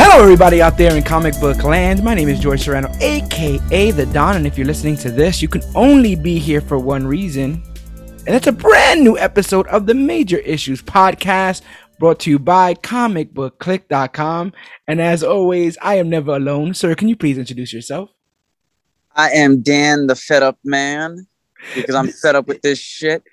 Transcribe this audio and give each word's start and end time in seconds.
Hello, 0.00 0.22
everybody 0.22 0.62
out 0.62 0.78
there 0.78 0.96
in 0.96 1.02
comic 1.02 1.34
book 1.40 1.64
land. 1.64 2.04
My 2.04 2.14
name 2.14 2.28
is 2.28 2.38
George 2.38 2.60
Serrano, 2.60 2.88
aka 3.00 3.90
The 3.90 4.06
Don, 4.06 4.36
and 4.36 4.46
if 4.46 4.56
you're 4.56 4.64
listening 4.64 4.96
to 4.98 5.10
this, 5.10 5.42
you 5.42 5.48
can 5.48 5.60
only 5.74 6.14
be 6.14 6.38
here 6.38 6.60
for 6.60 6.78
one 6.78 7.04
reason, 7.04 7.60
and 8.24 8.28
it's 8.28 8.46
a 8.46 8.52
brand 8.52 9.02
new 9.02 9.18
episode 9.18 9.66
of 9.66 9.86
the 9.86 9.94
Major 9.94 10.38
Issues 10.38 10.80
Podcast 10.80 11.62
brought 11.98 12.20
to 12.20 12.30
you 12.30 12.38
by 12.38 12.74
comicbookclick.com. 12.74 14.52
And 14.86 15.00
as 15.00 15.24
always, 15.24 15.76
I 15.82 15.96
am 15.96 16.08
never 16.08 16.36
alone. 16.36 16.74
Sir, 16.74 16.94
can 16.94 17.08
you 17.08 17.16
please 17.16 17.36
introduce 17.36 17.72
yourself? 17.72 18.10
I 19.16 19.30
am 19.30 19.62
Dan, 19.62 20.06
the 20.06 20.14
fed 20.14 20.44
up 20.44 20.60
man, 20.62 21.26
because 21.74 21.96
I'm 21.96 22.06
fed 22.06 22.36
up 22.36 22.46
with 22.46 22.62
this 22.62 22.78
shit. 22.78 23.24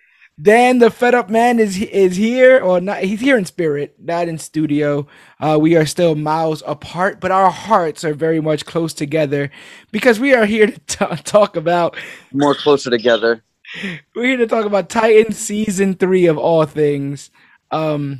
Dan, 0.42 0.80
the 0.80 0.92
fed 0.92 1.16
up 1.16 1.30
man, 1.30 1.60
is 1.60 1.82
is 1.82 2.18
here 2.18 2.60
or 2.60 2.82
not? 2.82 3.04
He's 3.04 3.22
here 3.22 3.38
in 3.38 3.46
spirit, 3.46 3.96
not 3.98 4.28
in 4.28 4.38
studio. 4.38 5.08
Uh, 5.40 5.58
we 5.60 5.78
are 5.78 5.86
still 5.86 6.16
miles 6.16 6.62
apart, 6.68 7.22
but 7.22 7.32
our 7.32 7.50
hearts 7.50 8.04
are 8.04 8.14
very 8.14 8.42
much 8.42 8.66
close 8.66 8.94
together 8.94 9.50
because 9.92 10.20
we 10.20 10.34
are 10.34 10.46
here 10.46 10.68
to 10.68 10.80
t- 10.88 11.24
talk 11.24 11.56
about 11.56 11.96
More 12.34 12.54
closer 12.54 12.90
together. 12.90 13.44
we're 14.16 14.26
here 14.26 14.38
to 14.38 14.48
talk 14.48 14.66
about 14.66 14.90
Titans 14.90 15.38
season 15.38 15.94
three 15.94 16.26
of 16.26 16.38
all 16.38 16.66
things. 16.66 17.32
Um, 17.72 18.20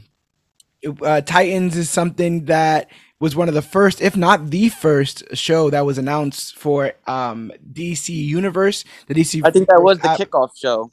uh, 1.02 1.20
Titans 1.20 1.76
is 1.76 1.90
something 1.90 2.46
that 2.46 2.90
was 3.20 3.36
one 3.36 3.50
of 3.50 3.54
the 3.54 3.62
first, 3.62 4.02
if 4.02 4.16
not 4.16 4.52
the 4.52 4.70
first, 4.70 5.24
show 5.36 5.70
that 5.70 5.86
was 5.86 5.98
announced 5.98 6.58
for 6.58 6.94
um, 7.08 7.52
DC 7.74 8.10
Universe. 8.10 8.86
The 9.08 9.16
DC. 9.16 9.42
I 9.44 9.52
think 9.52 9.68
that 9.68 9.82
was 9.82 10.00
the 10.00 10.10
kickoff 10.10 10.52
show. 10.58 10.92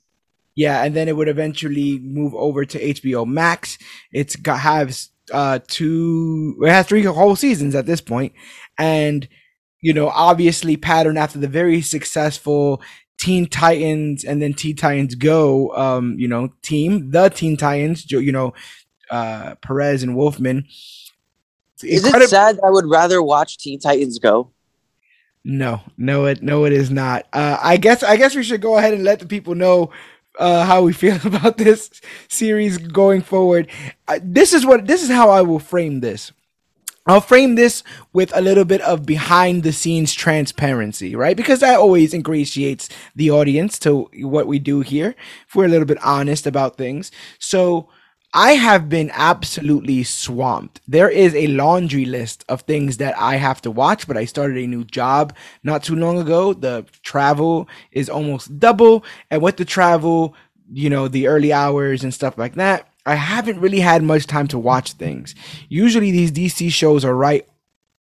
Yeah, 0.55 0.83
and 0.84 0.95
then 0.95 1.08
it 1.08 1.17
would 1.17 1.28
eventually 1.28 1.98
move 1.98 2.34
over 2.34 2.64
to 2.64 2.78
HBO 2.78 3.27
Max. 3.27 3.78
It's 4.12 4.36
got 4.36 4.61
has 4.61 5.09
uh 5.33 5.61
two 5.69 6.59
it 6.62 6.69
has 6.69 6.86
three 6.86 7.05
whole 7.05 7.36
seasons 7.36 7.75
at 7.75 7.86
this 7.86 8.00
point. 8.00 8.33
And 8.78 9.28
you 9.81 9.92
know, 9.94 10.09
obviously 10.09 10.77
pattern 10.77 11.17
after 11.17 11.39
the 11.39 11.48
very 11.48 11.81
successful 11.81 12.83
Teen 13.19 13.47
Titans 13.47 14.25
and 14.25 14.42
then 14.42 14.53
Teen 14.53 14.77
Titans 14.77 15.14
Go 15.14 15.75
um, 15.77 16.17
you 16.19 16.28
know, 16.28 16.53
team, 16.62 17.11
the 17.11 17.28
Teen 17.28 17.56
Titans, 17.56 18.11
you 18.11 18.33
know, 18.33 18.53
uh 19.11 19.55
Perez 19.56 20.03
and 20.03 20.16
Wolfman. 20.16 20.66
Is 21.83 22.05
it 22.05 22.28
sad 22.28 22.56
that 22.56 22.64
I 22.64 22.70
would 22.70 22.89
rather 22.89 23.22
watch 23.22 23.59
Teen 23.59 23.81
Titans 23.81 24.19
go? 24.19 24.53
No, 25.44 25.81
no, 25.98 26.27
it 26.27 26.43
no, 26.43 26.65
it 26.65 26.72
is 26.72 26.91
not. 26.91 27.27
Uh, 27.32 27.59
I 27.60 27.77
guess 27.77 28.03
I 28.04 28.16
guess 28.16 28.37
we 28.37 28.44
should 28.44 28.60
go 28.60 28.78
ahead 28.78 28.94
and 28.94 29.03
let 29.03 29.19
the 29.19 29.27
people 29.27 29.56
know 29.56 29.91
uh, 30.38 30.65
how 30.65 30.82
we 30.82 30.93
feel 30.93 31.19
about 31.25 31.56
this 31.59 31.91
series 32.28 32.78
going 32.78 33.22
forward. 33.22 33.69
Uh, 34.09 34.20
this 34.22 34.53
is 34.53 34.65
what 34.66 34.87
this 34.87 35.03
is 35.03 35.10
how 35.10 35.31
I 35.31 35.43
will 35.43 35.59
frame 35.59 36.00
this. 36.00 36.32
I'll 37.04 37.20
frame 37.20 37.56
this 37.56 37.82
with 38.12 38.31
a 38.37 38.41
little 38.41 38.65
bit 38.65 38.81
of 38.82 39.04
behind 39.04 39.65
the 39.65 39.72
scenes 39.72 40.15
transparency, 40.15 41.16
right? 41.16 41.37
Because 41.37 41.59
that 41.59 41.81
always 41.81 42.15
ingratiates 42.15 42.88
the 43.16 43.28
audience 43.31 43.76
to 43.81 44.09
what 44.21 44.47
we 44.47 44.60
do 44.60 44.82
here. 44.82 45.16
If 45.48 45.56
we're 45.56 45.65
a 45.65 45.69
little 45.69 45.87
bit 45.87 46.03
honest 46.04 46.47
about 46.47 46.76
things. 46.76 47.10
So 47.41 47.88
I 48.34 48.53
have 48.53 48.88
been 48.88 49.10
absolutely 49.12 50.04
swamped. 50.04 50.81
There 50.88 51.10
is 51.10 51.34
a 51.34 51.48
laundry 51.48 52.06
list 52.06 52.44
of 52.48 52.62
things 52.62 52.97
that 52.97 53.19
I 53.19 53.37
have 53.37 53.60
to 53.62 53.70
watch, 53.70 54.09
but 54.09 54.16
I 54.16 54.25
started 54.25 54.56
a 54.56 54.66
new 54.66 54.84
job 54.84 55.34
not 55.62 55.82
too 55.82 55.97
long 55.97 56.19
ago. 56.19 56.54
The 56.54 56.87
travel 57.03 57.69
is 57.91 58.09
almost 58.09 58.59
double. 58.59 59.04
And 59.31 59.42
with 59.42 59.59
the 59.59 59.66
travel, 59.66 60.34
you 60.72 60.88
know, 60.88 61.09
the 61.09 61.26
early 61.26 61.53
hours 61.53 62.04
and 62.04 62.15
stuff 62.15 62.38
like 62.38 62.54
that, 62.54 62.88
I 63.04 63.16
haven't 63.16 63.60
really 63.60 63.81
had 63.81 64.03
much 64.03 64.26
time 64.26 64.48
to 64.48 64.59
watch 64.59 64.92
things. 64.92 65.34
Usually 65.69 66.10
these 66.10 66.32
DC 66.32 66.72
shows 66.72 67.04
are 67.04 67.15
right 67.15 67.47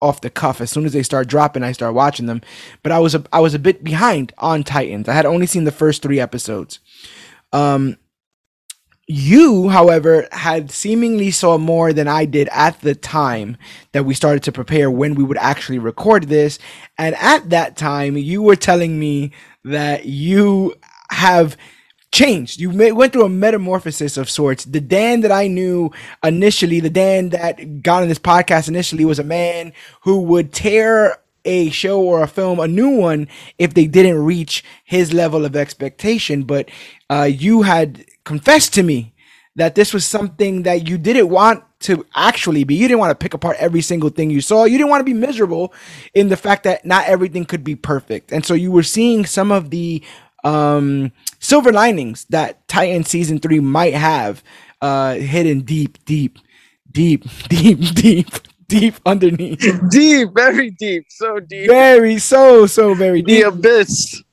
off 0.01 0.21
the 0.21 0.29
cuff. 0.29 0.61
As 0.61 0.71
soon 0.71 0.85
as 0.85 0.93
they 0.93 1.03
start 1.03 1.27
dropping, 1.27 1.63
I 1.63 1.73
start 1.73 1.93
watching 1.93 2.27
them. 2.27 2.41
But 2.83 2.93
I 2.93 2.99
was 2.99 3.15
a, 3.15 3.23
I 3.33 3.41
was 3.41 3.53
a 3.53 3.59
bit 3.59 3.83
behind 3.83 4.31
on 4.37 4.63
Titans. 4.63 5.09
I 5.09 5.13
had 5.13 5.25
only 5.25 5.45
seen 5.45 5.65
the 5.65 5.71
first 5.71 6.01
three 6.01 6.21
episodes. 6.21 6.79
Um, 7.51 7.97
you, 9.07 9.69
however, 9.69 10.27
had 10.31 10.71
seemingly 10.71 11.31
saw 11.31 11.57
more 11.57 11.91
than 11.91 12.07
I 12.07 12.25
did 12.25 12.47
at 12.51 12.79
the 12.81 12.95
time 12.95 13.57
that 13.91 14.05
we 14.05 14.13
started 14.13 14.43
to 14.43 14.51
prepare 14.51 14.89
when 14.89 15.15
we 15.15 15.23
would 15.23 15.37
actually 15.37 15.79
record 15.79 16.29
this. 16.29 16.59
And 16.97 17.15
at 17.15 17.49
that 17.49 17.75
time, 17.75 18.15
you 18.15 18.41
were 18.41 18.55
telling 18.55 18.99
me 18.99 19.33
that 19.65 20.05
you 20.05 20.75
have 21.11 21.57
changed. 22.11 22.59
You 22.59 22.71
ma- 22.71 22.93
went 22.93 23.13
through 23.13 23.25
a 23.25 23.29
metamorphosis 23.29 24.17
of 24.17 24.29
sorts. 24.29 24.65
The 24.65 24.81
Dan 24.81 25.21
that 25.21 25.31
I 25.31 25.47
knew 25.47 25.91
initially, 26.23 26.79
the 26.79 26.89
Dan 26.89 27.29
that 27.29 27.81
got 27.81 28.03
on 28.03 28.09
this 28.09 28.19
podcast 28.19 28.67
initially, 28.67 29.05
was 29.05 29.19
a 29.19 29.23
man 29.23 29.73
who 30.03 30.21
would 30.21 30.53
tear 30.53 31.17
a 31.43 31.69
show 31.71 31.99
or 31.99 32.21
a 32.21 32.27
film 32.27 32.59
a 32.59 32.67
new 32.67 32.97
one 32.97 33.27
if 33.57 33.73
they 33.73 33.87
didn't 33.87 34.23
reach 34.23 34.63
his 34.83 35.11
level 35.11 35.43
of 35.43 35.55
expectation. 35.55 36.43
But 36.43 36.69
uh, 37.09 37.29
you 37.31 37.63
had 37.63 38.05
confessed 38.25 38.73
to 38.75 38.83
me 38.83 39.13
that 39.55 39.75
this 39.75 39.93
was 39.93 40.05
something 40.05 40.63
that 40.63 40.87
you 40.89 40.97
didn't 40.97 41.29
want 41.29 41.63
to 41.81 42.05
actually 42.15 42.63
be. 42.63 42.75
You 42.75 42.87
didn't 42.87 42.99
want 42.99 43.11
to 43.11 43.23
pick 43.23 43.33
apart 43.33 43.57
every 43.59 43.81
single 43.81 44.09
thing 44.09 44.29
you 44.31 44.41
saw. 44.41 44.65
You 44.65 44.77
didn't 44.77 44.89
want 44.91 45.01
to 45.01 45.05
be 45.05 45.13
miserable 45.13 45.73
in 46.13 46.29
the 46.29 46.37
fact 46.37 46.63
that 46.63 46.85
not 46.85 47.07
everything 47.07 47.45
could 47.45 47.63
be 47.63 47.75
perfect. 47.75 48.31
And 48.33 48.45
so 48.45 48.53
you 48.55 48.71
were 48.71 48.83
seeing 48.83 49.25
some 49.25 49.51
of 49.51 49.69
the 49.71 50.03
um, 50.43 51.11
silver 51.39 51.71
linings 51.73 52.25
that 52.29 52.67
Titan 52.67 53.03
season 53.05 53.39
three 53.39 53.59
might 53.61 53.93
have 53.95 54.43
uh, 54.81 55.15
hidden 55.15 55.61
deep, 55.61 56.03
deep, 56.05 56.39
deep, 56.91 57.25
deep, 57.49 57.79
deep, 57.95 58.29
deep 58.67 58.95
underneath. 59.05 59.81
Deep, 59.91 60.29
very 60.35 60.71
deep, 60.71 61.05
so 61.09 61.39
deep. 61.39 61.67
Very, 61.67 62.19
so, 62.19 62.67
so 62.67 62.95
very 62.95 63.21
The 63.25 63.41
deep. 63.41 63.43
abyss. 63.43 64.23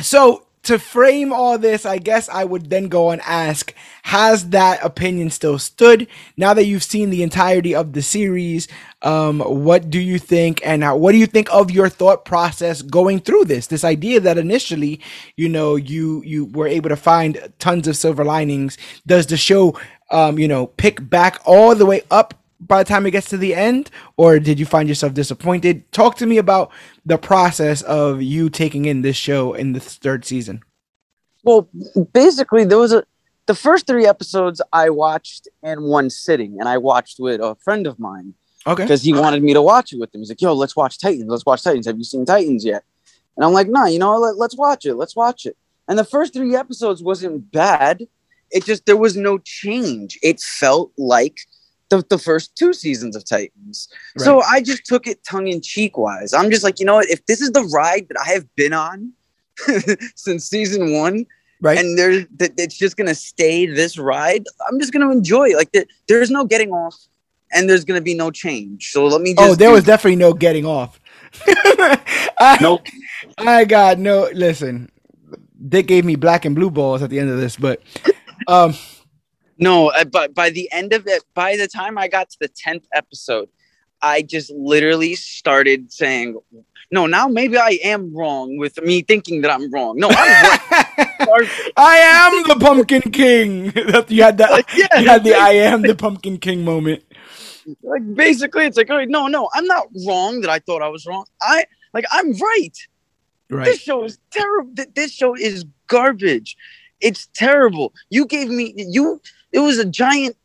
So 0.00 0.47
to 0.68 0.78
frame 0.78 1.32
all 1.32 1.56
this, 1.56 1.86
I 1.86 1.96
guess 1.96 2.28
I 2.28 2.44
would 2.44 2.68
then 2.68 2.88
go 2.88 3.08
and 3.08 3.22
ask, 3.22 3.72
has 4.02 4.50
that 4.50 4.84
opinion 4.84 5.30
still 5.30 5.58
stood? 5.58 6.06
Now 6.36 6.52
that 6.52 6.66
you've 6.66 6.82
seen 6.82 7.08
the 7.08 7.22
entirety 7.22 7.74
of 7.74 7.94
the 7.94 8.02
series, 8.02 8.68
um, 9.00 9.40
what 9.40 9.88
do 9.88 9.98
you 9.98 10.18
think? 10.18 10.60
And 10.62 10.84
how, 10.84 10.94
what 10.98 11.12
do 11.12 11.18
you 11.18 11.26
think 11.26 11.50
of 11.50 11.70
your 11.70 11.88
thought 11.88 12.26
process 12.26 12.82
going 12.82 13.20
through 13.20 13.46
this? 13.46 13.68
This 13.68 13.82
idea 13.82 14.20
that 14.20 14.36
initially, 14.36 15.00
you 15.36 15.48
know, 15.48 15.76
you 15.76 16.22
you 16.22 16.44
were 16.44 16.68
able 16.68 16.90
to 16.90 16.96
find 16.96 17.50
tons 17.58 17.88
of 17.88 17.96
silver 17.96 18.22
linings. 18.22 18.76
Does 19.06 19.26
the 19.26 19.38
show, 19.38 19.80
um, 20.10 20.38
you 20.38 20.48
know, 20.48 20.66
pick 20.66 21.08
back 21.08 21.40
all 21.46 21.74
the 21.74 21.86
way 21.86 22.02
up 22.10 22.34
by 22.60 22.82
the 22.82 22.88
time 22.88 23.06
it 23.06 23.12
gets 23.12 23.30
to 23.30 23.36
the 23.36 23.54
end 23.54 23.90
or 24.16 24.38
did 24.38 24.58
you 24.58 24.66
find 24.66 24.88
yourself 24.88 25.14
disappointed 25.14 25.90
talk 25.92 26.16
to 26.16 26.26
me 26.26 26.38
about 26.38 26.72
the 27.08 27.18
process 27.18 27.80
of 27.82 28.22
you 28.22 28.50
taking 28.50 28.84
in 28.84 29.02
this 29.02 29.16
show 29.16 29.54
in 29.54 29.72
the 29.72 29.80
third 29.80 30.24
season 30.24 30.62
Well, 31.42 31.68
basically, 32.12 32.64
those 32.64 32.92
are 32.92 33.04
the 33.46 33.54
first 33.54 33.86
three 33.86 34.06
episodes 34.06 34.60
I 34.72 34.90
watched 34.90 35.48
in 35.62 35.82
one 35.82 36.10
sitting, 36.10 36.60
and 36.60 36.68
I 36.68 36.76
watched 36.76 37.18
with 37.18 37.40
a 37.40 37.56
friend 37.64 37.86
of 37.86 37.98
mine 37.98 38.34
okay 38.66 38.84
because 38.84 39.02
he 39.02 39.14
wanted 39.14 39.42
me 39.42 39.54
to 39.54 39.62
watch 39.62 39.92
it 39.92 39.98
with 39.98 40.14
him. 40.14 40.20
He's 40.20 40.28
like, 40.28 40.42
"Yo, 40.42 40.52
let's 40.52 40.76
watch 40.76 40.98
Titans. 40.98 41.30
Let's 41.30 41.46
watch 41.46 41.62
Titans. 41.62 41.86
Have 41.86 41.96
you 41.96 42.04
seen 42.04 42.26
Titans 42.26 42.64
yet?" 42.64 42.82
And 43.36 43.44
I'm 43.44 43.54
like, 43.54 43.68
"Nah, 43.68 43.86
you 43.86 43.98
know, 43.98 44.18
let, 44.18 44.36
let's 44.36 44.56
watch 44.56 44.84
it. 44.84 44.96
Let's 44.96 45.16
watch 45.16 45.46
it." 45.46 45.56
And 45.88 45.98
the 45.98 46.04
first 46.04 46.34
three 46.34 46.54
episodes 46.54 47.02
wasn't 47.02 47.50
bad. 47.50 48.06
It 48.50 48.66
just 48.66 48.84
there 48.84 49.02
was 49.06 49.16
no 49.16 49.38
change. 49.38 50.18
It 50.22 50.40
felt 50.40 50.92
like 50.98 51.38
the, 51.90 52.04
the 52.10 52.18
first 52.18 52.54
two 52.56 52.72
seasons 52.72 53.16
of 53.16 53.24
Titans. 53.24 53.88
So 54.18 54.42
I 54.42 54.60
just 54.60 54.84
took 54.84 55.06
it 55.06 55.24
tongue 55.24 55.48
in 55.48 55.60
cheek 55.62 55.96
wise. 55.96 56.32
I'm 56.34 56.50
just 56.50 56.62
like, 56.64 56.78
you 56.80 56.86
know 56.86 56.94
what? 56.96 57.08
If 57.08 57.24
this 57.26 57.40
is 57.40 57.50
the 57.52 57.62
ride 57.64 58.06
that 58.08 58.18
I 58.20 58.30
have 58.32 58.44
been 58.56 58.72
on 58.72 59.12
since 60.14 60.44
season 60.48 60.92
one, 60.92 61.26
Right. 61.60 61.76
and 61.76 61.98
there's 61.98 62.24
that 62.36 62.52
it's 62.56 62.78
just 62.78 62.96
gonna 62.96 63.16
stay 63.16 63.66
this 63.66 63.98
ride. 63.98 64.44
I'm 64.68 64.78
just 64.78 64.92
gonna 64.92 65.10
enjoy 65.10 65.48
it. 65.48 65.56
Like 65.56 65.72
there, 65.72 65.86
there's 66.06 66.30
no 66.30 66.44
getting 66.44 66.70
off, 66.70 66.94
and 67.52 67.68
there's 67.68 67.84
gonna 67.84 68.00
be 68.00 68.14
no 68.14 68.30
change. 68.30 68.92
So 68.92 69.06
let 69.06 69.20
me 69.22 69.34
just. 69.34 69.50
oh, 69.50 69.54
there 69.56 69.70
do- 69.70 69.74
was 69.74 69.82
definitely 69.82 70.16
no 70.16 70.32
getting 70.34 70.64
off. 70.64 71.00
I, 71.48 72.58
Nope. 72.60 72.82
I 73.38 73.64
got 73.64 73.98
no. 73.98 74.28
Listen, 74.32 74.88
Dick 75.68 75.88
gave 75.88 76.04
me 76.04 76.14
black 76.14 76.44
and 76.44 76.54
blue 76.54 76.70
balls 76.70 77.02
at 77.02 77.10
the 77.10 77.18
end 77.18 77.30
of 77.30 77.38
this, 77.38 77.56
but 77.56 77.82
um, 78.46 78.74
No, 79.58 79.88
uh, 79.90 80.04
but 80.04 80.34
by 80.34 80.50
the 80.50 80.70
end 80.72 80.92
of 80.92 81.06
it, 81.06 81.24
by 81.34 81.56
the 81.56 81.66
time 81.66 81.98
I 81.98 82.08
got 82.08 82.30
to 82.30 82.36
the 82.40 82.48
tenth 82.48 82.86
episode, 82.94 83.48
I 84.00 84.22
just 84.22 84.50
literally 84.52 85.16
started 85.16 85.92
saying, 85.92 86.38
"No, 86.92 87.06
now 87.06 87.26
maybe 87.26 87.56
I 87.56 87.78
am 87.82 88.14
wrong 88.14 88.56
with 88.56 88.80
me 88.82 89.02
thinking 89.02 89.40
that 89.42 89.50
I'm 89.50 89.70
wrong. 89.72 89.98
No, 89.98 90.08
I'm 90.10 90.14
right." 90.14 90.60
I 91.76 91.96
am 91.96 92.48
the 92.48 92.64
Pumpkin 92.64 93.02
King. 93.02 93.72
you 94.08 94.22
had 94.22 94.38
that. 94.38 94.50
Like, 94.52 94.68
yeah, 94.74 95.00
you 95.00 95.08
had 95.08 95.24
the 95.24 95.34
I 95.34 95.50
am 95.50 95.82
the 95.82 95.94
Pumpkin 95.94 96.38
King 96.38 96.64
moment. 96.64 97.02
like 97.82 98.14
basically, 98.14 98.64
it's 98.64 98.76
like, 98.76 98.90
oh, 98.90 99.04
no, 99.04 99.26
no, 99.26 99.48
I'm 99.54 99.66
not 99.66 99.88
wrong 100.06 100.40
that 100.42 100.50
I 100.50 100.60
thought 100.60 100.82
I 100.82 100.88
was 100.88 101.04
wrong. 101.06 101.26
I 101.42 101.64
like 101.92 102.04
I'm 102.12 102.32
right. 102.34 102.76
Right. 103.50 103.64
This 103.64 103.80
show 103.80 104.04
is 104.04 104.18
terrible. 104.30 104.72
This 104.94 105.12
show 105.12 105.34
is 105.34 105.64
garbage. 105.88 106.56
It's 107.00 107.28
terrible. 107.34 107.92
You 108.10 108.26
gave 108.26 108.48
me 108.48 108.74
you. 108.76 109.20
It 109.52 109.60
was 109.60 109.78
a 109.78 109.84
giant 109.84 110.36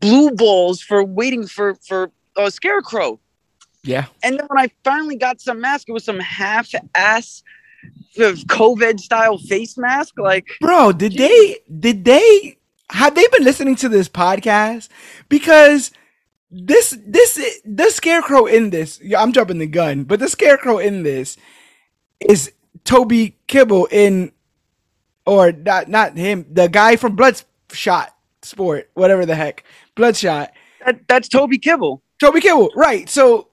blue 0.00 0.30
balls 0.32 0.80
for 0.80 1.04
waiting 1.04 1.46
for 1.46 1.74
for 1.86 2.10
a 2.36 2.50
scarecrow. 2.50 3.18
Yeah. 3.82 4.06
And 4.22 4.38
then 4.38 4.46
when 4.48 4.62
I 4.62 4.70
finally 4.84 5.16
got 5.16 5.40
some 5.40 5.60
mask, 5.60 5.88
it 5.88 5.92
was 5.92 6.04
some 6.04 6.20
half-ass 6.20 7.42
COVID 8.16 9.00
style 9.00 9.38
face 9.38 9.78
mask. 9.78 10.18
Like, 10.18 10.46
Bro, 10.60 10.92
did 10.92 11.14
they 11.14 11.58
did 11.78 12.04
they 12.04 12.58
have 12.90 13.14
they 13.14 13.26
been 13.28 13.44
listening 13.44 13.76
to 13.76 13.88
this 13.88 14.08
podcast? 14.08 14.88
Because 15.28 15.90
this 16.50 16.96
this 17.06 17.60
the 17.64 17.90
scarecrow 17.90 18.46
in 18.46 18.70
this, 18.70 19.00
yeah, 19.02 19.22
I'm 19.22 19.32
jumping 19.32 19.58
the 19.58 19.66
gun, 19.66 20.04
but 20.04 20.20
the 20.20 20.28
scarecrow 20.28 20.78
in 20.78 21.02
this 21.02 21.36
is 22.20 22.52
Toby 22.84 23.36
Kebbell 23.48 23.86
in 23.90 24.32
or 25.24 25.52
not 25.52 25.88
not 25.88 26.16
him, 26.16 26.46
the 26.50 26.68
guy 26.68 26.96
from 26.96 27.16
Bloodshot 27.16 28.14
Sport, 28.42 28.90
whatever 28.94 29.26
the 29.26 29.34
heck. 29.34 29.64
Bloodshot. 29.96 30.52
that, 30.84 31.06
that's 31.08 31.28
Toby 31.28 31.58
Kebbell. 31.58 32.00
Toby 32.20 32.40
Kebbell, 32.40 32.70
right. 32.74 33.08
So 33.08 33.48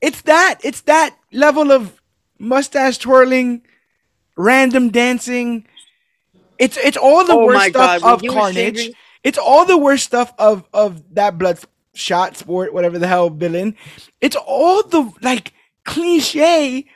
it's 0.00 0.22
that, 0.22 0.60
it's 0.64 0.82
that 0.82 1.16
level 1.32 1.70
of 1.72 2.00
mustache 2.38 2.98
twirling, 2.98 3.62
random 4.36 4.90
dancing. 4.90 5.66
It's 6.58 6.76
it's 6.76 6.96
all 6.96 7.24
the 7.24 7.32
Oh 7.34 7.46
worst 7.46 7.68
stuff 7.70 8.02
God, 8.02 8.14
of 8.14 8.22
Carnage. 8.32 8.76
shaving- 8.78 8.94
It's 9.24 9.38
all 9.38 9.64
the 9.64 9.78
worst 9.78 10.04
stuff 10.04 10.32
of 10.38 10.64
of 10.72 11.02
that 11.14 11.38
bloodshot 11.38 12.36
sport, 12.36 12.72
whatever 12.72 12.98
the 12.98 13.06
hell 13.06 13.30
villain. 13.30 13.76
It's 14.20 14.36
all 14.36 14.82
the 14.82 15.10
like 15.22 15.52
cliche 15.84 16.86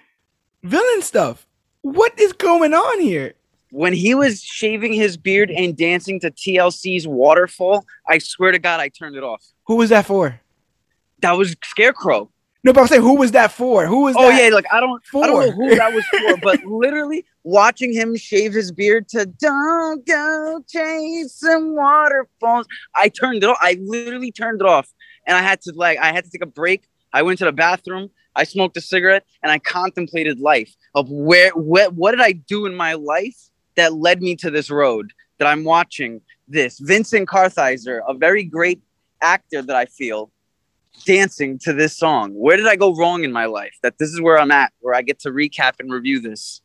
villain 0.62 1.02
stuff. 1.02 1.46
What 1.82 2.18
is 2.18 2.32
going 2.32 2.74
on 2.74 3.00
here? 3.00 3.34
When 3.76 3.92
he 3.92 4.14
was 4.14 4.42
shaving 4.42 4.94
his 4.94 5.18
beard 5.18 5.50
and 5.50 5.76
dancing 5.76 6.18
to 6.20 6.30
TLC's 6.30 7.06
Waterfall, 7.06 7.84
I 8.08 8.16
swear 8.16 8.50
to 8.50 8.58
God, 8.58 8.80
I 8.80 8.88
turned 8.88 9.16
it 9.16 9.22
off. 9.22 9.44
Who 9.66 9.76
was 9.76 9.90
that 9.90 10.06
for? 10.06 10.40
That 11.20 11.32
was 11.32 11.54
Scarecrow. 11.62 12.30
No, 12.64 12.72
but 12.72 12.80
I'm 12.80 12.86
saying 12.86 13.02
who 13.02 13.16
was 13.16 13.32
that 13.32 13.52
for? 13.52 13.86
Who 13.86 14.04
was 14.04 14.16
oh, 14.16 14.30
that? 14.30 14.40
Oh 14.40 14.44
yeah, 14.44 14.54
like 14.54 14.64
I 14.72 14.80
don't, 14.80 15.02
I 15.14 15.26
don't 15.26 15.46
know 15.46 15.50
who 15.50 15.76
that 15.76 15.92
was 15.92 16.06
for, 16.06 16.36
but 16.42 16.64
literally 16.64 17.26
watching 17.44 17.92
him 17.92 18.16
shave 18.16 18.54
his 18.54 18.72
beard 18.72 19.08
to 19.10 19.26
"Don't 19.26 20.06
go 20.06 20.64
chasing 20.66 21.76
waterfalls," 21.76 22.66
I 22.94 23.10
turned 23.10 23.44
it 23.44 23.50
off. 23.50 23.58
I 23.60 23.76
literally 23.84 24.32
turned 24.32 24.62
it 24.62 24.66
off, 24.66 24.88
and 25.26 25.36
I 25.36 25.42
had 25.42 25.60
to 25.62 25.72
like, 25.76 25.98
I 25.98 26.12
had 26.12 26.24
to 26.24 26.30
take 26.30 26.42
a 26.42 26.46
break. 26.46 26.88
I 27.12 27.20
went 27.20 27.40
to 27.40 27.44
the 27.44 27.52
bathroom. 27.52 28.08
I 28.34 28.44
smoked 28.44 28.78
a 28.78 28.80
cigarette, 28.80 29.26
and 29.42 29.52
I 29.52 29.58
contemplated 29.58 30.40
life 30.40 30.74
of 30.94 31.10
where, 31.10 31.50
what, 31.50 31.92
what 31.92 32.12
did 32.12 32.20
I 32.22 32.32
do 32.32 32.64
in 32.64 32.74
my 32.74 32.94
life 32.94 33.50
that 33.76 33.94
led 33.94 34.22
me 34.22 34.36
to 34.36 34.50
this 34.50 34.70
road 34.70 35.12
that 35.38 35.46
I'm 35.46 35.64
watching. 35.64 36.20
This 36.48 36.78
Vincent 36.78 37.28
Kartheiser, 37.28 38.00
a 38.06 38.14
very 38.14 38.44
great 38.44 38.80
actor 39.20 39.62
that 39.62 39.76
I 39.76 39.86
feel, 39.86 40.30
dancing 41.04 41.58
to 41.60 41.72
this 41.72 41.96
song. 41.96 42.32
Where 42.32 42.56
did 42.56 42.66
I 42.66 42.76
go 42.76 42.94
wrong 42.94 43.24
in 43.24 43.32
my 43.32 43.46
life? 43.46 43.76
That 43.82 43.98
this 43.98 44.10
is 44.10 44.20
where 44.20 44.38
I'm 44.38 44.50
at, 44.50 44.72
where 44.80 44.94
I 44.94 45.02
get 45.02 45.18
to 45.20 45.30
recap 45.30 45.74
and 45.80 45.92
review 45.92 46.20
this. 46.20 46.60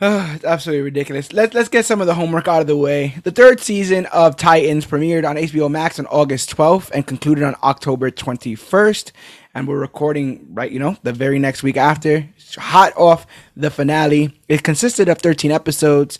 Ah, 0.00 0.34
it's 0.34 0.44
absolutely 0.44 0.82
ridiculous. 0.82 1.32
Let's 1.32 1.54
let's 1.54 1.68
get 1.68 1.84
some 1.84 2.00
of 2.00 2.06
the 2.06 2.14
homework 2.14 2.46
out 2.46 2.60
of 2.60 2.66
the 2.66 2.76
way. 2.76 3.16
The 3.24 3.30
third 3.30 3.60
season 3.60 4.06
of 4.06 4.36
Titans 4.36 4.86
premiered 4.86 5.28
on 5.28 5.36
HBO 5.36 5.70
Max 5.70 5.98
on 5.98 6.06
August 6.06 6.54
12th 6.56 6.90
and 6.92 7.06
concluded 7.06 7.44
on 7.44 7.56
October 7.62 8.10
21st. 8.10 9.12
And 9.54 9.66
we're 9.66 9.78
recording 9.78 10.46
right, 10.50 10.70
you 10.70 10.78
know, 10.78 10.96
the 11.02 11.12
very 11.12 11.40
next 11.40 11.64
week 11.64 11.76
after. 11.76 12.28
Hot 12.56 12.96
off 12.96 13.26
the 13.56 13.70
finale. 13.70 14.40
It 14.48 14.62
consisted 14.62 15.08
of 15.08 15.18
13 15.18 15.50
episodes. 15.50 16.18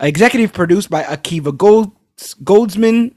Executive 0.00 0.52
produced 0.52 0.90
by 0.90 1.02
Akiva 1.02 1.56
Gold, 1.56 1.92
Goldsman, 2.42 3.14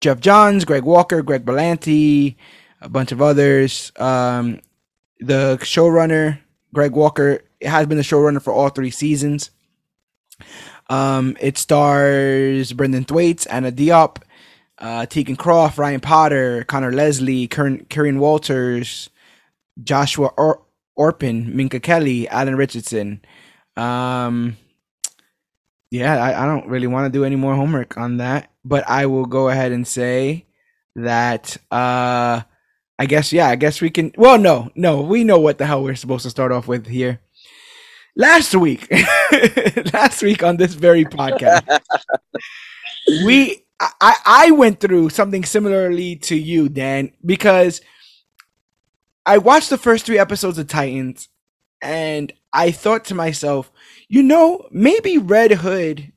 Geoff 0.00 0.20
Johns, 0.20 0.64
Greg 0.64 0.84
Walker, 0.84 1.22
Greg 1.22 1.44
Berlanti, 1.44 2.36
a 2.80 2.88
bunch 2.88 3.12
of 3.12 3.22
others. 3.22 3.92
Um, 3.96 4.60
the 5.20 5.58
showrunner, 5.60 6.38
Greg 6.72 6.92
Walker, 6.92 7.42
has 7.62 7.86
been 7.86 7.98
the 7.98 8.02
showrunner 8.02 8.42
for 8.42 8.52
all 8.52 8.70
three 8.70 8.90
seasons. 8.90 9.50
Um, 10.88 11.36
it 11.40 11.58
stars 11.58 12.72
Brenton 12.72 13.04
Thwaites, 13.04 13.46
Anna 13.46 13.70
Diop, 13.70 14.16
uh, 14.78 15.06
Teagan 15.06 15.38
Croft, 15.38 15.78
Ryan 15.78 16.00
Potter, 16.00 16.64
Conor 16.64 16.92
Leslie, 16.92 17.46
Kieran 17.46 18.18
Walters, 18.18 19.10
Joshua 19.82 20.30
Orpin, 21.00 21.56
Minka 21.56 21.80
Kelly, 21.80 22.28
Alan 22.28 22.56
Richardson. 22.56 23.22
Um, 23.74 24.58
yeah, 25.90 26.22
I, 26.22 26.42
I 26.42 26.46
don't 26.46 26.68
really 26.68 26.86
want 26.86 27.10
to 27.10 27.18
do 27.18 27.24
any 27.24 27.36
more 27.36 27.54
homework 27.54 27.96
on 27.96 28.18
that, 28.18 28.50
but 28.66 28.86
I 28.86 29.06
will 29.06 29.24
go 29.24 29.48
ahead 29.48 29.72
and 29.72 29.88
say 29.88 30.44
that 30.96 31.56
uh, 31.70 32.42
I 32.98 33.06
guess 33.06 33.32
yeah, 33.32 33.48
I 33.48 33.56
guess 33.56 33.80
we 33.80 33.88
can. 33.88 34.12
Well, 34.18 34.36
no, 34.36 34.68
no, 34.74 35.00
we 35.00 35.24
know 35.24 35.38
what 35.38 35.56
the 35.56 35.64
hell 35.64 35.82
we're 35.82 35.94
supposed 35.94 36.24
to 36.24 36.30
start 36.30 36.52
off 36.52 36.68
with 36.68 36.86
here. 36.86 37.20
Last 38.14 38.54
week, 38.54 38.86
last 39.94 40.22
week 40.22 40.42
on 40.42 40.58
this 40.58 40.74
very 40.74 41.06
podcast, 41.06 41.80
we 43.24 43.64
I 43.80 44.16
I 44.26 44.50
went 44.50 44.80
through 44.80 45.08
something 45.08 45.46
similarly 45.46 46.16
to 46.16 46.36
you, 46.36 46.68
Dan, 46.68 47.12
because 47.24 47.80
I 49.26 49.38
watched 49.38 49.70
the 49.70 49.78
first 49.78 50.06
three 50.06 50.18
episodes 50.18 50.58
of 50.58 50.66
Titans, 50.68 51.28
and 51.82 52.32
I 52.52 52.70
thought 52.70 53.04
to 53.06 53.14
myself, 53.14 53.70
you 54.08 54.22
know, 54.22 54.66
maybe 54.70 55.18
Red 55.18 55.52
Hood 55.52 56.12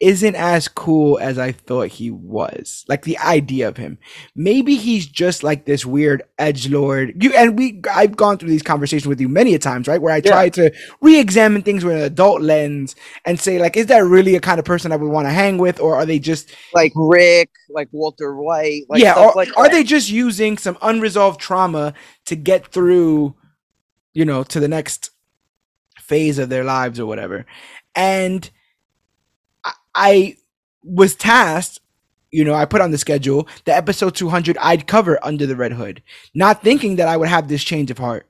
isn't 0.00 0.36
as 0.36 0.68
cool 0.68 1.18
as 1.18 1.38
I 1.38 1.52
thought 1.52 1.88
he 1.88 2.10
was. 2.10 2.84
Like 2.88 3.02
the 3.02 3.18
idea 3.18 3.68
of 3.68 3.76
him. 3.76 3.98
Maybe 4.36 4.76
he's 4.76 5.06
just 5.06 5.42
like 5.42 5.64
this 5.64 5.84
weird 5.84 6.22
edge 6.38 6.68
lord. 6.68 7.20
You 7.22 7.32
and 7.34 7.58
we 7.58 7.80
I've 7.92 8.16
gone 8.16 8.38
through 8.38 8.50
these 8.50 8.62
conversations 8.62 9.08
with 9.08 9.20
you 9.20 9.28
many 9.28 9.54
a 9.54 9.58
times, 9.58 9.88
right? 9.88 10.00
Where 10.00 10.14
I 10.14 10.20
Yeah. 10.22 10.30
try 10.30 10.50
to 10.50 10.70
re-examine 11.00 11.62
things 11.62 11.84
with 11.84 11.96
an 11.96 12.02
adult 12.02 12.42
lens 12.42 12.94
and 13.24 13.40
say, 13.40 13.58
like, 13.58 13.76
is 13.76 13.86
that 13.86 14.04
really 14.04 14.36
a 14.36 14.40
kind 14.40 14.58
of 14.58 14.64
person 14.64 14.92
I 14.92 14.96
would 14.96 15.10
want 15.10 15.26
to 15.26 15.32
hang 15.32 15.58
with, 15.58 15.80
or 15.80 15.96
are 15.96 16.06
they 16.06 16.18
just 16.20 16.54
Like 16.72 16.92
Rick, 16.94 17.50
like 17.70 17.88
Walter 17.92 18.36
White, 18.36 18.82
like 18.88 19.00
yeah, 19.00 19.12
stuff 19.12 19.34
or 19.34 19.34
like 19.34 19.56
are 19.56 19.68
they 19.68 19.82
just 19.82 20.10
using 20.10 20.58
some 20.58 20.78
unresolved 20.82 21.40
trauma 21.40 21.94
to 22.26 22.36
get 22.36 22.68
through, 22.68 23.34
you 24.14 24.24
know, 24.24 24.44
to 24.44 24.60
the 24.60 24.68
next 24.68 25.10
phase 26.00 26.38
of 26.38 26.50
their 26.50 26.64
lives 26.64 27.00
or 27.00 27.06
whatever? 27.06 27.46
And 27.96 28.48
I, 29.98 30.36
was 30.82 31.14
tasked, 31.14 31.80
you 32.30 32.44
know, 32.44 32.54
I 32.54 32.64
put 32.64 32.80
on 32.80 32.90
the 32.90 32.98
schedule 32.98 33.48
the 33.64 33.76
episode 33.76 34.14
200 34.14 34.56
I'd 34.58 34.86
cover 34.86 35.18
under 35.22 35.46
the 35.46 35.56
Red 35.56 35.72
Hood, 35.72 36.02
not 36.34 36.62
thinking 36.62 36.96
that 36.96 37.08
I 37.08 37.16
would 37.16 37.28
have 37.28 37.48
this 37.48 37.64
change 37.64 37.90
of 37.90 37.98
heart. 37.98 38.28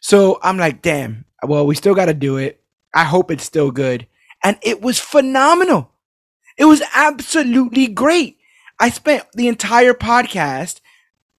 So 0.00 0.38
I'm 0.42 0.58
like, 0.58 0.82
damn, 0.82 1.24
well, 1.42 1.66
we 1.66 1.74
still 1.74 1.94
got 1.94 2.06
to 2.06 2.14
do 2.14 2.36
it. 2.36 2.60
I 2.94 3.04
hope 3.04 3.30
it's 3.30 3.44
still 3.44 3.70
good. 3.70 4.06
And 4.42 4.58
it 4.62 4.80
was 4.80 5.00
phenomenal. 5.00 5.90
It 6.56 6.64
was 6.66 6.82
absolutely 6.94 7.88
great. 7.88 8.38
I 8.78 8.90
spent 8.90 9.24
the 9.32 9.48
entire 9.48 9.94
podcast 9.94 10.80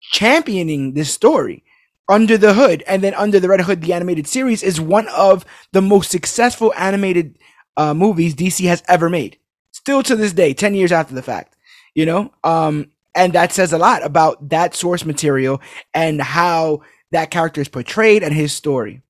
championing 0.02 0.94
this 0.94 1.12
story. 1.12 1.64
Under 2.10 2.38
the 2.38 2.54
Hood 2.54 2.84
and 2.88 3.04
then 3.04 3.14
Under 3.16 3.38
the 3.38 3.50
Red 3.50 3.60
Hood, 3.60 3.82
the 3.82 3.92
animated 3.92 4.28
series 4.28 4.64
is 4.64 4.80
one 4.80 5.10
of 5.10 5.46
the 5.74 5.82
most 5.82 6.10
successful 6.10 6.74
animated 6.78 7.38
uh, 7.76 7.94
movies 7.94 8.34
DC 8.34 8.66
has 8.66 8.82
ever 8.88 9.10
made. 9.10 9.38
Still 9.78 10.02
to 10.02 10.16
this 10.16 10.34
day, 10.34 10.56
10 10.56 10.74
years 10.74 10.92
after 10.92 11.14
the 11.14 11.22
fact, 11.22 11.56
you 11.94 12.04
know? 12.04 12.34
Um, 12.44 12.90
and 13.14 13.32
that 13.34 13.54
says 13.54 13.74
a 13.74 13.78
lot 13.78 14.04
about 14.04 14.50
that 14.50 14.74
source 14.74 15.06
material 15.06 15.62
and 15.94 16.20
how 16.20 16.82
that 17.12 17.30
character 17.30 17.62
is 17.62 17.68
portrayed 17.68 18.24
and 18.24 18.34
his 18.34 18.52
story. 18.52 19.04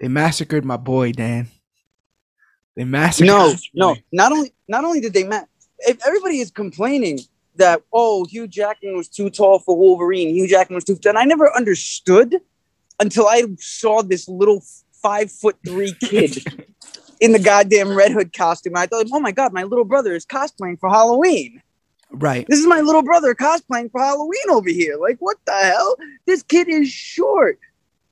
They 0.00 0.08
massacred 0.08 0.64
my 0.64 0.76
boy, 0.76 1.12
Dan. 1.12 1.46
They 2.74 2.82
massacred. 2.82 3.28
No, 3.28 3.54
no. 3.74 3.96
Not 4.10 4.32
only 4.32 4.52
not 4.66 4.84
only 4.84 5.00
did 5.00 5.12
they 5.12 5.22
ma- 5.22 5.44
if 5.78 6.04
everybody 6.04 6.40
is 6.40 6.50
complaining 6.50 7.20
that 7.54 7.82
oh 7.92 8.24
Hugh 8.24 8.48
Jackman 8.48 8.96
was 8.96 9.08
too 9.08 9.30
tall 9.30 9.60
for 9.60 9.76
Wolverine, 9.76 10.34
Hugh 10.34 10.48
Jackman 10.48 10.74
was 10.74 10.84
too 10.84 10.98
and 11.08 11.16
I 11.16 11.24
never 11.24 11.54
understood 11.56 12.40
until 12.98 13.28
I 13.28 13.44
saw 13.60 14.02
this 14.02 14.28
little 14.28 14.64
five 15.00 15.30
foot 15.30 15.56
three 15.64 15.94
kid 16.00 16.42
in 17.20 17.32
the 17.32 17.38
goddamn 17.38 17.94
Red 17.94 18.12
Hood 18.12 18.32
costume. 18.32 18.76
I 18.76 18.86
thought, 18.86 19.06
oh 19.12 19.20
my 19.20 19.32
god, 19.32 19.52
my 19.52 19.62
little 19.64 19.84
brother 19.84 20.14
is 20.14 20.26
cosplaying 20.26 20.78
for 20.78 20.88
Halloween. 20.90 21.62
Right. 22.10 22.46
This 22.48 22.60
is 22.60 22.66
my 22.66 22.80
little 22.80 23.02
brother 23.02 23.34
cosplaying 23.34 23.90
for 23.90 24.00
Halloween 24.00 24.50
over 24.50 24.68
here. 24.68 24.96
Like, 24.96 25.16
what 25.18 25.36
the 25.46 25.52
hell? 25.52 25.96
This 26.26 26.42
kid 26.42 26.68
is 26.68 26.88
short. 26.88 27.58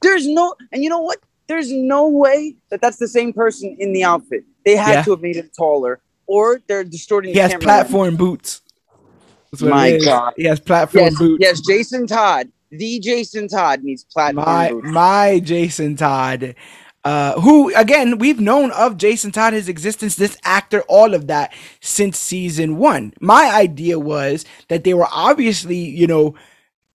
There's 0.00 0.26
no, 0.26 0.54
and 0.72 0.82
you 0.82 0.90
know 0.90 1.00
what? 1.00 1.18
There's 1.48 1.70
no 1.70 2.08
way 2.08 2.56
that 2.70 2.80
that's 2.80 2.96
the 2.96 3.08
same 3.08 3.32
person 3.32 3.76
in 3.78 3.92
the 3.92 4.04
outfit. 4.04 4.44
They 4.64 4.76
had 4.76 4.92
Yeah. 4.92 5.02
to 5.04 5.10
have 5.12 5.20
made 5.20 5.36
him 5.36 5.50
taller, 5.56 6.00
or 6.26 6.60
they're 6.66 6.84
distorting. 6.84 7.30
He 7.30 7.34
the 7.34 7.42
has 7.42 7.52
camera. 7.52 7.64
platform 7.64 8.16
boots. 8.16 8.62
That's 9.50 9.62
what 9.62 9.70
My 9.70 9.88
it 9.88 9.96
is. 9.96 10.04
God. 10.06 10.32
He 10.36 10.44
has 10.44 10.60
platform 10.60 11.04
Yes, 11.04 11.18
boots. 11.18 11.42
yes. 11.44 11.60
Jason 11.60 12.06
Todd, 12.06 12.50
the 12.70 12.98
Jason 13.00 13.48
Todd 13.48 13.82
needs 13.84 14.04
platform 14.04 14.46
my 14.46 14.68
boots. 14.70 14.88
my 14.88 15.40
Jason 15.40 15.96
Todd, 15.96 16.54
uh, 17.04 17.40
who 17.40 17.74
again 17.74 18.18
we've 18.18 18.40
known 18.40 18.70
of 18.70 18.96
Jason 18.96 19.32
Todd, 19.32 19.52
his 19.52 19.68
existence, 19.68 20.14
this 20.14 20.36
actor, 20.44 20.82
all 20.82 21.14
of 21.14 21.26
that 21.26 21.52
since 21.80 22.18
season 22.18 22.76
one. 22.76 23.12
My 23.20 23.50
idea 23.52 23.98
was 23.98 24.44
that 24.68 24.84
they 24.84 24.94
were 24.94 25.08
obviously, 25.10 25.76
you 25.76 26.06
know, 26.06 26.34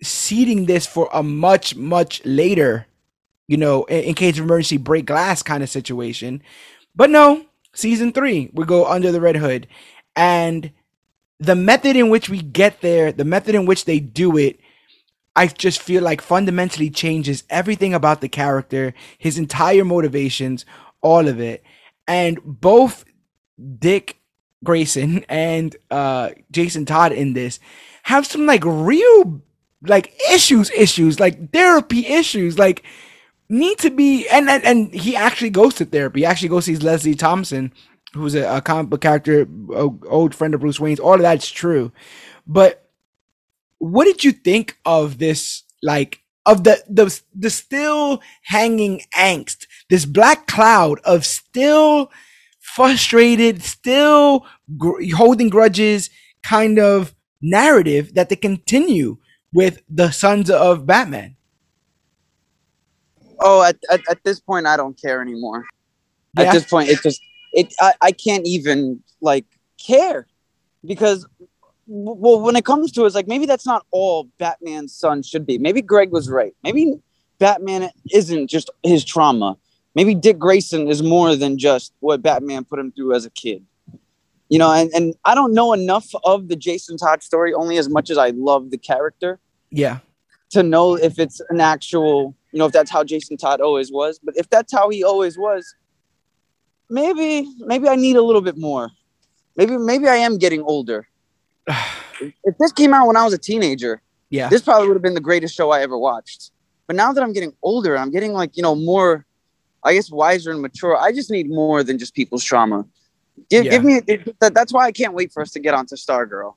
seeding 0.02 0.66
this 0.66 0.86
for 0.86 1.10
a 1.12 1.24
much 1.24 1.76
much 1.76 2.26
later, 2.26 2.88
you 3.48 3.58
know, 3.58 3.84
in, 3.86 4.06
in 4.06 4.14
case 4.14 4.38
of 4.38 4.46
emergency 4.46 4.78
break 4.78 5.06
glass 5.06 5.44
kind 5.44 5.62
of 5.62 5.70
situation. 5.70 6.42
But 6.96 7.10
no, 7.10 7.46
season 7.74 8.14
three 8.14 8.50
we 8.54 8.66
go 8.66 8.86
under 8.86 9.12
the 9.12 9.22
red 9.22 9.36
hood, 9.36 9.68
and 10.16 10.72
the 11.40 11.56
method 11.56 11.96
in 11.96 12.10
which 12.10 12.30
we 12.30 12.42
get 12.42 12.82
there, 12.82 13.12
the 13.12 13.26
method 13.26 13.56
in 13.56 13.66
which 13.66 13.86
they 13.86 14.00
do 14.00 14.38
it 14.38 14.60
I 15.38 15.48
just 15.48 15.82
feel 15.82 16.04
like 16.04 16.22
fundamentally 16.22 16.90
changes 16.90 17.44
everything 17.50 17.94
about 17.94 18.22
the 18.22 18.28
character, 18.28 18.96
his 19.20 19.38
entire 19.38 19.86
motivations, 19.86 20.66
all 21.02 21.28
of 21.28 21.40
it. 21.40 21.64
And 22.08 22.40
both 22.44 23.06
Dick 23.80 24.20
Grayson 24.64 25.24
and 25.30 25.76
uh 25.92 26.32
Jason 26.52 26.86
Todd 26.86 27.12
in 27.12 27.34
this 27.34 27.60
have 28.04 28.26
some 28.26 28.48
like 28.48 28.64
real 28.66 29.42
like 29.84 30.12
issues 30.32 30.72
issues 30.72 31.20
like 31.20 31.54
therapy 31.54 32.08
issues 32.08 32.58
like 32.58 32.84
need 33.50 33.78
to 33.78 33.92
be 33.92 34.28
and 34.30 34.50
and, 34.50 34.64
and 34.64 34.94
he 34.94 35.16
actually 35.16 35.52
goes 35.52 35.76
to 35.76 35.86
therapy. 35.86 36.22
He 36.22 36.26
actually 36.26 36.50
goes 36.50 36.66
sees 36.66 36.82
leslie 36.82 37.14
thompson 37.14 37.72
who's 38.14 38.34
a, 38.34 38.58
a 38.58 38.62
comic 38.62 38.90
book 38.90 39.02
character 39.02 39.48
a 39.74 39.90
old 40.08 40.34
friend 40.34 40.56
of 40.56 40.62
bruce 40.62 40.80
wayne's. 40.80 41.00
All 41.00 41.14
of 41.14 41.22
that's 41.22 41.50
true. 41.50 41.92
But 42.48 42.87
what 43.80 44.06
did 44.06 44.24
you 44.24 44.32
think 44.32 44.78
of 44.86 45.18
this 45.18 45.64
like 45.84 46.22
of 46.46 46.64
the 46.64 46.82
the 46.90 47.20
the 47.36 47.50
still 47.50 48.22
hanging 48.44 49.02
angst 49.16 49.68
this 49.90 50.06
black 50.06 50.48
cloud 50.48 51.00
of 51.04 51.26
still 51.26 52.12
frustrated 52.60 53.64
still 53.64 54.46
gr- 54.78 55.04
holding 55.16 55.50
grudges 55.50 56.10
kind 56.44 56.80
of 56.80 57.14
narrative 57.42 58.14
that 58.16 58.30
they 58.30 58.36
continue 58.36 59.18
with 59.54 59.82
the 59.90 60.12
sons 60.12 60.50
of 60.50 60.86
batman 60.86 61.38
Oh, 63.40 63.64
at, 63.64 63.78
at, 63.92 64.02
at 64.10 64.24
this 64.24 64.40
point, 64.40 64.66
I 64.66 64.78
don't 64.78 65.00
care 65.00 65.22
anymore. 65.22 65.66
Yeah. 66.38 66.46
At 66.46 66.54
this 66.54 66.66
point, 66.66 66.90
it 66.90 67.02
just 67.02 67.22
it 67.54 67.74
I, 67.80 67.94
I 68.02 68.12
can't 68.12 68.46
even 68.46 69.02
like 69.22 69.46
care 69.84 70.28
because 70.86 71.26
well, 71.88 72.40
when 72.42 72.56
it 72.56 72.66
comes 72.66 72.92
to 72.94 73.04
it, 73.04 73.08
it's 73.08 73.16
like 73.16 73.28
maybe 73.28 73.46
that's 73.46 73.66
not 73.66 73.86
all 73.92 74.30
Batman's 74.38 74.94
son 74.94 75.24
should 75.24 75.46
be. 75.46 75.58
Maybe 75.58 75.82
Greg 75.82 76.12
was 76.12 76.30
right. 76.30 76.54
Maybe 76.64 76.96
Batman 77.40 77.90
isn't 78.12 78.48
just 78.48 78.70
his 78.84 79.04
trauma. 79.06 79.58
Maybe 79.96 80.14
Dick 80.14 80.38
Grayson 80.38 80.88
is 80.88 81.02
more 81.02 81.36
than 81.36 81.58
just 81.58 81.94
what 82.02 82.22
Batman 82.22 82.66
put 82.66 82.80
him 82.80 82.92
through 82.92 83.16
as 83.16 83.26
a 83.26 83.30
kid. 83.32 83.66
You 84.50 84.60
know, 84.60 84.72
and, 84.72 84.92
and 84.94 85.16
I 85.26 85.36
don't 85.36 85.54
know 85.54 85.74
enough 85.74 86.10
of 86.24 86.48
the 86.48 86.56
Jason 86.56 86.98
Todd 86.98 87.24
story, 87.24 87.54
only 87.54 87.78
as 87.78 87.90
much 87.90 88.10
as 88.10 88.18
I 88.18 88.30
love 88.30 88.70
the 88.70 88.78
character 88.78 89.40
yeah 89.70 90.00
to 90.50 90.64
know 90.64 90.96
if 90.96 91.20
it's 91.20 91.42
an 91.50 91.60
actual, 91.60 92.36
you 92.52 92.60
know, 92.60 92.66
if 92.66 92.72
that's 92.72 92.92
how 92.92 93.04
Jason 93.04 93.38
Todd 93.38 93.62
always 93.62 93.92
was. 93.92 94.20
But 94.22 94.38
if 94.38 94.50
that's 94.50 94.72
how 94.72 94.90
he 94.90 95.04
always 95.04 95.38
was, 95.38 95.76
maybe, 96.90 97.48
maybe 97.60 97.88
I 97.88 97.96
need 97.96 98.16
a 98.16 98.22
little 98.22 98.42
bit 98.42 98.58
more. 98.58 98.90
Maybe, 99.56 99.78
maybe 99.78 100.08
I 100.08 100.16
am 100.16 100.38
getting 100.38 100.62
older. 100.62 101.08
If 102.44 102.58
this 102.60 102.72
came 102.72 102.94
out 102.94 103.08
when 103.08 103.18
I 103.18 103.24
was 103.24 103.34
a 103.34 103.38
teenager, 103.38 104.02
yeah 104.30 104.50
this 104.50 104.62
probably 104.62 104.88
would 104.88 104.96
have 104.96 105.04
been 105.04 105.14
the 105.14 105.22
greatest 105.22 105.54
show 105.56 105.72
I 105.72 105.82
ever 105.82 105.98
watched. 105.98 106.52
But 106.88 106.96
now 106.96 107.12
that 107.14 107.22
I'm 107.24 107.34
getting 107.34 107.54
older, 107.62 107.98
I'm 107.98 108.12
getting 108.12 108.34
like, 108.34 108.56
you 108.56 108.64
know, 108.64 108.74
more, 108.76 109.26
I 109.84 109.94
guess, 109.94 110.10
wiser 110.10 110.52
and 110.52 110.62
mature. 110.62 110.96
I 110.98 111.12
just 111.12 111.30
need 111.30 111.50
more 111.50 111.84
than 111.84 111.98
just 111.98 112.14
people's 112.14 112.44
trauma. 112.44 112.86
Give, 113.50 113.66
Yeah. 113.66 113.72
give 113.72 113.84
me, 113.84 114.00
that, 114.40 114.54
that's 114.54 114.72
why 114.74 114.86
I 114.86 114.92
can't 114.92 115.14
wait 115.14 115.32
for 115.34 115.42
us 115.42 115.52
to 115.52 115.60
get 115.60 115.74
onto 115.74 115.96
Stargirl 115.96 116.54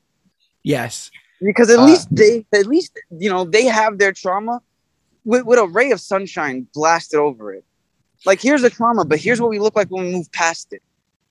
yes 0.62 1.10
because 1.40 1.70
at 1.70 1.78
Uh, 1.78 1.86
least 1.86 2.06
they 2.14 2.44
at 2.52 2.66
least 2.66 2.92
you 3.18 3.30
know 3.30 3.44
they 3.44 3.64
have 3.64 3.96
their 3.98 4.12
trauma 4.12 4.60
with, 5.24 5.44
with 5.46 5.58
a 5.58 5.66
ray 5.66 5.90
of 5.90 5.98
sunshine 6.00 6.66
blasted 6.74 7.18
over 7.18 7.50
it 7.54 7.64
like 8.26 8.42
here's 8.42 8.60
the 8.60 8.68
trauma 8.68 9.02
but 9.06 9.18
here's 9.18 9.40
what 9.40 9.48
we 9.48 9.58
look 9.58 9.74
like 9.74 9.88
when 9.88 10.04
we 10.04 10.12
move 10.12 10.30
past 10.32 10.74
it 10.74 10.82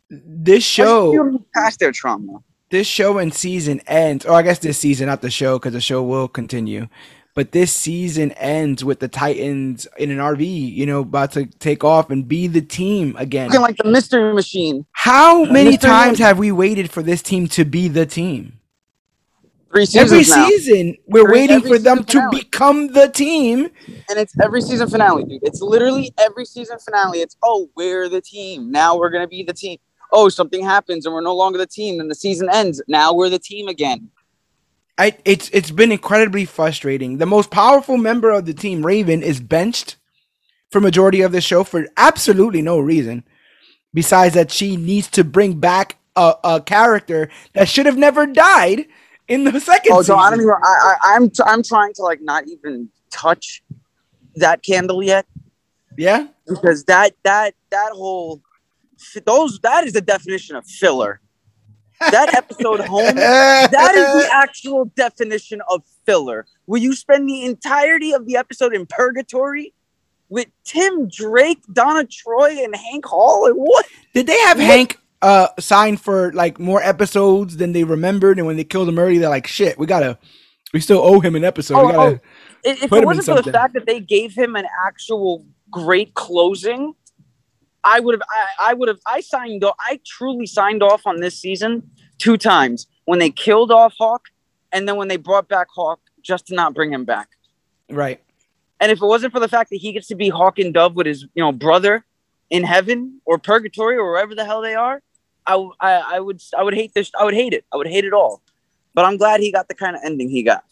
this 0.10 0.78
How 0.78 0.84
does 0.84 0.94
it 0.94 1.12
feel 1.12 1.32
show 1.32 1.46
past 1.54 1.80
their 1.80 1.92
trauma 1.92 2.40
this 2.70 2.88
show 2.88 3.18
and 3.18 3.34
season 3.34 3.80
ends 3.88 4.26
or 4.26 4.34
i 4.34 4.42
guess 4.42 4.60
this 4.60 4.78
season 4.78 5.08
not 5.08 5.22
the 5.22 5.30
show 5.30 5.58
because 5.58 5.74
the 5.74 5.82
show 5.82 6.04
will 6.04 6.28
continue 6.28 6.88
but 7.36 7.52
this 7.52 7.72
season 7.72 8.32
ends 8.34 8.84
with 8.84 9.00
the 9.00 9.08
titans 9.08 9.88
in 9.98 10.12
an 10.12 10.18
rv 10.18 10.40
you 10.74 10.86
know 10.86 11.00
about 11.02 11.32
to 11.32 11.46
take 11.46 11.84
off 11.84 12.10
and 12.10 12.28
be 12.28 12.48
the 12.48 12.62
team 12.62 13.16
again. 13.18 13.48
Looking 13.48 13.62
like 13.62 13.78
the 13.78 13.90
mystery 13.90 14.34
machine. 14.34 14.86
How 14.92 15.46
many 15.46 15.78
Mr. 15.78 15.82
times 15.82 16.20
have 16.20 16.38
we 16.38 16.52
waited 16.52 16.92
for 16.92 17.02
this 17.02 17.22
team 17.22 17.48
to 17.50 17.64
be 17.64 17.88
the 17.88 18.06
team? 18.06 18.60
Three 19.72 19.86
seasons 19.86 20.12
every 20.12 20.42
now. 20.42 20.48
season 20.50 20.98
we're 21.08 21.20
Every- 21.22 21.32
waiting 21.34 21.56
every 21.58 21.70
for 21.70 21.78
them 21.78 21.98
season 22.08 22.24
to 22.32 22.38
become 22.38 22.88
the 22.94 23.08
team. 23.08 23.70
And 24.10 24.18
it's 24.20 24.34
every 24.44 24.62
season 24.62 24.90
finale 24.90 25.24
dude. 25.24 25.44
It's 25.44 25.62
literally 25.62 26.12
every 26.20 26.44
season 26.46 26.78
finale. 26.80 27.20
It's 27.20 27.38
oh 27.44 27.70
we're 27.76 28.10
the 28.10 28.20
team. 28.22 28.72
Now 28.72 28.98
we're 28.98 29.12
gonna 29.12 29.28
be 29.28 29.44
the 29.44 29.54
team 29.54 29.78
oh 30.12 30.30
something 30.30 30.64
happens 30.64 31.06
and 31.06 31.14
we're 31.14 31.22
no 31.22 31.36
longer 31.36 31.58
the 31.58 31.68
team 31.68 32.00
and 32.00 32.10
the 32.10 32.16
season 32.16 32.50
ends 32.52 32.82
now 32.88 33.14
we're 33.14 33.30
the 33.30 33.40
team 33.40 33.68
again 33.68 34.10
I, 34.98 35.18
it's 35.24 35.50
it's 35.54 35.72
been 35.72 35.94
incredibly 35.94 36.44
frustrating. 36.44 37.20
The 37.20 37.26
most 37.26 37.52
powerful 37.52 37.96
member 37.96 38.32
of 38.32 38.46
the 38.46 38.54
team, 38.54 38.86
Raven, 38.86 39.24
is 39.24 39.40
benched 39.40 39.96
for 40.72 40.82
majority 40.82 41.22
of 41.22 41.32
the 41.32 41.40
show 41.40 41.64
for 41.64 41.88
absolutely 41.96 42.62
no 42.62 42.80
reason, 42.80 43.24
besides 43.94 44.34
that 44.36 44.52
she 44.52 44.76
needs 44.76 45.08
to 45.12 45.24
bring 45.24 45.58
back 45.58 45.96
a, 46.18 46.34
a 46.44 46.62
character 46.62 47.30
that 47.54 47.70
should 47.70 47.86
have 47.86 47.98
never 47.98 48.26
died 48.26 48.88
in 49.30 49.46
the 49.46 49.58
second 49.62 49.94
Oh, 49.94 50.02
season. 50.02 50.16
so 50.16 50.18
I 50.18 50.30
don't 50.32 50.42
even. 50.42 50.52
I, 50.52 50.96
I, 51.02 51.16
I'm 51.16 51.32
I'm 51.46 51.64
trying 51.64 51.94
to 51.94 52.02
like 52.02 52.22
not 52.22 52.50
even 52.50 52.90
touch 53.10 53.64
that 54.36 54.64
candle 54.64 55.02
yet 55.02 55.26
yeah, 55.98 56.28
because 56.48 56.84
that 56.86 57.14
that 57.24 57.54
that 57.72 57.92
whole 57.94 58.42
those 59.26 59.60
that 59.60 59.86
is 59.86 59.94
the 59.94 60.02
definition 60.02 60.56
of 60.56 60.66
filler. 60.66 61.22
That 62.00 62.34
episode 62.34 62.80
home. 62.82 63.16
That 63.16 63.96
is 63.96 64.24
the 64.24 64.30
actual 64.34 64.86
definition 64.96 65.62
of 65.70 65.84
filler. 66.06 66.46
Where 66.66 66.80
you 66.80 66.96
spend 66.96 67.28
the 67.28 67.44
entirety 67.44 68.14
of 68.14 68.26
the 68.26 68.38
episode 68.38 68.74
in 68.74 68.86
purgatory 68.86 69.74
with 70.30 70.48
Tim 70.64 71.10
Drake, 71.10 71.62
Donna 71.74 72.06
Troy, 72.06 72.64
and 72.64 72.76
Hank 72.76 73.06
Hall. 73.06 73.44
Like, 73.44 73.54
what? 73.54 73.86
Did 74.14 74.28
they 74.28 74.38
have 74.40 74.58
Hank 74.58 74.98
uh 75.22 75.50
signed 75.60 76.00
for 76.00 76.32
like 76.32 76.60
more 76.60 76.82
episodes 76.82 77.58
than 77.58 77.74
they 77.74 77.84
remembered? 77.84 78.38
And 78.38 78.48
when 78.48 78.56
they 78.56 78.64
killed 78.64 78.88
him 78.88 79.00
early, 79.00 79.18
they're 79.18 79.30
like, 79.30 79.48
"Shit, 79.48 79.78
we 79.78 79.86
gotta, 79.86 80.18
we 80.74 80.80
still 80.80 81.00
owe 81.00 81.20
him 81.20 81.36
an 81.36 81.44
episode. 81.44 81.76
Oh, 81.76 81.88
we 81.88 81.92
gotta." 81.92 82.16
oh. 82.16 82.20
If 82.64 82.84
if 82.84 82.94
it 82.94 83.06
wasn't 83.06 83.26
for 83.38 83.42
the 83.42 83.52
fact 83.52 83.74
that 83.74 83.86
they 83.86 84.00
gave 84.00 84.34
him 84.34 84.56
an 84.56 84.66
actual 84.86 85.46
great 85.72 86.14
closing, 86.14 86.94
I 87.84 88.00
would 88.00 88.16
have. 88.16 88.22
I, 88.30 88.72
I 88.72 88.74
would 88.74 88.88
have. 88.88 89.00
I 89.06 89.22
signed 89.22 89.64
off. 89.64 89.76
I 89.80 90.00
truly 90.06 90.46
signed 90.46 90.84
off 90.84 91.06
on 91.06 91.20
this 91.20 91.40
season 91.40 91.90
two 92.18 92.38
times 92.38 92.88
when 93.06 93.20
they 93.20 93.30
killed 93.30 93.72
off 93.72 93.94
Hawk, 93.98 94.26
and 94.72 94.88
then 94.88 94.98
when 94.98 95.08
they 95.08 95.18
brought 95.18 95.48
back 95.48 95.68
Hawk 95.74 96.00
just 96.22 96.48
to 96.48 96.56
not 96.56 96.74
bring 96.74 96.92
him 96.92 97.06
back. 97.06 97.30
Right. 97.90 98.22
And 98.80 98.92
if 98.92 99.02
it 99.02 99.06
wasn't 99.06 99.34
for 99.34 99.40
the 99.40 99.48
fact 99.48 99.70
that 99.72 99.78
he 99.78 99.92
gets 99.92 100.08
to 100.08 100.16
be 100.16 100.30
Hawk 100.30 100.60
and 100.60 100.74
Dove 100.74 100.96
with 100.96 101.08
his 101.08 101.24
you 101.34 101.44
know 101.44 101.52
brother 101.52 102.06
in 102.50 102.64
heaven 102.64 103.22
or 103.26 103.38
purgatory 103.38 103.98
or 103.98 104.12
wherever 104.12 104.36
the 104.36 104.46
hell 104.46 104.62
they 104.62 104.76
are, 104.76 105.02
i 105.48 105.56
i 105.82 106.20
would 106.20 106.42
I 106.58 106.64
would 106.64 106.74
hate 106.74 106.94
this. 106.94 107.12
I 107.20 107.24
would 107.24 107.34
hate 107.34 107.54
it. 107.54 107.66
I 107.74 107.78
would 107.78 107.88
hate 107.88 108.06
it 108.06 108.14
all. 108.14 108.42
But 108.94 109.06
I'm 109.06 109.18
glad 109.18 109.40
he 109.40 109.52
got 109.52 109.68
the 109.68 109.76
kind 109.76 109.96
of 109.96 110.02
ending 110.04 110.30
he 110.30 110.44
got. 110.44 110.64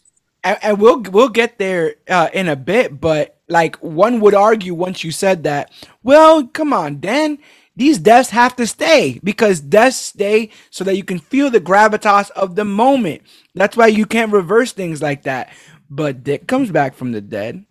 And, 0.44 0.58
and 0.62 0.80
we'll 0.80 1.00
we'll 1.02 1.28
get 1.28 1.58
there 1.58 1.96
uh, 2.08 2.28
in 2.32 2.48
a 2.48 2.56
bit. 2.56 3.00
But 3.00 3.36
like 3.48 3.76
one 3.76 4.20
would 4.20 4.34
argue, 4.34 4.74
once 4.74 5.04
you 5.04 5.10
said 5.12 5.44
that, 5.44 5.70
well, 6.02 6.46
come 6.46 6.72
on, 6.72 7.00
Dan, 7.00 7.38
these 7.76 7.98
deaths 7.98 8.30
have 8.30 8.56
to 8.56 8.66
stay 8.66 9.20
because 9.24 9.60
deaths 9.60 9.96
stay 9.96 10.50
so 10.70 10.84
that 10.84 10.96
you 10.96 11.04
can 11.04 11.18
feel 11.18 11.50
the 11.50 11.60
gravitas 11.60 12.30
of 12.32 12.56
the 12.56 12.64
moment. 12.64 13.22
That's 13.54 13.76
why 13.76 13.88
you 13.88 14.06
can't 14.06 14.32
reverse 14.32 14.72
things 14.72 15.02
like 15.02 15.22
that. 15.24 15.50
But 15.90 16.24
Dick 16.24 16.46
comes 16.46 16.70
back 16.70 16.94
from 16.94 17.12
the 17.12 17.20
dead. 17.20 17.64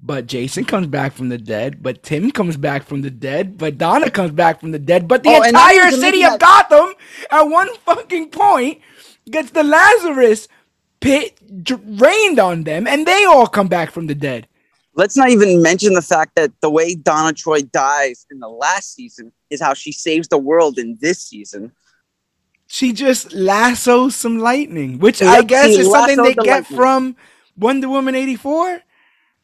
But 0.00 0.26
Jason 0.26 0.64
comes 0.66 0.86
back 0.86 1.14
from 1.14 1.30
the 1.30 1.38
dead. 1.38 1.82
But 1.82 2.02
Tim 2.02 2.30
comes 2.30 2.56
back 2.56 2.84
from 2.84 3.02
the 3.02 3.10
dead. 3.10 3.58
But 3.58 3.78
Donna 3.78 4.10
comes 4.10 4.30
back 4.30 4.60
from 4.60 4.70
the 4.70 4.78
dead. 4.78 5.08
But 5.08 5.22
the 5.22 5.30
Oh, 5.30 5.42
entire 5.42 5.90
city 5.90 6.22
of 6.24 6.38
Gotham 6.38 6.94
at 7.30 7.42
one 7.44 7.74
fucking 7.78 8.30
point 8.30 8.80
gets 9.30 9.50
the 9.50 9.64
Lazarus 9.64 10.48
Pit 11.00 11.38
rained 11.84 12.38
on 12.38 12.64
them, 12.64 12.86
and 12.86 13.06
they 13.06 13.24
all 13.24 13.46
come 13.46 13.68
back 13.68 13.90
from 13.90 14.06
the 14.06 14.14
dead. 14.14 14.48
Let's 14.94 15.16
not 15.16 15.28
even 15.28 15.60
mention 15.62 15.92
the 15.92 16.02
fact 16.02 16.32
that 16.36 16.52
the 16.62 16.70
way 16.70 16.94
Donna 16.94 17.34
Troy 17.34 17.60
dies 17.60 18.26
in 18.30 18.38
the 18.38 18.48
last 18.48 18.94
season 18.94 19.30
is 19.50 19.60
how 19.60 19.74
she 19.74 19.92
saves 19.92 20.28
the 20.28 20.38
world 20.38 20.78
in 20.78 20.96
this 21.00 21.20
season. 21.20 21.72
She 22.66 22.92
just 22.92 23.32
lassos 23.32 24.16
some 24.16 24.38
lightning, 24.38 24.98
which 24.98 25.20
yep, 25.20 25.30
I 25.30 25.42
guess 25.42 25.68
is 25.68 25.90
something 25.90 26.16
they 26.16 26.32
the 26.32 26.42
get 26.42 26.62
lightning. 26.62 26.76
from 26.76 27.16
Wonder 27.58 27.88
Woman 27.90 28.14
84. 28.14 28.80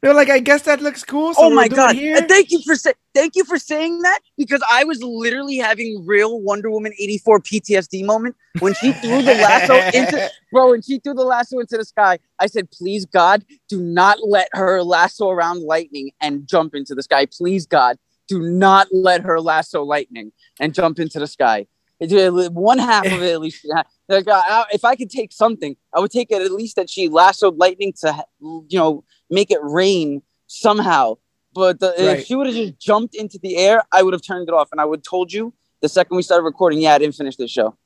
They 0.03 0.09
were 0.09 0.15
like, 0.15 0.31
"I 0.31 0.41
guess 0.41 0.63
that 0.63 0.81
looks 0.81 1.05
cool." 1.05 1.33
So 1.33 1.45
oh 1.45 1.51
my 1.51 1.69
god! 1.69 1.97
And 1.97 2.29
thank 2.29 2.51
you 2.51 2.61
for 2.63 2.75
sa- 2.75 2.91
thank 3.15 3.37
you 3.37 3.45
for 3.45 3.57
saying 3.57 4.03
that 4.03 4.19
because 4.37 4.61
I 4.71 4.83
was 4.83 5.01
literally 5.01 5.59
having 5.59 6.05
real 6.05 6.41
Wonder 6.41 6.73
Woman 6.73 6.93
eighty 6.99 7.19
four 7.19 7.39
PTSD 7.39 8.05
moment 8.05 8.35
when 8.59 8.75
she 8.75 8.93
threw 8.95 9.23
the 9.23 9.35
lasso 9.35 9.75
into 9.97 10.29
bro. 10.53 10.71
When 10.71 10.83
she 10.83 10.99
threw 10.99 11.15
the 11.15 11.23
lasso 11.23 11.61
into 11.61 11.77
the 11.77 11.85
sky, 11.85 12.19
I 12.41 12.47
said, 12.47 12.73
"Please 12.73 13.07
God, 13.07 13.45
do 13.69 13.81
not 13.81 14.19
let 14.27 14.49
her 14.55 14.83
lasso 14.83 15.31
around 15.31 15.63
lightning 15.63 16.11
and 16.21 16.49
jump 16.49 16.75
into 16.75 16.97
the 16.97 17.03
sky. 17.05 17.27
Please 17.27 17.65
God, 17.65 17.97
do 18.27 18.43
not 18.43 18.89
let 18.91 19.21
her 19.23 19.41
lasso 19.41 19.85
lightning 19.85 20.33
and 20.59 20.75
jump 20.75 20.99
into 20.99 21.21
the 21.21 21.29
sky." 21.29 21.69
One 22.01 22.79
half 22.79 23.07
of 23.07 23.23
it, 23.23 23.33
at 23.33 23.41
least. 23.41 23.65
Like, 24.09 24.25
if 24.73 24.85
I 24.85 24.97
could 24.97 25.09
take 25.09 25.33
something, 25.33 25.77
I 25.95 26.01
would 26.01 26.11
take 26.11 26.33
it 26.33 26.43
at 26.43 26.51
least 26.51 26.75
that 26.75 26.91
she 26.91 27.09
lassoed 27.09 27.57
lightning 27.59 27.93
to, 28.01 28.25
you 28.41 28.79
know, 28.79 29.05
make 29.33 29.51
it 29.51 29.59
rain 29.63 30.23
somehow. 30.47 31.17
But 31.55 31.81
the, 31.81 31.89
Right. 31.99 32.19
if 32.21 32.27
she 32.27 32.35
would 32.37 32.47
have 32.47 32.55
just 32.57 32.79
jumped 32.79 33.15
into 33.15 33.39
the 33.43 33.57
air, 33.57 33.83
I 33.93 34.03
would 34.03 34.13
have 34.15 34.23
turned 34.23 34.49
it 34.49 34.55
off, 34.55 34.69
and 34.73 34.81
I 34.81 34.85
would 34.85 34.99
have 35.01 35.05
told 35.05 35.33
you 35.33 35.53
the 35.81 35.89
second 35.89 36.17
we 36.17 36.23
started 36.23 36.45
recording. 36.45 36.81
Yeah, 36.81 36.95
I 36.95 36.99
didn't 36.99 37.15
finish 37.17 37.37
the 37.37 37.49
show. 37.49 37.77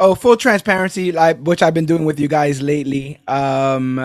Oh, 0.00 0.14
full 0.14 0.36
transparency, 0.36 1.10
like 1.12 1.38
which 1.40 1.62
I've 1.62 1.74
been 1.74 1.86
doing 1.86 2.04
with 2.04 2.18
you 2.20 2.28
guys 2.28 2.62
lately. 2.62 3.20
Um, 3.28 3.98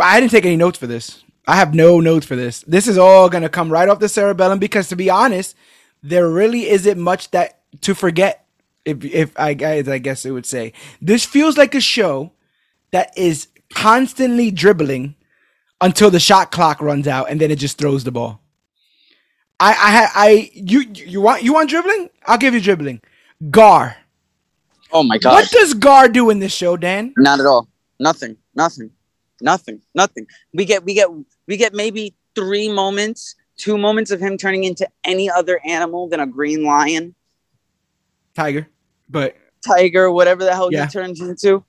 I 0.00 0.20
didn't 0.20 0.30
take 0.30 0.44
any 0.46 0.56
notes 0.56 0.78
for 0.78 0.86
this. 0.86 1.24
I 1.46 1.56
have 1.56 1.74
no 1.74 1.98
notes 2.00 2.26
for 2.26 2.36
this. 2.36 2.60
This 2.66 2.86
is 2.86 2.96
all 2.98 3.28
gonna 3.28 3.48
come 3.48 3.70
right 3.72 3.88
off 3.88 3.98
the 3.98 4.08
cerebellum 4.08 4.58
because, 4.58 4.88
to 4.88 4.96
be 4.96 5.10
honest, 5.10 5.56
there 6.02 6.28
really 6.28 6.68
isn't 6.68 7.00
much 7.00 7.30
that 7.32 7.60
to 7.80 7.94
forget. 7.94 8.44
If 8.84 9.04
if 9.04 9.38
I 9.38 9.54
guys, 9.54 9.88
I 9.88 9.98
guess 9.98 10.24
it 10.24 10.32
would 10.32 10.46
say 10.46 10.72
this 11.00 11.24
feels 11.24 11.56
like 11.56 11.74
a 11.74 11.80
show 11.80 12.32
that 12.90 13.16
is 13.16 13.48
constantly 13.74 14.50
dribbling 14.50 15.14
until 15.80 16.10
the 16.10 16.20
shot 16.20 16.52
clock 16.52 16.80
runs 16.80 17.08
out, 17.08 17.30
and 17.30 17.40
then 17.40 17.50
it 17.50 17.56
just 17.58 17.78
throws 17.78 18.04
the 18.04 18.12
ball. 18.12 18.40
I 19.60 19.72
I 19.72 20.08
I 20.26 20.50
you 20.54 20.80
you 20.94 21.20
want 21.20 21.42
you 21.42 21.52
want 21.52 21.70
dribbling? 21.70 22.10
I'll 22.26 22.38
give 22.38 22.54
you 22.54 22.60
dribbling. 22.60 23.00
Gar. 23.50 23.96
Oh 24.92 25.02
my 25.02 25.18
god! 25.18 25.32
What 25.32 25.50
does 25.50 25.74
Gar 25.74 26.08
do 26.08 26.30
in 26.30 26.38
this 26.38 26.52
show, 26.52 26.76
Dan? 26.76 27.14
Not 27.16 27.40
at 27.40 27.46
all. 27.46 27.68
Nothing. 27.98 28.36
Nothing. 28.54 28.90
Nothing. 29.40 29.80
Nothing. 29.94 30.26
We 30.52 30.64
get 30.64 30.84
we 30.84 30.94
get 30.94 31.08
we 31.46 31.56
get 31.56 31.72
maybe 31.74 32.14
three 32.34 32.68
moments, 32.68 33.34
two 33.56 33.78
moments 33.78 34.10
of 34.10 34.20
him 34.20 34.36
turning 34.36 34.64
into 34.64 34.88
any 35.04 35.30
other 35.30 35.60
animal 35.64 36.08
than 36.08 36.20
a 36.20 36.26
green 36.26 36.64
lion, 36.64 37.14
Tiger. 38.34 38.68
But 39.08 39.36
tiger, 39.66 40.10
whatever 40.10 40.44
the 40.44 40.54
hell 40.54 40.72
Yeah. 40.72 40.86
he 40.86 40.90
turns 40.92 41.20
into. 41.20 41.64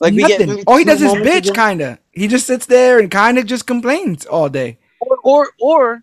Like 0.00 0.14
we 0.14 0.22
nothing. 0.22 0.56
get 0.56 0.64
All 0.66 0.76
he 0.76 0.84
does 0.84 1.02
is 1.02 1.12
bitch, 1.12 1.54
kinda. 1.54 1.98
He 2.12 2.28
just 2.28 2.46
sits 2.46 2.66
there 2.66 2.98
and 2.98 3.10
kinda 3.10 3.42
just 3.44 3.66
complains 3.66 4.26
all 4.26 4.48
day. 4.48 4.78
or 5.00 5.18
or, 5.22 5.48
or 5.60 6.02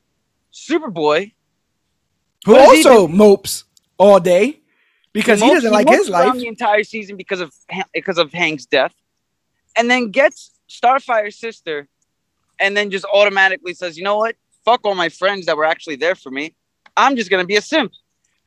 Superboy 0.53 1.31
Who 2.45 2.53
he 2.55 2.59
also 2.59 3.07
mopes 3.07 3.63
all 3.97 4.19
day 4.19 4.61
because 5.13 5.39
he 5.39 5.45
mopes- 5.47 5.57
doesn't 5.63 5.71
like 5.73 5.89
his 5.89 6.09
life. 6.09 6.33
the 6.33 6.47
entire 6.47 6.83
season 6.83 7.15
because 7.17 7.39
of 7.41 7.53
because 7.93 8.17
of 8.17 8.31
Hank's 8.33 8.65
death, 8.65 8.93
and 9.77 9.89
then 9.89 10.11
gets 10.11 10.51
Starfire's 10.67 11.37
sister, 11.37 11.87
and 12.59 12.75
then 12.75 12.89
just 12.91 13.05
automatically 13.05 13.73
says, 13.73 13.97
"You 13.97 14.03
know 14.03 14.17
what? 14.17 14.35
Fuck 14.65 14.81
all 14.85 14.95
my 14.95 15.09
friends 15.09 15.45
that 15.45 15.55
were 15.57 15.65
actually 15.65 15.95
there 15.97 16.15
for 16.15 16.31
me. 16.31 16.53
I'm 16.97 17.15
just 17.15 17.29
gonna 17.29 17.45
be 17.45 17.55
a 17.55 17.61
simp." 17.61 17.91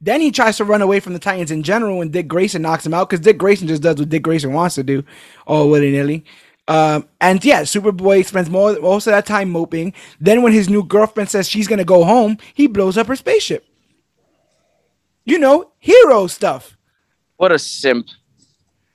Then 0.00 0.20
he 0.20 0.30
tries 0.30 0.56
to 0.58 0.64
run 0.64 0.82
away 0.82 1.00
from 1.00 1.12
the 1.12 1.18
Titans 1.18 1.50
in 1.50 1.62
general 1.62 1.98
when 1.98 2.10
Dick 2.10 2.28
Grayson 2.28 2.62
knocks 2.62 2.86
him 2.86 2.94
out 2.94 3.08
because 3.08 3.24
Dick 3.24 3.38
Grayson 3.38 3.66
just 3.66 3.82
does 3.82 3.96
what 3.98 4.08
Dick 4.08 4.22
Grayson 4.22 4.52
wants 4.52 4.76
to 4.76 4.84
do, 4.84 5.02
all 5.46 5.70
willy 5.70 5.90
nilly. 5.90 6.24
Um, 6.68 7.08
and 7.20 7.42
yeah, 7.44 7.62
Superboy 7.62 8.24
spends 8.26 8.50
more 8.50 8.78
most 8.78 9.06
of 9.06 9.12
that 9.12 9.26
time 9.26 9.50
moping. 9.50 9.94
Then 10.20 10.42
when 10.42 10.52
his 10.52 10.68
new 10.68 10.84
girlfriend 10.84 11.30
says 11.30 11.48
she's 11.48 11.66
gonna 11.66 11.84
go 11.84 12.04
home, 12.04 12.38
he 12.54 12.66
blows 12.66 12.96
up 12.96 13.06
her 13.06 13.16
spaceship. 13.16 13.64
You 15.24 15.38
know, 15.38 15.72
hero 15.78 16.26
stuff. 16.26 16.76
What 17.38 17.52
a 17.52 17.58
simp! 17.58 18.06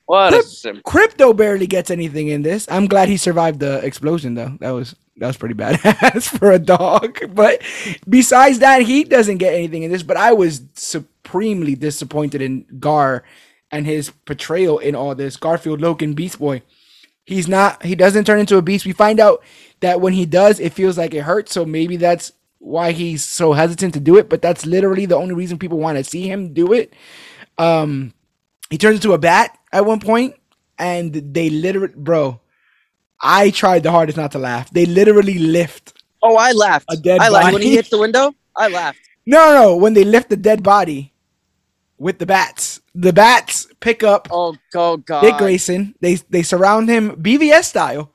What 0.05 0.33
a 0.33 0.43
simp! 0.43 0.83
Crypto 0.83 1.33
barely 1.33 1.67
gets 1.67 1.89
anything 1.89 2.27
in 2.27 2.43
this. 2.43 2.67
I'm 2.69 2.87
glad 2.87 3.09
he 3.09 3.17
survived 3.17 3.59
the 3.59 3.83
explosion 3.85 4.35
though. 4.35 4.55
That 4.59 4.71
was 4.71 4.95
that 5.17 5.27
was 5.27 5.37
pretty 5.37 5.55
badass 5.55 6.27
for 6.39 6.51
a 6.51 6.59
dog. 6.59 7.19
But 7.33 7.61
besides 8.07 8.59
that, 8.59 8.81
he 8.81 9.03
doesn't 9.03 9.37
get 9.37 9.53
anything 9.53 9.83
in 9.83 9.91
this. 9.91 10.03
But 10.03 10.17
I 10.17 10.33
was 10.33 10.61
supremely 10.73 11.75
disappointed 11.75 12.41
in 12.41 12.65
Gar 12.79 13.23
and 13.71 13.85
his 13.85 14.09
portrayal 14.25 14.79
in 14.79 14.95
all 14.95 15.15
this. 15.15 15.37
Garfield 15.37 15.81
Logan 15.81 16.13
Beast 16.13 16.39
Boy. 16.39 16.63
He's 17.25 17.47
not 17.47 17.83
he 17.83 17.95
doesn't 17.95 18.25
turn 18.25 18.39
into 18.39 18.57
a 18.57 18.61
beast. 18.61 18.85
We 18.85 18.91
find 18.91 19.19
out 19.19 19.43
that 19.79 20.01
when 20.01 20.13
he 20.13 20.25
does, 20.25 20.59
it 20.59 20.73
feels 20.73 20.97
like 20.97 21.13
it 21.13 21.21
hurts. 21.21 21.53
So 21.53 21.65
maybe 21.65 21.95
that's 21.95 22.33
why 22.59 22.91
he's 22.91 23.23
so 23.23 23.53
hesitant 23.53 23.93
to 23.93 23.99
do 23.99 24.17
it. 24.17 24.29
But 24.29 24.41
that's 24.41 24.65
literally 24.65 25.05
the 25.05 25.15
only 25.15 25.33
reason 25.33 25.59
people 25.59 25.77
want 25.79 25.97
to 25.97 26.03
see 26.03 26.27
him 26.27 26.53
do 26.53 26.73
it. 26.73 26.93
Um 27.57 28.13
he 28.69 28.77
turns 28.79 28.95
into 28.95 29.13
a 29.13 29.19
bat 29.19 29.57
at 29.71 29.85
one 29.85 29.99
point, 29.99 30.35
and 30.79 31.13
they 31.13 31.51
literally, 31.51 31.93
bro. 31.95 32.39
I 33.23 33.49
tried 33.51 33.83
the 33.83 33.91
hardest 33.91 34.17
not 34.17 34.33
to 34.33 34.39
laugh. 34.39 34.69
They 34.69 34.85
literally 34.85 35.39
lift. 35.39 36.03
Oh, 36.21 36.35
I 36.35 36.51
laughed. 36.51 36.85
A 36.89 36.97
dead 36.97 37.21
I 37.21 37.29
laughed 37.29 37.53
when 37.53 37.61
he 37.61 37.75
hits 37.75 37.89
the 37.89 37.97
window. 37.99 38.35
I 38.55 38.67
laughed. 38.67 38.99
No, 39.25 39.37
no, 39.37 39.61
no. 39.61 39.75
When 39.77 39.93
they 39.93 40.03
lift 40.03 40.29
the 40.29 40.35
dead 40.35 40.63
body 40.63 41.13
with 41.97 42.19
the 42.19 42.25
bats, 42.25 42.81
the 42.93 43.13
bats 43.13 43.67
pick 43.79 44.03
up 44.03 44.27
Oh, 44.29 44.57
oh 44.75 44.97
God! 44.97 45.21
Dick 45.21 45.37
Grayson. 45.37 45.95
They 46.01 46.15
they 46.29 46.43
surround 46.43 46.89
him 46.89 47.11
BVS 47.11 47.63
style. 47.63 48.11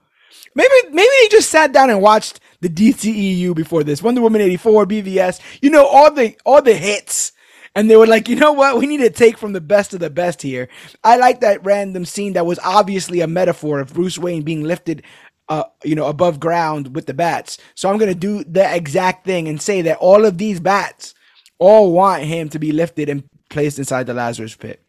Maybe 0.54 0.74
maybe 0.90 1.08
they 1.22 1.28
just 1.28 1.48
sat 1.48 1.72
down 1.72 1.88
and 1.88 2.02
watched 2.02 2.40
the 2.60 2.68
DCEU 2.68 3.54
before 3.54 3.84
this. 3.84 4.02
Wonder 4.02 4.20
Woman 4.20 4.42
84, 4.42 4.84
BVS. 4.84 5.40
You 5.62 5.70
know 5.70 5.86
all 5.86 6.12
the 6.12 6.36
all 6.44 6.60
the 6.60 6.74
hits. 6.74 7.32
And 7.74 7.90
they 7.90 7.96
were 7.96 8.06
like, 8.06 8.28
you 8.28 8.36
know 8.36 8.52
what? 8.52 8.78
We 8.78 8.86
need 8.86 8.98
to 8.98 9.10
take 9.10 9.38
from 9.38 9.52
the 9.52 9.60
best 9.60 9.94
of 9.94 10.00
the 10.00 10.10
best 10.10 10.42
here. 10.42 10.68
I 11.04 11.16
like 11.16 11.40
that 11.40 11.64
random 11.64 12.04
scene 12.04 12.32
that 12.32 12.46
was 12.46 12.58
obviously 12.64 13.20
a 13.20 13.26
metaphor 13.26 13.80
of 13.80 13.94
Bruce 13.94 14.18
Wayne 14.18 14.42
being 14.42 14.64
lifted 14.64 15.02
uh, 15.48 15.64
you 15.82 15.94
know, 15.94 16.06
above 16.06 16.40
ground 16.40 16.94
with 16.94 17.06
the 17.06 17.14
bats. 17.14 17.58
So 17.74 17.88
I'm 17.88 17.98
gonna 17.98 18.14
do 18.14 18.44
the 18.44 18.74
exact 18.74 19.24
thing 19.24 19.48
and 19.48 19.60
say 19.60 19.82
that 19.82 19.98
all 19.98 20.24
of 20.24 20.38
these 20.38 20.60
bats 20.60 21.14
all 21.58 21.92
want 21.92 22.22
him 22.24 22.48
to 22.50 22.58
be 22.58 22.72
lifted 22.72 23.08
and 23.08 23.24
placed 23.48 23.78
inside 23.78 24.06
the 24.06 24.14
Lazarus 24.14 24.54
pit. 24.54 24.82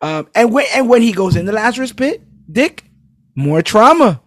Um, 0.00 0.28
and 0.34 0.52
when 0.52 0.66
and 0.74 0.88
when 0.88 1.02
he 1.02 1.12
goes 1.12 1.36
in 1.36 1.46
the 1.46 1.52
Lazarus 1.52 1.92
pit, 1.92 2.22
Dick, 2.50 2.84
more 3.34 3.62
trauma, 3.62 4.22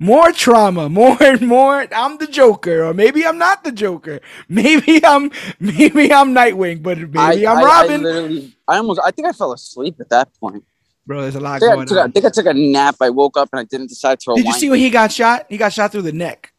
more 0.00 0.32
trauma, 0.32 0.88
more 1.00 1.16
and 1.22 1.42
more. 1.46 1.86
I'm 1.94 2.18
the 2.18 2.26
Joker, 2.26 2.84
or 2.84 2.92
maybe 2.94 3.24
I'm 3.24 3.38
not 3.38 3.62
the 3.62 3.70
Joker. 3.72 4.18
Maybe 4.48 5.04
I'm 5.04 5.30
maybe 5.60 6.12
I'm 6.12 6.34
Nightwing, 6.34 6.82
but 6.82 6.98
maybe 6.98 7.46
I, 7.46 7.52
I'm 7.52 7.58
I- 7.58 7.62
I 7.62 7.64
Robin. 7.64 8.02
literally, 8.02 8.52
I 8.66 8.78
almost, 8.78 9.00
I 9.04 9.12
think 9.12 9.28
I 9.28 9.32
fell 9.32 9.52
asleep 9.52 9.96
at 10.00 10.08
that 10.10 10.28
point. 10.40 10.64
Bro, 11.06 11.22
there's 11.22 11.34
a 11.36 11.40
lot 11.40 11.56
I 11.56 11.58
think 11.60 11.72
I, 11.72 11.84
took 11.84 11.96
a, 11.96 12.00
I 12.00 12.04
on. 12.04 12.12
think 12.12 12.26
I 12.26 12.30
took 12.30 12.46
a 12.46 12.54
nap. 12.54 12.96
I 13.00 13.10
woke 13.10 13.36
up 13.36 13.48
and 13.52 13.60
I 13.60 13.64
didn't 13.64 13.88
decide 13.88 14.18
to. 14.20 14.34
Did 14.34 14.46
you 14.46 14.52
see 14.54 14.70
when 14.70 14.78
he 14.80 14.90
got 14.90 15.12
shot? 15.12 15.46
He 15.48 15.56
got 15.56 15.72
shot 15.72 15.92
through 15.92 16.02
the 16.02 16.12
neck, 16.12 16.52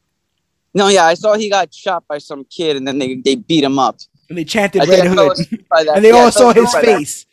No, 0.73 0.87
yeah, 0.87 1.05
I 1.05 1.13
saw 1.15 1.35
he 1.35 1.49
got 1.49 1.73
shot 1.73 2.03
by 2.07 2.17
some 2.19 2.45
kid, 2.45 2.75
and 2.77 2.87
then 2.87 2.99
they, 2.99 3.15
they 3.15 3.35
beat 3.35 3.63
him 3.63 3.77
up. 3.79 3.97
and 4.29 4.37
they 4.37 4.43
chanted 4.45 4.87
Red 4.87 5.05
Hood, 5.07 5.31
asleep 5.33 5.67
by 5.69 5.83
that. 5.83 5.95
and 5.97 6.05
they 6.05 6.09
Yeah, 6.09 6.15
all 6.17 6.31
saw 6.31 6.53
his 6.53 6.73
asleep 6.73 6.83
by 6.83 6.91
that. 6.91 6.97
face. 6.97 7.25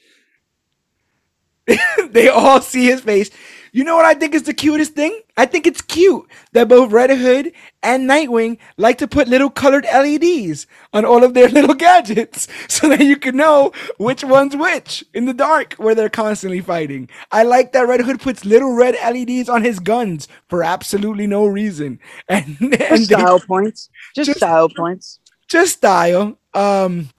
they 2.11 2.29
all 2.29 2.61
see 2.61 2.87
his 2.87 3.01
face. 3.01 3.31
You 3.73 3.85
know 3.85 3.97
what 3.97 4.05
I 4.07 4.15
think 4.15 4.35
is 4.35 4.45
the 4.45 4.55
cutest 4.55 4.95
thing? 4.95 5.21
I 5.37 5.47
think 5.47 5.67
it's 5.67 5.81
cute 5.83 6.27
that 6.53 6.69
both 6.69 6.91
Red 6.93 7.11
Hood 7.11 7.53
and 7.83 8.09
Nightwing 8.09 8.59
like 8.77 8.99
to 8.99 9.07
put 9.09 9.29
little 9.29 9.51
colored 9.51 9.85
LEDs 9.85 10.67
on 10.93 11.05
all 11.05 11.23
of 11.23 11.35
their 11.35 11.49
little 11.59 11.75
gadgets 11.75 12.49
so 12.69 12.89
that 12.89 13.01
you 13.03 13.17
can 13.17 13.37
know 13.37 13.73
which 13.99 14.25
one's 14.25 14.57
which 14.57 15.05
in 15.15 15.27
the 15.27 15.35
dark 15.35 15.75
where 15.75 15.95
they're 15.95 16.09
constantly 16.09 16.61
fighting. 16.61 17.09
I 17.31 17.43
like 17.43 17.73
that 17.73 17.87
Red 17.89 18.01
Hood 18.01 18.21
puts 18.21 18.45
little 18.45 18.75
red 18.75 18.95
LEDs 18.95 19.49
on 19.49 19.63
his 19.63 19.79
guns 19.79 20.29
for 20.49 20.65
absolutely 20.65 21.27
no 21.27 21.47
reason. 21.47 21.99
And, 22.29 22.57
and 22.61 22.73
Just 22.79 23.09
they- 23.11 23.15
style 23.17 23.41
points. 23.41 23.91
Just, 24.15 24.27
Just- 24.29 24.39
style 24.39 24.69
points. 24.69 25.21
just 25.49 25.75
style. 25.77 26.39
um, 26.55 27.11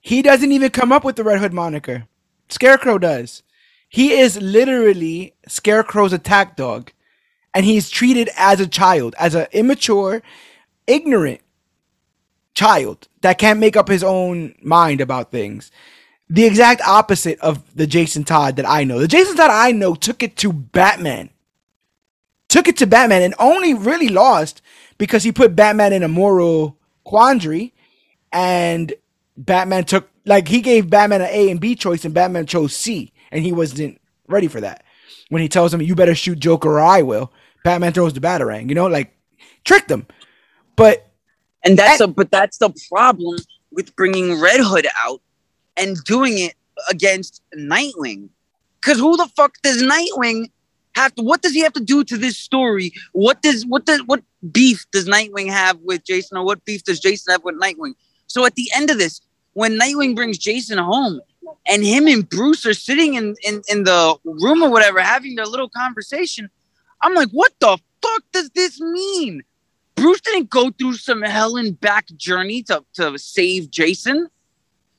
he 0.00 0.22
doesn't 0.22 0.52
even 0.52 0.70
come 0.70 0.92
up 0.92 1.02
with 1.04 1.16
the 1.16 1.24
Red 1.24 1.40
Hood 1.40 1.52
moniker. 1.52 2.06
Scarecrow 2.48 2.96
does. 2.98 3.42
He 3.96 4.12
is 4.12 4.36
literally 4.42 5.32
Scarecrow's 5.48 6.12
attack 6.12 6.54
dog, 6.54 6.92
and 7.54 7.64
he's 7.64 7.88
treated 7.88 8.28
as 8.36 8.60
a 8.60 8.66
child, 8.66 9.14
as 9.18 9.34
an 9.34 9.46
immature, 9.52 10.22
ignorant 10.86 11.40
child 12.52 13.08
that 13.22 13.38
can't 13.38 13.58
make 13.58 13.74
up 13.74 13.88
his 13.88 14.04
own 14.04 14.54
mind 14.60 15.00
about 15.00 15.30
things. 15.30 15.70
The 16.28 16.44
exact 16.44 16.82
opposite 16.82 17.40
of 17.40 17.74
the 17.74 17.86
Jason 17.86 18.24
Todd 18.24 18.56
that 18.56 18.68
I 18.68 18.84
know. 18.84 18.98
The 18.98 19.08
Jason 19.08 19.34
Todd 19.34 19.50
I 19.50 19.72
know 19.72 19.94
took 19.94 20.22
it 20.22 20.36
to 20.36 20.52
Batman. 20.52 21.30
Took 22.50 22.68
it 22.68 22.76
to 22.76 22.86
Batman 22.86 23.22
and 23.22 23.34
only 23.38 23.72
really 23.72 24.10
lost 24.10 24.60
because 24.98 25.22
he 25.22 25.32
put 25.32 25.56
Batman 25.56 25.94
in 25.94 26.02
a 26.02 26.08
moral 26.08 26.76
quandary 27.02 27.72
and 28.30 28.92
Batman 29.38 29.84
took 29.84 30.10
like 30.26 30.48
he 30.48 30.60
gave 30.60 30.90
Batman 30.90 31.22
an 31.22 31.30
A 31.30 31.50
and 31.50 31.58
B 31.58 31.74
choice 31.74 32.04
and 32.04 32.12
Batman 32.12 32.44
chose 32.44 32.76
C 32.76 33.14
and 33.30 33.44
he 33.44 33.52
wasn't 33.52 34.00
ready 34.28 34.48
for 34.48 34.60
that. 34.60 34.84
When 35.28 35.42
he 35.42 35.48
tells 35.48 35.72
him 35.72 35.82
you 35.82 35.94
better 35.94 36.14
shoot 36.14 36.38
Joker 36.38 36.78
or 36.78 36.80
I 36.80 37.02
will, 37.02 37.32
Batman 37.64 37.92
throws 37.92 38.12
the 38.12 38.20
batarang, 38.20 38.68
you 38.68 38.74
know, 38.74 38.86
like 38.86 39.16
tricked 39.64 39.90
him. 39.90 40.06
But 40.76 41.10
and 41.64 41.78
that's 41.78 42.00
a 42.00 42.06
but 42.06 42.30
that's 42.30 42.58
the 42.58 42.70
problem 42.90 43.38
with 43.72 43.94
bringing 43.96 44.40
Red 44.40 44.60
Hood 44.60 44.86
out 45.04 45.20
and 45.76 45.96
doing 46.04 46.38
it 46.38 46.54
against 46.90 47.42
Nightwing. 47.56 48.28
Cuz 48.82 48.98
who 48.98 49.16
the 49.16 49.28
fuck 49.36 49.54
does 49.62 49.82
Nightwing 49.82 50.50
have 50.94 51.14
to 51.16 51.22
what 51.22 51.42
does 51.42 51.52
he 51.52 51.60
have 51.60 51.72
to 51.72 51.82
do 51.82 52.04
to 52.04 52.16
this 52.16 52.36
story? 52.36 52.92
What 53.12 53.42
does 53.42 53.66
what 53.66 53.84
does 53.84 54.00
what 54.06 54.22
beef 54.52 54.86
does 54.92 55.06
Nightwing 55.06 55.50
have 55.50 55.78
with 55.80 56.04
Jason 56.04 56.38
or 56.38 56.44
what 56.44 56.64
beef 56.64 56.84
does 56.84 57.00
Jason 57.00 57.32
have 57.32 57.44
with 57.44 57.60
Nightwing? 57.60 57.94
So 58.28 58.44
at 58.44 58.54
the 58.54 58.70
end 58.74 58.90
of 58.90 58.98
this, 58.98 59.20
when 59.54 59.78
Nightwing 59.78 60.14
brings 60.14 60.38
Jason 60.38 60.78
home 60.78 61.20
and 61.66 61.84
him 61.84 62.06
and 62.06 62.28
Bruce 62.28 62.64
are 62.66 62.74
sitting 62.74 63.14
in, 63.14 63.34
in, 63.42 63.62
in 63.68 63.84
the 63.84 64.16
room 64.24 64.62
or 64.62 64.70
whatever, 64.70 65.00
having 65.00 65.34
their 65.34 65.46
little 65.46 65.68
conversation, 65.68 66.50
I'm 67.02 67.14
like, 67.14 67.30
what 67.30 67.52
the 67.60 67.78
fuck 68.02 68.22
does 68.32 68.50
this 68.50 68.80
mean? 68.80 69.42
Bruce 69.94 70.20
didn't 70.20 70.50
go 70.50 70.70
through 70.70 70.94
some 70.94 71.22
hell 71.22 71.56
and 71.56 71.78
back 71.80 72.06
journey 72.16 72.62
to, 72.64 72.84
to 72.94 73.18
save 73.18 73.70
Jason. 73.70 74.28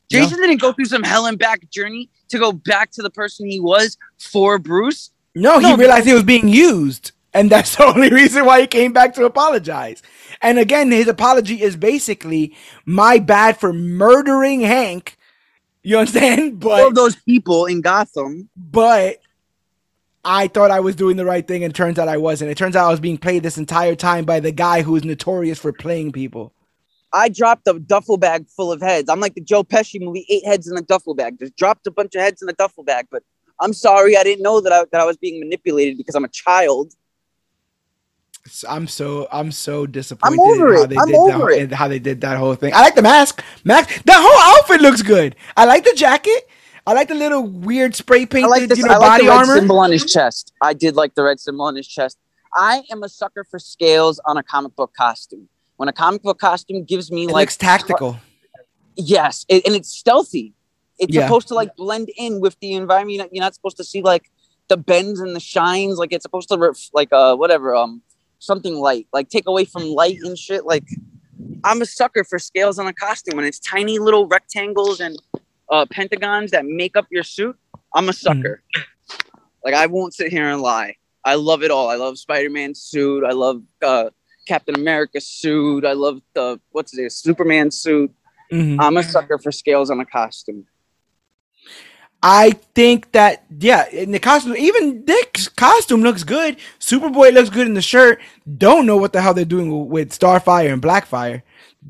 Jason 0.10 0.40
no. 0.40 0.48
didn't 0.48 0.62
go 0.62 0.74
through 0.74 0.86
some 0.86 1.04
hell 1.04 1.26
and 1.26 1.38
back 1.38 1.70
journey 1.70 2.10
to 2.30 2.40
go 2.40 2.52
back 2.52 2.92
to 2.92 3.02
the 3.02 3.10
person 3.10 3.50
he 3.50 3.60
was 3.60 3.98
for 4.18 4.58
Bruce. 4.58 5.12
No, 5.36 5.60
he 5.60 5.70
no, 5.70 5.78
realized 5.78 6.08
he 6.08 6.14
was 6.14 6.24
being 6.24 6.48
used. 6.48 7.12
And 7.34 7.50
that's 7.50 7.76
the 7.78 7.86
only 7.86 8.10
reason 8.10 8.46
why 8.46 8.62
he 8.62 8.68
came 8.68 8.94
back 8.94 9.14
to 9.16 9.26
apologize. 9.26 10.02
And 10.42 10.58
again, 10.58 10.92
his 10.92 11.08
apology 11.08 11.62
is 11.62 11.76
basically 11.76 12.56
my 12.86 13.20
bad 13.20 13.60
for 13.60 13.74
murdering 13.74 14.62
Hank. 14.62 15.17
You 15.88 16.00
understand? 16.00 16.60
But 16.68 16.82
all 16.82 16.92
those 16.92 17.16
people 17.16 17.66
in 17.66 17.80
Gotham. 17.80 18.50
But 18.58 19.22
I 20.26 20.50
thought 20.50 20.70
I 20.70 20.82
was 20.82 20.98
doing 20.98 21.16
the 21.16 21.24
right 21.24 21.48
thing, 21.48 21.64
and 21.64 21.74
turns 21.74 21.98
out 21.98 22.10
I 22.10 22.18
wasn't. 22.18 22.52
It 22.52 22.58
turns 22.58 22.76
out 22.76 22.88
I 22.88 22.92
was 22.92 23.00
being 23.00 23.18
played 23.18 23.42
this 23.42 23.58
entire 23.58 23.96
time 23.96 24.26
by 24.26 24.42
the 24.42 24.52
guy 24.52 24.82
who 24.82 24.98
is 24.98 25.06
notorious 25.06 25.58
for 25.60 25.72
playing 25.72 26.12
people. 26.12 26.52
I 27.14 27.30
dropped 27.30 27.70
a 27.70 27.80
duffel 27.80 28.18
bag 28.18 28.50
full 28.50 28.70
of 28.70 28.82
heads. 28.82 29.10
I'm 29.10 29.22
like 29.22 29.36
the 29.36 29.42
Joe 29.42 29.64
Pesci 29.64 30.02
movie, 30.02 30.26
eight 30.28 30.44
heads 30.46 30.68
in 30.68 30.78
a 30.78 30.82
duffel 30.82 31.16
bag. 31.16 31.40
Just 31.40 31.56
dropped 31.56 31.88
a 31.88 31.92
bunch 31.92 32.16
of 32.16 32.22
heads 32.22 32.42
in 32.42 32.50
a 32.50 32.54
duffel 32.54 32.84
bag. 32.84 33.08
But 33.10 33.24
I'm 33.62 33.72
sorry, 33.72 34.18
I 34.18 34.24
didn't 34.24 34.44
know 34.44 34.60
that 34.60 34.74
I, 34.74 34.84
that 34.92 35.00
I 35.00 35.06
was 35.06 35.16
being 35.16 35.40
manipulated 35.40 35.98
because 35.98 36.16
I'm 36.16 36.26
a 36.26 36.30
child. 36.30 36.96
I'm 38.68 38.88
so 38.88 39.28
I'm 39.32 39.52
so 39.52 39.86
disappointed 39.86 40.40
I'm 40.40 40.40
over 40.40 40.76
how 40.76 40.86
they 40.86 40.98
I'm 40.98 41.08
did 41.08 41.16
over 41.16 41.52
that, 41.52 41.60
it. 41.60 41.72
how 41.72 41.88
they 41.88 42.00
did 42.00 42.22
that 42.22 42.38
whole 42.38 42.56
thing. 42.56 42.74
I 42.74 42.82
like 42.82 42.96
the 42.96 43.02
mask. 43.02 43.44
Mask. 43.64 44.04
That 44.04 44.20
whole 44.22 44.60
outfit 44.60 44.82
looks 44.82 45.02
good. 45.02 45.36
I 45.56 45.66
like 45.66 45.84
the 45.84 45.94
jacket. 45.96 46.48
I 46.86 46.94
like 46.94 47.10
the 47.10 47.16
little 47.16 47.44
weird 47.44 47.96
spray 47.96 48.26
painted, 48.26 48.46
I 48.46 48.50
like 48.50 48.70
this, 48.70 48.80
you 48.80 48.86
know, 48.86 48.94
I 48.94 48.98
like 48.98 49.10
body 49.10 49.26
the 49.26 49.30
red 49.30 49.38
armor 49.40 49.56
symbol 49.58 49.80
on 49.80 49.92
his 49.92 50.06
chest. 50.06 50.54
I 50.62 50.74
did 50.74 50.96
like 50.96 51.16
the 51.16 51.24
red 51.24 51.38
symbol 51.38 51.66
on 51.66 51.76
his 51.76 51.86
chest. 51.86 52.18
I 52.56 52.84
am 52.90 53.04
a 53.04 53.10
sucker 53.10 53.44
for 53.44 53.60
scales 53.60 54.22
on 54.26 54.38
a 54.38 54.44
comic 54.44 54.74
book 54.78 54.94
costume. 54.96 55.50
When 55.76 55.90
a 55.90 55.94
comic 55.94 56.24
book 56.24 56.40
costume 56.40 56.86
gives 56.86 57.12
me 57.12 57.24
it 57.24 57.32
like 57.32 57.48
looks 57.48 57.58
tactical. 57.58 58.18
Yes, 58.96 59.46
it, 59.50 59.68
and 59.68 59.76
it's 59.76 59.90
stealthy. 59.90 60.54
It's 60.98 61.14
yeah. 61.14 61.24
supposed 61.24 61.50
to 61.50 61.56
like 61.56 61.76
blend 61.76 62.10
in 62.18 62.40
with 62.40 62.58
the 62.62 62.74
environment. 62.74 63.30
You're 63.34 63.44
not 63.44 63.54
supposed 63.54 63.78
to 63.78 63.84
see 63.84 64.02
like 64.02 64.32
the 64.70 64.78
bends 64.78 65.20
and 65.20 65.36
the 65.36 65.42
shines. 65.42 65.98
Like 65.98 66.14
it's 66.14 66.24
supposed 66.24 66.50
to 66.50 66.58
ref- 66.58 66.90
like 66.94 67.12
uh 67.12 67.36
whatever 67.36 67.76
um 67.76 68.02
something 68.40 68.76
light, 68.76 69.08
like 69.14 69.30
take 69.30 69.48
away 69.48 69.66
from 69.66 69.84
light 69.84 70.18
and 70.24 70.38
shit. 70.38 70.66
Like 70.66 70.86
I'm 71.64 71.82
a 71.82 71.86
sucker 71.86 72.24
for 72.24 72.40
scales 72.40 72.80
on 72.80 72.88
a 72.88 72.94
costume 72.94 73.38
when 73.38 73.46
it's 73.46 73.60
tiny 73.60 74.00
little 74.00 74.28
rectangles 74.28 75.00
and 75.00 75.22
uh, 75.70 75.86
pentagons 75.90 76.52
that 76.52 76.66
make 76.66 76.96
up 76.96 77.08
your 77.10 77.24
suit. 77.24 77.58
I'm 77.94 78.10
a 78.10 78.14
sucker. 78.14 78.62
Mm. 78.76 78.84
Like 79.64 79.74
I 79.74 79.86
won't 79.88 80.14
sit 80.14 80.32
here 80.32 80.48
and 80.50 80.62
lie. 80.62 80.96
I 81.26 81.36
love 81.36 81.62
it 81.64 81.72
all. 81.72 81.90
I 81.90 81.96
love 81.96 82.18
Spider-Man's 82.18 82.80
suit. 82.80 83.26
I 83.26 83.32
love 83.32 83.62
uh, 83.82 84.12
Captain 84.48 84.76
America's 84.76 85.28
suit. 85.28 85.84
I 85.84 85.94
love 85.94 86.22
the 86.34 86.60
what's 86.72 86.98
it, 86.98 87.12
Superman 87.12 87.70
suit. 87.70 88.12
Mm-hmm. 88.52 88.80
I'm 88.80 88.96
a 88.96 89.04
sucker 89.04 89.38
for 89.38 89.52
scales 89.52 89.90
on 89.90 90.00
a 90.00 90.06
costume. 90.06 90.66
I 92.24 92.52
think 92.74 93.12
that 93.12 93.46
yeah, 93.60 93.88
in 93.90 94.12
the 94.12 94.20
costume, 94.20 94.56
even 94.58 95.06
Dick's 95.06 95.48
costume 95.48 96.02
looks 96.02 96.24
good. 96.24 96.58
Superboy 96.80 97.34
looks 97.34 97.50
good 97.50 97.68
in 97.68 97.76
the 97.76 97.82
shirt. 97.82 98.20
Don't 98.58 98.86
know 98.86 98.98
what 98.98 99.14
the 99.14 99.22
hell 99.22 99.34
they're 99.34 99.46
doing 99.46 99.88
with 99.88 100.18
Starfire 100.18 100.74
and 100.74 100.82
Blackfire. 100.82 101.44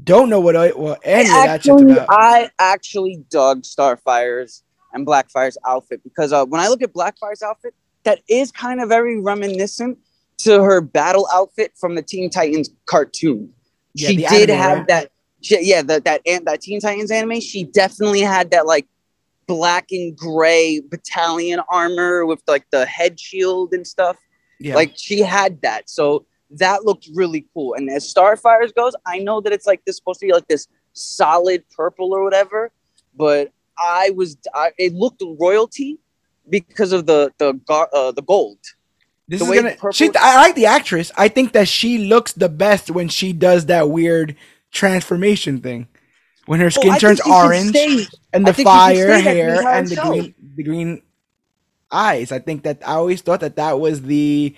Don't 0.04 0.30
know 0.30 0.40
what 0.40 0.56
what 0.78 1.00
any 1.04 1.30
I 1.30 1.40
of 1.40 1.46
that 1.46 1.64
shit's 1.64 1.82
about. 1.82 2.08
I 2.10 2.50
actually 2.60 3.24
dug 3.30 3.64
Starfire's 3.64 4.64
and 4.94 5.06
Blackfire's 5.06 5.58
outfit 5.66 6.04
because 6.04 6.34
uh, 6.34 6.46
when 6.46 6.60
I 6.60 6.68
look 6.68 6.82
at 6.82 6.94
Blackfire's 6.94 7.42
outfit, 7.42 7.74
that 8.04 8.20
is 8.28 8.52
kind 8.52 8.82
of 8.82 8.90
very 8.90 9.20
reminiscent 9.20 9.98
to 10.40 10.62
her 10.62 10.82
battle 10.82 11.28
outfit 11.32 11.72
from 11.78 11.96
the 11.96 12.02
Teen 12.02 12.30
Titans 12.30 12.70
cartoon. 12.86 13.52
Yeah, 13.94 14.10
she 14.10 14.16
did 14.18 14.50
anime, 14.50 14.58
have 14.58 14.78
right? 14.80 14.88
that. 14.88 15.12
She, 15.42 15.60
yeah, 15.62 15.82
that 15.84 16.04
that 16.04 16.22
that 16.26 16.62
Teen 16.62 16.80
Titans 16.80 17.12
anime. 17.12 17.40
She 17.40 17.64
definitely 17.64 18.22
had 18.22 18.52
that 18.52 18.66
like 18.66 18.88
black 19.48 19.88
and 19.92 20.16
gray 20.16 20.82
battalion 20.90 21.62
armor 21.72 22.26
with 22.26 22.42
like 22.48 22.66
the 22.72 22.86
head 22.86 23.20
shield 23.20 23.74
and 23.74 23.88
stuff. 23.88 24.18
Yeah. 24.60 24.76
Like 24.76 24.94
she 24.96 25.22
had 25.22 25.62
that. 25.62 25.90
So 25.90 26.26
that 26.52 26.86
looked 26.86 27.10
really 27.14 27.46
cool. 27.54 27.74
And 27.74 27.90
as 27.90 28.12
Starfires 28.14 28.74
goes, 28.76 28.94
I 29.06 29.20
know 29.20 29.42
that 29.42 29.54
it's 29.54 29.66
like 29.66 29.84
this 29.86 29.98
supposed 29.98 30.20
to 30.20 30.28
be 30.28 30.34
like 30.34 30.48
this 30.48 30.68
solid 30.94 31.64
purple 31.76 32.14
or 32.14 32.24
whatever, 32.24 32.72
but 33.16 33.52
I 33.80 34.12
was 34.16 34.38
I, 34.54 34.72
it 34.78 34.94
looked 34.94 35.24
royalty 35.40 36.00
because 36.50 36.92
of 36.92 37.06
the 37.06 37.32
the 37.38 37.60
uh, 37.70 38.12
the 38.12 38.22
gold. 38.22 38.60
This 39.28 39.42
the 39.42 39.52
is 39.52 39.62
gonna. 39.62 39.94
She, 39.94 40.10
I 40.16 40.38
like 40.38 40.56
the 40.56 40.66
actress. 40.66 41.12
I 41.18 41.28
think 41.28 41.52
that 41.52 41.68
she 41.68 41.98
looks 41.98 42.34
the 42.34 42.50
best 42.50 42.90
when 42.90 43.10
she 43.10 43.34
does 43.34 43.66
that 43.68 43.90
weird 43.90 44.36
transformation 44.72 45.62
thing 45.62 45.88
when 46.48 46.60
her 46.60 46.72
skin 46.72 46.94
oh, 46.94 46.98
turns 46.98 47.22
orange 47.22 47.76
and 48.34 48.48
the 48.48 48.54
fire 48.54 49.20
hair 49.20 49.68
and 49.68 49.88
the 49.88 49.96
green 49.96 50.36
the 50.56 50.64
green 50.64 51.02
eyes. 51.92 52.32
I 52.32 52.40
think 52.40 52.64
that 52.64 52.82
I 52.86 52.94
always 52.94 53.22
thought 53.22 53.42
that 53.42 53.58
that 53.58 53.80
was 53.80 54.02
the 54.02 54.56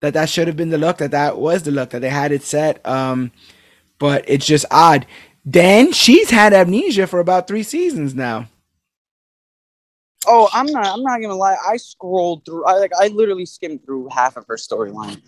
that 0.00 0.14
that 0.14 0.30
should 0.30 0.46
have 0.46 0.56
been 0.56 0.70
the 0.70 0.78
look 0.78 0.98
that 0.98 1.10
that 1.10 1.36
was 1.36 1.64
the 1.64 1.72
look 1.72 1.90
that 1.90 2.00
they 2.00 2.08
had 2.08 2.32
it 2.32 2.42
set. 2.42 2.86
Um, 2.86 3.32
but 3.98 4.24
it's 4.26 4.46
just 4.46 4.64
odd. 4.70 5.06
Then 5.44 5.92
she's 5.92 6.30
had 6.30 6.52
amnesia 6.52 7.06
for 7.06 7.20
about 7.20 7.48
three 7.48 7.62
seasons 7.62 8.14
now. 8.14 8.48
Oh, 10.28 10.48
I'm 10.52 10.66
not. 10.66 10.86
I'm 10.86 11.02
not 11.02 11.20
gonna 11.20 11.34
lie. 11.34 11.56
I 11.66 11.76
scrolled 11.78 12.44
through. 12.44 12.64
I 12.66 12.74
like. 12.74 12.92
I 12.98 13.08
literally 13.08 13.46
skimmed 13.46 13.84
through 13.84 14.08
half 14.12 14.36
of 14.36 14.46
her 14.46 14.56
storyline. 14.56 15.22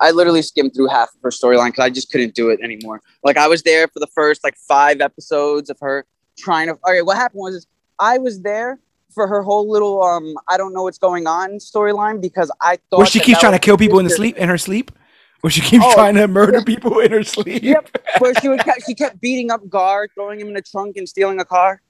I 0.00 0.10
literally 0.10 0.42
skimmed 0.42 0.74
through 0.74 0.88
half 0.88 1.08
of 1.08 1.20
her 1.22 1.30
storyline 1.30 1.68
because 1.68 1.84
I 1.84 1.90
just 1.90 2.10
couldn't 2.10 2.34
do 2.34 2.50
it 2.50 2.60
anymore. 2.62 3.00
Like 3.24 3.36
I 3.36 3.48
was 3.48 3.62
there 3.62 3.88
for 3.88 4.00
the 4.00 4.06
first 4.08 4.44
like 4.44 4.56
five 4.56 5.00
episodes 5.00 5.70
of 5.70 5.78
her 5.80 6.06
trying 6.36 6.68
to. 6.68 6.78
All 6.84 6.92
right, 6.92 7.04
what 7.04 7.16
happened 7.16 7.40
was 7.40 7.66
I 7.98 8.18
was 8.18 8.42
there 8.42 8.78
for 9.14 9.26
her 9.26 9.42
whole 9.42 9.68
little 9.70 10.02
um 10.02 10.36
I 10.48 10.56
don't 10.56 10.72
know 10.72 10.82
what's 10.82 10.98
going 10.98 11.26
on 11.26 11.52
storyline 11.52 12.20
because 12.20 12.52
I 12.60 12.78
thought 12.90 12.98
where 12.98 13.06
she 13.06 13.20
keeps 13.20 13.40
trying 13.40 13.52
to 13.52 13.58
kill 13.58 13.78
people 13.78 13.98
in 13.98 14.04
the 14.04 14.10
sleep 14.10 14.36
in 14.36 14.48
her 14.48 14.58
sleep. 14.58 14.92
Where 15.40 15.52
she 15.52 15.60
keeps 15.60 15.84
oh, 15.86 15.94
trying 15.94 16.16
to 16.16 16.26
murder 16.26 16.62
people 16.62 16.98
in 16.98 17.12
her 17.12 17.22
sleep. 17.22 17.62
Yep. 17.62 17.96
Where 18.18 18.34
she 18.40 18.48
would 18.48 18.60
she 18.84 18.94
kept 18.94 19.20
beating 19.20 19.52
up 19.52 19.68
Gar, 19.68 20.08
throwing 20.14 20.40
him 20.40 20.48
in 20.48 20.54
the 20.54 20.62
trunk 20.62 20.96
and 20.96 21.08
stealing 21.08 21.38
a 21.38 21.44
car. 21.44 21.80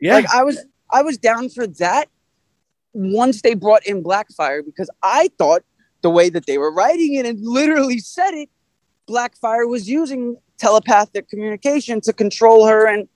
Yeah. 0.00 0.14
Like 0.14 0.34
I 0.34 0.42
was 0.42 0.64
I 0.90 1.02
was 1.02 1.18
down 1.18 1.48
for 1.50 1.66
that 1.66 2.08
once 2.92 3.42
they 3.42 3.54
brought 3.54 3.86
in 3.86 4.02
Blackfire 4.02 4.64
because 4.64 4.90
I 5.02 5.30
thought 5.38 5.62
the 6.02 6.10
way 6.10 6.30
that 6.30 6.46
they 6.46 6.58
were 6.58 6.72
writing 6.72 7.14
it 7.14 7.26
and 7.26 7.38
literally 7.42 7.98
said 7.98 8.32
it, 8.32 8.48
Blackfire 9.08 9.68
was 9.68 9.88
using 9.88 10.36
telepathic 10.58 11.28
communication 11.28 12.00
to 12.02 12.12
control 12.12 12.66
her 12.66 12.86
and 12.86 13.08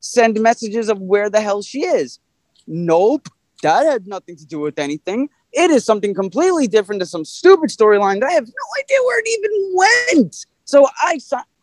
send 0.00 0.40
messages 0.40 0.88
of 0.88 1.00
where 1.00 1.28
the 1.30 1.40
hell 1.40 1.62
she 1.62 1.84
is. 1.84 2.18
Nope, 2.66 3.28
that 3.62 3.86
had 3.86 4.06
nothing 4.06 4.36
to 4.36 4.46
do 4.46 4.60
with 4.60 4.78
anything. 4.78 5.28
It 5.52 5.70
is 5.70 5.84
something 5.84 6.14
completely 6.14 6.68
different 6.68 7.00
to 7.00 7.06
some 7.06 7.24
stupid 7.24 7.70
storyline 7.70 8.20
that 8.20 8.28
I 8.28 8.32
have 8.32 8.46
no 8.46 8.82
idea 8.82 8.98
where 9.04 9.20
it 9.20 9.28
even 9.28 10.22
went. 10.22 10.46
So 10.64 10.86
I 11.00 11.18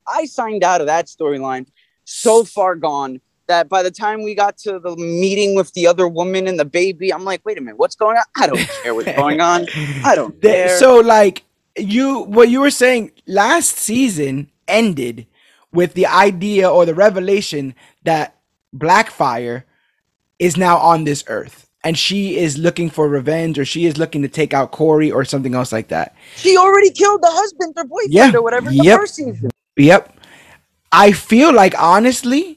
I 0.07 0.25
signed 0.25 0.63
out 0.63 0.81
of 0.81 0.87
that 0.87 1.07
storyline. 1.07 1.67
so 2.03 2.43
far 2.43 2.75
gone 2.75 3.19
that 3.47 3.69
by 3.69 3.81
the 3.83 3.91
time 3.91 4.23
we 4.23 4.35
got 4.35 4.57
to 4.59 4.79
the 4.79 4.95
meeting 4.95 5.55
with 5.55 5.73
the 5.73 5.87
other 5.87 6.07
woman 6.07 6.47
and 6.47 6.59
the 6.59 6.65
baby, 6.65 7.13
I'm 7.13 7.23
like, 7.23 7.45
wait 7.45 7.57
a 7.57 7.61
minute, 7.61 7.77
what's 7.77 7.95
going 7.95 8.17
on? 8.17 8.23
I 8.35 8.47
don't 8.47 8.59
care 8.83 8.93
what's 8.95 9.11
going 9.13 9.41
on. 9.41 9.67
I 10.03 10.15
don't 10.15 10.39
care. 10.41 10.77
So 10.77 10.97
like 10.99 11.43
you 11.77 12.19
what 12.23 12.49
you 12.49 12.59
were 12.61 12.71
saying 12.71 13.11
last 13.27 13.77
season 13.77 14.49
ended 14.67 15.27
with 15.71 15.93
the 15.93 16.07
idea 16.07 16.69
or 16.69 16.85
the 16.85 16.95
revelation 16.95 17.75
that 18.03 18.35
Blackfire 18.75 19.63
is 20.39 20.57
now 20.57 20.77
on 20.77 21.03
this 21.03 21.23
earth 21.27 21.69
and 21.83 21.97
she 21.97 22.37
is 22.37 22.57
looking 22.57 22.89
for 22.89 23.07
revenge 23.07 23.57
or 23.59 23.65
she 23.65 23.85
is 23.85 23.97
looking 23.97 24.21
to 24.23 24.27
take 24.27 24.53
out 24.53 24.71
Corey 24.71 25.11
or 25.11 25.23
something 25.23 25.55
else 25.55 25.71
like 25.71 25.87
that. 25.89 26.15
she 26.35 26.57
already 26.57 26.89
killed 26.91 27.21
the 27.21 27.29
husband 27.31 27.73
or 27.77 27.83
boyfriend 27.85 28.13
Yeah. 28.13 28.33
or 28.35 28.41
whatever 28.41 28.69
in 28.69 28.77
the 28.77 28.83
first 28.95 29.15
season. 29.15 29.49
Yep. 29.77 30.13
I 30.91 31.11
feel 31.11 31.53
like 31.53 31.79
honestly, 31.79 32.56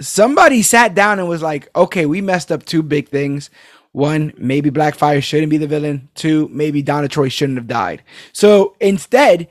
somebody 0.00 0.62
sat 0.62 0.94
down 0.94 1.18
and 1.18 1.28
was 1.28 1.42
like, 1.42 1.68
okay, 1.74 2.06
we 2.06 2.20
messed 2.20 2.52
up 2.52 2.64
two 2.64 2.82
big 2.82 3.08
things. 3.08 3.50
One, 3.92 4.32
maybe 4.36 4.70
Blackfire 4.70 5.22
shouldn't 5.22 5.50
be 5.50 5.56
the 5.56 5.66
villain. 5.66 6.08
Two, 6.14 6.48
maybe 6.52 6.82
Donna 6.82 7.08
Troy 7.08 7.28
shouldn't 7.28 7.58
have 7.58 7.66
died. 7.66 8.02
So 8.32 8.76
instead, 8.78 9.48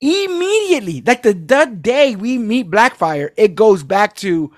immediately, 0.00 1.02
like 1.06 1.22
the, 1.22 1.34
the 1.34 1.66
day 1.78 2.16
we 2.16 2.38
meet 2.38 2.70
Blackfire, 2.70 3.30
it 3.36 3.54
goes 3.54 3.82
back 3.82 4.16
to, 4.16 4.52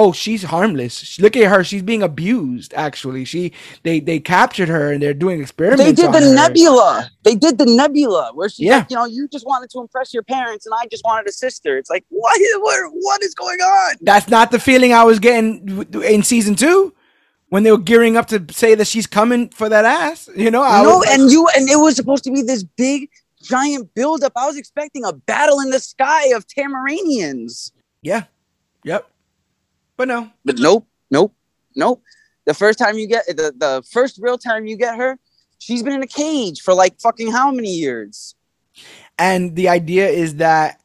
oh, 0.00 0.12
she's 0.22 0.42
harmless. 0.54 1.18
Look 1.24 1.36
at 1.36 1.46
her. 1.52 1.62
She's 1.70 1.82
being 1.92 2.02
abused, 2.10 2.70
actually. 2.86 3.24
She 3.32 3.42
they 3.86 3.96
they 4.08 4.18
captured 4.36 4.68
her 4.76 4.84
and 4.92 5.00
they're 5.02 5.20
doing 5.24 5.38
experiments. 5.40 5.84
They 5.84 5.92
did 6.02 6.12
the 6.12 6.20
her. 6.26 6.34
nebula. 6.34 7.10
They 7.26 7.34
did 7.46 7.54
the 7.62 7.66
nebula 7.66 8.24
where 8.34 8.48
she, 8.48 8.64
Yeah. 8.64 8.78
like, 8.78 8.90
you 8.90 8.96
know, 8.96 9.06
you 9.16 9.28
just 9.36 9.46
wanted 9.46 9.68
to 9.74 9.78
impress 9.80 10.08
your 10.16 10.22
parents 10.36 10.64
and 10.66 10.74
I 10.80 10.86
just 10.94 11.04
wanted 11.04 11.28
a 11.28 11.32
sister. 11.32 11.76
It's 11.80 11.90
like, 11.94 12.04
what? 12.08 12.36
What, 12.66 12.78
what 13.06 13.22
is 13.22 13.34
going 13.34 13.60
on? 13.60 13.90
That's 14.00 14.28
not 14.36 14.50
the 14.50 14.58
feeling 14.58 14.92
I 14.92 15.04
was 15.04 15.18
getting 15.18 15.50
in 16.14 16.22
season 16.22 16.54
two 16.54 16.94
when 17.50 17.62
they 17.64 17.70
were 17.72 17.84
gearing 17.90 18.16
up 18.16 18.26
to 18.28 18.38
say 18.62 18.74
that 18.76 18.86
she's 18.86 19.06
coming 19.06 19.48
for 19.50 19.68
that 19.68 19.84
ass. 19.84 20.28
You 20.36 20.50
know, 20.50 20.62
I 20.62 20.82
no, 20.82 20.98
was 20.98 21.08
and 21.10 21.30
you 21.30 21.48
and 21.56 21.68
it 21.68 21.76
was 21.86 21.96
supposed 21.96 22.24
to 22.24 22.30
be 22.30 22.42
this 22.42 22.62
big 22.62 23.08
giant 23.42 23.92
buildup. 23.94 24.32
I 24.36 24.46
was 24.46 24.56
expecting 24.56 25.04
a 25.04 25.12
battle 25.12 25.58
in 25.60 25.70
the 25.70 25.80
sky 25.80 26.24
of 26.36 26.46
Tamaranians. 26.46 27.72
yeah, 28.02 28.24
yep. 28.84 29.08
But 30.00 30.08
no, 30.08 30.30
But 30.46 30.58
nope, 30.58 30.86
nope, 31.10 31.34
nope. 31.76 32.02
The 32.46 32.54
first 32.54 32.78
time 32.78 32.96
you 32.96 33.06
get 33.06 33.26
the, 33.26 33.52
the 33.54 33.82
first 33.90 34.18
real 34.18 34.38
time 34.38 34.66
you 34.66 34.78
get 34.78 34.96
her, 34.96 35.18
she's 35.58 35.82
been 35.82 35.92
in 35.92 36.02
a 36.02 36.06
cage 36.06 36.62
for 36.62 36.72
like 36.72 36.98
fucking 36.98 37.30
how 37.30 37.50
many 37.52 37.68
years? 37.68 38.34
and 39.18 39.54
the 39.54 39.68
idea 39.68 40.08
is 40.08 40.36
that, 40.36 40.80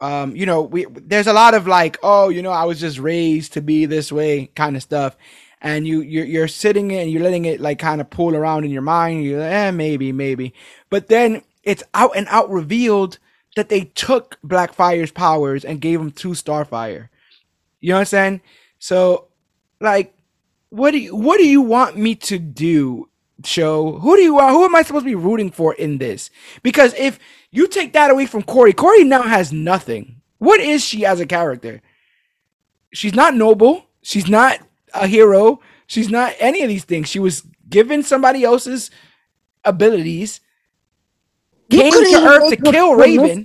um, 0.00 0.34
you 0.34 0.46
know, 0.46 0.62
we 0.62 0.86
there's 0.90 1.26
a 1.26 1.34
lot 1.34 1.52
of 1.52 1.66
like, 1.66 1.98
oh, 2.02 2.30
you 2.30 2.40
know, 2.40 2.52
I 2.52 2.64
was 2.64 2.80
just 2.80 2.98
raised 2.98 3.52
to 3.52 3.60
be 3.60 3.84
this 3.84 4.10
way 4.10 4.46
kind 4.54 4.76
of 4.76 4.82
stuff. 4.82 5.14
And 5.60 5.86
you 5.86 6.00
you're, 6.00 6.24
you're 6.24 6.48
sitting 6.48 6.90
and 6.92 7.10
you're 7.10 7.22
letting 7.22 7.44
it 7.44 7.60
like 7.60 7.78
kind 7.78 8.00
of 8.00 8.08
pull 8.08 8.34
around 8.34 8.64
in 8.64 8.70
your 8.70 8.82
mind. 8.82 9.24
You're 9.24 9.40
like, 9.40 9.52
eh, 9.52 9.70
maybe, 9.72 10.10
maybe. 10.10 10.54
But 10.88 11.08
then 11.08 11.42
it's 11.62 11.82
out 11.92 12.12
and 12.16 12.26
out 12.30 12.48
revealed 12.48 13.18
that 13.56 13.68
they 13.68 13.84
took 13.94 14.38
Blackfire's 14.42 15.12
powers 15.12 15.66
and 15.66 15.82
gave 15.82 16.00
him 16.00 16.10
to 16.12 16.28
Starfire. 16.30 17.10
You 17.84 17.90
know 17.90 17.96
what 17.96 18.00
I'm 18.00 18.06
saying? 18.06 18.40
So, 18.78 19.28
like, 19.78 20.14
what 20.70 20.92
do 20.92 20.98
you 20.98 21.14
what 21.14 21.36
do 21.36 21.46
you 21.46 21.60
want 21.60 21.98
me 21.98 22.14
to 22.14 22.38
do? 22.38 23.10
Show 23.44 23.98
who 23.98 24.16
do 24.16 24.22
you 24.22 24.36
want? 24.36 24.52
Who 24.52 24.64
am 24.64 24.74
I 24.74 24.80
supposed 24.80 25.04
to 25.04 25.10
be 25.10 25.14
rooting 25.14 25.50
for 25.50 25.74
in 25.74 25.98
this? 25.98 26.30
Because 26.62 26.94
if 26.94 27.18
you 27.50 27.68
take 27.68 27.92
that 27.92 28.10
away 28.10 28.24
from 28.24 28.42
Corey, 28.42 28.72
Corey 28.72 29.04
now 29.04 29.20
has 29.20 29.52
nothing. 29.52 30.22
What 30.38 30.60
is 30.60 30.82
she 30.82 31.04
as 31.04 31.20
a 31.20 31.26
character? 31.26 31.82
She's 32.94 33.14
not 33.14 33.34
noble. 33.34 33.84
She's 34.00 34.28
not 34.28 34.60
a 34.94 35.06
hero. 35.06 35.60
She's 35.86 36.08
not 36.08 36.32
any 36.38 36.62
of 36.62 36.70
these 36.70 36.84
things. 36.84 37.10
She 37.10 37.18
was 37.18 37.42
given 37.68 38.02
somebody 38.02 38.44
else's 38.44 38.90
abilities. 39.62 40.40
You 41.68 41.80
Came 41.80 41.92
to 41.92 42.26
Earth 42.26 42.48
to 42.48 42.56
kill 42.56 42.94
Raven. 42.94 43.44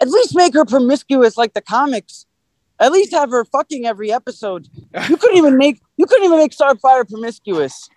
At 0.00 0.08
least 0.08 0.34
make 0.34 0.54
her 0.54 0.64
promiscuous 0.64 1.36
like 1.36 1.54
the 1.54 1.62
comics. 1.62 2.26
At 2.80 2.92
least 2.92 3.12
have 3.12 3.30
her 3.30 3.44
fucking 3.44 3.86
every 3.86 4.12
episode. 4.12 4.68
You 5.08 5.16
couldn't 5.16 5.36
even 5.36 5.56
make 5.56 5.80
you 5.96 6.06
couldn't 6.06 6.24
even 6.24 6.38
make 6.38 6.52
Starfire 6.52 7.08
promiscuous. 7.08 7.88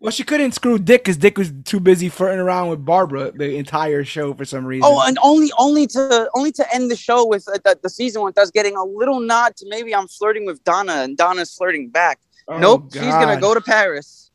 Well, 0.00 0.10
she 0.10 0.24
couldn't 0.24 0.52
screw 0.52 0.78
Dick 0.78 1.04
because 1.04 1.16
Dick 1.16 1.38
was 1.38 1.52
too 1.64 1.78
busy 1.78 2.08
flirting 2.08 2.40
around 2.40 2.70
with 2.70 2.84
Barbara 2.84 3.30
the 3.30 3.54
entire 3.54 4.04
show 4.04 4.34
for 4.34 4.44
some 4.44 4.66
reason. 4.66 4.82
Oh, 4.84 5.00
and 5.06 5.16
only 5.22 5.50
only 5.58 5.86
to 5.88 6.28
only 6.34 6.50
to 6.52 6.74
end 6.74 6.90
the 6.90 6.96
show 6.96 7.24
with 7.26 7.46
uh, 7.48 7.58
the, 7.64 7.78
the 7.82 7.88
season 7.88 8.22
with 8.22 8.36
us 8.36 8.50
getting 8.50 8.76
a 8.76 8.84
little 8.84 9.20
nod 9.20 9.56
to 9.56 9.66
maybe 9.68 9.94
I'm 9.94 10.08
flirting 10.08 10.44
with 10.44 10.62
Donna 10.64 10.94
and 10.94 11.16
Donna's 11.16 11.54
flirting 11.54 11.88
back. 11.88 12.18
Oh, 12.48 12.58
nope, 12.58 12.88
she's 12.92 13.02
gonna 13.02 13.40
go 13.40 13.54
to 13.54 13.60
Paris. 13.60 14.30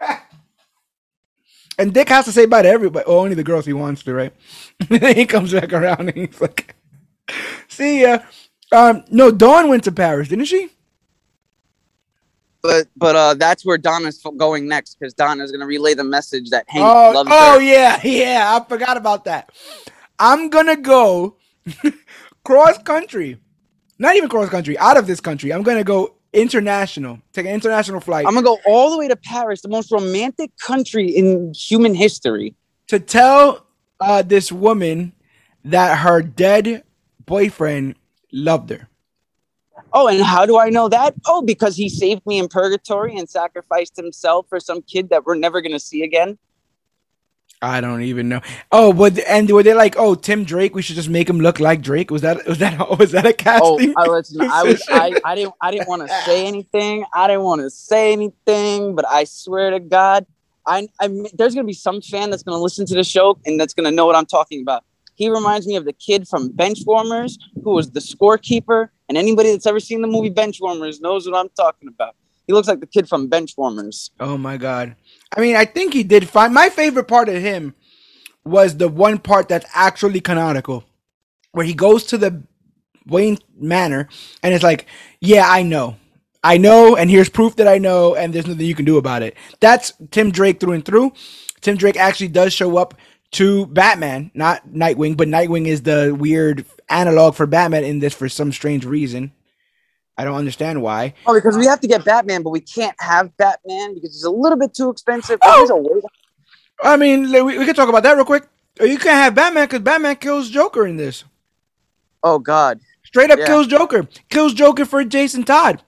And 1.78 1.94
Dick 1.94 2.08
has 2.08 2.24
to 2.24 2.32
say 2.32 2.44
bye 2.44 2.62
to 2.62 2.68
everybody. 2.68 3.04
Oh, 3.06 3.20
only 3.20 3.36
the 3.36 3.44
girls 3.44 3.64
he 3.64 3.72
wants 3.72 4.02
to, 4.02 4.12
right? 4.12 4.32
he 4.88 5.24
comes 5.24 5.52
back 5.52 5.72
around 5.72 6.08
and 6.08 6.16
he's 6.16 6.40
like, 6.40 6.74
"See 7.68 8.02
ya." 8.02 8.18
Um, 8.70 9.04
no, 9.10 9.30
Dawn 9.30 9.68
went 9.68 9.84
to 9.84 9.92
Paris, 9.92 10.28
didn't 10.28 10.46
she? 10.46 10.70
But 12.62 12.88
but 12.96 13.16
uh, 13.16 13.34
that's 13.34 13.64
where 13.64 13.78
Donna's 13.78 14.22
going 14.36 14.66
next 14.66 14.98
because 14.98 15.14
Donna's 15.14 15.52
gonna 15.52 15.66
relay 15.66 15.94
the 15.94 16.04
message 16.04 16.50
that 16.50 16.64
Hank 16.68 16.84
oh, 16.84 17.12
loves 17.12 17.30
oh 17.32 17.54
her. 17.54 17.62
yeah, 17.62 18.00
yeah. 18.04 18.58
I 18.60 18.68
forgot 18.68 18.96
about 18.96 19.24
that. 19.24 19.50
I'm 20.18 20.50
gonna 20.50 20.76
go 20.76 21.36
cross 22.44 22.78
country, 22.78 23.38
not 23.98 24.16
even 24.16 24.28
cross 24.28 24.48
country, 24.48 24.76
out 24.78 24.96
of 24.96 25.06
this 25.06 25.20
country. 25.20 25.52
I'm 25.52 25.62
gonna 25.62 25.84
go 25.84 26.14
international, 26.32 27.20
take 27.32 27.46
an 27.46 27.52
international 27.52 28.00
flight 28.00 28.26
I'm 28.26 28.34
gonna 28.34 28.44
go 28.44 28.58
all 28.66 28.90
the 28.90 28.98
way 28.98 29.08
to 29.08 29.16
Paris, 29.16 29.62
the 29.62 29.68
most 29.68 29.90
romantic 29.90 30.50
country 30.58 31.08
in 31.08 31.54
human 31.54 31.94
history. 31.94 32.54
to 32.88 32.98
tell 32.98 33.66
uh, 34.00 34.22
this 34.22 34.50
woman 34.52 35.12
that 35.64 35.98
her 35.98 36.22
dead 36.22 36.82
boyfriend 37.24 37.94
loved 38.32 38.70
her. 38.70 38.88
Oh, 39.92 40.08
and 40.08 40.22
how 40.22 40.44
do 40.44 40.58
I 40.58 40.70
know 40.70 40.88
that? 40.88 41.14
Oh, 41.26 41.42
because 41.42 41.76
he 41.76 41.88
saved 41.88 42.26
me 42.26 42.38
in 42.38 42.48
purgatory 42.48 43.16
and 43.16 43.28
sacrificed 43.28 43.96
himself 43.96 44.46
for 44.48 44.60
some 44.60 44.82
kid 44.82 45.10
that 45.10 45.24
we're 45.24 45.36
never 45.36 45.60
gonna 45.60 45.80
see 45.80 46.02
again. 46.02 46.38
I 47.60 47.80
don't 47.80 48.02
even 48.02 48.28
know. 48.28 48.40
Oh, 48.70 48.92
but 48.92 49.18
and 49.26 49.50
were 49.50 49.62
they 49.62 49.74
like, 49.74 49.96
oh, 49.98 50.14
Tim 50.14 50.44
Drake? 50.44 50.74
We 50.74 50.82
should 50.82 50.94
just 50.94 51.08
make 51.08 51.28
him 51.28 51.40
look 51.40 51.58
like 51.58 51.82
Drake. 51.82 52.10
Was 52.10 52.22
that 52.22 52.46
was 52.46 52.58
that 52.58 52.98
was 52.98 53.12
that 53.12 53.26
a 53.26 53.32
casting? 53.32 53.94
Oh. 53.96 54.02
I, 54.02 54.06
listen, 54.06 54.40
I 54.42 54.62
was 54.62 54.82
I, 54.88 55.14
I 55.24 55.34
didn't 55.34 55.54
I 55.60 55.70
didn't 55.70 55.88
want 55.88 56.02
to 56.02 56.08
say 56.24 56.46
anything. 56.46 57.04
I 57.12 57.26
didn't 57.26 57.42
want 57.42 57.62
to 57.62 57.70
say 57.70 58.12
anything, 58.12 58.94
but 58.94 59.06
I 59.08 59.24
swear 59.24 59.70
to 59.70 59.80
God, 59.80 60.26
I 60.66 60.88
I 61.00 61.08
there's 61.34 61.54
gonna 61.54 61.66
be 61.66 61.72
some 61.72 62.00
fan 62.00 62.30
that's 62.30 62.44
gonna 62.44 62.62
listen 62.62 62.86
to 62.86 62.94
the 62.94 63.04
show 63.04 63.38
and 63.44 63.58
that's 63.58 63.74
gonna 63.74 63.90
know 63.90 64.06
what 64.06 64.14
I'm 64.14 64.26
talking 64.26 64.62
about. 64.62 64.84
He 65.18 65.28
reminds 65.28 65.66
me 65.66 65.74
of 65.74 65.84
the 65.84 65.92
kid 65.92 66.28
from 66.28 66.50
Benchwarmers 66.50 67.38
who 67.64 67.72
was 67.72 67.90
the 67.90 67.98
scorekeeper, 67.98 68.88
and 69.08 69.18
anybody 69.18 69.50
that's 69.50 69.66
ever 69.66 69.80
seen 69.80 70.00
the 70.00 70.06
movie 70.06 70.30
Benchwarmers 70.30 71.02
knows 71.02 71.26
what 71.26 71.36
I'm 71.36 71.48
talking 71.50 71.88
about. 71.88 72.14
He 72.46 72.52
looks 72.52 72.68
like 72.68 72.78
the 72.78 72.86
kid 72.86 73.08
from 73.08 73.28
Benchwarmers. 73.28 74.10
oh 74.20 74.38
my 74.38 74.56
god. 74.56 74.94
I 75.36 75.40
mean, 75.40 75.56
I 75.56 75.64
think 75.64 75.92
he 75.92 76.04
did 76.04 76.28
fine. 76.28 76.54
My 76.54 76.70
favorite 76.70 77.08
part 77.08 77.28
of 77.28 77.34
him 77.34 77.74
was 78.44 78.76
the 78.76 78.88
one 78.88 79.18
part 79.18 79.48
that's 79.48 79.66
actually 79.74 80.20
canonical, 80.20 80.84
where 81.50 81.66
he 81.66 81.74
goes 81.74 82.04
to 82.04 82.16
the 82.16 82.44
Wayne 83.04 83.38
Manor 83.58 84.08
and 84.42 84.54
it's 84.54 84.62
like, 84.62 84.86
yeah, 85.20 85.44
I 85.48 85.64
know. 85.64 85.96
I 86.44 86.58
know, 86.58 86.94
and 86.94 87.10
here's 87.10 87.28
proof 87.28 87.56
that 87.56 87.66
I 87.66 87.78
know, 87.78 88.14
and 88.14 88.32
there's 88.32 88.46
nothing 88.46 88.64
you 88.64 88.74
can 88.76 88.84
do 88.84 88.98
about 88.98 89.22
it. 89.22 89.36
That's 89.58 89.92
Tim 90.12 90.30
Drake 90.30 90.60
through 90.60 90.74
and 90.74 90.84
through. 90.84 91.12
Tim 91.60 91.76
Drake 91.76 91.96
actually 91.96 92.28
does 92.28 92.52
show 92.52 92.76
up 92.76 92.94
to 93.32 93.66
Batman, 93.66 94.30
not 94.34 94.68
Nightwing, 94.68 95.16
but 95.16 95.28
Nightwing 95.28 95.66
is 95.66 95.82
the 95.82 96.14
weird 96.18 96.64
analog 96.88 97.34
for 97.34 97.46
Batman 97.46 97.84
in 97.84 97.98
this 97.98 98.14
for 98.14 98.28
some 98.28 98.52
strange 98.52 98.84
reason. 98.84 99.32
I 100.16 100.24
don't 100.24 100.34
understand 100.36 100.82
why. 100.82 101.14
Oh, 101.26 101.34
because 101.34 101.56
we 101.56 101.66
have 101.66 101.80
to 101.80 101.86
get 101.86 102.04
Batman, 102.04 102.42
but 102.42 102.50
we 102.50 102.60
can't 102.60 102.96
have 103.00 103.36
Batman 103.36 103.94
because 103.94 104.10
it's 104.10 104.24
a 104.24 104.30
little 104.30 104.58
bit 104.58 104.74
too 104.74 104.90
expensive. 104.90 105.38
Oh! 105.42 105.58
There's 105.58 105.70
a 105.70 105.76
way 105.76 106.00
to- 106.00 106.08
I 106.82 106.96
mean, 106.96 107.30
we, 107.32 107.58
we 107.58 107.64
can 107.64 107.74
talk 107.74 107.88
about 107.88 108.02
that 108.04 108.14
real 108.16 108.24
quick. 108.24 108.48
Oh, 108.80 108.84
you 108.84 108.98
can't 108.98 109.16
have 109.16 109.34
Batman 109.34 109.66
because 109.66 109.80
Batman 109.80 110.16
kills 110.16 110.48
Joker 110.50 110.86
in 110.86 110.96
this. 110.96 111.24
Oh 112.22 112.38
God. 112.38 112.80
Straight 113.04 113.30
up 113.30 113.38
Yeah. 113.38 113.46
kills 113.46 113.66
Joker. 113.66 114.08
Kills 114.28 114.54
Joker 114.54 114.84
for 114.84 115.02
Jason 115.04 115.44
Todd. 115.44 115.82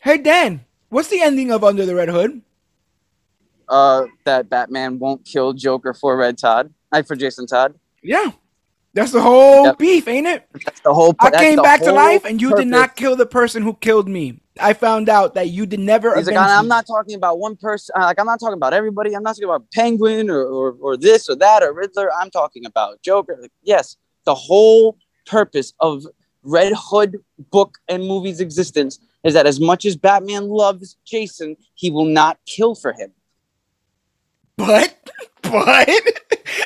Hey 0.00 0.18
Dan, 0.18 0.64
what's 0.88 1.08
the 1.08 1.20
ending 1.20 1.50
of 1.52 1.62
Under 1.64 1.86
the 1.86 1.94
Red 1.94 2.08
Hood? 2.08 2.40
Uh, 3.68 4.06
that 4.24 4.48
Batman 4.48 4.98
won't 4.98 5.24
kill 5.24 5.52
Joker 5.52 5.94
for 5.94 6.16
Red 6.16 6.38
Todd. 6.38 6.72
I 6.90 7.02
for 7.02 7.16
Jason 7.16 7.46
Todd. 7.46 7.74
Yeah, 8.02 8.32
that's 8.94 9.12
the 9.12 9.20
whole 9.22 9.64
Yep. 9.66 9.78
beef, 9.78 10.08
ain't 10.08 10.26
it? 10.26 10.46
That's 10.64 10.80
the 10.80 10.92
whole. 10.92 11.14
I 11.20 11.30
came 11.30 11.60
back 11.62 11.82
to 11.82 11.92
life, 11.92 12.24
and 12.24 12.40
you 12.40 12.54
did 12.54 12.68
not 12.68 12.96
kill 12.96 13.16
the 13.16 13.26
person 13.26 13.62
who 13.62 13.74
killed 13.74 14.08
me. 14.08 14.40
I 14.60 14.74
found 14.74 15.08
out 15.08 15.34
that 15.34 15.48
you 15.48 15.64
did 15.64 15.80
never. 15.80 16.14
He's 16.14 16.26
like, 16.26 16.36
I'm 16.36 16.68
not 16.68 16.86
talking 16.86 17.14
about 17.14 17.38
one 17.38 17.56
person. 17.56 17.94
uh, 17.96 18.00
Like, 18.04 18.20
I'm 18.20 18.26
not 18.26 18.38
talking 18.38 18.52
about 18.56 18.74
everybody. 18.74 19.14
I'm 19.16 19.22
not 19.22 19.30
talking 19.36 19.44
about 19.48 19.70
Penguin 19.72 20.28
or, 20.28 20.42
or, 20.44 20.76
or 20.80 20.96
this 20.98 21.30
or 21.30 21.36
that 21.36 21.62
or 21.62 21.72
Riddler. 21.72 22.12
I'm 22.12 22.30
talking 22.30 22.66
about 22.66 23.00
Joker. 23.02 23.38
Like, 23.40 23.50
yes, 23.62 23.96
the 24.26 24.34
whole 24.34 24.98
purpose 25.24 25.72
of 25.80 26.04
Red 26.42 26.74
Hood 26.76 27.16
book 27.50 27.78
and 27.88 28.06
movie's 28.06 28.40
existence 28.40 28.98
is 29.24 29.32
that 29.32 29.46
as 29.46 29.58
much 29.58 29.86
as 29.86 29.96
Batman 29.96 30.48
loves 30.48 30.96
Jason, 31.06 31.56
he 31.74 31.90
will 31.90 32.04
not 32.04 32.38
kill 32.44 32.74
for 32.74 32.92
him. 32.92 33.10
But, 34.66 35.10
but 35.42 35.88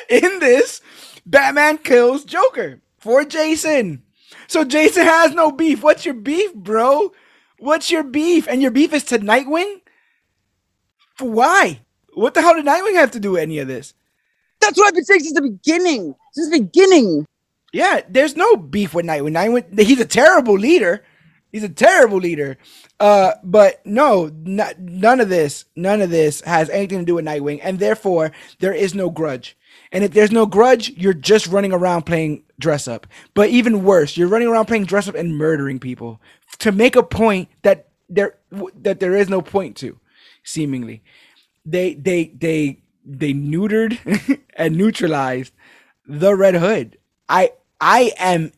in 0.09 0.39
this, 0.39 0.81
Batman 1.25 1.79
kills 1.79 2.25
Joker 2.25 2.79
for 2.99 3.25
Jason. 3.25 4.03
So 4.47 4.63
Jason 4.63 5.03
has 5.03 5.33
no 5.33 5.51
beef. 5.51 5.81
What's 5.81 6.05
your 6.05 6.13
beef, 6.13 6.53
bro? 6.53 7.11
What's 7.57 7.89
your 7.89 8.03
beef? 8.03 8.47
And 8.47 8.61
your 8.61 8.69
beef 8.69 8.93
is 8.93 9.03
to 9.05 9.17
Nightwing? 9.17 9.81
Why? 11.19 11.81
What 12.13 12.35
the 12.35 12.41
hell 12.41 12.53
did 12.53 12.65
Nightwing 12.65 12.93
have 12.93 13.11
to 13.11 13.19
do 13.19 13.31
with 13.31 13.41
any 13.41 13.57
of 13.57 13.67
this? 13.67 13.95
That's 14.61 14.77
what 14.77 14.87
I've 14.87 14.93
been 14.93 15.03
saying 15.03 15.21
since 15.21 15.33
the 15.33 15.41
beginning. 15.41 16.13
Since 16.33 16.51
the 16.51 16.59
beginning. 16.61 17.25
Yeah, 17.73 18.01
there's 18.07 18.35
no 18.35 18.57
beef 18.57 18.93
with 18.93 19.07
Nightwing. 19.07 19.33
Nightwing, 19.33 19.79
he's 19.79 19.99
a 19.99 20.05
terrible 20.05 20.53
leader. 20.53 21.03
He's 21.51 21.63
a 21.63 21.69
terrible 21.69 22.17
leader. 22.19 22.57
Uh, 22.99 23.33
but 23.43 23.85
no, 23.85 24.25
n- 24.27 24.61
none 24.79 25.19
of 25.19 25.29
this, 25.29 25.65
none 25.75 26.01
of 26.01 26.09
this 26.09 26.41
has 26.41 26.69
anything 26.69 26.99
to 26.99 27.05
do 27.05 27.15
with 27.15 27.25
Nightwing, 27.25 27.59
and 27.63 27.79
therefore 27.79 28.31
there 28.59 28.73
is 28.73 28.95
no 28.95 29.09
grudge. 29.09 29.57
And 29.91 30.03
if 30.03 30.11
there's 30.11 30.31
no 30.31 30.45
grudge, 30.45 30.91
you're 30.91 31.13
just 31.13 31.47
running 31.47 31.73
around 31.73 32.03
playing 32.03 32.43
dress 32.59 32.87
up. 32.87 33.07
But 33.33 33.49
even 33.49 33.83
worse, 33.83 34.17
you're 34.17 34.27
running 34.27 34.47
around 34.49 34.65
playing 34.67 34.85
dress 34.85 35.07
up 35.07 35.15
and 35.15 35.37
murdering 35.37 35.79
people 35.79 36.21
to 36.59 36.71
make 36.71 36.95
a 36.95 37.03
point 37.03 37.49
that 37.63 37.89
there 38.09 38.35
that 38.75 38.99
there 38.99 39.15
is 39.15 39.29
no 39.29 39.41
point 39.41 39.77
to, 39.77 39.99
seemingly. 40.43 41.03
They 41.65 41.93
they 41.95 42.25
they 42.39 42.81
they 43.05 43.33
neutered 43.33 43.99
and 44.55 44.77
neutralized 44.77 45.53
the 46.07 46.35
Red 46.35 46.55
Hood. 46.55 46.97
I 47.29 47.51
I 47.81 48.13
am 48.17 48.51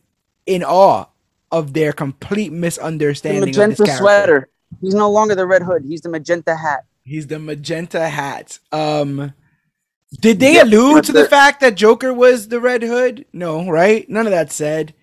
in 0.46 0.64
awe 0.64 1.06
of 1.50 1.72
their 1.72 1.92
complete 1.92 2.50
The 2.50 2.56
misunderstanding 2.56 3.42
of 3.42 3.48
this 3.48 3.56
magenta 3.56 3.96
sweater. 3.96 4.48
He's 4.80 4.94
no 4.94 5.10
longer 5.10 5.34
the 5.34 5.46
Red 5.46 5.62
Hood. 5.62 5.84
He's 5.84 6.00
the 6.00 6.08
magenta 6.08 6.56
hat. 6.56 6.84
He's 7.04 7.26
the 7.26 7.38
magenta 7.38 8.08
hat. 8.08 8.58
Um, 8.70 9.32
did 10.20 10.40
they 10.40 10.58
allude 10.58 11.04
to 11.04 11.12
the 11.12 11.22
the- 11.22 11.28
fact 11.28 11.60
that 11.60 11.74
Joker 11.74 12.12
was 12.12 12.48
the 12.48 12.60
Red 12.60 12.82
Hood? 12.82 13.26
No, 13.32 13.68
right? 13.68 14.08
None 14.08 14.26
of 14.26 14.32
that 14.32 14.52
said. 14.52 14.94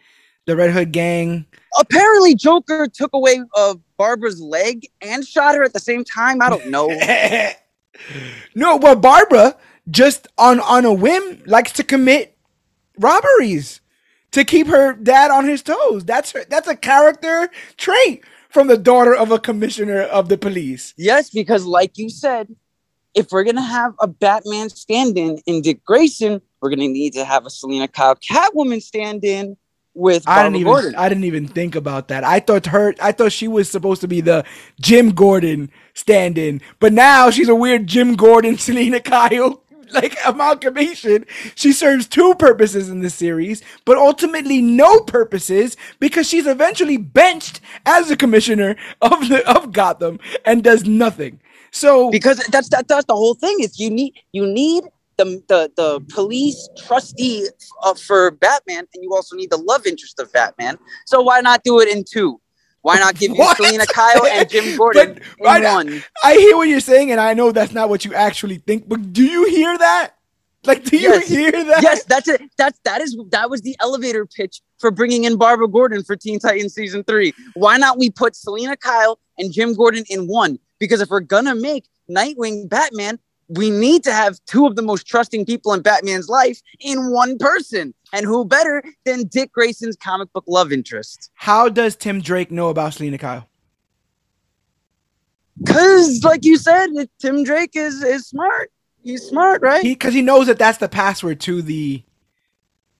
The 0.46 0.56
Red 0.56 0.72
Hood 0.72 0.94
gang. 0.94 1.46
Apparently, 1.78 2.34
Joker 2.34 2.88
took 2.88 3.12
away 3.14 3.42
uh, 3.56 3.76
Barbara's 3.98 4.40
leg 4.40 4.88
and 5.02 5.26
shot 5.28 5.56
her 5.56 5.64
at 5.64 5.74
the 5.74 5.80
same 5.80 6.06
time. 6.06 6.42
I 6.42 6.50
don't 6.50 6.68
know. 6.68 6.88
no, 8.56 8.78
well, 8.78 8.96
Barbara 8.96 9.58
just 9.90 10.28
on 10.38 10.60
on 10.62 10.86
a 10.86 10.94
whim 10.94 11.44
likes 11.46 11.72
to 11.74 11.84
commit 11.84 12.38
robberies 13.00 13.82
to 14.38 14.46
keep 14.46 14.68
her 14.68 14.94
dad 14.94 15.32
on 15.32 15.46
his 15.46 15.64
toes. 15.64 16.06
That's 16.06 16.32
her. 16.32 16.46
That's 16.48 16.68
a 16.68 16.76
character 16.76 17.50
trait 17.76 18.24
from 18.50 18.68
the 18.68 18.78
daughter 18.78 19.16
of 19.16 19.32
a 19.32 19.40
commissioner 19.40 20.02
of 20.02 20.30
the 20.30 20.38
police. 20.38 20.94
yes, 20.96 21.30
because 21.30 21.66
like 21.66 21.98
you 21.98 22.10
said, 22.10 22.48
if 23.16 23.32
we're 23.32 23.44
gonna 23.44 23.62
have 23.62 23.96
a 24.00 24.08
Batman 24.08 24.70
stand-in 24.70 25.40
in 25.48 25.62
Dick 25.62 25.84
Grayson, 25.84 26.42
we're 26.62 26.70
gonna 26.70 26.88
need 26.88 27.14
to 27.14 27.26
have 27.26 27.46
a 27.46 27.50
Selina 27.50 27.88
Kyle 27.88 28.16
Catwoman 28.16 28.82
stand-in 28.82 29.58
with 29.96 30.24
I 30.28 30.44
didn't 30.44 30.58
even 30.58 30.72
Gordon. 30.72 30.96
I 30.96 31.10
didn't 31.10 31.24
even 31.24 31.48
think 31.48 31.76
about 31.76 32.10
that. 32.10 32.24
I 32.24 32.40
thought 32.40 32.68
her 32.68 32.94
I 33.02 33.12
thought 33.12 33.32
she 33.32 33.48
was 33.48 33.70
supposed 33.70 34.02
to 34.02 34.08
be 34.08 34.22
the 34.22 34.46
Jim 34.80 35.12
Gordon 35.12 35.72
stand-in, 35.96 36.62
but 36.80 36.94
now 36.94 37.32
she's 37.32 37.50
a 37.50 37.56
weird 37.56 37.88
Jim 37.88 38.16
Gordon 38.16 38.58
Selina 38.60 39.00
Kyle 39.00 39.64
like 39.94 40.18
amalgamation. 40.26 41.26
She 41.56 41.72
serves 41.72 42.08
two 42.08 42.36
purposes 42.36 42.90
in 42.90 43.02
this 43.02 43.16
series, 43.16 43.62
but 43.86 43.98
ultimately 43.98 44.62
no 44.62 45.00
purposes 45.02 45.78
because 46.00 46.28
she's 46.28 46.48
eventually 46.48 46.98
benched 46.98 47.62
as 47.86 48.10
the 48.10 48.18
commissioner 48.18 48.76
of 49.02 49.30
the 49.30 49.48
of 49.50 49.72
Gotham 49.72 50.20
and 50.46 50.64
does 50.64 50.86
nothing. 50.86 51.40
So 51.72 52.10
because 52.12 52.38
that's 52.48 52.70
that, 52.70 52.88
that's 52.88 53.06
the 53.06 53.16
whole 53.16 53.36
thing 53.36 53.58
is 53.60 53.80
you 53.80 53.90
need 53.90 54.14
you 54.32 54.46
need 54.46 54.86
the 55.18 55.44
the, 55.48 55.72
the 55.76 56.00
police 56.14 56.70
trustee 56.78 57.48
uh, 57.84 57.94
for 57.94 58.32
Batman 58.32 58.88
and 58.94 59.04
you 59.04 59.14
also 59.14 59.36
need 59.36 59.52
the 59.52 59.58
love 59.58 59.86
interest 59.86 60.20
of 60.20 60.32
Batman. 60.32 60.78
So 61.06 61.22
why 61.22 61.42
not 61.42 61.64
do 61.64 61.80
it 61.80 61.90
in 61.90 62.04
two? 62.04 62.40
Why 62.88 63.00
not 63.00 63.16
give 63.20 63.32
you 63.32 63.38
What? 63.40 63.58
Selina 63.58 63.86
Kyle 63.86 64.26
and 64.26 64.50
Jim 64.50 64.78
Gordon 64.78 65.20
But 65.40 65.58
in 65.62 65.66
I- 65.66 65.74
one? 65.74 66.04
I 66.24 66.34
hear 66.36 66.56
what 66.56 66.70
you're 66.70 66.80
saying, 66.80 67.12
and 67.12 67.20
I 67.20 67.34
know 67.34 67.52
that's 67.52 67.74
not 67.74 67.90
what 67.90 68.06
you 68.06 68.14
actually 68.14 68.60
think, 68.60 68.88
but 68.88 69.12
do 69.12 69.24
you 69.26 69.46
hear 69.50 69.78
that? 69.78 70.12
Like, 70.64 70.86
do 70.86 70.96
you 70.98 71.10
Yes. 71.10 71.28
hear 71.28 71.52
that? 71.52 71.84
yes, 71.84 72.04
that's 72.06 72.28
it. 72.30 72.42
That's 72.58 72.80
that 72.86 73.02
is 73.02 73.18
that 73.32 73.50
was 73.50 73.62
the 73.62 73.76
elevator 73.82 74.26
pitch 74.26 74.62
for 74.80 74.90
bringing 74.90 75.26
in 75.26 75.36
Barbara 75.38 75.68
Gordon 75.68 76.04
for 76.04 76.16
Teen 76.16 76.40
Titans 76.40 76.74
season 76.74 77.04
three. 77.04 77.34
Why 77.56 77.76
not 77.78 77.98
we 77.98 78.10
put 78.10 78.36
Selina 78.38 78.76
Kyle 78.78 79.20
and 79.38 79.52
Jim 79.52 79.74
Gordon 79.74 80.04
in 80.10 80.28
one? 80.28 80.58
Because 80.80 81.02
if 81.02 81.10
we're 81.10 81.20
gonna 81.22 81.56
make 81.56 81.86
Nightwing 82.10 82.70
Batman, 82.70 83.20
we 83.50 83.70
need 83.70 84.04
to 84.04 84.12
have 84.12 84.40
two 84.46 84.66
of 84.66 84.76
the 84.76 84.82
most 84.82 85.08
trusting 85.08 85.46
people 85.46 85.74
in 85.74 85.82
Batman's 85.82 86.28
life 86.28 86.62
in 86.80 87.12
one 87.12 87.38
person. 87.38 87.94
And 88.14 88.26
who 88.26 88.46
better 88.46 88.84
than 89.06 89.28
Dick 89.28 89.52
Grayson's 89.52 89.96
comic 89.96 90.32
book 90.34 90.46
love 90.48 90.72
interest? 90.72 91.30
How 91.36 91.70
does 91.70 91.96
Tim 91.96 92.22
Drake 92.22 92.52
know 92.52 92.70
about 92.70 92.94
Selina 92.94 93.18
Kyle? 93.18 93.48
Cause, 95.66 96.24
like 96.24 96.46
you 96.46 96.58
said, 96.58 96.90
Tim 97.20 97.44
Drake 97.44 97.72
is 97.76 98.04
is 98.04 98.28
smart. 98.28 98.72
He's 99.02 99.24
smart, 99.24 99.62
right? 99.62 99.82
He 99.82 99.94
because 99.94 100.14
he 100.14 100.22
knows 100.22 100.48
that 100.48 100.60
that's 100.60 100.78
the 100.78 100.90
password 100.90 101.40
to 101.42 101.62
the 101.62 102.04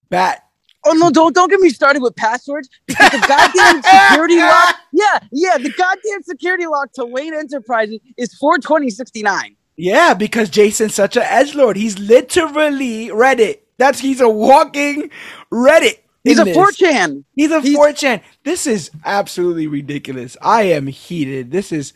bat. 0.10 0.44
Oh 0.86 0.94
no! 0.94 1.12
Don't 1.12 1.36
don't 1.36 1.50
get 1.50 1.60
me 1.60 1.70
started 1.70 2.02
with 2.02 2.16
passwords 2.16 2.70
because 2.88 3.12
the 3.12 3.20
goddamn 3.28 3.84
security 4.10 4.38
lock. 4.38 4.76
Yeah, 4.92 5.20
yeah, 5.32 5.58
the 5.58 5.72
goddamn 5.72 6.24
security 6.24 6.66
lock 6.66 6.94
to 6.94 7.06
Wayne 7.06 7.36
Enterprises 7.36 8.00
is 8.18 8.34
four 8.34 8.58
twenty 8.58 8.90
sixty 8.90 9.22
nine. 9.22 9.57
Yeah, 9.78 10.14
because 10.16 10.50
Jason's 10.50 10.96
such 10.96 11.16
an 11.18 11.24
edge 11.24 11.54
lord. 11.56 11.78
He's 11.78 11.98
literally 12.00 13.08
Reddit. 13.10 13.60
That's 13.78 14.00
he's 14.00 14.22
a 14.22 14.30
walking 14.30 15.12
Reddit. 15.52 16.00
He's 16.24 16.40
a 16.40 16.44
this. 16.44 16.56
four 16.56 16.72
chan. 16.72 17.24
He's 17.36 17.52
a 17.52 17.62
he's- 17.62 17.78
4chan. 17.78 18.22
This 18.44 18.68
is 18.68 18.92
absolutely 19.06 19.68
ridiculous. 19.68 20.36
I 20.42 20.64
am 20.64 20.88
heated. 20.88 21.52
This 21.52 21.72
is 21.72 21.94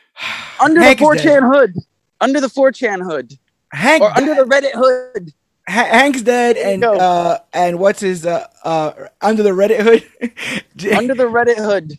under 0.60 0.80
Hank 0.80 0.98
the 0.98 1.02
is 1.02 1.06
four 1.06 1.14
dead. 1.16 1.22
chan 1.24 1.42
hood. 1.42 1.74
Under 2.20 2.40
the 2.40 2.48
four 2.48 2.70
chan 2.72 3.00
hood, 3.00 3.36
Hank. 3.72 4.02
or 4.02 4.10
under 4.16 4.34
the 4.34 4.44
Reddit 4.44 4.72
hood. 4.74 5.32
Ha- 5.68 5.88
Hank's 5.90 6.22
dead, 6.22 6.56
and 6.58 6.84
uh, 6.84 7.38
and 7.54 7.78
what's 7.78 8.00
his 8.00 8.24
uh 8.26 8.46
uh 8.64 8.92
under 9.22 9.42
the 9.42 9.50
Reddit 9.50 9.80
hood? 9.80 10.04
Under 10.94 11.14
the 11.14 11.24
Reddit 11.24 11.56
hood. 11.56 11.98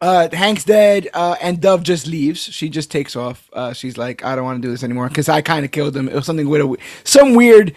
Uh, 0.00 0.28
Hank's 0.32 0.64
dead, 0.64 1.08
uh, 1.14 1.36
and 1.40 1.60
Dove 1.60 1.82
just 1.82 2.06
leaves. 2.06 2.40
She 2.40 2.68
just 2.68 2.90
takes 2.90 3.16
off. 3.16 3.48
Uh, 3.52 3.72
she's 3.72 3.96
like, 3.96 4.24
I 4.24 4.36
don't 4.36 4.44
want 4.44 4.60
to 4.60 4.66
do 4.66 4.70
this 4.70 4.84
anymore 4.84 5.08
because 5.08 5.28
I 5.28 5.40
kind 5.40 5.64
of 5.64 5.70
killed 5.70 5.96
him. 5.96 6.08
It 6.08 6.14
was 6.14 6.26
something 6.26 6.48
with 6.48 6.60
a 6.60 6.76
some 7.04 7.34
weird 7.34 7.74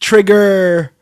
trigger. 0.00 0.92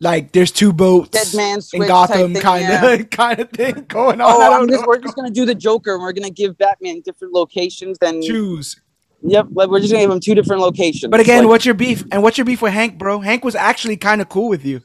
Like 0.00 0.32
there's 0.32 0.50
two 0.50 0.72
boats 0.72 1.34
in 1.72 1.86
Gotham, 1.86 2.34
kind 2.34 2.62
yeah. 2.62 2.84
of 2.84 3.10
kind 3.10 3.38
of 3.38 3.50
thing 3.50 3.84
going 3.88 4.20
on. 4.20 4.28
Oh, 4.28 4.66
just, 4.66 4.86
we're 4.86 4.98
just 4.98 5.16
gonna 5.16 5.30
do 5.30 5.46
the 5.46 5.54
Joker, 5.54 5.94
and 5.94 6.02
we're 6.02 6.12
gonna 6.12 6.30
give 6.30 6.58
Batman 6.58 7.00
different 7.00 7.32
locations. 7.32 7.98
Than 7.98 8.20
choose. 8.20 8.80
yep, 9.22 9.46
like, 9.52 9.70
we're 9.70 9.80
just 9.80 9.92
gonna 9.92 10.04
give 10.04 10.10
him 10.10 10.20
two 10.20 10.34
different 10.34 10.60
locations. 10.60 11.10
But 11.10 11.20
again, 11.20 11.44
Like, 11.44 11.50
what's 11.50 11.64
your 11.64 11.74
beef? 11.74 12.04
And 12.10 12.22
what's 12.22 12.36
your 12.36 12.44
beef 12.44 12.60
with 12.60 12.72
Hank, 12.72 12.98
bro? 12.98 13.20
Hank 13.20 13.44
was 13.44 13.54
actually 13.54 13.96
kind 13.96 14.20
of 14.20 14.28
cool 14.28 14.48
with 14.48 14.64
you. 14.64 14.82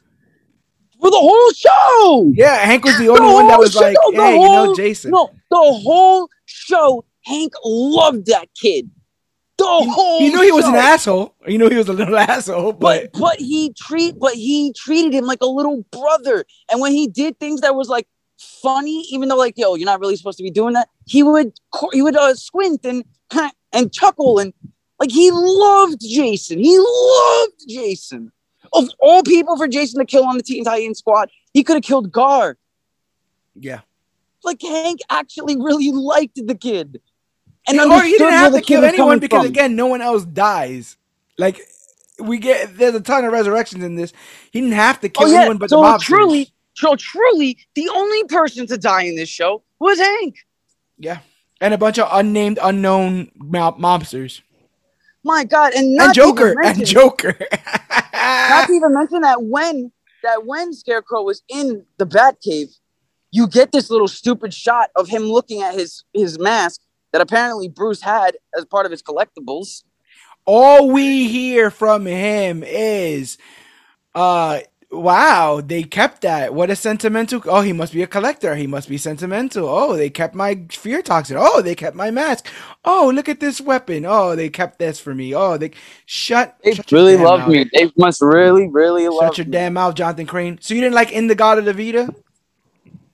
For 0.99 1.09
the 1.09 1.17
whole 1.17 1.51
show. 1.51 2.31
Yeah, 2.35 2.55
Hank 2.57 2.83
was 2.83 2.97
the 2.97 3.05
The 3.05 3.11
only 3.11 3.33
one 3.33 3.47
that 3.47 3.59
was 3.59 3.73
show, 3.73 3.81
like, 3.81 3.97
hey, 4.13 4.35
you 4.35 4.49
know, 4.49 4.75
Jason. 4.75 5.11
No, 5.11 5.29
the 5.49 5.57
whole 5.57 6.29
show, 6.45 7.05
Hank 7.25 7.53
loved 7.63 8.27
that 8.27 8.49
kid. 8.59 8.89
The 9.57 9.65
whole 9.65 10.19
He 10.19 10.29
knew 10.29 10.41
he 10.41 10.53
was 10.53 10.65
an 10.65 10.75
asshole. 10.75 11.35
You 11.45 11.57
knew 11.57 11.69
he 11.69 11.75
was 11.75 11.89
a 11.89 11.93
little 11.93 12.17
asshole, 12.17 12.73
but 12.73 13.11
but 13.11 13.19
but 13.19 13.39
he 13.39 13.73
treat 13.73 14.17
but 14.17 14.33
he 14.33 14.73
treated 14.73 15.13
him 15.13 15.25
like 15.25 15.41
a 15.41 15.47
little 15.47 15.85
brother. 15.91 16.45
And 16.71 16.79
when 16.79 16.93
he 16.93 17.07
did 17.07 17.37
things 17.39 17.59
that 17.61 17.75
was 17.75 17.89
like 17.89 18.07
funny, 18.37 19.05
even 19.11 19.27
though 19.27 19.35
like 19.35 19.55
yo, 19.57 19.75
you're 19.75 19.85
not 19.85 19.99
really 19.99 20.15
supposed 20.15 20.37
to 20.37 20.43
be 20.43 20.51
doing 20.51 20.75
that, 20.75 20.87
he 21.05 21.23
would 21.23 21.51
he 21.91 22.01
would 22.01 22.15
uh, 22.15 22.35
squint 22.35 22.85
and 22.85 23.03
and 23.73 23.91
chuckle 23.91 24.39
and 24.39 24.53
like 24.97 25.11
he 25.11 25.29
loved 25.31 25.99
Jason. 26.01 26.59
He 26.59 26.77
loved 26.77 27.59
Jason. 27.67 28.31
Of 28.73 28.89
all 28.99 29.23
people 29.23 29.57
for 29.57 29.67
Jason 29.67 29.99
to 29.99 30.05
kill 30.05 30.25
on 30.25 30.37
the 30.37 30.43
Teen 30.43 30.63
Titans 30.63 30.99
squad, 30.99 31.29
he 31.53 31.63
could 31.63 31.75
have 31.75 31.83
killed 31.83 32.11
Gar. 32.11 32.57
yeah. 33.55 33.81
Like 34.43 34.61
Hank 34.61 35.01
actually 35.09 35.57
really 35.57 35.91
liked 35.91 36.39
the 36.47 36.55
kid. 36.55 37.01
And 37.67 37.77
or 37.77 37.83
you 37.83 37.91
understood 37.91 38.17
didn't 38.19 38.33
have 38.33 38.53
to 38.53 38.61
kill 38.61 38.85
anyone 38.85 39.19
because 39.19 39.41
from. 39.41 39.47
again, 39.47 39.75
no 39.75 39.87
one 39.87 40.01
else 40.01 40.23
dies. 40.23 40.95
Like 41.37 41.59
we 42.19 42.37
get 42.37 42.77
there's 42.77 42.95
a 42.95 43.01
ton 43.01 43.25
of 43.25 43.33
resurrections 43.33 43.83
in 43.83 43.95
this. 43.95 44.13
He 44.51 44.61
didn't 44.61 44.75
have 44.75 45.01
to 45.01 45.09
kill 45.09 45.27
oh 45.27 45.31
yeah, 45.31 45.39
anyone 45.41 45.57
but 45.57 45.69
so 45.69 45.81
the 45.81 45.87
mobsters. 45.87 45.99
truly, 46.01 46.53
so 46.73 46.95
truly, 46.95 47.57
the 47.75 47.89
only 47.89 48.23
person 48.25 48.65
to 48.67 48.77
die 48.77 49.03
in 49.03 49.15
this 49.15 49.29
show 49.29 49.61
was 49.79 49.99
Hank. 49.99 50.37
yeah, 50.97 51.19
and 51.59 51.73
a 51.73 51.77
bunch 51.77 51.99
of 51.99 52.07
unnamed, 52.11 52.59
unknown 52.63 53.31
mob- 53.35 53.77
mobsters 53.77 54.41
My 55.23 55.43
God, 55.43 55.73
and 55.73 55.95
not 55.95 56.07
and 56.07 56.15
Joker 56.15 56.55
mention- 56.55 56.81
and 56.81 56.85
Joker. 56.85 57.35
Not 58.13 58.67
to 58.67 58.73
even 58.73 58.93
mention 58.93 59.21
that 59.21 59.43
when 59.43 59.91
that 60.23 60.45
when 60.45 60.73
Scarecrow 60.73 61.23
was 61.23 61.41
in 61.47 61.85
the 61.97 62.05
Batcave, 62.05 62.69
you 63.31 63.47
get 63.47 63.71
this 63.71 63.89
little 63.89 64.07
stupid 64.07 64.53
shot 64.53 64.89
of 64.95 65.07
him 65.07 65.23
looking 65.23 65.61
at 65.61 65.73
his 65.73 66.03
his 66.13 66.39
mask 66.39 66.81
that 67.11 67.21
apparently 67.21 67.67
Bruce 67.67 68.01
had 68.01 68.37
as 68.57 68.65
part 68.65 68.85
of 68.85 68.91
his 68.91 69.01
collectibles. 69.01 69.83
All 70.45 70.89
we 70.89 71.27
hear 71.27 71.69
from 71.69 72.05
him 72.05 72.63
is, 72.63 73.37
uh, 74.15 74.61
wow, 74.91 75.61
they 75.61 75.83
kept 75.83 76.21
that. 76.23 76.53
What 76.53 76.69
a 76.69 76.75
sentimental. 76.75 77.41
Oh, 77.45 77.61
he 77.61 77.73
must 77.73 77.93
be 77.93 78.03
a 78.03 78.07
collector. 78.07 78.55
He 78.55 78.67
must 78.67 78.89
be 78.89 78.97
sentimental. 78.97 79.67
Oh, 79.69 79.95
they 79.97 80.09
kept 80.09 80.35
my 80.35 80.65
fear 80.71 81.01
toxin. 81.01 81.37
Oh, 81.39 81.61
they 81.61 81.75
kept 81.75 81.95
my 81.95 82.11
mask. 82.11 82.47
Oh, 82.85 83.11
look 83.13 83.29
at 83.29 83.39
this 83.39 83.61
weapon. 83.61 84.05
Oh, 84.05 84.35
they 84.35 84.49
kept 84.49 84.79
this 84.79 84.99
for 84.99 85.15
me. 85.15 85.35
Oh, 85.35 85.57
they 85.57 85.71
shut. 86.05 86.57
They 86.63 86.75
shut 86.75 86.85
really 86.91 87.15
damn 87.15 87.23
love 87.23 87.47
me. 87.47 87.69
They 87.73 87.91
must 87.97 88.21
really, 88.21 88.67
really 88.69 89.07
Shut 89.09 89.13
love 89.13 89.37
your 89.37 89.47
me. 89.47 89.51
damn 89.51 89.73
mouth, 89.75 89.95
Jonathan 89.95 90.27
Crane. 90.27 90.59
So 90.61 90.73
you 90.73 90.81
didn't 90.81 90.95
like 90.95 91.11
In 91.11 91.27
the 91.27 91.35
God 91.35 91.59
of 91.59 91.65
the 91.65 91.73
Vita? 91.73 92.13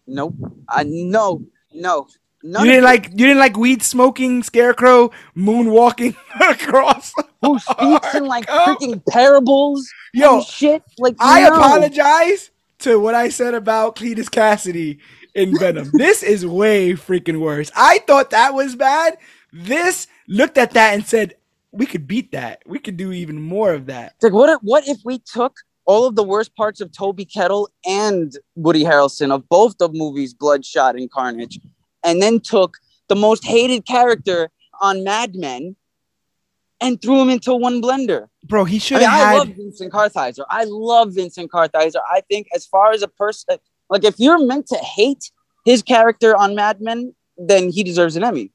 Nope. 0.08 0.36
I 0.70 0.84
no, 0.88 1.44
no. 1.74 2.08
None 2.48 2.64
you 2.64 2.72
didn't 2.74 2.84
it. 2.84 2.86
like 2.86 3.06
you 3.10 3.26
didn't 3.26 3.40
like 3.40 3.58
weed 3.58 3.82
smoking 3.82 4.44
scarecrow 4.44 5.10
moonwalking 5.36 6.16
across. 6.40 7.12
who 7.42 7.58
speaks 7.58 8.14
in 8.14 8.26
like 8.26 8.46
freaking 8.46 9.04
parables 9.10 9.90
Yo, 10.14 10.36
and 10.36 10.46
shit. 10.46 10.84
Like 11.00 11.16
I 11.20 11.42
no. 11.42 11.56
apologize 11.56 12.52
to 12.80 13.00
what 13.00 13.16
I 13.16 13.30
said 13.30 13.56
about 13.56 13.96
Cletus 13.96 14.30
Kasady 14.30 15.00
in 15.34 15.58
Venom. 15.58 15.90
this 15.94 16.22
is 16.22 16.46
way 16.46 16.92
freaking 16.92 17.40
worse. 17.40 17.72
I 17.76 17.98
thought 18.06 18.30
that 18.30 18.54
was 18.54 18.76
bad. 18.76 19.18
This 19.52 20.06
looked 20.28 20.60
at 20.60 20.72
that 20.74 20.94
and 20.94 21.04
said, 21.04 21.34
"We 21.72 21.88
could 21.88 22.06
beat 22.06 22.32
that. 22.34 22.62
We 22.68 22.78
could 22.78 22.96
do 22.96 23.12
even 23.12 23.42
more 23.42 23.74
of 23.74 23.88
that." 23.88 24.14
It's 24.18 24.24
like 24.24 24.34
what 24.34 24.50
if, 24.50 24.60
what 24.62 24.88
if 24.88 25.00
we 25.04 25.18
took 25.18 25.56
all 25.86 26.06
of 26.06 26.16
the 26.16 26.24
worst 26.24 26.56
parts 26.56 26.80
of 26.80 26.92
Toby 26.92 27.26
Kebbell 27.26 27.70
and 27.88 28.38
Woody 28.54 28.84
Harrelson 28.84 29.32
of 29.32 29.50
both 29.50 29.80
the 29.80 29.90
movies 29.90 30.36
Bloodshot 30.36 30.96
and 30.96 31.10
Carnage 31.10 31.60
and 32.06 32.22
then 32.22 32.40
took 32.40 32.78
the 33.08 33.16
most 33.16 33.44
hated 33.46 33.86
character 33.86 34.50
on 34.82 35.04
Mad 35.04 35.36
Men 35.36 35.76
and 36.82 37.02
threw 37.02 37.22
him 37.22 37.30
into 37.30 37.54
one 37.56 37.82
blender. 37.82 38.28
Bro, 38.44 38.66
he 38.66 38.80
should 38.80 39.02
have 39.02 39.14
I 39.14 39.18
had. 39.18 39.38
love 39.38 39.48
Vincent 39.50 39.92
Kartheiser. 39.92 40.46
I 40.50 40.66
love 40.68 41.14
Vincent 41.14 41.52
Kartheiser. 41.52 42.02
I 42.12 42.22
think 42.30 42.48
as 42.54 42.66
far 42.66 42.92
as 42.92 43.02
a 43.02 43.08
person 43.08 43.58
like 43.90 44.04
if 44.04 44.20
you're 44.20 44.44
meant 44.46 44.68
to 44.68 44.78
hate 44.78 45.32
his 45.66 45.82
character 45.82 46.36
on 46.36 46.56
Mad 46.56 46.82
Men, 46.82 47.16
then 47.38 47.70
he 47.70 47.84
deserves 47.84 48.16
an 48.16 48.24
Emmy. 48.24 48.52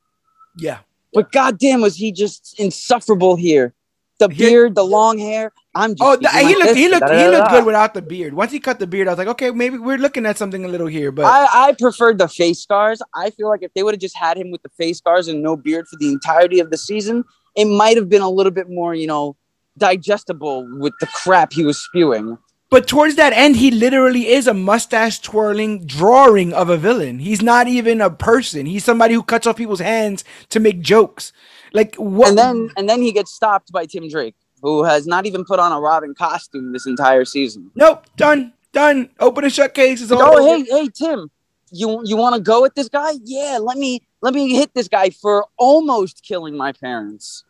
yeah, 0.59 0.79
But 1.13 1.33
goddamn, 1.33 1.81
was 1.81 1.97
he 1.97 2.13
just 2.13 2.59
insufferable 2.59 3.37
here? 3.37 3.75
The 4.21 4.29
He- 4.29 4.45
beard, 4.45 4.75
the 4.75 4.85
long 4.85 5.19
hair. 5.19 5.51
I'm 5.75 5.95
just. 5.95 6.03
Oh, 6.03 6.15
speaking 6.15 6.31
th- 6.31 6.43
he 6.43 6.47
like 6.47 6.57
looked 6.57 6.69
this, 6.69 6.77
he 6.77 6.89
looked 6.89 7.11
he 7.11 7.29
looked 7.29 7.51
good 7.51 7.65
without 7.65 7.95
the 7.95 8.03
beard. 8.03 8.35
Once 8.35 8.53
he 8.53 8.61
cut 8.61 8.79
the 8.79 8.87
beard, 8.87 9.09
I 9.09 9.13
was 9.13 9.19
like, 9.19 9.29
okay, 9.29 9.51
maybe 9.51 9.79
we're 9.79 9.99
looking 9.99 10.27
at 10.27 10.37
something 10.37 10.65
a 10.65 10.69
little 10.69 10.87
here. 10.87 11.11
But 11.11 11.25
I, 11.25 11.69
I 11.69 11.73
preferred 11.73 12.19
the 12.19 12.29
face 12.29 12.61
scars. 12.61 13.01
I 13.15 13.31
feel 13.31 13.49
like 13.49 13.63
if 13.63 13.73
they 13.75 13.83
would 13.83 13.95
have 13.95 14.01
just 14.01 14.17
had 14.17 14.37
him 14.37 14.51
with 14.51 14.63
the 14.63 14.69
face 14.71 14.99
scars 14.99 15.27
and 15.29 15.43
no 15.43 15.57
beard 15.57 15.89
for 15.89 15.97
the 15.97 16.09
entirety 16.09 16.61
of 16.61 16.71
the 16.71 16.77
season, 16.77 17.25
it 17.57 17.65
might 17.65 17.97
have 17.97 18.09
been 18.11 18.23
a 18.23 18.29
little 18.29 18.53
bit 18.53 18.69
more, 18.69 18.95
you 18.95 19.07
know, 19.07 19.37
digestible 19.79 20.69
with 20.79 20.93
the 21.01 21.07
crap 21.07 21.53
he 21.55 21.65
was 21.65 21.83
spewing. 21.83 22.37
But 22.71 22.87
towards 22.87 23.17
that 23.17 23.33
end, 23.33 23.57
he 23.57 23.73
literally 23.73 24.29
is 24.29 24.47
a 24.47 24.55
mustache 24.55 25.19
twirling 25.21 25.87
drawing 25.87 26.53
of 26.53 26.69
a 26.69 26.77
villain. 26.77 27.19
He's 27.19 27.43
not 27.43 27.67
even 27.67 28.01
a 28.01 28.11
person. 28.11 28.67
He's 28.67 28.85
somebody 28.85 29.15
who 29.15 29.25
cuts 29.25 29.47
off 29.47 29.57
people's 29.57 29.81
hands 29.81 30.25
to 30.51 30.61
make 30.61 30.81
jokes. 30.81 31.33
Like 31.73 31.97
what? 31.97 32.29
And 32.29 32.39
then 32.39 32.71
and 32.77 32.89
then 32.89 33.03
he 33.03 33.13
gets 33.13 33.33
stopped 33.33 33.73
by 33.73 33.87
Tim 33.87 34.09
Drake, 34.09 34.35
who 34.63 34.85
has 34.85 35.07
not 35.07 35.27
even 35.27 35.45
put 35.45 35.59
on 35.59 35.73
a 35.73 35.81
Robin 35.81 36.15
costume 36.15 36.73
this 36.73 36.87
entire 36.87 37.25
season. 37.25 37.71
nope, 37.75 38.07
done, 38.17 38.53
done. 38.73 39.11
Open 39.21 39.45
and 39.45 39.53
shut 39.53 39.75
case 39.75 40.01
is 40.01 40.13
all. 40.13 40.23
oh, 40.23 40.39
over. 40.39 40.65
hey, 40.65 40.65
hey, 40.65 40.89
Tim, 40.89 41.31
you 41.71 42.01
you 42.05 42.17
want 42.17 42.35
to 42.35 42.41
go 42.41 42.63
with 42.63 42.75
this 42.75 42.89
guy? 42.89 43.13
Yeah, 43.25 43.59
let 43.61 43.79
me 43.79 44.03
let 44.21 44.35
me 44.35 44.55
hit 44.55 44.75
this 44.75 44.89
guy 44.89 45.11
for 45.11 45.47
almost 45.57 46.23
killing 46.23 46.57
my 46.57 46.73
parents. 46.73 47.45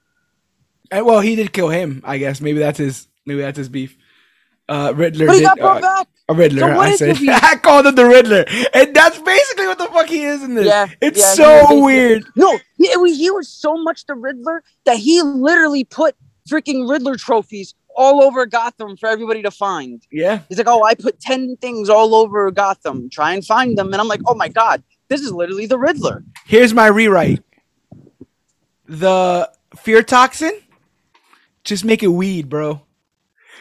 And, 0.90 1.06
well, 1.06 1.20
he 1.20 1.36
did 1.36 1.52
kill 1.52 1.68
him. 1.68 2.02
I 2.04 2.18
guess 2.18 2.40
maybe 2.40 2.58
that's 2.58 2.78
his. 2.78 3.06
Maybe 3.26 3.42
that's 3.42 3.58
his 3.58 3.68
beef. 3.68 3.96
Uh, 4.70 4.92
Riddler. 4.94 5.26
But 5.26 5.34
he 5.34 5.40
did, 5.40 5.46
got 5.46 5.58
brought 5.58 5.76
uh, 5.78 5.80
back. 5.80 6.08
A 6.28 6.34
Riddler. 6.34 6.60
So 6.60 6.80
I 6.80 6.94
said. 6.94 7.16
I 7.28 7.56
called 7.56 7.86
him 7.86 7.96
the 7.96 8.06
Riddler, 8.06 8.44
and 8.72 8.94
that's 8.94 9.18
basically 9.18 9.66
what 9.66 9.78
the 9.78 9.86
fuck 9.86 10.06
he 10.06 10.22
is 10.22 10.44
in 10.44 10.54
this. 10.54 10.66
Yeah, 10.66 10.86
it's 11.00 11.18
yeah, 11.18 11.34
so 11.34 11.60
basically- 11.62 11.80
weird. 11.82 12.24
No, 12.36 12.56
he, 12.76 12.96
was, 12.96 13.16
he 13.18 13.30
was 13.30 13.48
so 13.48 13.76
much 13.76 14.06
the 14.06 14.14
Riddler 14.14 14.62
that 14.84 14.96
he 14.96 15.20
literally 15.22 15.82
put 15.82 16.14
freaking 16.48 16.88
Riddler 16.88 17.16
trophies 17.16 17.74
all 17.96 18.22
over 18.22 18.46
Gotham 18.46 18.96
for 18.96 19.08
everybody 19.08 19.42
to 19.42 19.50
find. 19.50 20.06
Yeah. 20.12 20.40
He's 20.48 20.58
like, 20.58 20.68
oh, 20.68 20.84
I 20.84 20.94
put 20.94 21.20
10 21.20 21.56
things 21.56 21.88
all 21.88 22.14
over 22.14 22.50
Gotham. 22.52 23.10
Try 23.10 23.34
and 23.34 23.44
find 23.44 23.76
them. 23.76 23.92
And 23.92 24.00
I'm 24.00 24.08
like, 24.08 24.20
oh 24.26 24.34
my 24.34 24.48
God, 24.48 24.82
this 25.08 25.20
is 25.20 25.32
literally 25.32 25.66
the 25.66 25.78
Riddler. 25.78 26.24
Here's 26.46 26.72
my 26.72 26.86
rewrite. 26.86 27.42
The 28.86 29.50
fear 29.76 30.02
toxin, 30.02 30.52
just 31.64 31.84
make 31.84 32.02
it 32.02 32.08
weed, 32.08 32.48
bro. 32.48 32.82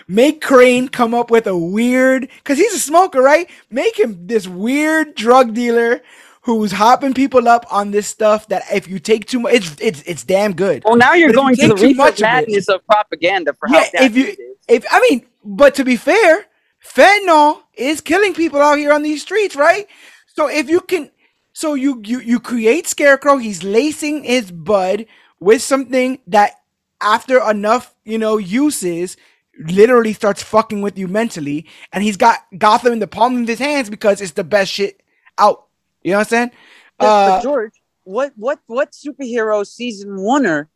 Make 0.10 0.42
Crane 0.42 0.90
come 0.90 1.14
up 1.14 1.30
with 1.30 1.46
a 1.46 1.56
weird, 1.56 2.30
cause 2.44 2.58
he's 2.58 2.74
a 2.74 2.80
smoker, 2.80 3.22
right? 3.22 3.48
Make 3.70 4.00
him 4.00 4.26
this 4.26 4.48
weird 4.48 5.14
drug 5.14 5.54
dealer 5.54 6.02
who's 6.42 6.72
hopping 6.72 7.14
people 7.14 7.48
up 7.48 7.64
on 7.72 7.92
this 7.92 8.08
stuff 8.08 8.48
that 8.48 8.64
if 8.74 8.88
you 8.88 8.98
take 8.98 9.28
too 9.28 9.40
much, 9.40 9.54
it's 9.54 9.76
it's 9.80 10.02
it's 10.08 10.24
damn 10.24 10.54
good. 10.54 10.84
Well, 10.84 10.96
now 10.96 11.14
you're 11.14 11.32
going 11.32 11.56
you 11.56 11.68
to 11.68 11.76
the 11.76 11.80
too 11.80 11.94
much 11.94 12.16
of 12.16 12.22
madness 12.22 12.70
of, 12.70 12.84
propaganda 12.88 13.54
for 13.54 13.70
Yeah, 13.70 13.86
how 13.96 14.06
if 14.06 14.18
you-. 14.18 14.36
If 14.68 14.84
I 14.90 15.00
mean, 15.08 15.28
but 15.44 15.76
to 15.76 15.84
be 15.84 15.96
fair, 15.96 16.48
fentanyl 16.84 17.62
is 17.76 18.02
killing 18.02 18.34
people 18.34 18.62
out 18.62 18.80
here 18.80 18.92
on 18.92 19.04
these 19.04 19.22
streets, 19.22 19.56
right? 19.56 19.88
So 20.26 20.48
if 20.50 20.70
you 20.70 20.82
can, 20.82 21.12
so 21.54 21.76
you 21.76 22.02
you 22.04 22.20
you 22.20 22.40
create 22.40 22.88
Scarecrow, 22.88 23.38
he's 23.38 23.64
lacing 23.64 24.24
his 24.24 24.52
bud 24.52 25.06
with 25.40 25.62
something 25.62 26.20
that 26.26 26.62
after 27.00 27.48
enough 27.48 27.94
you 28.06 28.18
know 28.18 28.38
uses 28.38 29.18
literally 29.60 30.14
starts 30.14 30.42
fucking 30.42 30.82
with 30.82 30.98
you 30.98 31.08
mentally, 31.08 31.66
and 31.94 32.04
he's 32.04 32.18
got 32.18 32.40
Gotham 32.58 32.94
in 32.94 33.00
the 33.00 33.08
palm 33.08 33.42
of 33.44 33.48
his 33.48 33.60
hands 33.60 33.90
because 33.90 34.22
it's 34.22 34.32
the 34.32 34.44
best 34.44 34.72
shit 34.72 35.02
out. 35.38 35.66
You 36.04 36.12
know 36.12 36.18
what 36.20 36.28
I'm 36.28 36.30
saying? 36.30 36.52
But- 36.98 37.06
Uh, 37.06 37.42
George, 37.42 37.74
what 38.04 38.34
what 38.36 38.60
what 38.68 38.92
superhero 38.92 39.66
season 39.66 40.12
oneer 40.18 40.68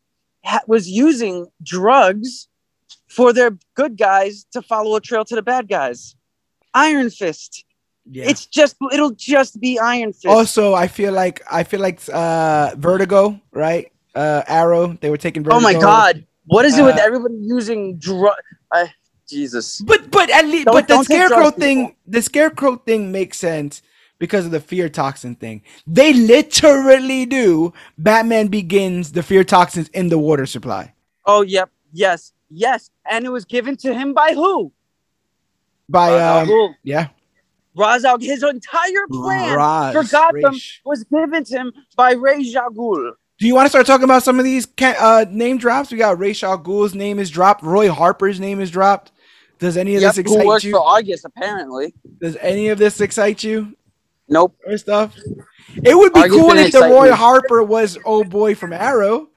ha- 0.45 0.61
was 0.67 0.89
using 0.89 1.47
drugs 1.63 2.47
for 3.07 3.33
their 3.33 3.57
good 3.75 3.97
guys 3.97 4.45
to 4.53 4.61
follow 4.61 4.95
a 4.95 5.01
trail 5.01 5.25
to 5.25 5.35
the 5.35 5.41
bad 5.41 5.67
guys? 5.67 6.15
Iron 6.73 7.09
Fist. 7.09 7.65
yeah. 8.09 8.25
It's 8.27 8.45
just 8.47 8.75
it'll 8.91 9.11
just 9.11 9.59
be 9.61 9.79
Iron 9.79 10.11
Fist. 10.13 10.25
also 10.27 10.73
I 10.73 10.87
feel 10.87 11.13
like 11.13 11.41
I 11.49 11.63
feel 11.63 11.79
like 11.79 11.99
uh 12.11 12.75
Vertigo, 12.77 13.39
right? 13.51 13.91
Uh 14.15 14.43
Arrow, 14.47 14.97
they 15.01 15.09
were 15.09 15.17
taking 15.17 15.43
Vertigo. 15.43 15.57
oh 15.57 15.61
my 15.61 15.73
God, 15.73 16.25
what 16.45 16.65
is 16.65 16.77
it 16.77 16.83
with 16.83 16.95
Uh, 16.95 17.01
everybody 17.03 17.35
using 17.39 17.97
drug? 17.97 18.35
Uh, 18.71 18.87
Jesus. 19.29 19.79
But 19.81 20.11
but 20.11 20.29
at 20.29 20.45
least 20.45 20.65
Don't- 20.65 20.73
but 20.75 20.87
the 20.87 21.03
scarecrow 21.03 21.49
thing 21.51 21.87
people. 21.87 21.95
the 22.07 22.21
scarecrow 22.21 22.75
thing 22.77 23.11
makes 23.11 23.37
sense 23.39 23.81
because 24.19 24.45
of 24.45 24.51
the 24.51 24.59
fear 24.59 24.89
toxin 24.89 25.35
thing. 25.35 25.61
They 25.87 26.13
literally 26.13 27.25
do 27.25 27.73
Batman 27.97 28.47
Begins 28.47 29.11
the 29.13 29.23
fear 29.23 29.43
toxins 29.43 29.89
in 29.89 30.09
the 30.09 30.17
water 30.17 30.45
supply 30.45 30.93
Oh 31.25 31.41
yep, 31.41 31.69
yes, 31.93 32.33
yes, 32.49 32.89
and 33.09 33.25
it 33.25 33.29
was 33.29 33.45
given 33.45 33.75
to 33.77 33.93
him 33.93 34.13
by 34.13 34.33
who? 34.33 34.71
by 35.89 36.17
al 36.19 36.49
um, 36.51 36.75
yeah 36.83 37.07
Ra's 37.75 38.05
al- 38.05 38.19
His 38.19 38.43
entire 38.43 39.07
plan 39.09 39.55
Raz, 39.57 39.93
for 39.93 40.03
Gotham 40.03 40.53
Raish. 40.53 40.81
was 40.85 41.03
given 41.05 41.43
to 41.45 41.57
him 41.57 41.73
by 41.97 42.13
Ra's 42.13 42.55
al 42.55 42.69
Ghul. 42.69 43.13
Do 43.39 43.47
you 43.47 43.55
want 43.55 43.65
to 43.65 43.69
start 43.69 43.85
talking 43.85 44.03
about 44.03 44.23
some 44.23 44.39
of 44.39 44.45
these 44.45 44.67
uh, 44.81 45.25
name 45.29 45.57
drops? 45.57 45.91
We 45.91 45.97
got 45.97 46.17
Ra's 46.19 46.43
al 46.43 46.57
Ghul's 46.57 46.93
name 46.93 47.19
is 47.19 47.29
dropped. 47.29 47.63
Roy 47.63 47.89
Harper's 47.89 48.39
name 48.39 48.61
is 48.61 48.69
dropped. 48.69 49.11
Does 49.59 49.77
any 49.77 49.95
of 49.95 50.01
Yep, 50.01 50.15
this 50.15 50.25
who 50.25 50.33
excite 50.33 50.45
works 50.45 50.63
you? 50.63 50.71
for 50.71 50.81
Argus 50.83 51.25
apparently. 51.25 51.93
Does 52.21 52.35
any 52.37 52.69
of 52.69 52.77
this 52.77 53.01
excite 53.01 53.43
you? 53.43 53.75
Nope. 54.27 54.55
or 54.65 54.77
stuff. 54.77 55.15
It 55.83 55.97
would 55.97 56.13
be 56.13 56.21
Argus 56.21 56.37
cool 56.37 56.51
if 56.51 56.71
the 56.71 56.81
Roy 56.81 57.09
me. 57.09 57.15
Harper 57.15 57.63
was 57.63 57.97
old 58.05 58.29
boy 58.29 58.55
from 58.55 58.73
Arrow. 58.73 59.29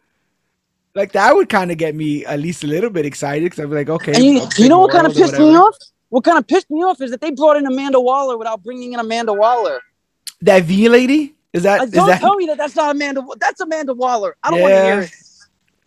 Like 0.94 1.12
that 1.12 1.34
would 1.34 1.48
kind 1.48 1.70
of 1.70 1.78
get 1.78 1.94
me 1.94 2.24
at 2.24 2.40
least 2.40 2.64
a 2.64 2.66
little 2.66 2.90
bit 2.90 3.06
excited 3.06 3.44
because 3.44 3.60
I'd 3.60 3.68
be 3.70 3.76
like, 3.76 3.88
okay. 3.88 4.12
And 4.14 4.24
you, 4.24 4.40
big 4.40 4.58
you 4.58 4.68
know 4.68 4.80
what 4.80 4.92
kind 4.92 5.06
of 5.06 5.14
pissed 5.14 5.38
me 5.38 5.54
off? 5.54 5.76
What 6.08 6.24
kind 6.24 6.38
of 6.38 6.46
pissed 6.46 6.70
me 6.70 6.82
off 6.82 7.00
is 7.00 7.10
that 7.10 7.20
they 7.20 7.30
brought 7.30 7.56
in 7.56 7.66
Amanda 7.66 8.00
Waller 8.00 8.36
without 8.36 8.62
bringing 8.62 8.94
in 8.94 9.00
Amanda 9.00 9.32
Waller. 9.32 9.80
That 10.40 10.64
V 10.64 10.88
lady 10.88 11.35
is 11.56 11.64
that? 11.64 11.82
Uh, 11.82 11.86
don't 11.86 12.08
that 12.08 12.20
tell 12.20 12.36
me 12.36 12.46
that 12.46 12.58
that's 12.58 12.76
not 12.76 12.94
Amanda. 12.94 13.24
That's 13.40 13.60
Amanda 13.60 13.94
Waller. 13.94 14.36
I 14.42 14.50
don't 14.52 14.62
want 14.62 14.74
to 14.74 14.82
hear 14.82 15.00
it. 15.02 15.12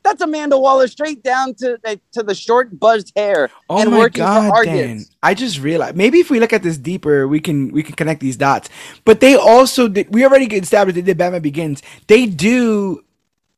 That's 0.03 0.21
Amanda 0.21 0.57
Waller 0.59 0.87
straight 0.87 1.23
down 1.23 1.55
to 1.55 1.79
to 2.13 2.23
the 2.23 2.35
short 2.35 2.79
buzzed 2.79 3.13
hair 3.15 3.51
oh 3.69 3.79
and 3.79 3.91
my 3.91 3.99
working 3.99 4.29
for 4.29 4.51
god. 4.51 4.63
Dan! 4.63 5.05
I 5.23 5.33
just 5.35 5.59
realized 5.59 5.95
maybe 5.97 6.19
if 6.19 6.29
we 6.31 6.39
look 6.39 6.53
at 6.53 6.63
this 6.63 6.77
deeper, 6.77 7.27
we 7.27 7.39
can 7.41 7.71
we 7.71 7.83
can 7.83 7.95
connect 7.95 8.21
these 8.21 8.37
dots. 8.37 8.69
But 9.05 9.21
they 9.21 9.35
also 9.35 9.87
did. 9.89 10.13
We 10.13 10.25
already 10.25 10.47
established 10.57 10.95
they 10.95 11.01
did 11.03 11.17
Batman 11.17 11.41
Begins. 11.43 11.83
They 12.07 12.27
do 12.27 13.03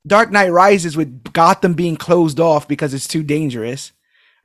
Dark 0.07 0.32
Knight 0.32 0.51
Rises 0.51 0.97
with 0.97 1.34
Gotham 1.34 1.74
being 1.76 1.97
closed 1.97 2.39
off 2.39 2.68
because 2.68 2.93
it's 2.93 3.07
too 3.07 3.24
dangerous, 3.24 3.93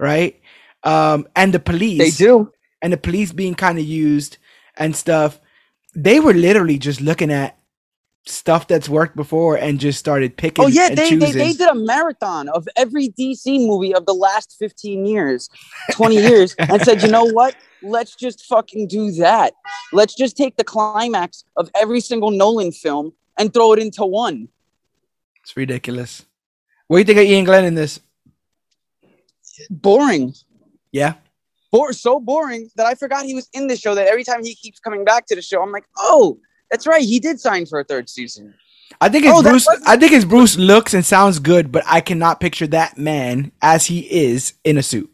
right? 0.00 0.40
Um, 0.84 1.28
and 1.36 1.54
the 1.54 1.60
police 1.60 1.98
They 1.98 2.10
do. 2.10 2.52
and 2.82 2.92
the 2.92 2.98
police 2.98 3.32
being 3.32 3.54
kind 3.56 3.78
of 3.78 3.84
used 3.84 4.38
and 4.76 4.96
stuff. 4.96 5.40
they 5.94 6.20
were 6.20 6.34
literally 6.34 6.78
just 6.78 7.00
looking 7.00 7.32
at 7.32 7.55
stuff 8.26 8.66
that's 8.66 8.88
worked 8.88 9.16
before 9.16 9.56
and 9.56 9.78
just 9.78 9.98
started 9.98 10.36
picking. 10.36 10.64
Oh 10.64 10.68
yeah, 10.68 10.88
they, 10.88 11.14
they 11.14 11.32
they 11.32 11.52
did 11.52 11.68
a 11.68 11.74
marathon 11.74 12.48
of 12.48 12.68
every 12.76 13.08
DC 13.10 13.66
movie 13.66 13.94
of 13.94 14.06
the 14.06 14.14
last 14.14 14.56
15 14.58 15.06
years, 15.06 15.48
20 15.92 16.16
years, 16.16 16.54
and 16.58 16.82
said, 16.82 17.02
you 17.02 17.08
know 17.08 17.24
what? 17.32 17.56
Let's 17.82 18.16
just 18.16 18.44
fucking 18.46 18.88
do 18.88 19.12
that. 19.12 19.54
Let's 19.92 20.14
just 20.14 20.36
take 20.36 20.56
the 20.56 20.64
climax 20.64 21.44
of 21.56 21.70
every 21.74 22.00
single 22.00 22.30
Nolan 22.30 22.72
film 22.72 23.12
and 23.38 23.52
throw 23.52 23.72
it 23.72 23.78
into 23.78 24.04
one. 24.04 24.48
It's 25.42 25.56
ridiculous. 25.56 26.24
What 26.88 26.96
do 26.96 27.00
you 27.00 27.04
think 27.04 27.18
of 27.18 27.24
Iain 27.24 27.44
Glen 27.44 27.64
in 27.64 27.74
this? 27.74 28.00
Boring. 29.70 30.34
Yeah. 30.90 31.14
Bore, 31.72 31.92
so 31.92 32.20
boring 32.20 32.70
that 32.76 32.86
I 32.86 32.94
forgot 32.94 33.24
he 33.24 33.34
was 33.34 33.48
in 33.52 33.66
the 33.66 33.76
show. 33.76 33.94
That 33.94 34.08
every 34.08 34.24
time 34.24 34.44
he 34.44 34.54
keeps 34.54 34.78
coming 34.78 35.04
back 35.04 35.26
to 35.26 35.34
the 35.34 35.42
show, 35.42 35.62
I'm 35.62 35.72
like, 35.72 35.86
oh, 35.98 36.38
that's 36.70 36.86
right, 36.86 37.02
he 37.02 37.20
did 37.20 37.40
sign 37.40 37.66
for 37.66 37.80
a 37.80 37.84
third 37.84 38.08
season. 38.08 38.54
I 39.00 39.08
think 39.08 39.24
it's 39.24 39.34
Oh, 39.36 39.42
Bruce. 39.42 39.66
I 39.86 39.96
think 39.96 40.12
his 40.12 40.24
Bruce 40.24 40.56
looks 40.56 40.94
and 40.94 41.04
sounds 41.04 41.38
good, 41.38 41.72
but 41.72 41.82
I 41.86 42.00
cannot 42.00 42.40
picture 42.40 42.66
that 42.68 42.96
man 42.96 43.52
as 43.60 43.86
he 43.86 44.00
is 44.00 44.54
in 44.64 44.78
a 44.78 44.82
suit. 44.82 45.10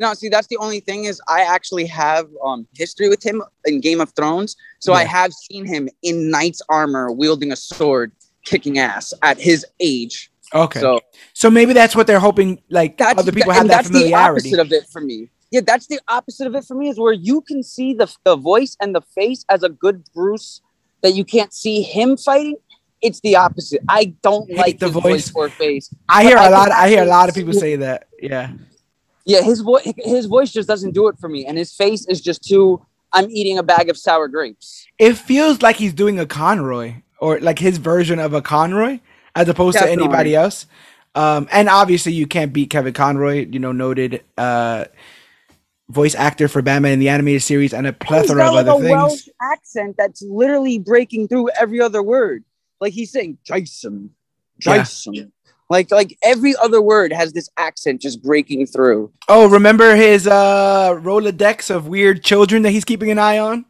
No, 0.00 0.14
see, 0.14 0.28
that's 0.28 0.48
the 0.48 0.56
only 0.56 0.80
thing 0.80 1.04
is 1.04 1.20
I 1.28 1.42
actually 1.42 1.86
have 1.86 2.26
um 2.44 2.66
history 2.74 3.08
with 3.08 3.24
him 3.24 3.42
in 3.66 3.80
Game 3.80 4.00
of 4.00 4.10
Thrones, 4.14 4.56
so 4.80 4.92
I 4.94 5.04
have 5.04 5.32
seen 5.32 5.64
him 5.64 5.88
in 6.02 6.30
knight's 6.30 6.62
armor 6.68 7.12
wielding 7.12 7.52
a 7.52 7.56
sword, 7.56 8.10
kicking 8.44 8.78
ass 8.78 9.14
at 9.22 9.38
his 9.38 9.64
age. 9.78 10.30
Okay. 10.54 10.80
So, 10.80 11.00
So 11.34 11.50
maybe 11.50 11.72
that's 11.72 11.94
what 11.94 12.06
they're 12.06 12.18
hoping. 12.20 12.60
Like 12.68 12.98
that's 12.98 13.18
other 13.18 13.30
people 13.32 13.52
have 13.52 13.68
that 13.68 13.76
that's 13.76 13.88
the 13.90 14.00
familiarity. 14.00 14.48
opposite 14.48 14.58
of 14.58 14.72
it 14.72 14.88
for 14.88 15.00
me. 15.00 15.30
Yeah, 15.50 15.60
that's 15.64 15.86
the 15.86 16.00
opposite 16.08 16.46
of 16.46 16.54
it 16.54 16.64
for 16.64 16.74
me 16.74 16.88
is 16.88 16.98
where 16.98 17.12
you 17.12 17.42
can 17.42 17.62
see 17.62 17.94
the 17.94 18.12
the 18.24 18.36
voice 18.36 18.76
and 18.80 18.94
the 18.94 19.02
face 19.02 19.44
as 19.48 19.62
a 19.62 19.68
good 19.68 20.02
Bruce 20.14 20.62
that 21.02 21.14
you 21.14 21.24
can't 21.24 21.52
see 21.52 21.82
him 21.82 22.16
fighting. 22.16 22.56
It's 23.00 23.20
the 23.20 23.36
opposite. 23.36 23.82
I 23.88 24.14
don't 24.22 24.48
Hate 24.48 24.56
like 24.58 24.78
the 24.78 24.88
voice. 24.88 25.28
voice 25.30 25.32
or 25.34 25.48
face. 25.48 25.92
I 26.08 26.22
hear 26.22 26.36
I 26.38 26.42
a 26.42 26.44
can 26.44 26.52
lot. 26.52 26.70
I 26.70 26.88
hear 26.88 27.02
a 27.02 27.06
lot 27.06 27.28
of 27.28 27.34
people 27.34 27.52
say 27.52 27.76
that. 27.76 28.06
Yeah. 28.20 28.52
Yeah, 29.24 29.42
his 29.42 29.60
voice 29.60 29.88
his 29.98 30.26
voice 30.26 30.52
just 30.52 30.68
doesn't 30.68 30.92
do 30.92 31.08
it 31.08 31.16
for 31.18 31.28
me, 31.28 31.46
and 31.46 31.56
his 31.56 31.72
face 31.72 32.06
is 32.06 32.20
just 32.20 32.42
too. 32.42 32.84
I'm 33.12 33.30
eating 33.30 33.58
a 33.58 33.62
bag 33.62 33.90
of 33.90 33.96
sour 33.98 34.26
grapes. 34.26 34.86
It 34.98 35.14
feels 35.14 35.60
like 35.62 35.76
he's 35.76 35.92
doing 35.92 36.18
a 36.18 36.26
Conroy 36.26 36.94
or 37.18 37.38
like 37.40 37.58
his 37.58 37.76
version 37.78 38.18
of 38.18 38.32
a 38.32 38.40
Conroy 38.40 39.00
as 39.34 39.48
opposed 39.48 39.74
Definitely. 39.74 39.96
to 39.96 40.02
anybody 40.04 40.34
else. 40.34 40.66
Um, 41.14 41.46
and 41.52 41.68
obviously 41.68 42.12
you 42.14 42.26
can't 42.26 42.52
beat 42.52 42.70
Kevin 42.70 42.94
Conroy, 42.94 43.46
you 43.50 43.58
know, 43.58 43.72
noted 43.72 44.24
uh, 44.38 44.86
voice 45.88 46.14
actor 46.14 46.48
for 46.48 46.62
Batman 46.62 46.92
in 46.92 46.98
the 46.98 47.08
animated 47.08 47.42
series 47.42 47.74
and 47.74 47.86
a 47.86 47.92
plethora 47.92 48.46
of 48.48 48.54
like 48.54 48.66
other 48.66 48.78
a 48.78 48.82
things. 48.82 48.90
Welsh 48.90 49.28
accent 49.40 49.96
that's 49.98 50.22
literally 50.22 50.78
breaking 50.78 51.28
through 51.28 51.50
every 51.50 51.80
other 51.80 52.02
word. 52.02 52.44
Like 52.80 52.92
he's 52.92 53.12
saying 53.12 53.38
Jason, 53.44 54.10
Yeah. 55.14 55.24
Like 55.70 55.90
like 55.90 56.18
every 56.22 56.54
other 56.56 56.82
word 56.82 57.12
has 57.12 57.32
this 57.32 57.48
accent 57.56 58.02
just 58.02 58.22
breaking 58.22 58.66
through. 58.66 59.12
Oh, 59.28 59.48
remember 59.48 59.94
his 59.94 60.26
uh 60.26 60.90
Rolodex 61.00 61.74
of 61.74 61.86
weird 61.86 62.22
children 62.22 62.62
that 62.62 62.70
he's 62.70 62.84
keeping 62.84 63.10
an 63.10 63.18
eye 63.18 63.38
on? 63.38 63.64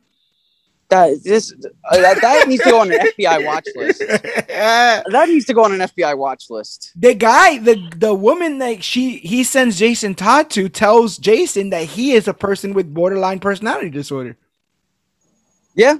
That 0.92 1.24
this 1.24 1.52
uh, 1.52 1.96
that, 1.96 2.20
that 2.20 2.48
needs 2.48 2.62
to 2.64 2.70
go 2.70 2.80
on 2.82 2.92
an 2.92 2.98
FBI 2.98 3.46
watch 3.46 3.66
list. 3.74 4.02
That 4.48 5.28
needs 5.28 5.46
to 5.46 5.54
go 5.54 5.64
on 5.64 5.72
an 5.72 5.80
FBI 5.80 6.18
watch 6.18 6.50
list. 6.50 6.92
the 6.94 7.14
guy, 7.14 7.56
the 7.58 7.90
the 7.96 8.12
woman 8.14 8.58
that 8.58 8.84
she 8.84 9.16
he 9.18 9.42
sends 9.42 9.78
Jason 9.78 10.14
Todd 10.14 10.50
to 10.50 10.68
tells 10.68 11.16
Jason 11.16 11.70
that 11.70 11.84
he 11.84 12.12
is 12.12 12.28
a 12.28 12.34
person 12.34 12.74
with 12.74 12.92
borderline 12.92 13.40
personality 13.40 13.88
disorder. 13.88 14.36
Yeah, 15.74 15.96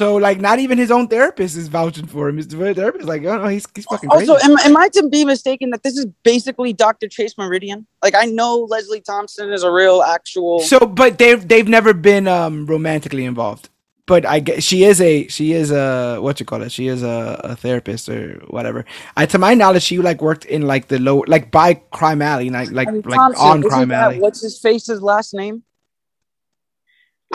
So 0.00 0.16
like 0.16 0.40
not 0.40 0.58
even 0.60 0.78
his 0.78 0.90
own 0.90 1.08
therapist 1.08 1.58
is 1.58 1.68
vouching 1.68 2.06
for 2.06 2.26
him. 2.30 2.38
His 2.38 2.46
therapist 2.46 3.02
is 3.02 3.06
like, 3.06 3.22
oh 3.26 3.36
no, 3.36 3.48
he's 3.48 3.66
he's 3.74 3.84
fucking 3.84 4.08
Also, 4.08 4.32
crazy. 4.38 4.50
am, 4.50 4.56
am 4.64 4.74
I 4.78 4.88
to 4.94 5.06
be 5.10 5.26
mistaken 5.26 5.68
that 5.72 5.82
this 5.82 5.98
is 5.98 6.06
basically 6.22 6.72
Dr. 6.72 7.06
Chase 7.06 7.36
Meridian? 7.36 7.86
Like, 8.02 8.14
I 8.14 8.24
know 8.24 8.60
Leslie 8.60 9.02
Thompson 9.02 9.52
is 9.52 9.62
a 9.62 9.70
real 9.70 10.00
actual. 10.00 10.60
So, 10.60 10.78
but 10.80 11.18
they've 11.18 11.46
they've 11.46 11.68
never 11.68 11.92
been 11.92 12.26
um 12.28 12.64
romantically 12.64 13.26
involved. 13.26 13.68
But 14.06 14.24
I 14.24 14.40
guess 14.40 14.62
she 14.62 14.84
is 14.84 15.02
a 15.02 15.28
she 15.28 15.52
is 15.52 15.70
a 15.70 16.16
what 16.18 16.40
you 16.40 16.46
call 16.46 16.62
it? 16.62 16.72
She 16.72 16.86
is 16.86 17.02
a, 17.02 17.38
a 17.44 17.54
therapist 17.54 18.08
or 18.08 18.40
whatever. 18.48 18.86
I, 19.18 19.26
to 19.26 19.38
my 19.38 19.52
knowledge, 19.52 19.82
she 19.82 19.98
like 19.98 20.22
worked 20.22 20.46
in 20.46 20.62
like 20.62 20.88
the 20.88 20.98
low 20.98 21.24
like 21.26 21.50
by 21.50 21.74
Crime 21.74 22.22
Alley, 22.22 22.48
like 22.48 22.70
like 22.70 22.88
And 22.88 23.04
like 23.04 23.18
Thompson, 23.18 23.46
on 23.46 23.62
Crime 23.62 23.88
that- 23.90 24.02
Alley. 24.04 24.18
What's 24.18 24.40
his 24.40 24.58
face's 24.58 25.02
last 25.02 25.34
name? 25.34 25.62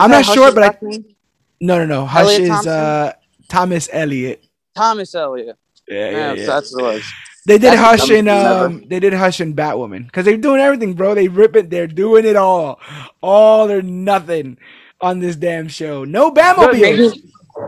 I'm 0.00 0.10
not 0.10 0.24
sure, 0.24 0.52
but 0.52 0.64
I 0.64 0.76
name? 0.82 1.15
No 1.60 1.78
no 1.78 1.86
no. 1.86 2.06
Hush 2.06 2.24
Elliot 2.26 2.40
is 2.42 2.48
Thompson? 2.48 2.72
uh 2.72 3.12
Thomas 3.48 3.88
Elliot. 3.92 4.44
Thomas 4.74 5.14
Elliot. 5.14 5.56
Yeah, 5.88 6.34
Yeah, 6.34 6.46
that's 6.46 6.74
what 6.74 6.80
it 6.80 6.94
was. 6.96 7.04
They 7.46 7.58
did 7.58 7.74
That's 7.74 7.80
Hush 7.80 7.98
dumbest 8.08 8.18
in 8.18 8.28
um 8.28 8.84
they 8.88 8.98
did 8.98 9.12
Hush 9.12 9.40
in 9.40 9.54
Batwoman 9.54 10.06
because 10.06 10.24
they're 10.24 10.36
doing 10.36 10.60
everything, 10.60 10.94
bro. 10.94 11.14
They 11.14 11.28
rip 11.28 11.54
it. 11.54 11.70
They're 11.70 11.86
doing 11.86 12.24
it 12.26 12.34
all, 12.34 12.80
all 13.22 13.70
or 13.70 13.82
nothing 13.82 14.58
on 15.00 15.20
this 15.20 15.36
damn 15.36 15.68
show. 15.68 16.04
No 16.04 16.30
Good, 16.32 16.42
Batmobile. 16.42 16.80
maybe 16.80 17.22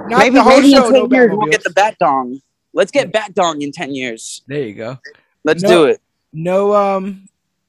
Not 0.08 0.18
maybe, 0.18 0.34
the 0.34 0.42
whole 0.42 0.60
maybe 0.60 0.74
in 0.74 0.82
10 0.82 0.92
No 0.92 1.08
years 1.16 1.30
we'll 1.30 1.46
get 1.46 1.62
the 1.62 1.70
Bat 1.70 1.96
Dong. 2.00 2.40
Let's 2.72 2.90
get 2.90 3.12
Bat 3.12 3.34
Dong 3.34 3.62
in 3.62 3.70
10 3.70 3.94
years. 3.94 4.42
There 4.48 4.62
you 4.64 4.74
go. 4.74 4.98
Let's 5.44 5.62
No. 5.62 5.68
do 5.68 5.84
it. 5.86 6.00
No 6.32 6.74
um 6.74 7.28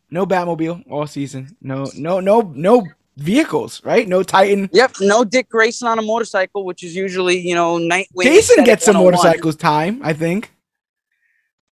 no 0.10 0.26
Batmobile 0.26 0.90
all 0.90 1.06
season. 1.06 1.56
No 1.62 1.86
no 1.96 2.20
no 2.20 2.42
no 2.56 2.84
vehicles, 3.20 3.84
right? 3.84 4.08
No 4.08 4.24
Titan. 4.24 4.70
Yep, 4.74 4.96
no 5.02 5.24
Dick 5.24 5.50
Grayson 5.50 5.88
on 5.88 6.00
a 6.00 6.02
motorcycle, 6.02 6.66
which 6.66 6.84
is 6.84 6.96
usually, 6.96 7.40
you 7.40 7.56
know, 7.56 7.78
Nightwing. 7.78 8.24
Jason 8.24 8.64
gets 8.64 8.86
some 8.86 8.96
motorcycles 8.96 9.56
time, 9.56 10.02
I 10.04 10.14
think. 10.14 10.52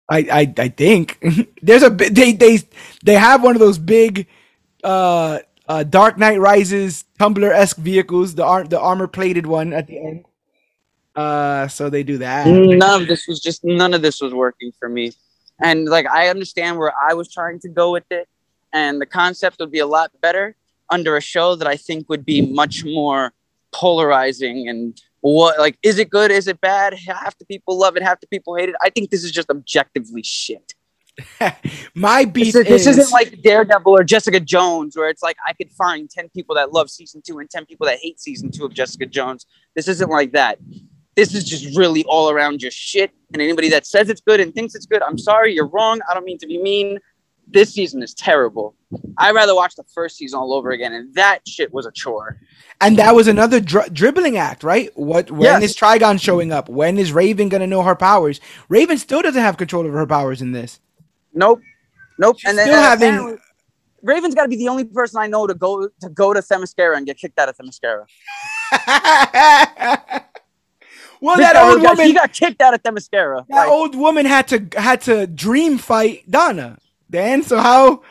I 0.09 0.19
I 0.19 0.55
I 0.59 0.69
think 0.69 1.23
there's 1.63 1.83
a 1.83 1.91
they 1.91 2.33
they 2.33 2.59
they 3.05 3.15
have 3.15 3.43
one 3.43 3.57
of 3.57 3.61
those 3.61 3.79
big 3.79 4.27
uh 4.83 5.39
uh 5.67 5.83
Dark 5.83 6.19
Knight 6.19 6.41
Rises 6.41 7.05
Tumbler 7.19 7.53
esque 7.53 7.79
vehicles, 7.79 8.35
the 8.35 8.45
ar- 8.45 8.65
the 8.65 8.79
armor 8.79 9.07
plated 9.07 9.47
one 9.47 9.73
at 9.73 9.87
the 9.87 9.99
end. 9.99 10.25
Uh, 11.17 11.69
so 11.69 11.89
they 11.89 12.03
do 12.03 12.19
that. 12.19 12.47
None 12.47 13.03
of 13.03 13.09
this 13.09 13.29
was 13.29 13.41
just 13.41 13.65
none 13.65 13.95
of 13.95 14.03
this 14.03 14.21
was 14.21 14.35
working 14.35 14.73
for 14.79 14.89
me. 14.89 15.13
And 15.61 15.87
like 15.87 16.07
I 16.07 16.29
understand 16.29 16.79
where 16.79 16.93
I 17.09 17.15
was 17.15 17.33
trying 17.33 17.61
to 17.61 17.69
go 17.69 17.93
with 17.93 18.11
it, 18.11 18.29
and 18.73 19.01
the 19.01 19.07
concept 19.07 19.61
would 19.61 19.71
be 19.71 19.79
a 19.79 19.87
lot 19.87 20.11
better 20.21 20.57
under 20.91 21.17
a 21.17 21.21
show 21.21 21.57
that 21.57 21.69
I 21.69 21.77
think 21.77 22.09
would 22.09 22.25
be 22.25 22.41
much 22.43 22.85
more 22.85 23.33
polarizing 23.73 24.69
and 24.69 25.01
what 25.21 25.59
like 25.59 25.79
is 25.83 25.99
it 25.99 26.11
good? 26.11 26.31
Is 26.31 26.49
it 26.49 26.61
bad? 26.61 26.93
Half 26.93 27.39
the 27.39 27.47
people 27.47 27.79
love 27.79 27.97
it 27.97 28.03
half 28.03 28.21
the 28.21 28.27
people 28.27 28.55
hate 28.57 28.69
it. 28.69 28.75
I 28.83 28.91
think 28.91 29.11
this 29.11 29.25
is 29.25 29.31
just 29.31 29.49
objectively 29.49 30.23
shit. 30.23 30.75
My 31.95 32.27
beat 32.27 32.53
this, 32.53 32.57
is, 32.57 32.67
this 32.67 32.87
is 32.87 32.99
isn't 32.99 33.13
like 33.13 33.41
daredevil 33.41 33.91
or 33.91 34.05
jessica 34.05 34.41
jones 34.41 34.97
where 34.97 35.09
it's 35.09 35.23
like 35.23 35.37
i 35.47 35.53
could 35.53 35.71
find 35.71 36.11
10 36.11 36.29
people 36.31 36.57
that 36.57 36.73
love 36.73 36.91
season 36.91 37.23
two 37.25 37.39
and 37.39 37.49
10 37.49 37.67
people 37.67 37.87
that 37.87 38.01
hate 38.03 38.21
season 38.21 38.51
two 38.51 38.65
of 38.65 38.75
jessica 38.75 39.07
jones. 39.07 39.47
This 39.77 39.87
isn't 39.89 40.11
like 40.11 40.33
that. 40.33 40.59
This 41.15 41.35
is 41.35 41.45
just 41.45 41.77
really 41.79 42.05
all 42.05 42.31
around 42.31 42.59
just 42.59 42.77
shit. 42.77 43.13
And 43.33 43.41
anybody 43.41 43.69
that 43.71 43.87
says 43.87 44.11
it's 44.11 44.21
good 44.21 44.41
and 44.41 44.53
thinks 44.55 44.75
it's 44.75 44.87
good 44.87 45.03
i'm 45.03 45.17
sorry 45.17 45.55
you're 45.55 45.69
wrong. 45.69 46.01
I 46.11 46.15
don't 46.15 46.25
mean 46.25 46.39
to 46.39 46.47
be 46.47 46.61
mean 46.61 46.99
this 47.47 47.73
season 47.73 48.03
is 48.03 48.15
terrible 48.15 48.75
i'd 49.19 49.35
rather 49.35 49.55
watch 49.55 49.75
the 49.77 49.85
first 49.95 50.17
season 50.17 50.39
all 50.39 50.53
over 50.53 50.71
again 50.71 50.93
and 50.93 51.15
that 51.15 51.41
shit 51.47 51.73
was 51.73 51.87
a 51.87 51.93
chore 51.93 52.39
And 52.81 52.97
that 52.99 53.15
was 53.15 53.29
another 53.29 53.61
dri- 53.61 53.89
dribbling 53.93 54.37
act, 54.37 54.63
right? 54.65 54.91
What 54.97 55.31
when 55.31 55.43
Yes. 55.43 55.63
is 55.63 55.77
Trigon 55.77 56.21
showing 56.21 56.51
up? 56.53 56.69
When 56.69 56.99
is 56.99 57.13
Raven 57.13 57.49
gonna 57.49 57.67
know 57.69 57.83
her 57.83 57.95
powers? 57.95 58.41
Raven 58.69 58.99
still 58.99 59.23
doesn't 59.23 59.41
have 59.41 59.57
control 59.57 59.87
over 59.87 59.97
her 59.99 60.07
powers 60.07 60.43
in 60.43 60.51
this. 60.53 60.81
Nope. 61.33 61.61
Nope. 62.19 62.39
She's 62.41 62.51
and 62.51 62.59
then 62.59 62.67
still 62.67 62.83
having- 62.83 63.39
Raven's 64.03 64.35
got 64.35 64.43
to 64.43 64.49
be 64.49 64.57
the 64.57 64.69
only 64.69 64.85
person 64.85 65.19
I 65.19 65.29
know 65.29 65.47
to 65.47 65.55
go 65.55 65.89
to 66.03 66.09
go 66.11 66.35
to 66.35 66.41
Themyscira 66.41 66.97
and 66.97 67.07
get 67.07 67.17
kicked 67.17 67.39
out 67.39 67.49
of 67.49 67.57
Themyscira. 67.57 68.05
well, 71.21 71.37
This 71.37 71.47
that 71.47 71.57
old 71.57 71.83
got- 71.83 71.99
he 71.99 72.13
got 72.13 72.33
kicked 72.33 72.61
out 72.61 72.75
of 72.75 72.83
Themyscira. 72.83 73.47
that 73.49 73.55
Like, 73.57 73.69
old 73.69 73.95
woman 73.95 74.27
had 74.27 74.49
to 74.49 74.69
had 74.79 75.01
to 75.03 75.27
dream 75.27 75.79
fight 75.79 76.31
Donna. 76.31 76.79
Dan, 77.15 77.45
so 77.45 77.59
how? 77.59 78.03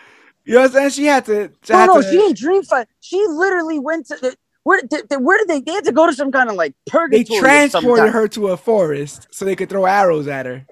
You 0.46 0.56
know 0.56 0.62
what 0.62 0.68
I'm 0.68 0.72
saying? 0.72 0.90
She 0.92 1.06
had 1.06 1.26
to. 1.26 1.52
She 1.62 1.74
no, 1.74 1.80
had 1.80 1.86
no, 1.88 2.02
to- 2.02 2.10
she 2.10 2.18
didn't 2.18 2.38
dream 2.38 2.64
fight. 2.64 2.88
She 3.02 3.18
literally 3.28 3.78
went 3.78 4.08
to 4.08 4.16
the, 4.16 4.38
where? 4.64 4.82
Did, 4.82 5.10
did- 5.10 5.22
where 5.22 5.38
did 5.38 5.50
they? 5.50 5.60
They 5.60 5.74
had 5.74 5.84
to 5.86 5.92
go 5.92 6.08
to 6.08 6.14
some 6.14 6.32
kind 6.32 6.50
of 6.50 6.56
like 6.56 6.74
they 6.88 6.92
purgatory. 6.92 7.26
some 7.26 7.40
transported 7.40 8.14
her 8.14 8.30
to 8.30 8.48
a 8.48 8.58
forest 8.58 9.28
so 9.32 9.44
they 9.44 9.58
could 9.58 9.70
throw 9.70 9.86
arrows 9.86 10.28
at 10.28 10.46
her. 10.46 10.66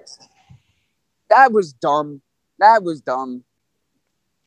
That 1.28 1.52
was 1.52 1.74
dumb. 1.74 2.22
That 2.58 2.82
was 2.82 3.02
dumb. 3.02 3.44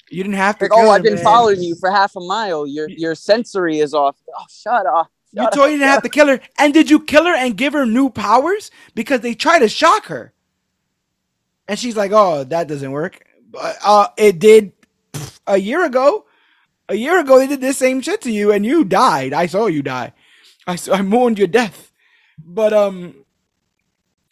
You 0.09 0.23
didn't 0.23 0.37
have 0.37 0.57
to. 0.59 0.65
Like, 0.65 0.71
oh, 0.73 0.89
I've 0.89 1.03
been 1.03 1.15
man. 1.15 1.23
following 1.23 1.61
you 1.61 1.75
for 1.75 1.91
half 1.91 2.15
a 2.15 2.19
mile. 2.21 2.65
Your 2.65 2.89
your 2.89 3.13
sensory 3.13 3.79
is 3.79 3.93
off. 3.93 4.17
Oh, 4.35 4.45
shut 4.49 4.87
up. 4.87 5.11
You 5.31 5.43
Shut 5.43 5.53
told 5.53 5.71
you 5.71 5.77
didn't 5.77 5.89
have 5.89 6.03
to 6.03 6.09
kill 6.09 6.27
her. 6.27 6.39
And 6.57 6.73
did 6.73 6.89
you 6.89 6.99
kill 6.99 7.25
her 7.25 7.35
and 7.35 7.55
give 7.57 7.73
her 7.73 7.85
new 7.85 8.09
powers? 8.09 8.71
Because 8.95 9.19
they 9.19 9.35
try 9.35 9.59
to 9.59 9.67
shock 9.67 10.05
her. 10.05 10.33
And 11.67 11.77
she's 11.77 11.97
like, 11.97 12.11
oh, 12.13 12.43
that 12.45 12.67
doesn't 12.67 12.91
work. 12.91 13.19
Uh, 13.57 14.07
it 14.17 14.39
did 14.39 14.71
pff, 15.13 15.39
a 15.47 15.57
year 15.57 15.85
ago. 15.85 16.25
A 16.87 16.95
year 16.95 17.19
ago, 17.19 17.39
they 17.39 17.47
did 17.47 17.61
this 17.61 17.79
same 17.79 18.01
shit 18.01 18.21
to 18.21 18.31
you 18.31 18.51
and 18.51 18.65
you 18.65 18.83
died. 18.83 19.33
I 19.33 19.47
saw 19.47 19.65
you 19.67 19.81
die. 19.81 20.13
I 20.67 20.77
I 20.91 21.01
mourned 21.01 21.39
your 21.39 21.47
death, 21.47 21.91
but 22.43 22.73
um, 22.73 23.25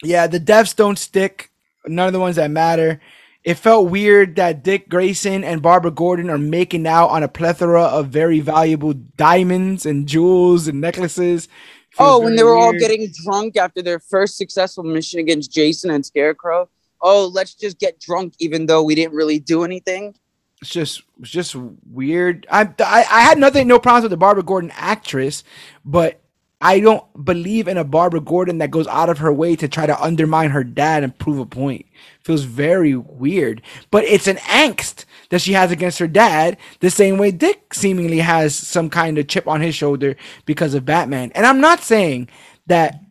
yeah, 0.02 0.26
the 0.26 0.38
deaths 0.38 0.72
don't 0.74 0.98
stick. 0.98 1.50
None 1.86 2.06
of 2.06 2.12
the 2.12 2.20
ones 2.20 2.36
that 2.36 2.50
matter. 2.50 3.00
It 3.44 3.54
felt 3.54 3.90
weird 3.90 4.36
that 4.36 4.62
Dick 4.62 4.88
Grayson 4.88 5.44
and 5.44 5.60
Barbara 5.60 5.90
Gordon 5.90 6.30
are 6.30 6.38
making 6.38 6.86
out 6.86 7.08
on 7.08 7.22
a 7.22 7.28
plethora 7.28 7.82
of 7.82 8.08
very 8.08 8.40
valuable 8.40 8.94
diamonds 8.94 9.84
and 9.84 10.06
jewels 10.06 10.66
and 10.66 10.80
necklaces. 10.80 11.46
Feels 11.90 11.98
Oh, 11.98 12.20
when 12.20 12.36
they 12.36 12.42
were 12.42 12.56
all 12.56 12.72
getting 12.72 13.12
drunk 13.24 13.56
after 13.56 13.82
their 13.82 14.00
first 14.00 14.36
successful 14.38 14.82
mission 14.82 15.20
against 15.20 15.52
Jason 15.52 15.90
and 15.90 16.04
Scarecrow. 16.06 16.70
Oh, 17.04 17.28
let's 17.28 17.54
just 17.54 17.80
get 17.80 18.00
drunk, 18.00 18.34
even 18.40 18.66
though 18.66 18.82
we 18.84 18.96
didn't 18.96 19.14
really 19.14 19.40
do 19.40 19.64
anything. 19.64 20.16
it's 20.62 20.70
just 20.70 21.02
it's 21.20 21.30
just 21.30 21.56
weird. 21.90 22.46
I, 22.50 22.62
I 22.80 23.06
I 23.10 23.22
had 23.22 23.38
nothing, 23.38 23.68
no 23.68 23.80
problems 23.80 24.04
with 24.04 24.12
the 24.12 24.18
Barbara 24.18 24.44
Gordon 24.44 24.72
actress, 24.76 25.44
but 25.84 26.20
I 26.60 26.80
don't 26.80 27.04
believe 27.24 27.68
in 27.68 27.78
a 27.78 27.84
Barbara 27.84 28.20
Gordon 28.20 28.58
that 28.58 28.72
goes 28.72 28.88
out 28.88 29.10
of 29.10 29.18
her 29.18 29.32
way 29.32 29.56
to 29.56 29.68
try 29.68 29.86
to 29.86 30.02
undermine 30.02 30.50
her 30.50 30.64
dad 30.64 31.04
and 31.04 31.18
prove 31.18 31.38
a 31.38 31.46
point. 31.46 31.86
Feels 32.22 32.44
very 32.44 32.96
weird, 32.96 33.62
but 33.92 34.04
it's 34.04 34.26
an 34.28 34.38
angst 34.38 35.06
that 35.30 35.42
she 35.42 35.54
has 35.54 35.70
against 35.72 36.00
her 36.00 36.08
dad, 36.08 36.58
the 36.80 36.90
same 36.90 37.18
way 37.18 37.30
Dick 37.32 37.74
seemingly 37.74 38.20
has 38.20 38.56
some 38.56 38.90
kind 38.90 39.18
of 39.18 39.28
chip 39.28 39.48
on 39.48 39.62
his 39.62 39.76
shoulder 39.76 40.16
because 40.46 40.74
of 40.74 40.86
Batman. 40.86 41.32
And 41.36 41.46
I'm 41.46 41.60
not 41.62 41.80
saying 41.82 42.28
that 42.66 43.03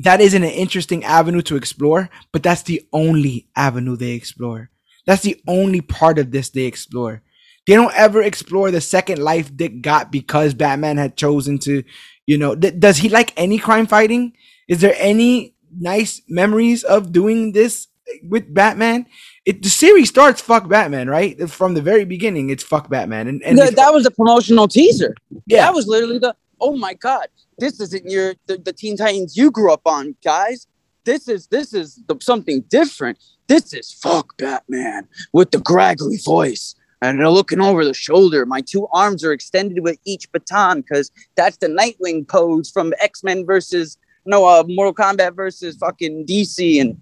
that 0.00 0.20
isn't 0.20 0.42
an 0.42 0.50
interesting 0.50 1.04
avenue 1.04 1.42
to 1.42 1.56
explore, 1.56 2.10
but 2.32 2.42
that's 2.42 2.62
the 2.62 2.82
only 2.92 3.48
avenue 3.56 3.96
they 3.96 4.12
explore. 4.12 4.70
That's 5.06 5.22
the 5.22 5.40
only 5.46 5.80
part 5.80 6.18
of 6.18 6.30
this 6.32 6.50
they 6.50 6.64
explore. 6.64 7.22
They 7.66 7.74
don't 7.74 7.94
ever 7.94 8.22
explore 8.22 8.70
the 8.70 8.80
second 8.80 9.18
life 9.18 9.56
Dick 9.56 9.80
got 9.82 10.12
because 10.12 10.54
Batman 10.54 10.98
had 10.98 11.16
chosen 11.16 11.58
to, 11.60 11.82
you 12.26 12.38
know, 12.38 12.54
th- 12.54 12.78
does 12.78 12.98
he 12.98 13.08
like 13.08 13.32
any 13.36 13.58
crime 13.58 13.86
fighting? 13.86 14.34
Is 14.68 14.80
there 14.80 14.94
any 14.98 15.54
nice 15.76 16.22
memories 16.28 16.84
of 16.84 17.10
doing 17.12 17.52
this 17.52 17.88
with 18.22 18.52
Batman? 18.52 19.06
It 19.44 19.62
the 19.62 19.68
series 19.68 20.08
starts 20.08 20.40
fuck 20.40 20.68
Batman, 20.68 21.08
right? 21.08 21.48
From 21.50 21.74
the 21.74 21.82
very 21.82 22.04
beginning, 22.04 22.50
it's 22.50 22.62
fuck 22.64 22.88
Batman, 22.90 23.28
and 23.28 23.42
and 23.42 23.56
Th- 23.56 23.68
it's- 23.70 23.76
that 23.84 23.92
was 23.94 24.04
the 24.04 24.10
promotional 24.10 24.68
teaser. 24.68 25.14
yeah, 25.46 25.62
That 25.62 25.74
was 25.74 25.86
literally 25.86 26.18
the 26.18 26.34
oh 26.60 26.76
my 26.76 26.94
god, 26.94 27.28
this 27.58 27.80
isn't 27.80 28.10
your 28.10 28.34
the, 28.46 28.58
the 28.58 28.72
Teen 28.72 28.96
Titans 28.96 29.36
you 29.36 29.50
grew 29.50 29.72
up 29.72 29.82
on, 29.86 30.16
guys. 30.24 30.66
This 31.04 31.28
is 31.28 31.46
this 31.48 31.72
is 31.72 32.02
the, 32.06 32.16
something 32.20 32.62
different. 32.68 33.18
This 33.46 33.72
is 33.72 33.92
fuck 33.92 34.36
Batman 34.36 35.08
with 35.32 35.50
the 35.50 35.58
graggly 35.58 36.22
voice. 36.24 36.74
And 37.02 37.20
they're 37.20 37.28
looking 37.28 37.60
over 37.60 37.84
the 37.84 37.92
shoulder. 37.92 38.46
My 38.46 38.62
two 38.62 38.88
arms 38.92 39.22
are 39.22 39.32
extended 39.32 39.82
with 39.82 39.98
each 40.06 40.32
baton 40.32 40.80
because 40.80 41.10
that's 41.36 41.58
the 41.58 41.68
Nightwing 41.68 42.26
pose 42.26 42.70
from 42.70 42.94
X 43.00 43.22
Men 43.22 43.44
versus 43.44 43.98
no 44.24 44.46
uh, 44.46 44.64
Mortal 44.66 44.94
Kombat 44.94 45.36
versus 45.36 45.76
fucking 45.76 46.26
DC. 46.26 46.80
And 46.80 47.00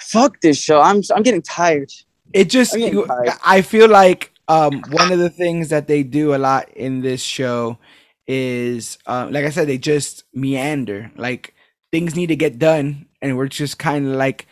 fuck 0.00 0.40
this 0.40 0.58
show. 0.58 0.80
I'm 0.80 1.02
I'm 1.14 1.22
getting 1.22 1.42
tired. 1.42 1.92
it 2.32 2.50
just 2.50 2.72
tired. 2.72 3.30
i 3.44 3.62
feel 3.62 3.88
like 3.88 4.32
um 4.48 4.82
one 4.90 5.12
of 5.12 5.18
the 5.18 5.30
things 5.30 5.68
that 5.68 5.86
they 5.86 6.02
do 6.02 6.34
a 6.34 6.38
lot 6.38 6.68
in 6.70 7.00
this 7.00 7.22
show 7.22 7.78
is 8.26 8.98
uh, 9.06 9.28
like 9.30 9.44
i 9.44 9.50
said 9.50 9.68
they 9.68 9.78
just 9.78 10.24
meander 10.34 11.10
like 11.16 11.54
things 11.92 12.14
need 12.16 12.26
to 12.26 12.36
get 12.36 12.58
done 12.58 13.06
and 13.22 13.36
we're 13.36 13.46
just 13.48 13.78
kind 13.78 14.06
of 14.06 14.12
like 14.14 14.46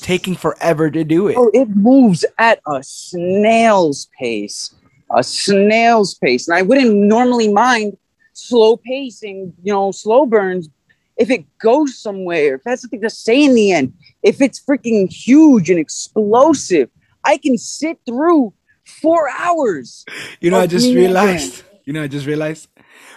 taking 0.00 0.34
forever 0.34 0.90
to 0.90 1.04
do 1.04 1.28
it 1.28 1.36
Oh, 1.36 1.50
it 1.54 1.68
moves 1.70 2.24
at 2.38 2.60
a 2.66 2.82
snail's 2.82 4.08
pace. 4.18 4.74
A 5.16 5.22
snail's 5.22 6.14
pace. 6.14 6.46
And 6.48 6.56
I 6.56 6.62
wouldn't 6.62 6.94
normally 6.94 7.52
mind 7.52 7.96
slow 8.32 8.76
pacing, 8.76 9.52
you 9.62 9.72
know, 9.72 9.90
slow 9.90 10.26
burns 10.26 10.68
if 11.16 11.30
it 11.30 11.44
goes 11.58 11.98
somewhere, 11.98 12.54
if 12.56 12.62
that's 12.64 12.80
something 12.82 13.00
to 13.02 13.10
say 13.10 13.44
in 13.44 13.54
the 13.54 13.72
end, 13.72 13.92
if 14.22 14.40
it's 14.40 14.58
freaking 14.58 15.10
huge 15.12 15.68
and 15.68 15.78
explosive, 15.78 16.88
I 17.24 17.36
can 17.36 17.58
sit 17.58 17.98
through 18.06 18.54
four 18.84 19.28
hours. 19.38 20.04
you 20.40 20.50
know 20.50 20.58
i 20.58 20.66
just 20.66 20.92
realized 20.92 21.62
you 21.84 21.92
know 21.92 22.02
i 22.02 22.08
just 22.08 22.26
realized 22.26 22.68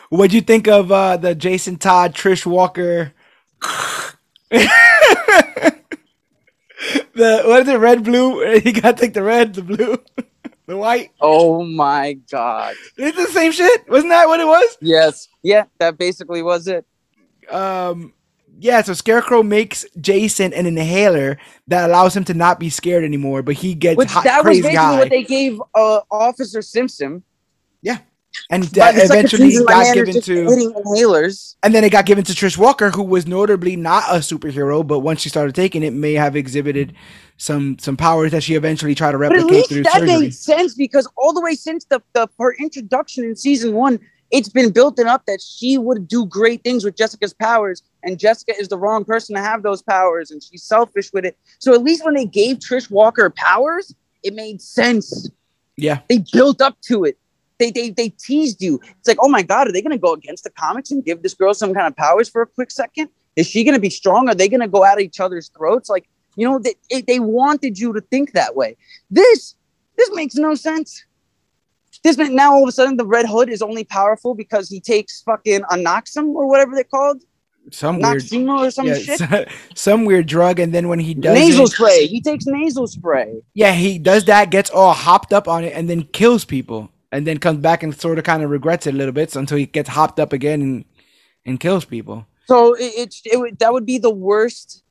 what'd 0.10 0.34
you 0.34 0.42
think 0.42 0.68
of 0.68 0.92
uh 0.92 1.18
the 1.18 1.36
jason 1.36 1.78
todd 1.78 2.14
trish 2.14 2.46
walker 2.46 3.14
the 4.50 4.70
what 7.16 7.62
is 7.62 7.68
it 7.68 7.80
red 7.80 8.04
blue 8.04 8.60
he 8.60 8.72
got 8.72 9.02
like 9.02 9.14
the 9.14 9.24
red 9.24 9.54
the 9.54 9.62
blue 9.62 9.98
the 10.66 10.78
white 10.78 11.12
Oh 11.20 11.64
my 11.64 12.14
god. 12.32 12.76
It's 12.98 13.18
the 13.18 13.28
same 13.28 13.52
shit. 13.52 13.90
Wasn't 13.90 14.10
that 14.10 14.28
what 14.28 14.40
it 14.40 14.48
was? 14.48 14.78
Yes. 14.82 15.28
Yeah, 15.42 15.66
that 15.80 15.98
basically 15.98 16.42
was 16.42 16.68
it. 16.68 16.86
Um, 17.50 18.14
yeah. 18.60 18.82
So 18.82 18.94
Scarecrow 18.94 19.44
makes 19.44 19.86
Jason 20.00 20.54
an 20.54 20.66
inhaler 20.66 21.38
that 21.68 21.90
allows 21.90 22.16
him 22.16 22.24
to 22.26 22.34
not 22.34 22.60
be 22.60 22.70
scared 22.70 23.04
anymore, 23.04 23.42
but 23.42 23.56
he 23.56 23.76
gets 23.76 23.98
Which 23.98 24.10
hot, 24.10 24.24
that 24.24 24.44
was 24.46 24.58
basically 24.58 24.76
high, 24.76 25.00
what 25.00 25.10
they 25.10 25.24
gave 25.24 25.62
uh, 25.76 26.02
Officer 26.10 26.62
Simpson. 26.62 27.24
And 28.50 28.70
eventually 28.74 29.52
season, 29.52 29.66
got 29.66 29.94
given 29.94 30.22
to, 30.22 30.46
inhalers. 30.46 31.56
and 31.64 31.74
then 31.74 31.84
it 31.84 31.92
got 31.92 32.06
given 32.06 32.24
to 32.24 32.34
Trish 32.34 32.58
Walker, 32.58 32.90
who 32.90 33.04
was 33.04 33.28
notably 33.28 33.76
not 33.76 34.04
a 34.10 34.16
superhero, 34.20 34.86
but 34.86 35.00
once 35.00 35.22
she 35.22 35.30
started 35.30 35.56
taking 35.56 35.84
it, 35.84 35.94
may 35.94 36.14
have 36.14 36.36
exhibited 36.36 36.94
some 37.38 37.78
some 37.80 37.98
powers 37.98 38.32
that 38.32 38.44
she 38.44 38.56
eventually 38.56 38.96
tried 38.96 39.12
to 39.14 39.18
But 39.18 39.28
at 39.28 39.32
replicate 39.34 39.52
least 39.52 39.70
through 39.70 39.84
that 39.84 39.94
surgery. 39.94 40.08
made 40.08 40.34
sense 40.34 40.76
because 40.76 41.08
all 41.18 41.34
the 41.34 41.42
way 41.42 41.56
since 41.56 41.86
the, 41.86 42.02
the 42.14 42.28
her 42.40 42.54
introduction 42.60 43.24
in 43.24 43.36
season 43.36 43.74
one, 43.74 44.00
it's 44.32 44.50
been 44.50 44.72
built 44.72 45.00
up 45.00 45.26
that 45.28 45.42
she 45.42 45.78
would 45.78 46.08
do 46.08 46.26
great 46.26 46.64
things 46.64 46.84
with 46.84 46.96
Jessica's 46.96 47.34
powers, 47.34 47.84
and 48.04 48.18
Jessica 48.20 48.54
is 48.60 48.68
the 48.68 48.78
wrong 48.78 49.06
person 49.06 49.36
to 49.36 49.42
have 49.42 49.62
those 49.64 49.82
powers, 49.82 50.32
and 50.32 50.42
she's 50.42 50.64
selfish 50.64 51.14
with 51.14 51.26
it. 51.26 51.38
So 51.60 51.74
at 51.74 51.84
least 51.84 52.04
when 52.04 52.16
they 52.16 52.26
gave 52.26 52.58
Trish 52.58 52.90
Walker 52.90 53.30
powers, 53.30 53.94
it 54.24 54.34
made 54.34 54.62
sense. 54.62 55.30
yeah, 55.78 56.00
They 56.10 56.24
built 56.32 56.62
up 56.62 56.80
to 56.84 57.04
it. 57.04 57.18
They, 57.64 57.72
they 57.72 57.90
they 57.92 58.10
teased 58.10 58.62
you. 58.62 58.80
It's 59.00 59.08
like, 59.08 59.18
oh 59.22 59.30
my 59.30 59.42
god, 59.42 59.68
are 59.68 59.72
they 59.72 59.82
gonna 59.82 59.98
go 59.98 60.14
against 60.14 60.44
the 60.44 60.50
comics 60.50 60.92
and 60.92 61.04
give 61.06 61.22
this 61.24 61.34
girl 61.34 61.54
some 61.54 61.74
kind 61.74 61.88
of 61.88 61.96
powers 61.96 62.28
for 62.28 62.42
a 62.42 62.48
quick 62.48 62.72
second? 62.72 63.08
Is 63.38 63.48
she 63.48 63.64
gonna 63.64 63.80
be 63.80 63.90
strong? 63.90 64.28
Are 64.28 64.36
they 64.36 64.50
gonna 64.50 64.68
go 64.68 64.84
at 64.84 65.00
each 65.00 65.20
other's 65.22 65.48
throats? 65.50 65.90
Like, 65.90 66.06
you 66.36 66.46
know, 66.48 66.60
they 66.60 66.76
they- 67.02 67.20
wanted 67.20 67.80
you 67.80 67.94
to 67.94 68.02
think 68.02 68.34
that 68.34 68.56
way. 68.56 68.76
This 69.10 69.56
this 69.98 70.10
makes 70.14 70.36
no 70.36 70.56
sense. 70.56 71.06
This 72.04 72.18
meant 72.18 72.34
now 72.34 72.54
all 72.54 72.64
of 72.64 72.70
a 72.70 72.72
sudden 72.74 72.98
the 72.98 73.06
Red 73.06 73.26
Hood 73.28 73.50
is 73.50 73.62
only 73.62 73.86
powerful 73.86 74.36
because 74.36 74.68
he 74.68 74.82
takes 74.82 75.22
fucking 75.22 75.62
Anoxum 75.72 76.28
or 76.36 76.48
whatever 76.50 76.76
they're 76.76 76.84
called, 76.84 77.24
some 77.72 78.00
weird, 78.00 78.24
or 78.34 78.72
some 78.72 78.88
yeah, 78.88 78.96
shit. 78.98 79.22
s- 79.22 79.46
some 79.76 80.04
weird 80.04 80.26
drug, 80.28 80.60
and 80.60 80.74
then 80.74 80.90
when 80.90 81.00
he 81.00 81.14
does 81.14 81.34
Nasal 81.34 81.66
it, 81.66 81.72
spray. 81.72 82.08
He 82.08 82.20
takes 82.20 82.46
nasal 82.46 82.88
spray. 82.88 83.36
Yeah, 83.54 83.72
he 83.72 84.00
does 84.00 84.26
that, 84.26 84.50
gets 84.50 84.70
all 84.70 84.92
hopped 84.92 85.32
up 85.32 85.48
on 85.48 85.64
it, 85.64 85.72
and 85.74 85.90
then 85.90 86.04
kills 86.04 86.44
people, 86.44 86.90
and 87.14 87.28
then 87.28 87.38
comes 87.38 87.60
back 87.60 87.84
and 87.84 87.96
sort 87.96 88.18
of 88.18 88.24
kind 88.24 88.42
of 88.42 88.50
regrets 88.50 88.88
it 88.88 88.96
a 88.96 88.98
little 88.98 89.14
bit 89.14 89.36
until 89.36 89.58
he 89.58 89.68
gets 89.68 89.90
hopped 89.90 90.20
up 90.20 90.34
again 90.34 90.62
and 90.62 90.86
and 91.46 91.60
kills 91.60 91.86
people. 91.86 92.26
So 92.48 92.74
it, 92.74 93.16
it 93.24 93.40
would 93.40 93.60
that 93.60 93.72
would 93.72 93.86
be 93.86 94.00
the 94.00 94.10
worst 94.10 94.84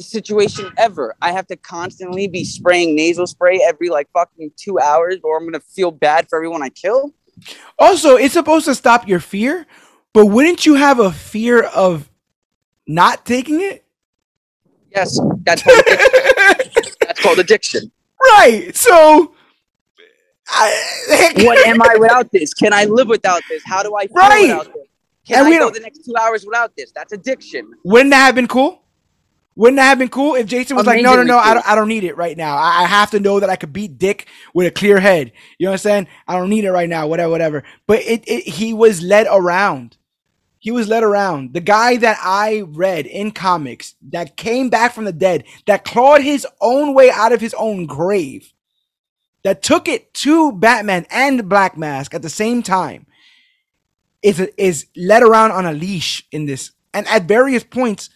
situation 0.00 0.72
ever. 0.76 1.14
I 1.22 1.30
have 1.30 1.46
to 1.46 1.56
constantly 1.56 2.26
be 2.26 2.44
spraying 2.44 2.96
nasal 2.96 3.28
spray 3.28 3.60
every 3.64 3.90
like 3.90 4.08
fucking 4.12 4.50
two 4.56 4.80
hours, 4.80 5.18
or 5.22 5.38
I'm 5.38 5.44
gonna 5.46 5.60
feel 5.60 5.92
bad 5.92 6.28
for 6.28 6.36
everyone 6.36 6.62
I 6.62 6.68
kill. 6.68 7.14
Also, 7.78 8.16
it's 8.16 8.34
supposed 8.34 8.64
to 8.66 8.74
stop 8.74 9.06
your 9.06 9.20
fear, 9.20 9.64
but 10.12 10.26
wouldn't 10.26 10.66
you 10.66 10.74
have 10.74 10.98
a 10.98 11.12
fear 11.12 11.62
of 11.62 12.10
not 12.88 13.24
taking 13.24 13.60
it? 13.60 13.84
Yes, 14.90 15.18
that's 15.44 15.62
called 15.62 15.78
addiction. 15.78 16.92
that's 17.00 17.20
called 17.22 17.38
addiction. 17.38 17.92
right. 18.20 18.76
So, 18.76 19.34
I, 20.52 21.32
What 21.44 21.66
am 21.66 21.82
I 21.82 21.96
without 21.98 22.30
this? 22.32 22.54
Can 22.54 22.72
I 22.72 22.84
live 22.84 23.08
without 23.08 23.42
this? 23.48 23.62
How 23.64 23.82
do 23.82 23.96
I 23.96 24.06
feel 24.06 24.16
Right. 24.16 24.42
without 24.42 24.64
this? 24.74 24.86
Can 25.26 25.38
And 25.38 25.46
I 25.46 25.50
we 25.50 25.56
go 25.56 25.64
don't- 25.66 25.74
the 25.74 25.80
next 25.80 26.04
two 26.04 26.14
hours 26.20 26.44
without 26.44 26.74
this? 26.76 26.92
That's 26.92 27.12
addiction. 27.12 27.70
wouldn't 27.84 28.10
that 28.10 28.26
have 28.26 28.34
been 28.34 28.48
cool? 28.48 28.80
Wouldn't 29.54 29.76
that 29.76 29.84
have 29.84 29.98
been 29.98 30.08
cool 30.08 30.34
if 30.34 30.46
Jason 30.46 30.76
was 30.76 30.86
like, 30.86 31.02
no, 31.02 31.10
no, 31.14 31.20
Amazingly 31.20 31.32
no, 31.32 31.38
I 31.38 31.54
don't, 31.54 31.68
I 31.68 31.74
don't 31.74 31.88
need 31.88 32.04
it 32.04 32.16
right 32.16 32.36
now. 32.36 32.56
I, 32.56 32.82
I 32.82 32.86
have 32.86 33.10
to 33.10 33.20
know 33.20 33.38
that 33.38 33.50
I 33.50 33.56
could 33.56 33.72
beat 33.72 33.98
Dick 33.98 34.26
with 34.54 34.66
a 34.66 34.70
clear 34.70 34.98
head. 34.98 35.30
You 35.58 35.66
know 35.66 35.72
what 35.72 35.74
I'm 35.74 35.78
saying? 35.78 36.08
I 36.26 36.38
don't 36.38 36.48
need 36.48 36.64
it 36.64 36.72
right 36.72 36.88
now, 36.88 37.06
whatever, 37.06 37.30
whatever. 37.30 37.62
But 37.86 38.00
it, 38.00 38.24
it 38.26 38.48
he 38.48 38.72
was 38.72 39.02
led 39.02 39.26
around. 39.30 39.98
He 40.58 40.70
was 40.70 40.88
led 40.88 41.02
around. 41.02 41.52
The 41.52 41.60
guy 41.60 41.96
that 41.98 42.18
I 42.22 42.62
read 42.66 43.04
in 43.06 43.30
comics 43.32 43.94
that 44.10 44.36
came 44.38 44.70
back 44.70 44.94
from 44.94 45.04
the 45.04 45.12
dead, 45.12 45.44
that 45.66 45.84
clawed 45.84 46.22
his 46.22 46.46
own 46.62 46.94
way 46.94 47.10
out 47.10 47.32
of 47.32 47.40
his 47.42 47.52
own 47.54 47.84
grave, 47.86 48.51
that 49.44 49.62
took 49.62 49.88
it 49.88 50.12
to 50.14 50.52
Batman 50.52 51.06
and 51.10 51.48
Black 51.48 51.76
Mask 51.76 52.14
at 52.14 52.22
the 52.22 52.30
same 52.30 52.62
time, 52.62 53.06
is 54.22 54.40
is 54.56 54.86
led 54.96 55.22
around 55.22 55.52
on 55.52 55.66
a 55.66 55.72
leash 55.72 56.24
in 56.30 56.46
this, 56.46 56.72
and 56.94 57.06
at 57.08 57.24
various 57.24 57.64
points 57.64 58.10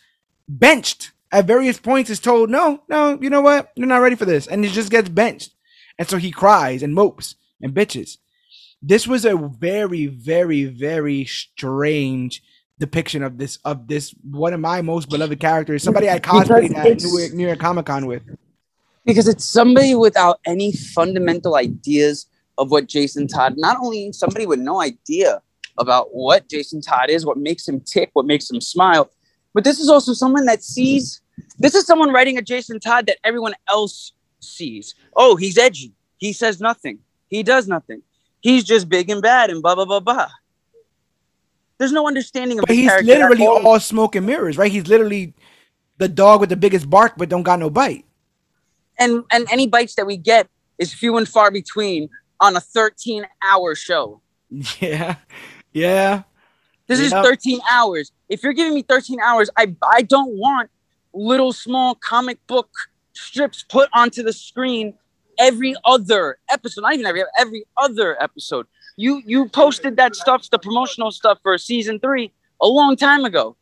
benched. 0.48 1.12
At 1.32 1.46
various 1.46 1.78
points, 1.78 2.08
is 2.08 2.20
told, 2.20 2.50
"No, 2.50 2.82
no, 2.88 3.18
you 3.20 3.28
know 3.28 3.40
what? 3.40 3.72
You're 3.76 3.88
not 3.88 3.98
ready 3.98 4.14
for 4.16 4.24
this," 4.24 4.46
and 4.46 4.64
he 4.64 4.70
just 4.70 4.90
gets 4.90 5.08
benched, 5.08 5.50
and 5.98 6.08
so 6.08 6.18
he 6.18 6.30
cries 6.30 6.82
and 6.82 6.94
mopes 6.94 7.34
and 7.60 7.74
bitches. 7.74 8.18
this 8.82 9.06
was 9.06 9.24
a 9.24 9.36
very, 9.36 10.06
very, 10.06 10.64
very 10.64 11.24
strange 11.24 12.42
depiction 12.78 13.22
of 13.22 13.38
this 13.38 13.58
of 13.64 13.88
this 13.88 14.14
one 14.22 14.52
of 14.54 14.60
my 14.60 14.82
most 14.82 15.08
beloved 15.08 15.40
characters. 15.40 15.82
Somebody 15.82 16.10
I 16.10 16.20
cosplayed 16.20 16.76
at 16.76 17.00
New 17.02 17.18
York, 17.18 17.32
New 17.32 17.46
York 17.46 17.58
Comic 17.58 17.86
Con 17.86 18.06
with. 18.06 18.22
Because 19.06 19.28
it's 19.28 19.44
somebody 19.44 19.94
without 19.94 20.40
any 20.44 20.72
fundamental 20.72 21.54
ideas 21.54 22.26
of 22.58 22.70
what 22.70 22.88
Jason 22.88 23.28
Todd. 23.28 23.54
Not 23.56 23.78
only 23.80 24.12
somebody 24.12 24.46
with 24.46 24.58
no 24.58 24.80
idea 24.80 25.40
about 25.78 26.08
what 26.14 26.48
Jason 26.48 26.80
Todd 26.80 27.08
is, 27.08 27.24
what 27.24 27.38
makes 27.38 27.66
him 27.66 27.80
tick, 27.80 28.10
what 28.14 28.26
makes 28.26 28.50
him 28.50 28.60
smile, 28.60 29.10
but 29.54 29.64
this 29.64 29.78
is 29.78 29.88
also 29.88 30.12
someone 30.12 30.44
that 30.46 30.62
sees. 30.62 31.22
This 31.58 31.74
is 31.74 31.86
someone 31.86 32.12
writing 32.12 32.38
a 32.38 32.42
Jason 32.42 32.80
Todd 32.80 33.06
that 33.06 33.18
everyone 33.24 33.54
else 33.70 34.12
sees. 34.40 34.94
Oh, 35.14 35.36
he's 35.36 35.56
edgy. 35.56 35.94
He 36.18 36.32
says 36.32 36.60
nothing. 36.60 36.98
He 37.28 37.42
does 37.42 37.68
nothing. 37.68 38.02
He's 38.40 38.64
just 38.64 38.88
big 38.88 39.10
and 39.10 39.22
bad 39.22 39.50
and 39.50 39.62
blah 39.62 39.74
blah 39.74 39.84
blah 39.84 40.00
blah. 40.00 40.28
There's 41.78 41.92
no 41.92 42.08
understanding 42.08 42.58
of 42.58 42.64
But 42.66 42.74
he's 42.74 42.90
literally 43.02 43.46
all. 43.46 43.66
all 43.66 43.80
smoke 43.80 44.16
and 44.16 44.26
mirrors, 44.26 44.56
right? 44.56 44.72
He's 44.72 44.86
literally 44.86 45.34
the 45.98 46.08
dog 46.08 46.40
with 46.40 46.48
the 46.48 46.56
biggest 46.56 46.88
bark, 46.88 47.14
but 47.18 47.28
don't 47.28 47.42
got 47.42 47.58
no 47.58 47.68
bite. 47.68 48.05
And 48.98 49.24
and 49.32 49.46
any 49.50 49.66
bites 49.66 49.94
that 49.96 50.06
we 50.06 50.16
get 50.16 50.48
is 50.78 50.92
few 50.92 51.16
and 51.16 51.28
far 51.28 51.50
between 51.50 52.08
on 52.40 52.56
a 52.56 52.60
13 52.60 53.26
hour 53.42 53.74
show. 53.74 54.20
Yeah, 54.80 55.16
yeah. 55.72 56.22
This 56.86 57.00
is 57.00 57.10
13 57.10 57.60
hours. 57.68 58.12
If 58.28 58.44
you're 58.44 58.52
giving 58.52 58.74
me 58.74 58.82
13 58.82 59.18
hours, 59.20 59.50
I 59.56 59.74
I 59.82 60.02
don't 60.02 60.38
want 60.38 60.70
little 61.12 61.52
small 61.52 61.96
comic 61.96 62.38
book 62.46 62.68
strips 63.12 63.64
put 63.68 63.88
onto 63.92 64.22
the 64.22 64.32
screen 64.32 64.94
every 65.38 65.74
other 65.84 66.38
episode. 66.50 66.82
Not 66.82 66.94
even 66.94 67.06
every 67.06 67.24
every 67.38 67.64
other 67.76 68.22
episode. 68.22 68.66
You 68.96 69.22
you 69.26 69.48
posted 69.48 69.96
that 69.96 70.14
stuff, 70.14 70.48
the 70.50 70.58
promotional 70.58 71.10
stuff 71.10 71.38
for 71.42 71.58
season 71.58 71.98
three 71.98 72.32
a 72.60 72.68
long 72.68 72.96
time 72.96 73.24
ago. 73.24 73.56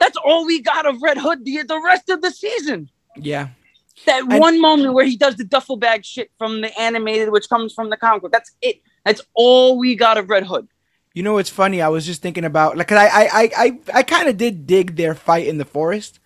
That's 0.00 0.16
all 0.24 0.46
we 0.46 0.60
got 0.60 0.86
of 0.86 1.00
Red 1.02 1.18
Hood 1.18 1.44
the, 1.44 1.62
the 1.62 1.80
rest 1.80 2.08
of 2.08 2.22
the 2.22 2.30
season. 2.30 2.90
Yeah. 3.16 3.48
That 4.06 4.22
And- 4.22 4.38
one 4.40 4.60
moment 4.60 4.94
where 4.94 5.04
he 5.04 5.16
does 5.16 5.36
the 5.36 5.44
duffel 5.44 5.76
bag 5.76 6.04
shit 6.04 6.30
from 6.38 6.60
the 6.60 6.78
animated, 6.80 7.30
which 7.30 7.48
comes 7.48 7.72
from 7.72 7.90
the 7.90 7.96
comic 7.96 8.22
book. 8.22 8.32
That's 8.32 8.50
it. 8.60 8.80
That's 9.04 9.22
all 9.34 9.78
we 9.78 9.94
got 9.94 10.18
of 10.18 10.28
Red 10.30 10.44
Hood. 10.44 10.66
You 11.14 11.22
know 11.22 11.34
what's 11.34 11.50
funny? 11.50 11.80
I 11.80 11.88
was 11.88 12.04
just 12.04 12.20
thinking 12.22 12.44
about 12.44 12.76
like 12.76 12.88
'cause 12.88 12.98
I 12.98 13.06
I 13.06 13.24
I 13.32 13.50
I, 13.56 13.78
I 13.94 14.02
kind 14.02 14.28
of 14.28 14.36
did 14.36 14.66
dig 14.66 14.96
their 14.96 15.14
fight 15.14 15.46
in 15.46 15.58
the 15.58 15.64
forest. 15.64 16.18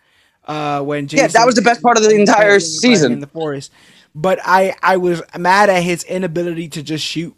Uh, 0.46 0.80
when 0.80 1.06
Jason, 1.08 1.24
Yeah, 1.26 1.28
that 1.32 1.44
was 1.44 1.56
the 1.56 1.62
best 1.62 1.82
part 1.82 1.98
of 1.98 2.02
the 2.04 2.08
entire 2.14 2.34
fighting- 2.36 2.48
fighting 2.52 2.60
season. 2.60 3.12
in 3.12 3.20
the 3.20 3.26
forest. 3.26 3.70
But 4.14 4.38
I 4.44 4.74
I 4.82 4.96
was 4.96 5.20
mad 5.38 5.68
at 5.68 5.82
his 5.82 6.04
inability 6.04 6.68
to 6.68 6.82
just 6.82 7.04
shoot 7.04 7.36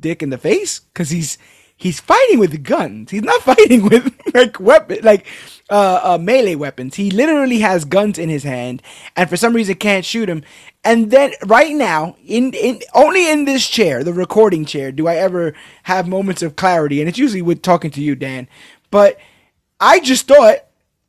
Dick 0.00 0.22
in 0.22 0.30
the 0.30 0.38
face 0.38 0.78
because 0.78 1.10
he's 1.10 1.36
he's 1.76 2.00
fighting 2.00 2.38
with 2.38 2.62
guns. 2.64 3.10
He's 3.10 3.22
not 3.22 3.42
fighting 3.50 3.82
with 3.86 4.10
like 4.34 4.60
weapon 4.60 4.98
like 5.02 5.26
uh, 5.70 6.00
uh 6.02 6.18
melee 6.20 6.54
weapons. 6.54 6.96
He 6.96 7.10
literally 7.10 7.60
has 7.60 7.84
guns 7.84 8.18
in 8.18 8.28
his 8.28 8.44
hand, 8.44 8.82
and 9.16 9.28
for 9.30 9.36
some 9.36 9.54
reason 9.54 9.76
can't 9.76 10.04
shoot 10.04 10.28
him. 10.28 10.44
And 10.84 11.10
then 11.10 11.32
right 11.46 11.74
now, 11.74 12.16
in 12.26 12.52
in 12.54 12.80
only 12.94 13.30
in 13.30 13.44
this 13.44 13.68
chair, 13.68 14.04
the 14.04 14.12
recording 14.12 14.64
chair, 14.64 14.92
do 14.92 15.08
I 15.08 15.16
ever 15.16 15.54
have 15.84 16.08
moments 16.08 16.42
of 16.42 16.56
clarity, 16.56 17.00
and 17.00 17.08
it's 17.08 17.18
usually 17.18 17.42
with 17.42 17.62
talking 17.62 17.90
to 17.92 18.02
you, 18.02 18.14
Dan. 18.16 18.48
But 18.90 19.18
I 19.80 20.00
just 20.00 20.28
thought 20.28 20.58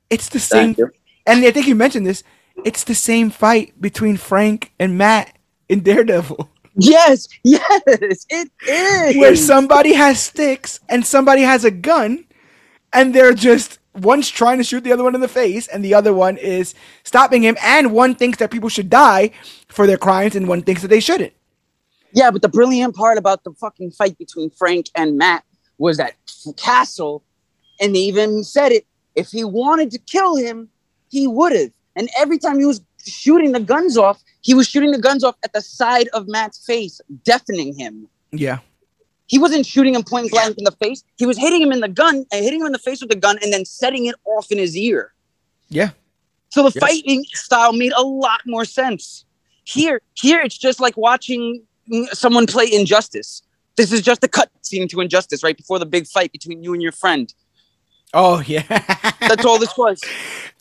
it's 0.10 0.30
the 0.30 0.40
same, 0.40 0.78
and 1.26 1.46
I 1.46 1.52
think 1.52 1.68
you 1.68 1.76
mentioned 1.76 2.06
this. 2.08 2.24
It's 2.64 2.84
the 2.84 2.96
same 2.96 3.30
fight 3.32 3.80
between 3.82 4.18
Frank 4.18 4.72
and 4.80 4.98
Matt 4.98 5.38
in 5.70 5.82
Daredevil, 5.82 6.50
Yes, 6.76 7.28
yes, 7.44 8.26
it 8.30 8.52
is. 8.68 9.16
where 9.18 9.36
somebody 9.36 9.94
has 9.94 10.20
sticks 10.22 10.80
and 10.90 11.06
somebody 11.06 11.44
has 11.44 11.66
a 11.66 11.72
gun, 11.72 12.26
and 12.94 13.14
they're 13.14 13.34
just 13.34 13.80
one's 13.96 14.30
trying 14.30 14.58
to 14.58 14.64
shoot 14.64 14.84
the 14.84 14.92
other 14.92 15.04
one 15.04 15.16
in 15.16 15.22
the 15.22 15.28
face, 15.28 15.68
and 15.68 15.84
the 15.84 15.94
other 15.94 16.14
one 16.14 16.38
is 16.38 16.74
stopping 17.04 17.44
him, 17.44 17.58
and 17.62 17.92
one 17.92 18.16
thinks 18.16 18.40
that 18.40 18.52
people 18.52 18.70
should 18.70 18.90
die 18.90 19.32
for 19.68 19.86
their 19.86 19.98
crimes, 19.98 20.36
and 20.36 20.48
one 20.48 20.62
thinks 20.62 20.82
that 20.82 20.88
they 20.88 21.00
shouldn't. 21.00 21.34
Yeah, 22.14 22.30
but 22.32 22.42
the 22.42 22.50
brilliant 22.50 22.96
part 22.96 23.18
about 23.18 23.44
the 23.44 23.54
fucking 23.54 23.92
fight 23.92 24.18
between 24.18 24.52
Frank 24.52 24.88
and 24.96 25.18
Matt 25.18 25.44
was 25.78 25.98
that 25.98 26.14
Castle, 26.58 27.24
and 27.80 27.96
they 27.96 28.00
even 28.00 28.44
said 28.44 28.72
it. 28.72 28.86
If 29.16 29.30
he 29.30 29.44
wanted 29.44 29.92
to 29.92 30.00
kill 30.00 30.36
him, 30.36 30.70
he 31.10 31.28
would 31.28 31.54
have. 31.54 31.72
And 31.96 32.10
every 32.18 32.40
time 32.40 32.60
he 32.60 32.66
was 32.66 32.82
shooting 33.06 33.52
the 33.52 33.60
guns 33.60 33.98
off, 33.98 34.24
he 34.42 34.54
was 34.54 34.68
shooting 34.68 34.92
the 34.92 35.00
guns 35.00 35.24
off 35.24 35.36
at 35.44 35.54
the 35.54 35.62
side 35.62 36.08
of 36.14 36.28
Matt's 36.28 36.64
face, 36.66 37.00
deafening 37.24 37.78
him. 37.78 38.08
Yeah, 38.32 38.60
He 39.34 39.40
wasn't 39.40 39.66
shooting 39.66 39.94
him 39.96 40.04
point 40.04 40.30
blank 40.32 40.58
in 40.60 40.64
the 40.64 40.76
face. 40.84 41.04
He 41.22 41.26
was 41.26 41.38
hitting 41.46 41.62
him 41.66 41.72
in 41.72 41.80
the 41.80 41.88
gun 42.04 42.16
and 42.32 42.40
hitting 42.46 42.60
him 42.62 42.68
in 42.68 42.72
the 42.72 42.78
face 42.88 43.00
with 43.02 43.10
the 43.10 43.16
gun 43.28 43.36
and 43.42 43.52
then 43.52 43.66
setting 43.66 44.06
it 44.06 44.16
off 44.26 44.52
in 44.52 44.58
his 44.60 44.74
ear. 44.78 45.02
yeah, 45.70 45.90
So 46.50 46.62
the 46.62 46.72
Yes. 46.76 46.82
fighting 46.86 47.26
style 47.34 47.74
made 47.74 47.94
a 48.04 48.04
lot 48.04 48.42
more 48.46 48.66
sense. 48.66 49.26
Here, 49.64 50.02
here 50.14 50.40
it's 50.46 50.58
just 50.68 50.80
like 50.80 50.96
watching 50.98 51.64
someone 52.12 52.46
play 52.46 52.68
Injustice. 52.72 53.42
This 53.76 53.92
is 53.92 54.02
just 54.02 54.24
a 54.24 54.28
cut 54.28 54.50
scene 54.62 54.88
to 54.90 55.02
Injustice 55.02 55.42
right 55.44 55.58
before 55.58 55.80
the 55.80 55.88
big 55.96 56.06
fight 56.06 56.32
between 56.32 56.62
you 56.64 56.74
and 56.74 56.82
your 56.82 56.92
friend. 56.92 57.34
oh 58.14 58.44
yeah. 58.46 58.66
That's 59.30 59.46
all 59.46 59.58
this 59.58 59.76
was. 59.78 60.00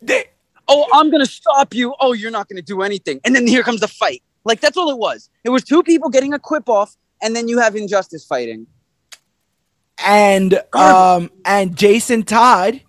They- 0.00 0.28
Oh, 0.68 0.86
I'm 0.94 1.10
gonna 1.10 1.26
stop 1.26 1.74
you. 1.74 1.94
Oh, 2.00 2.12
you're 2.14 2.30
not 2.38 2.48
gonna 2.48 2.62
do 2.62 2.78
anything. 2.82 3.20
And 3.24 3.34
then 3.36 3.46
here 3.46 3.62
comes 3.68 3.80
the 3.80 3.88
fight. 3.88 4.22
Like 4.44 4.60
that's 4.60 4.76
all 4.76 4.90
it 4.90 4.98
was. 5.08 5.28
It 5.44 5.50
was 5.50 5.62
two 5.64 5.82
people 5.82 6.08
getting 6.08 6.32
a 6.32 6.38
quip 6.38 6.68
off, 6.68 6.96
and 7.22 7.34
then 7.34 7.48
you 7.48 7.58
have 7.58 7.76
Injustice 7.76 8.24
fighting. 8.26 8.66
and 10.04 10.60
um 10.74 11.30
and 11.44 11.76
Jason 11.76 12.22
Todd 12.24 12.80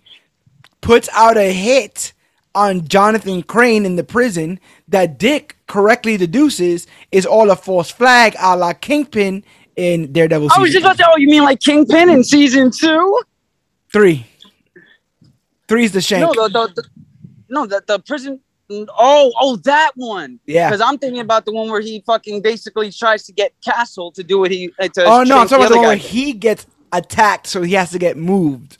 puts 0.80 1.08
out 1.12 1.36
a 1.36 1.52
hit 1.52 2.12
on 2.54 2.86
Jonathan 2.86 3.42
Crane 3.42 3.86
in 3.86 3.96
the 3.96 4.04
prison 4.04 4.60
that 4.88 5.18
Dick 5.18 5.56
correctly 5.66 6.16
deduces 6.16 6.86
is 7.10 7.24
all 7.26 7.50
a 7.50 7.56
false 7.56 7.90
flag 7.90 8.36
a 8.40 8.56
la 8.56 8.72
Kingpin 8.72 9.44
in 9.76 10.12
Daredevil 10.12 10.48
I 10.54 10.60
was 10.60 10.72
just 10.72 10.84
about 10.84 10.96
to. 10.98 11.06
Oh, 11.08 11.16
you 11.16 11.28
mean 11.28 11.42
like 11.42 11.60
Kingpin 11.60 12.10
in 12.10 12.22
season 12.22 12.70
two? 12.70 13.20
three. 13.92 14.26
Three's 15.68 15.92
the 15.92 16.00
shank. 16.00 16.22
No, 16.22 16.48
the, 16.48 16.52
the, 16.52 16.82
the 16.82 16.88
no 17.48 17.66
the, 17.66 17.82
the 17.86 17.98
prison. 18.00 18.40
Oh, 18.70 19.32
oh, 19.38 19.56
that 19.64 19.92
one. 19.94 20.40
yeah. 20.46 20.68
Because 20.68 20.80
I'm 20.80 20.98
thinking 20.98 21.20
about 21.20 21.44
the 21.44 21.52
one 21.52 21.70
where 21.70 21.80
he 21.80 22.02
fucking 22.06 22.42
basically 22.42 22.90
tries 22.90 23.24
to 23.24 23.32
get 23.32 23.52
Castle 23.62 24.10
to 24.12 24.22
do 24.22 24.38
what 24.38 24.50
he. 24.50 24.70
Uh, 24.78 24.88
to 24.88 25.04
Oh 25.04 25.22
no, 25.22 25.38
I'm 25.38 25.48
talking 25.48 25.66
about 25.66 25.72
the 25.72 25.76
one 25.76 25.86
where 25.86 25.96
he 25.96 26.32
gets 26.32 26.66
attacked, 26.92 27.46
so 27.46 27.62
he 27.62 27.74
has 27.74 27.90
to 27.90 27.98
get 27.98 28.16
moved. 28.16 28.78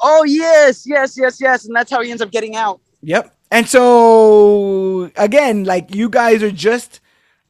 Oh 0.00 0.24
yes, 0.24 0.84
yes, 0.86 1.16
yes, 1.16 1.40
yes, 1.40 1.64
and 1.66 1.74
that's 1.74 1.90
how 1.90 2.02
he 2.02 2.10
ends 2.10 2.22
up 2.22 2.30
getting 2.30 2.56
out. 2.56 2.80
Yep. 3.02 3.34
And 3.50 3.68
so 3.68 5.10
again, 5.16 5.64
like 5.64 5.94
you 5.94 6.08
guys 6.08 6.42
are 6.42 6.50
just 6.50 7.00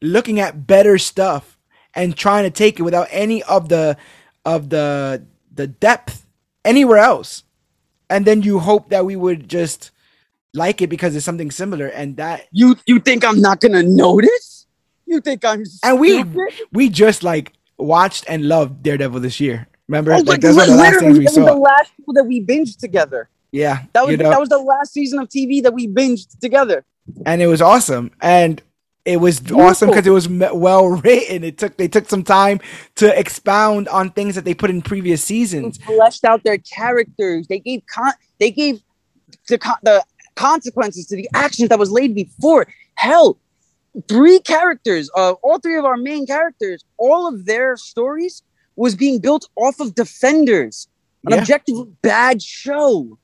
looking 0.01 0.39
at 0.39 0.65
better 0.65 0.97
stuff 0.97 1.57
and 1.93 2.15
trying 2.15 2.43
to 2.43 2.51
take 2.51 2.79
it 2.79 2.83
without 2.83 3.07
any 3.11 3.43
of 3.43 3.69
the 3.69 3.97
of 4.45 4.69
the 4.69 5.25
the 5.53 5.67
depth 5.67 6.25
anywhere 6.63 6.99
else. 6.99 7.43
And 8.09 8.25
then 8.25 8.41
you 8.41 8.59
hope 8.59 8.89
that 8.89 9.05
we 9.05 9.15
would 9.15 9.47
just 9.47 9.91
like 10.53 10.81
it 10.81 10.87
because 10.87 11.15
it's 11.15 11.25
something 11.25 11.51
similar 11.51 11.87
and 11.87 12.17
that 12.17 12.47
You 12.51 12.75
you 12.85 12.99
think 12.99 13.23
I'm 13.25 13.39
not 13.41 13.61
gonna 13.61 13.83
notice? 13.83 14.65
You 15.05 15.21
think 15.21 15.43
I'm 15.45 15.63
and 15.83 15.99
we 15.99 16.19
stupid? 16.21 16.53
we 16.71 16.89
just 16.89 17.23
like 17.23 17.53
watched 17.77 18.25
and 18.27 18.47
loved 18.47 18.83
Daredevil 18.83 19.19
this 19.21 19.39
year. 19.39 19.67
Remember? 19.87 20.13
Oh, 20.13 20.17
like 20.17 20.27
like, 20.27 20.41
that's 20.41 20.55
one 20.55 20.69
of 20.69 20.75
the 20.75 20.81
last 20.81 20.99
things 20.99 21.17
we 21.17 21.25
that 21.25 21.35
was 21.35 21.45
the 21.45 21.53
last 21.55 21.91
show 21.97 22.13
that 22.13 22.23
we 22.25 22.43
binged 22.45 22.77
together. 22.77 23.29
Yeah. 23.51 23.83
That 23.93 24.03
was 24.05 24.11
you 24.11 24.17
know? 24.17 24.29
that 24.29 24.39
was 24.39 24.49
the 24.49 24.59
last 24.59 24.93
season 24.93 25.19
of 25.19 25.29
TV 25.29 25.63
that 25.63 25.73
we 25.73 25.87
binged 25.87 26.37
together. 26.39 26.85
and 27.25 27.41
it 27.41 27.47
was 27.47 27.61
awesome 27.61 28.11
and 28.21 28.61
it 29.05 29.17
was 29.17 29.51
awesome 29.51 29.89
because 29.89 30.05
it 30.05 30.11
was 30.11 30.29
well 30.29 30.87
written 31.03 31.43
it 31.43 31.57
took 31.57 31.75
they 31.77 31.87
took 31.87 32.07
some 32.07 32.21
time 32.23 32.59
to 32.95 33.17
expound 33.19 33.87
on 33.87 34.11
things 34.11 34.35
that 34.35 34.45
they 34.45 34.53
put 34.53 34.69
in 34.69 34.81
previous 34.83 35.23
seasons 35.23 35.77
fleshed 35.77 36.23
out 36.25 36.43
their 36.43 36.59
characters. 36.59 37.47
They 37.47 37.59
gave 37.59 37.81
con- 37.91 38.13
they 38.39 38.51
gave 38.51 38.83
the 39.47 39.57
con- 39.57 39.77
the 39.81 40.03
consequences 40.39 41.05
to 41.07 41.15
the 41.15 41.27
actions 41.33 41.67
that 41.69 41.77
was 41.77 41.91
laid 41.91 42.15
before. 42.15 42.65
Hell, 42.95 43.37
three 44.07 44.39
characters, 44.39 45.09
uh, 45.15 45.33
all 45.43 45.59
three 45.59 45.77
of 45.77 45.85
our 45.85 45.97
main 45.97 46.25
characters, 46.25 46.83
all 46.97 47.27
of 47.27 47.45
their 47.45 47.75
stories 47.75 48.41
was 48.77 48.95
being 48.95 49.19
built 49.19 49.49
off 49.57 49.79
of 49.81 49.95
Defenders, 49.95 50.87
an 51.25 51.33
Yeah. 51.33 51.41
objectively 51.41 51.87
bad 52.01 52.41
show. 52.41 53.17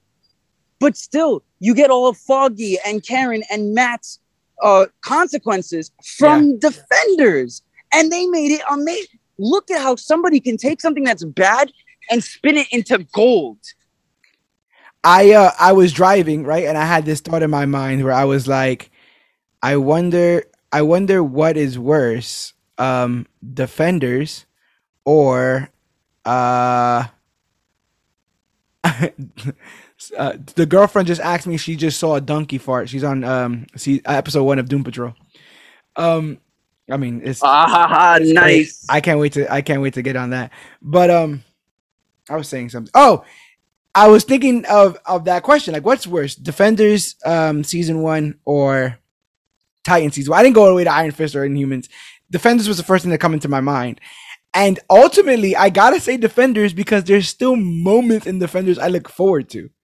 But 0.80 0.98
still, 0.98 1.42
you 1.60 1.74
get 1.74 1.90
all 1.90 2.08
of 2.10 2.18
Foggy 2.18 2.78
and 2.86 3.02
Karen 3.02 3.44
and 3.50 3.74
Matt's 3.74 4.20
uh, 4.62 4.86
consequences 5.02 5.92
from 6.18 6.60
Defenders, 6.60 7.62
and 7.94 8.12
they 8.12 8.26
made 8.28 8.52
it 8.52 8.62
amazing. 8.70 9.20
Look 9.38 9.72
at 9.72 9.82
how 9.82 9.96
somebody 9.96 10.40
can 10.42 10.58
take 10.58 10.82
something 10.82 11.06
that's 11.06 11.24
bad 11.24 11.72
and 12.12 12.24
spin 12.24 12.58
it 12.58 12.68
into 12.72 12.98
gold. 13.14 13.60
I 15.06 15.32
uh 15.34 15.52
i 15.60 15.72
was 15.72 15.94
driving 15.94 16.44
right 16.44 16.66
and 16.66 16.78
i 16.78 16.86
had 16.86 17.06
this 17.06 17.22
thought 17.22 17.44
in 17.44 17.52
my 17.52 17.66
mind 17.66 18.04
where 18.04 18.14
i 18.14 18.26
was 18.26 18.48
like 18.48 18.92
i 19.64 19.78
wonder 19.78 20.44
i 20.74 20.82
wonder 20.82 21.24
what 21.24 21.58
is 21.58 21.80
worse 21.80 22.54
um 22.80 23.28
defenders 23.54 24.46
or 25.06 25.70
uh, 26.26 27.06
uh, 28.84 30.34
the 30.56 30.66
girlfriend 30.66 31.08
just 31.08 31.22
asked 31.22 31.48
me. 31.48 31.58
She 31.58 31.76
just 31.76 32.00
saw 32.00 32.16
a 32.16 32.22
donkey 32.22 32.58
fart. 32.58 32.90
She's 32.90 33.04
on 33.04 33.24
um, 33.24 33.68
see 33.76 34.02
episode 34.06 34.44
one 34.44 34.60
of 34.60 34.68
Doom 34.68 34.84
Patrol. 34.84 35.14
Um, 35.96 36.40
I 36.90 36.98
mean, 36.98 37.22
it's 37.24 37.42
Ah, 37.44 38.18
it's 38.18 38.34
great. 38.34 38.68
nice. 38.68 38.86
I 38.90 39.02
can't 39.02 39.20
wait 39.20 39.34
to 39.34 39.52
I 39.52 39.62
can't 39.62 39.82
wait 39.82 39.94
to 39.96 40.02
get 40.02 40.16
on 40.16 40.32
that. 40.32 40.52
But 40.82 41.10
um, 41.12 41.44
I 42.30 42.36
was 42.36 42.48
saying 42.50 42.70
something. 42.70 42.92
Oh, 42.96 43.24
I 43.96 44.08
was 44.10 44.24
thinking 44.26 44.66
of 44.66 44.98
of 45.06 45.26
that 45.26 45.44
question. 45.44 45.74
Like, 45.74 45.86
what's 45.86 46.06
worse, 46.06 46.36
Defenders 46.36 47.16
um 47.26 47.64
season 47.64 48.02
one 48.02 48.40
or 48.46 49.00
Titan 49.86 50.12
season? 50.12 50.32
One? 50.32 50.40
I 50.40 50.44
didn't 50.44 50.56
go 50.56 50.64
all 50.64 50.70
the 50.70 50.76
way 50.76 50.84
to 50.84 50.92
Iron 50.92 51.12
Fist 51.12 51.36
or 51.36 51.48
Inhumans. 51.48 51.88
Defenders 52.30 52.68
was 52.68 52.78
the 52.78 52.84
first 52.84 53.04
thing 53.04 53.12
that 53.12 53.20
come 53.20 53.34
into 53.34 53.48
my 53.48 53.62
mind. 53.62 54.02
And 54.54 54.80
ultimately, 54.90 55.56
I 55.56 55.70
gotta 55.70 56.00
say 56.00 56.18
Defenders 56.18 56.74
because 56.74 57.04
there's 57.06 57.28
still 57.28 57.56
moments 57.56 58.26
in 58.28 58.40
Defenders 58.40 58.78
I 58.78 58.88
look 58.88 59.10
forward 59.10 59.50
to. 59.52 59.70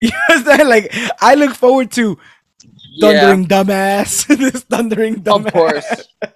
You 0.00 0.10
understand? 0.30 0.68
Like 0.68 0.94
I 1.20 1.34
look 1.34 1.54
forward 1.56 1.90
to 1.92 2.18
thundering 3.00 3.46
dumbass. 3.46 4.26
this 4.38 4.62
thundering 4.62 5.16
dumbass. 5.22 5.46
Of 5.46 5.52
course. 5.52 6.08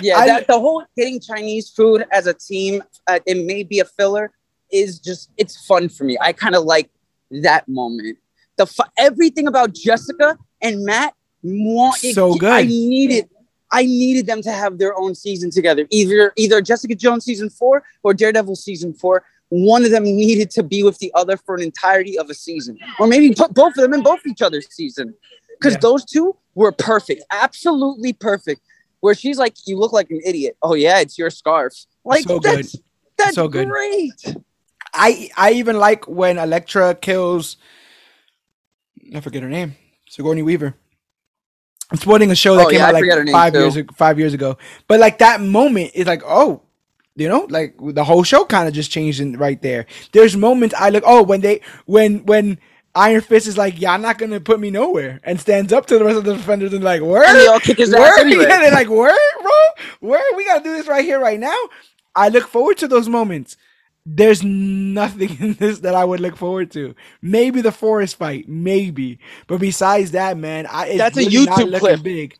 Yeah, 0.00 0.16
I- 0.18 0.26
that, 0.26 0.46
the 0.46 0.58
whole 0.58 0.82
getting 0.96 1.20
Chinese 1.20 1.68
food 1.68 2.06
as 2.10 2.26
a 2.26 2.32
team, 2.32 2.82
uh, 3.06 3.18
it 3.26 3.44
may 3.46 3.62
be 3.62 3.80
a 3.80 3.84
filler, 3.84 4.30
is 4.72 4.98
just 4.98 5.30
it's 5.36 5.64
fun 5.66 5.88
for 5.88 6.04
me. 6.04 6.16
I 6.20 6.32
kind 6.32 6.54
of 6.54 6.64
like 6.64 6.90
that 7.30 7.68
moment. 7.68 8.18
The 8.56 8.66
fu- 8.66 8.82
everything 8.96 9.46
about 9.46 9.74
Jessica 9.74 10.38
and 10.62 10.82
Matt, 10.84 11.14
it- 11.42 12.14
So 12.14 12.34
good. 12.34 12.50
I 12.52 12.62
needed, 12.62 13.28
I 13.70 13.84
needed 13.84 14.26
them 14.26 14.42
to 14.42 14.52
have 14.52 14.78
their 14.78 14.96
own 14.98 15.14
season 15.14 15.50
together. 15.50 15.86
Either 15.90 16.32
either 16.36 16.60
Jessica 16.60 16.94
Jones 16.94 17.24
season 17.24 17.50
four 17.50 17.82
or 18.02 18.14
Daredevil 18.14 18.56
season 18.56 18.92
four. 18.94 19.24
One 19.50 19.84
of 19.84 19.92
them 19.92 20.02
needed 20.02 20.50
to 20.52 20.64
be 20.64 20.82
with 20.82 20.98
the 20.98 21.12
other 21.14 21.36
for 21.36 21.54
an 21.54 21.62
entirety 21.62 22.18
of 22.18 22.28
a 22.30 22.34
season, 22.34 22.78
or 22.98 23.06
maybe 23.06 23.32
put 23.32 23.54
both 23.54 23.76
of 23.76 23.82
them 23.82 23.94
in 23.94 24.02
both 24.02 24.26
each 24.26 24.42
other's 24.42 24.66
season, 24.74 25.14
because 25.60 25.74
Yeah. 25.74 25.78
those 25.82 26.04
two 26.04 26.34
were 26.56 26.72
perfect, 26.72 27.22
absolutely 27.30 28.12
perfect 28.12 28.60
where 29.00 29.14
she's 29.14 29.38
like, 29.38 29.54
"You 29.64 29.78
look 29.78 29.92
like 29.92 30.10
an 30.10 30.20
idiot." 30.24 30.56
Oh 30.62 30.74
yeah, 30.74 30.98
it's 30.98 31.16
your 31.16 31.30
scarf. 31.30 31.72
Like 32.04 32.24
So 32.26 32.40
good. 32.40 32.56
that's 32.58 32.76
that's 33.16 33.34
So 33.36 33.46
good. 33.46 33.68
great. 33.68 34.36
I 34.96 35.30
I 35.36 35.52
even 35.52 35.78
like 35.78 36.08
when 36.08 36.38
Elektra 36.38 36.94
kills. 36.96 37.58
I 39.14 39.20
forget 39.20 39.42
her 39.42 39.48
name. 39.48 39.76
Sigourney 40.08 40.42
Weaver. 40.42 40.74
I'm 41.90 41.98
spoiling 41.98 42.30
a 42.30 42.34
show 42.36 42.56
that 42.56 42.66
Oh, 42.66 42.70
came 42.70 42.80
yeah, 42.80 42.88
out 42.88 42.94
I 42.96 43.00
forget 43.00 43.18
her 43.18 43.24
like 43.24 43.32
five 43.32 43.52
too. 43.52 43.60
years 43.60 43.76
five 43.96 44.18
years 44.18 44.34
ago. 44.34 44.58
But 44.88 45.00
like 45.00 45.18
that 45.18 45.40
moment 45.40 45.92
is 45.94 46.06
like, 46.06 46.22
oh, 46.26 46.62
you 47.16 47.28
know, 47.28 47.46
like 47.50 47.76
the 47.80 48.04
whole 48.04 48.24
show 48.24 48.44
kind 48.44 48.68
of 48.68 48.74
just 48.74 48.90
changed 48.90 49.20
in 49.20 49.38
right 49.38 49.60
there. 49.62 49.86
There's 50.12 50.36
moments 50.36 50.74
I 50.78 50.90
look, 50.90 51.04
oh, 51.06 51.22
when 51.22 51.40
they 51.42 51.60
when 51.86 52.26
when 52.26 52.58
Iron 52.94 53.20
Fist 53.20 53.46
is 53.46 53.58
like, 53.58 53.80
y'all 53.80 53.98
not 53.98 54.18
gonna 54.18 54.40
put 54.40 54.58
me 54.60 54.70
nowhere, 54.70 55.20
and 55.24 55.40
stands 55.40 55.72
up 55.72 55.86
to 55.86 55.98
the 55.98 56.04
rest 56.04 56.18
of 56.18 56.24
the 56.24 56.34
defenders 56.34 56.72
and 56.72 56.82
like, 56.84 57.02
where? 57.02 57.24
And 57.24 57.36
they 57.38 57.46
all 57.46 57.60
kick 57.60 57.78
his 57.78 57.94
ass 57.94 58.00
Word? 58.00 58.18
anyway. 58.26 58.44
Yeah, 58.48 58.60
they're 58.60 58.72
like, 58.72 58.88
word, 58.88 59.12
bro, 59.42 59.52
where? 60.00 60.22
We 60.36 60.44
gotta 60.46 60.64
do 60.64 60.74
this 60.76 60.88
right 60.88 61.04
here, 61.04 61.20
right 61.20 61.38
now. 61.40 61.56
I 62.14 62.28
look 62.30 62.48
forward 62.48 62.78
to 62.78 62.88
those 62.88 63.08
moments. 63.08 63.56
There's 64.08 64.44
nothing 64.44 65.36
in 65.40 65.54
this 65.54 65.80
that 65.80 65.96
I 65.96 66.04
would 66.04 66.20
look 66.20 66.36
forward 66.36 66.70
to. 66.72 66.94
Maybe 67.20 67.60
the 67.60 67.72
forest 67.72 68.16
fight, 68.16 68.48
maybe, 68.48 69.18
but 69.48 69.58
besides 69.58 70.12
that, 70.12 70.38
man, 70.38 70.66
I 70.66 70.86
it's 70.86 70.98
That's 70.98 71.16
a 71.16 71.20
really 71.20 71.46
not 71.46 71.58
YouTube 71.58 71.78
clip. 71.80 72.02
Big. 72.02 72.38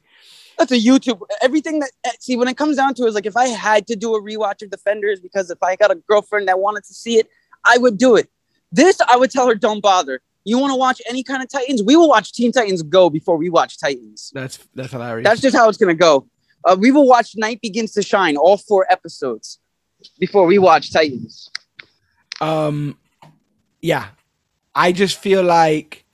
That's 0.59 0.73
a 0.73 0.79
YouTube. 0.79 1.21
Everything 1.43 1.81
that 1.81 1.91
eh, 2.05 2.12
see 2.21 2.37
when 2.37 2.49
it 2.49 2.57
comes 2.57 2.77
down 2.77 2.95
to 2.95 3.05
it 3.05 3.09
is 3.09 3.14
like 3.14 3.27
if 3.27 3.37
I 3.37 3.49
had 3.49 3.87
to 3.89 3.97
do 3.97 4.14
a 4.14 4.23
rewatch 4.23 4.62
of 4.62 4.71
Defenders 4.71 5.21
because 5.21 5.51
if 5.51 5.62
I 5.62 5.77
got 5.77 5.91
a 5.91 5.97
girlfriend 5.97 6.49
that 6.49 6.61
wanted 6.61 6.85
to 6.85 6.95
see 6.95 7.19
it, 7.19 7.29
I 7.64 7.79
would 7.79 7.99
do 7.99 8.17
it. 8.17 8.31
This 8.71 9.01
I 9.01 9.17
would 9.17 9.31
tell 9.31 9.49
her, 9.49 9.55
don't 9.55 9.83
bother. 9.83 10.21
You 10.45 10.59
want 10.59 10.71
to 10.71 10.77
watch 10.77 11.03
any 11.09 11.25
kind 11.25 11.43
of 11.43 11.49
Titans? 11.49 11.83
We 11.83 11.97
will 11.97 12.09
watch 12.09 12.33
Teen 12.33 12.53
Titans 12.53 12.83
Go 12.85 13.11
before 13.11 13.37
we 13.37 13.51
watch 13.51 13.81
Titans. 13.81 14.31
That's 14.33 14.59
that's 14.75 14.93
hilarious. 14.93 15.25
That's 15.25 15.41
just 15.41 15.57
how 15.57 15.69
it's 15.69 15.79
gonna 15.79 15.95
go. 15.95 16.29
Uh, 16.64 16.77
we 16.79 16.93
will 16.93 17.07
watch 17.07 17.35
Night 17.37 17.61
Begins 17.61 17.93
to 17.93 18.03
Shine, 18.03 18.37
all 18.37 18.57
four 18.57 18.87
episodes, 18.89 19.59
before 20.18 20.46
we 20.46 20.59
watch 20.59 20.92
Titans. 20.92 21.50
um 22.40 22.98
yeah. 23.82 24.09
I 24.74 24.92
just 24.92 25.18
feel 25.20 25.42
like 25.44 26.04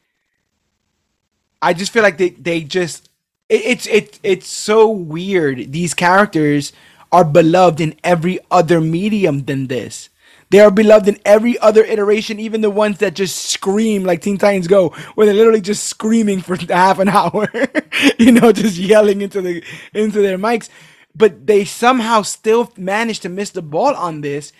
i 1.62 1.72
just 1.74 1.93
feel 1.93 2.03
like 2.03 2.18
they 2.18 2.30
they 2.30 2.62
just 2.62 3.09
it, 3.49 3.62
it's 3.64 3.86
it, 3.86 4.20
it's 4.22 4.49
so 4.49 4.88
weird. 4.90 5.72
These 5.72 5.95
characters 5.95 6.72
are 7.12 7.24
beloved 7.24 7.80
in 7.80 7.95
every 8.05 8.38
other 8.51 8.80
medium 8.80 9.45
than 9.45 9.68
this. 9.68 10.09
They 10.51 10.61
are 10.61 10.70
beloved 10.70 11.09
in 11.09 11.18
every 11.24 11.59
other 11.61 11.84
iteration 11.84 12.40
even 12.40 12.61
the 12.62 12.70
ones 12.70 12.99
that 12.99 13.14
just 13.14 13.36
scream 13.36 14.05
like 14.05 14.22
teen 14.22 14.38
titans 14.38 14.68
go 14.68 14.90
where 15.14 15.26
they're 15.26 15.34
literally 15.36 15.61
just 15.62 15.84
screaming 15.84 16.40
for 16.43 16.57
half 16.70 16.99
an 17.01 17.09
hour 17.09 17.49
you 18.18 18.32
know 18.32 18.53
just 18.53 18.78
yelling 18.78 19.22
into 19.22 19.43
the 19.43 19.62
into 19.95 20.20
their 20.22 20.38
mics 20.38 20.68
but 21.15 21.47
they 21.47 21.65
somehow 21.65 22.23
still 22.23 22.73
managed 22.77 23.23
to 23.23 23.29
miss 23.29 23.51
the 23.51 23.63
ball 23.63 23.95
on 23.95 24.21
this 24.21 24.53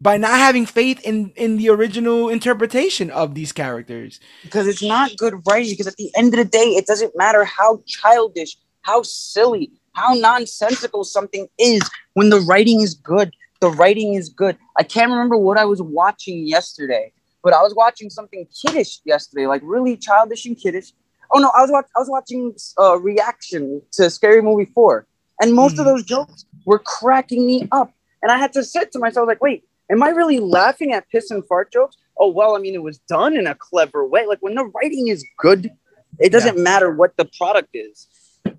by 0.00 0.16
not 0.16 0.38
having 0.38 0.64
faith 0.66 1.00
in 1.04 1.32
in 1.36 1.56
the 1.56 1.68
original 1.68 2.28
interpretation 2.28 3.10
of 3.10 3.34
these 3.34 3.52
characters. 3.52 4.20
because 4.42 4.66
it's 4.66 4.82
not 4.82 5.16
good 5.16 5.34
writing. 5.46 5.72
Because 5.72 5.86
at 5.88 5.96
the 5.96 6.10
end 6.16 6.34
of 6.34 6.38
the 6.38 6.44
day, 6.44 6.76
it 6.78 6.86
doesn't 6.86 7.16
matter 7.16 7.44
how 7.44 7.82
childish, 7.86 8.56
how 8.82 9.02
silly, 9.02 9.72
how 9.94 10.14
nonsensical 10.14 11.04
something 11.04 11.48
is. 11.58 11.82
When 12.14 12.30
the 12.30 12.40
writing 12.40 12.80
is 12.80 12.94
good, 12.94 13.34
the 13.60 13.70
writing 13.70 14.14
is 14.14 14.28
good. 14.28 14.56
I 14.76 14.84
can't 14.84 15.10
remember 15.10 15.36
what 15.36 15.58
I 15.58 15.64
was 15.64 15.82
watching 15.82 16.46
yesterday, 16.46 17.12
but 17.42 17.52
I 17.52 17.62
was 17.62 17.74
watching 17.74 18.08
something 18.08 18.46
kiddish 18.62 19.00
yesterday, 19.04 19.46
like 19.46 19.62
really 19.64 19.96
childish 19.96 20.46
and 20.46 20.56
kiddish. 20.56 20.92
Oh 21.34 21.40
no, 21.40 21.50
I 21.56 21.60
was 21.60 21.70
watch- 21.70 21.90
I 21.96 21.98
was 21.98 22.08
watching 22.08 22.54
uh, 22.78 22.98
reaction 23.00 23.82
to 23.92 24.08
Scary 24.10 24.40
Movie 24.42 24.70
Four, 24.74 25.06
and 25.40 25.54
most 25.54 25.78
of 25.78 25.84
Mhm. 25.86 25.90
those 25.90 26.02
jokes 26.04 26.44
were 26.64 26.78
cracking 26.78 27.46
me 27.46 27.68
up, 27.72 27.92
and 28.22 28.30
I 28.32 28.38
had 28.38 28.52
to 28.54 28.64
sit 28.64 28.92
to 28.92 28.98
myself 28.98 29.26
like, 29.26 29.42
wait. 29.42 29.64
Am 29.90 30.02
I 30.02 30.10
really 30.10 30.38
laughing 30.38 30.92
at 30.92 31.08
piss 31.08 31.30
and 31.30 31.42
fart 31.46 31.72
jokes? 31.72 31.96
oh 32.20 32.28
well 32.28 32.56
i 32.56 32.58
mean 32.58 32.74
it 32.74 32.82
was 32.82 32.98
done 33.08 33.36
in 33.36 33.46
a 33.46 33.54
clever 33.54 34.04
way. 34.04 34.26
Like 34.26 34.40
when 34.40 34.54
the 34.56 34.64
writing 34.74 35.06
is 35.08 35.24
good 35.38 35.70
it 36.18 36.30
doesn't 36.30 36.58
matter 36.58 36.90
what 36.90 37.16
the 37.16 37.24
product 37.38 37.70
is. 37.74 38.08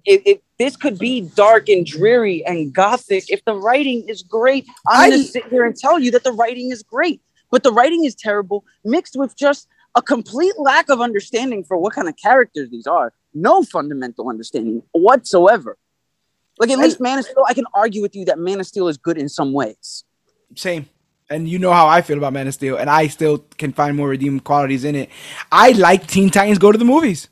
If, 0.05 0.21
if 0.25 0.39
this 0.57 0.75
could 0.77 0.97
be 0.97 1.21
dark 1.35 1.67
and 1.67 1.85
dreary 1.85 2.43
and 2.45 2.73
gothic. 2.73 3.25
If 3.29 3.43
the 3.45 3.53
writing 3.53 4.07
is 4.07 4.23
great 4.23 4.65
i'm 4.87 5.01
I- 5.01 5.09
gonna 5.09 5.23
sit 5.23 5.45
here 5.49 5.65
and 5.65 5.75
tell 5.75 5.99
you 5.99 6.09
that 6.11 6.23
the 6.23 6.31
writing 6.31 6.71
is 6.71 6.81
great. 6.83 7.21
But 7.51 7.61
the 7.63 7.71
writing 7.73 8.05
is 8.05 8.15
terrible 8.15 8.63
mixed 8.85 9.15
with 9.17 9.35
just 9.35 9.67
a 9.95 10.01
complete 10.01 10.57
lack 10.57 10.87
of 10.89 10.99
understanding 11.01 11.63
for 11.65 11.77
what 11.77 11.93
kind 11.93 12.07
of 12.07 12.15
characters 12.15 12.69
these 12.71 12.87
are. 12.87 13.11
No 13.33 13.61
fundamental 13.63 14.29
understanding 14.29 14.81
whatsoever 14.93 15.77
like 16.59 16.69
at 16.69 16.79
I- 16.79 16.83
least 16.83 16.99
man 17.01 17.17
of 17.19 17.25
steel 17.25 17.43
i 17.47 17.53
can 17.53 17.65
argue 17.73 18.01
with 18.01 18.15
you 18.15 18.25
that 18.25 18.39
man 18.39 18.59
of 18.59 18.67
steel 18.67 18.87
is 18.87 18.97
good 18.97 19.17
in 19.17 19.29
some 19.29 19.53
ways 19.53 20.03
Same. 20.55 20.87
And 21.31 21.47
you 21.47 21.59
know 21.59 21.71
how 21.71 21.87
I 21.87 22.01
feel 22.01 22.17
about 22.17 22.33
Man 22.33 22.47
of 22.47 22.55
Steel, 22.55 22.77
and 22.77 22.89
I 22.89 23.05
still 23.07 23.37
can 23.59 23.71
find 23.71 23.95
more 23.95 24.09
redeeming 24.09 24.39
qualities 24.39 24.83
in 24.83 24.95
it. 24.95 25.09
I 25.51 25.71
like 25.73 26.07
Teen 26.07 26.31
Titans 26.31 26.57
Go 26.57 26.71
to 26.71 26.77
the 26.77 26.85
movies. 26.85 27.29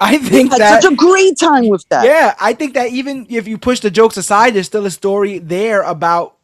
I 0.00 0.18
think 0.18 0.50
had 0.52 0.60
that 0.60 0.82
such 0.82 0.92
a 0.92 0.96
great 0.96 1.38
time 1.38 1.68
with 1.68 1.84
that 1.90 2.04
yeah, 2.06 2.34
I 2.40 2.54
think 2.54 2.74
that 2.74 2.88
even 2.90 3.26
if 3.28 3.46
you 3.46 3.58
push 3.58 3.80
the 3.80 3.90
jokes 3.90 4.16
aside, 4.16 4.54
there's 4.54 4.66
still 4.66 4.86
a 4.86 4.90
story 4.90 5.38
there 5.38 5.82
about 5.82 6.36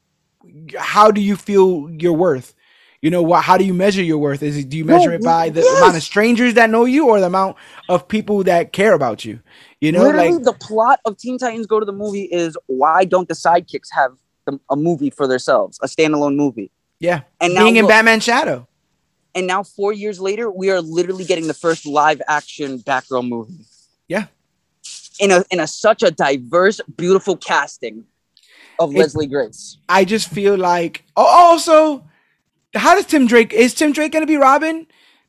how 0.78 1.11
do 1.11 1.20
you 1.20 1.36
feel 1.36 1.91
your 1.91 2.12
worth. 2.12 2.55
You 3.03 3.11
know 3.11 3.22
what? 3.22 3.45
How 3.45 3.57
do 3.57 3.64
you 3.64 3.74
measure 3.74 4.03
your 4.03 4.18
worth? 4.18 4.43
Is 4.43 4.59
it 4.59 4.68
do 4.68 4.76
you 4.76 4.84
No, 4.84 4.95
measure 4.95 5.12
it 5.12 5.22
by 5.22 5.49
the 5.51 5.62
yes. 5.62 5.76
amount 5.78 5.97
of 5.97 6.03
strangers 6.03 6.55
that 6.55 6.70
know 6.70 6.84
you, 6.84 7.09
or 7.09 7.20
the 7.20 7.26
amount 7.26 7.57
of 7.88 8.07
people 8.09 8.45
that 8.45 8.72
care 8.72 8.93
about 8.93 9.24
you? 9.24 9.41
You 9.81 9.93
know, 9.93 10.03
Literally, 10.03 10.33
like 10.33 10.43
the 10.45 10.53
plot 10.53 11.01
of 11.07 11.16
Teen 11.16 11.39
Titans 11.39 11.66
Go 11.66 11.81
to 11.81 11.87
the 11.87 11.93
Movie 11.93 12.24
is 12.24 12.57
why 12.66 13.05
don't 13.05 13.28
the 13.28 13.35
sidekicks 13.35 13.89
have 13.93 14.12
the, 14.47 14.61
a 14.70 14.76
movie 14.76 15.09
for 15.11 15.26
themselves, 15.26 15.78
a 15.83 15.87
standalone 15.87 16.37
movie? 16.37 16.70
yeah, 16.99 17.22
And 17.41 17.55
now, 17.55 17.62
being 17.64 17.76
in 17.76 17.85
look, 17.85 17.91
Batman 17.91 18.20
Shadow. 18.20 18.66
and 19.35 19.47
now 19.47 19.62
four 19.62 19.93
years 19.95 20.20
later, 20.20 20.51
we 20.51 20.70
are 20.70 20.83
literally 20.83 21.24
getting 21.24 21.47
the 21.47 21.55
first 21.55 21.87
live 21.87 22.20
action 22.28 22.78
Batgirl 22.81 23.26
movie. 23.26 23.55
Yeah. 24.07 24.26
in 25.18 25.31
a 25.31 25.45
in 25.51 25.61
a 25.61 25.66
such 25.66 26.03
a 26.03 26.11
diverse, 26.11 26.81
beautiful 26.97 27.37
casting 27.39 28.05
of 28.78 28.95
It- 28.95 28.99
Leslie 28.99 29.26
Grace. 29.26 29.78
I 29.89 30.05
just 30.05 30.28
feel 30.28 30.57
like 30.59 31.05
oh, 31.16 31.24
also 31.24 32.05
how 32.74 32.95
does 32.95 33.07
Tim 33.07 33.26
Drake 33.26 33.53
is 33.55 33.72
Tim 33.74 33.93
Drake 33.93 34.12
gonna 34.12 34.26
be 34.26 34.37
Robin? 34.37 34.87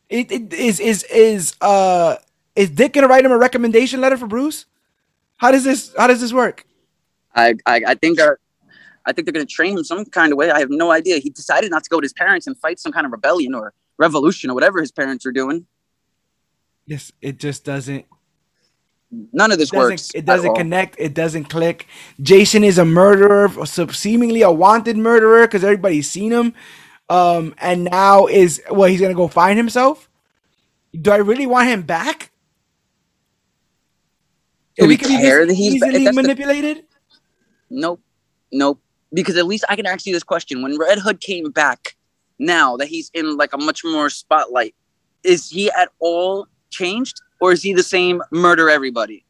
It, 0.10 0.30
it 0.32 0.52
is 0.54 0.80
is 0.82 1.04
is 1.04 1.56
uh 1.62 2.18
is 2.56 2.70
Dick 2.70 2.94
gonna 2.94 3.08
write 3.08 3.26
him 3.26 3.32
a 3.32 3.38
recommendation 3.38 4.02
letter 4.02 4.18
for 4.18 4.28
Bruce? 4.28 4.66
How 5.38 5.52
does 5.52 5.64
this 5.64 5.94
how 5.98 6.08
does 6.08 6.22
this 6.22 6.34
work? 6.34 6.66
I 7.36 7.56
I, 7.66 7.82
I 7.88 7.96
think 7.96 8.20
uh, 8.20 8.36
I 9.06 9.14
think 9.14 9.26
they're 9.26 9.34
gonna 9.34 9.46
train 9.46 9.78
him 9.78 9.84
some 9.84 10.06
kind 10.06 10.32
of 10.32 10.38
way. 10.38 10.52
I 10.52 10.60
have 10.60 10.70
no 10.70 10.92
idea. 10.92 11.18
He 11.20 11.30
decided 11.30 11.72
not 11.72 11.84
to 11.84 11.90
go 11.90 11.98
with 11.98 12.04
his 12.04 12.14
parents 12.14 12.48
and 12.48 12.58
fight 12.58 12.80
some 12.80 12.92
kind 12.92 13.06
of 13.06 13.12
rebellion 13.12 13.56
or 13.56 13.74
revolution 13.98 14.50
or 14.50 14.54
whatever 14.54 14.80
his 14.80 14.92
parents 14.92 15.26
are 15.26 15.32
doing. 15.32 15.66
Yes, 16.86 17.12
it 17.22 17.40
just 17.40 17.64
doesn't 17.64 18.06
None 19.12 19.52
of 19.52 19.58
this 19.58 19.72
doesn't, 19.72 19.90
works. 19.90 20.12
It 20.16 20.26
doesn't 20.26 20.50
all. 20.50 20.56
connect. 20.56 20.96
It 20.98 21.14
doesn't 21.14 21.46
click. 21.46 21.88
Jason 22.22 22.64
is 22.64 22.78
a 22.78 22.86
murderer, 22.86 23.50
seemingly 23.66 24.42
a 24.42 24.52
wanted 24.52 24.98
murderer 24.98 25.46
because 25.48 25.64
everybody's 25.64 26.10
seen 26.10 26.32
him. 26.32 26.54
Um, 27.10 27.54
and 27.58 27.84
now 27.84 28.28
is 28.28 28.62
well, 28.72 28.90
he's 28.90 29.02
gonna 29.02 29.14
go 29.14 29.28
find 29.28 29.58
himself. 29.58 30.10
Do 31.00 31.12
I 31.12 31.18
really 31.18 31.46
want 31.46 31.68
him 31.68 31.82
back? 31.82 32.31
Do 34.78 34.88
we 34.88 34.96
he 34.96 34.98
care 34.98 35.46
that 35.46 35.54
he's 35.54 35.80
ba- 35.80 35.88
easily 35.90 36.06
the- 36.06 36.14
manipulated? 36.14 36.84
Nope. 37.70 38.02
Nope. 38.52 38.80
Because 39.14 39.36
at 39.38 39.46
least 39.46 39.66
I 39.70 39.76
can 39.76 39.86
ask 39.86 40.06
you 40.06 40.14
this 40.14 40.24
question. 40.24 40.62
When 40.62 40.78
Red 40.78 41.00
Hood 41.00 41.20
came 41.22 41.52
back, 41.52 41.96
now 42.40 42.78
that 42.78 42.88
he's 42.88 43.12
in 43.14 43.38
like 43.38 43.54
a 43.54 43.58
much 43.58 43.84
more 43.84 44.10
spotlight, 44.10 44.74
is 45.24 45.50
he 45.50 45.70
at 45.72 45.90
all 46.00 46.48
changed? 46.70 47.22
Or 47.40 47.52
is 47.52 47.62
he 47.64 47.74
the 47.74 47.84
same 47.84 48.22
murder 48.32 48.70
everybody? 48.70 49.26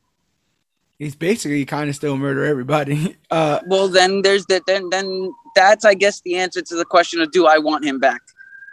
He's 0.99 1.15
basically 1.15 1.65
kind 1.65 1.89
of 1.89 1.95
still 1.95 2.17
murder 2.17 2.45
everybody. 2.45 3.15
Uh, 3.31 3.59
Well 3.67 3.87
then 3.87 4.21
there's 4.23 4.45
that 4.47 4.61
then 4.67 4.89
then 4.89 5.31
that's 5.55 5.85
I 5.85 5.93
guess 5.93 6.19
the 6.21 6.35
answer 6.35 6.61
to 6.61 6.75
the 6.75 6.83
question 6.83 7.21
of 7.21 7.31
do 7.31 7.47
I 7.47 7.57
want 7.59 7.85
him 7.85 7.97
back? 7.97 8.19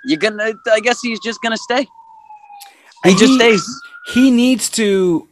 You're 0.04 0.18
gonna 0.18 0.52
I 0.72 0.80
guess 0.80 1.00
he's 1.00 1.20
just 1.20 1.40
gonna 1.40 1.56
stay. 1.56 1.86
He 3.04 3.14
just 3.14 3.34
stays. 3.34 3.64
he 4.12 4.30
needs 4.32 4.68
to 4.70 5.28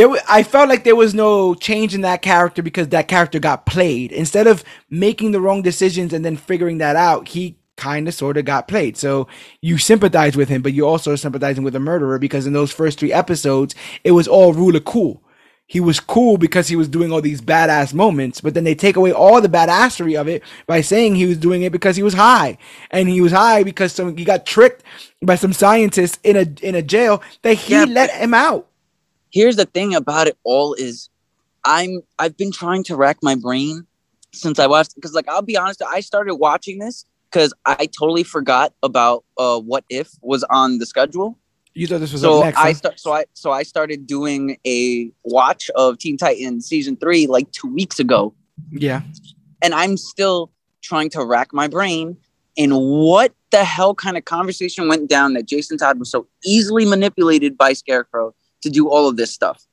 there 0.00 0.16
I 0.28 0.42
felt 0.42 0.70
like 0.70 0.84
there 0.84 0.96
was 0.96 1.14
no 1.14 1.54
change 1.54 1.94
in 1.94 2.00
that 2.00 2.22
character 2.22 2.62
because 2.62 2.88
that 2.88 3.06
character 3.06 3.38
got 3.38 3.66
played. 3.66 4.12
Instead 4.12 4.46
of 4.46 4.64
making 4.88 5.32
the 5.32 5.40
wrong 5.40 5.60
decisions 5.60 6.14
and 6.14 6.24
then 6.24 6.36
figuring 6.38 6.78
that 6.78 6.96
out, 6.96 7.28
he 7.28 7.58
kind 7.76 8.08
of 8.08 8.14
sort 8.14 8.38
of 8.38 8.46
got 8.46 8.66
played. 8.66 8.96
So 8.96 9.28
you 9.60 9.76
sympathize 9.76 10.36
with 10.36 10.48
him, 10.48 10.62
but 10.62 10.72
you 10.72 10.86
also 10.86 11.12
are 11.12 11.18
sympathizing 11.18 11.64
with 11.64 11.74
the 11.74 11.80
murderer 11.80 12.18
because 12.18 12.46
in 12.46 12.54
those 12.54 12.72
first 12.72 12.98
three 12.98 13.12
episodes, 13.12 13.74
it 14.02 14.12
was 14.12 14.26
all 14.26 14.54
ruler 14.54 14.80
cool. 14.80 15.22
He 15.66 15.80
was 15.80 16.00
cool 16.00 16.36
because 16.36 16.66
he 16.66 16.76
was 16.76 16.88
doing 16.88 17.12
all 17.12 17.20
these 17.20 17.42
badass 17.42 17.94
moments, 17.94 18.40
but 18.40 18.54
then 18.54 18.64
they 18.64 18.74
take 18.74 18.96
away 18.96 19.12
all 19.12 19.40
the 19.40 19.48
badassery 19.48 20.20
of 20.20 20.28
it 20.28 20.42
by 20.66 20.80
saying 20.80 21.14
he 21.14 21.26
was 21.26 21.36
doing 21.38 21.62
it 21.62 21.70
because 21.70 21.94
he 21.94 22.02
was 22.02 22.14
high, 22.14 22.58
and 22.90 23.08
he 23.08 23.20
was 23.20 23.30
high 23.30 23.62
because 23.62 23.92
some 23.92 24.16
he 24.16 24.24
got 24.24 24.44
tricked 24.44 24.82
by 25.22 25.36
some 25.36 25.52
scientists 25.52 26.18
in 26.24 26.36
a 26.36 26.66
in 26.66 26.74
a 26.74 26.82
jail 26.82 27.22
that 27.42 27.54
he 27.54 27.74
Yeah, 27.74 27.84
let 27.84 28.10
him 28.10 28.34
out. 28.34 28.66
Here's 29.32 29.56
the 29.56 29.64
thing 29.64 29.94
about 29.94 30.26
it 30.26 30.36
all 30.44 30.74
is 30.74 31.08
i'm 31.64 32.00
i've 32.18 32.36
been 32.36 32.52
trying 32.52 32.82
to 32.84 32.96
rack 32.96 33.18
my 33.22 33.34
brain 33.34 33.86
since 34.32 34.58
i 34.58 34.66
watched 34.66 34.94
because 34.94 35.14
like 35.14 35.28
i'll 35.28 35.42
be 35.42 35.56
honest 35.56 35.82
i 35.88 36.00
started 36.00 36.36
watching 36.36 36.78
this 36.78 37.04
because 37.30 37.52
i 37.66 37.86
totally 37.86 38.22
forgot 38.22 38.72
about 38.82 39.24
uh 39.38 39.58
what 39.58 39.84
if 39.88 40.10
was 40.22 40.44
on 40.44 40.78
the 40.78 40.86
schedule 40.86 41.38
You 41.74 41.86
thought 41.86 42.00
this 42.00 42.12
was 42.12 42.22
so 42.22 42.40
next? 42.42 42.58
i 42.58 42.68
huh? 42.68 42.74
start 42.74 43.00
so 43.00 43.12
i 43.12 43.24
so 43.34 43.50
i 43.50 43.62
started 43.62 44.06
doing 44.06 44.56
a 44.66 45.10
watch 45.24 45.70
of 45.74 45.98
teen 45.98 46.16
titan 46.16 46.60
season 46.60 46.96
three 46.96 47.26
like 47.26 47.50
two 47.52 47.72
weeks 47.72 47.98
ago 47.98 48.34
yeah, 48.72 49.00
and 49.62 49.74
i'm 49.74 49.96
still 49.96 50.50
trying 50.82 51.10
to 51.10 51.24
rack 51.24 51.52
my 51.52 51.66
brain 51.66 52.16
in 52.56 52.72
what 52.72 53.32
the 53.50 53.64
hell 53.64 53.94
kind 53.94 54.16
of 54.16 54.24
conversation 54.24 54.88
went 54.88 55.08
down 55.08 55.32
that 55.34 55.46
jason 55.46 55.76
todd 55.78 55.98
was 55.98 56.10
so 56.10 56.26
easily 56.44 56.84
manipulated 56.84 57.56
by 57.56 57.72
scarecrow 57.72 58.34
to 58.62 58.70
do 58.70 58.88
all 58.88 59.08
of 59.08 59.16
this 59.16 59.30
stuff 59.30 59.66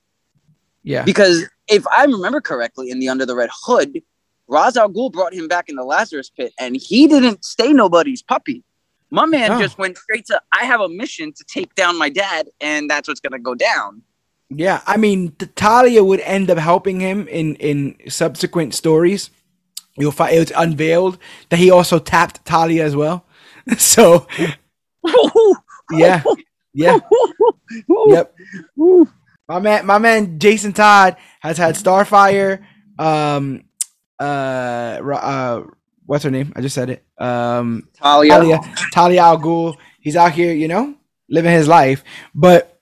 yeah. 0.83 1.03
because 1.03 1.45
if 1.67 1.85
I 1.87 2.05
remember 2.05 2.41
correctly, 2.41 2.89
in 2.89 2.99
the 2.99 3.09
Under 3.09 3.25
the 3.25 3.35
Red 3.35 3.49
Hood, 3.65 4.01
Ra's 4.47 4.77
al 4.77 4.89
Ghul 4.89 5.11
brought 5.11 5.33
him 5.33 5.47
back 5.47 5.67
in 5.69 5.75
the 5.75 5.83
Lazarus 5.83 6.29
pit, 6.29 6.53
and 6.59 6.77
he 6.77 7.07
didn't 7.07 7.43
stay 7.43 7.73
nobody's 7.73 8.21
puppy. 8.21 8.63
My 9.09 9.25
man 9.25 9.51
No. 9.51 9.59
just 9.59 9.77
went 9.77 9.97
straight 9.97 10.25
to, 10.27 10.41
I 10.53 10.65
have 10.65 10.79
a 10.81 10.89
mission 10.89 11.33
to 11.33 11.43
take 11.43 11.75
down 11.75 11.97
my 11.97 12.09
dad, 12.09 12.49
and 12.61 12.89
that's 12.89 13.07
what's 13.07 13.19
gonna 13.19 13.39
go 13.39 13.55
down. 13.55 14.01
Yeah, 14.49 14.81
I 14.87 14.95
mean, 14.95 15.35
Talia 15.55 16.03
would 16.03 16.21
end 16.21 16.49
up 16.49 16.57
helping 16.57 17.01
him 17.01 17.27
in 17.27 17.55
in 17.55 17.97
subsequent 18.09 18.73
stories. 18.73 19.29
You'll 19.97 20.13
find 20.13 20.33
it's 20.35 20.53
unveiled 20.55 21.17
that 21.49 21.59
he 21.59 21.69
also 21.69 21.99
tapped 21.99 22.45
Talia 22.45 22.85
as 22.85 22.95
well. 22.95 23.25
So 23.77 24.27
yeah, 25.91 26.23
yeah, 26.77 26.99
yep. 28.07 28.35
My 29.47 29.59
man, 29.59 29.85
my 29.85 29.97
man, 29.97 30.39
Jason 30.39 30.73
Todd 30.73 31.17
has 31.41 31.57
had 31.57 31.75
Starfire. 31.75 32.65
Um, 32.99 33.63
uh, 34.19 34.23
uh, 34.23 35.63
what's 36.05 36.23
her 36.23 36.31
name? 36.31 36.53
I 36.55 36.61
just 36.61 36.75
said 36.75 36.89
it. 36.89 37.05
Um, 37.17 37.87
Talia. 37.95 38.31
Talia, 38.31 38.59
Talia 38.91 39.21
Al 39.21 39.39
Ghul. 39.39 39.77
He's 40.01 40.15
out 40.15 40.33
here, 40.33 40.53
you 40.53 40.67
know, 40.67 40.95
living 41.29 41.51
his 41.51 41.67
life. 41.67 42.03
But 42.35 42.77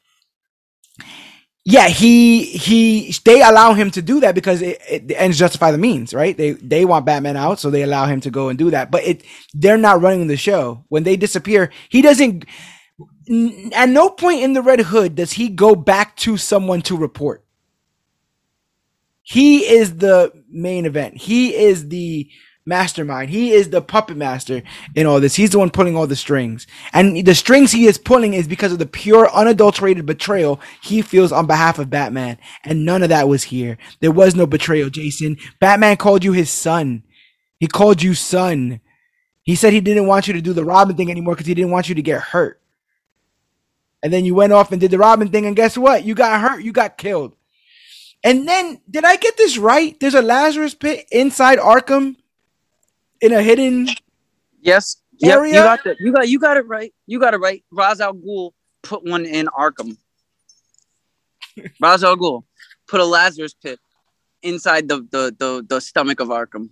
yeah, 1.65 1.87
he 1.87 2.43
he 2.45 3.13
they 3.25 3.41
allow 3.41 3.73
him 3.73 3.89
to 3.91 4.01
do 4.01 4.19
that 4.19 4.35
because 4.35 4.61
it, 4.61 4.79
it 4.89 5.07
the 5.07 5.19
ends 5.19 5.37
justify 5.39 5.71
the 5.71 5.79
means, 5.79 6.13
right? 6.13 6.37
They 6.37 6.51
they 6.51 6.85
want 6.85 7.05
Batman 7.05 7.37
out, 7.37 7.59
so 7.59 7.71
they 7.71 7.81
allow 7.81 8.05
him 8.05 8.21
to 8.21 8.29
go 8.29 8.49
and 8.49 8.57
do 8.57 8.69
that. 8.69 8.91
But 8.91 9.03
it 9.03 9.23
they're 9.53 9.77
not 9.77 10.01
running 10.01 10.27
the 10.27 10.37
show. 10.37 10.85
When 10.89 11.03
they 11.03 11.15
disappear, 11.17 11.71
he 11.89 12.01
doesn't. 12.01 12.45
At 13.73 13.89
no 13.89 14.09
point 14.09 14.43
in 14.43 14.53
the 14.53 14.61
Red 14.61 14.79
Hood 14.81 15.15
does 15.15 15.33
he 15.33 15.49
go 15.49 15.75
back 15.75 16.15
to 16.17 16.37
someone 16.37 16.81
to 16.83 16.95
report. 16.97 17.43
He 19.23 19.65
is 19.65 19.97
the 19.97 20.31
main 20.49 20.85
event. 20.85 21.17
He 21.17 21.55
is 21.55 21.89
the 21.89 22.29
mastermind. 22.65 23.29
He 23.29 23.51
is 23.51 23.69
the 23.69 23.81
puppet 23.81 24.17
master 24.17 24.63
in 24.95 25.05
all 25.05 25.19
this. 25.19 25.35
He's 25.35 25.51
the 25.51 25.59
one 25.59 25.69
pulling 25.69 25.95
all 25.95 26.07
the 26.07 26.15
strings. 26.15 26.67
And 26.93 27.25
the 27.25 27.35
strings 27.35 27.71
he 27.71 27.85
is 27.85 27.97
pulling 27.97 28.33
is 28.33 28.47
because 28.47 28.71
of 28.71 28.79
the 28.79 28.85
pure, 28.85 29.31
unadulterated 29.31 30.05
betrayal 30.05 30.59
he 30.81 31.01
feels 31.01 31.31
on 31.31 31.47
behalf 31.47 31.79
of 31.79 31.89
Batman. 31.89 32.37
And 32.63 32.85
none 32.85 33.03
of 33.03 33.09
that 33.09 33.27
was 33.27 33.43
here. 33.43 33.77
There 33.99 34.11
was 34.11 34.35
no 34.35 34.45
betrayal, 34.45 34.89
Jason. 34.89 35.37
Batman 35.59 35.97
called 35.97 36.23
you 36.23 36.31
his 36.31 36.49
son. 36.49 37.03
He 37.59 37.67
called 37.67 38.01
you 38.01 38.13
son. 38.13 38.81
He 39.43 39.55
said 39.55 39.73
he 39.73 39.81
didn't 39.81 40.07
want 40.07 40.27
you 40.27 40.33
to 40.33 40.41
do 40.41 40.53
the 40.53 40.65
Robin 40.65 40.95
thing 40.95 41.11
anymore 41.11 41.35
because 41.35 41.47
he 41.47 41.53
didn't 41.53 41.71
want 41.71 41.87
you 41.87 41.95
to 41.95 42.01
get 42.01 42.21
hurt. 42.21 42.59
And 44.05 44.13
then 44.13 44.23
you 44.23 44.35
went 44.35 44.53
off 44.53 44.71
and 44.71 44.79
did 44.79 44.91
the 44.91 44.99
Robin 44.99 45.29
thing, 45.29 45.47
and 45.47 45.55
guess 45.55 45.75
what? 45.75 46.05
You 46.05 46.13
got 46.13 46.39
hurt. 46.39 46.63
You 46.63 46.71
got 46.71 46.95
killed. 46.95 47.35
And 48.23 48.47
then, 48.47 48.79
did 48.87 49.03
I 49.03 49.15
get 49.15 49.35
this 49.35 49.57
right? 49.57 49.99
There's 49.99 50.13
a 50.13 50.21
Lazarus 50.21 50.75
pit 50.75 51.07
inside 51.11 51.57
Arkham 51.57 52.15
in 53.19 53.33
a 53.33 53.41
hidden. 53.41 53.87
Yes. 54.61 54.97
Yep, 55.17 55.35
Area? 55.35 55.53
you 55.55 55.59
got 55.59 55.83
that. 55.85 55.97
You 55.99 56.13
got 56.13 56.29
you 56.29 56.39
got 56.39 56.57
it 56.57 56.67
right. 56.67 56.93
You 57.07 57.19
got 57.19 57.33
it 57.33 57.37
right. 57.37 57.63
Ra's 57.71 57.99
al 57.99 58.13
Ghul 58.13 58.51
put 58.83 59.03
one 59.03 59.25
in 59.25 59.47
Arkham. 59.47 59.97
Ra's 61.81 62.03
al 62.03 62.15
Ghul 62.15 62.43
put 62.87 62.99
a 62.99 63.05
Lazarus 63.05 63.55
pit 63.55 63.79
inside 64.43 64.87
the 64.87 64.97
the 65.09 65.35
the, 65.39 65.65
the 65.67 65.81
stomach 65.81 66.19
of 66.19 66.27
Arkham. 66.27 66.69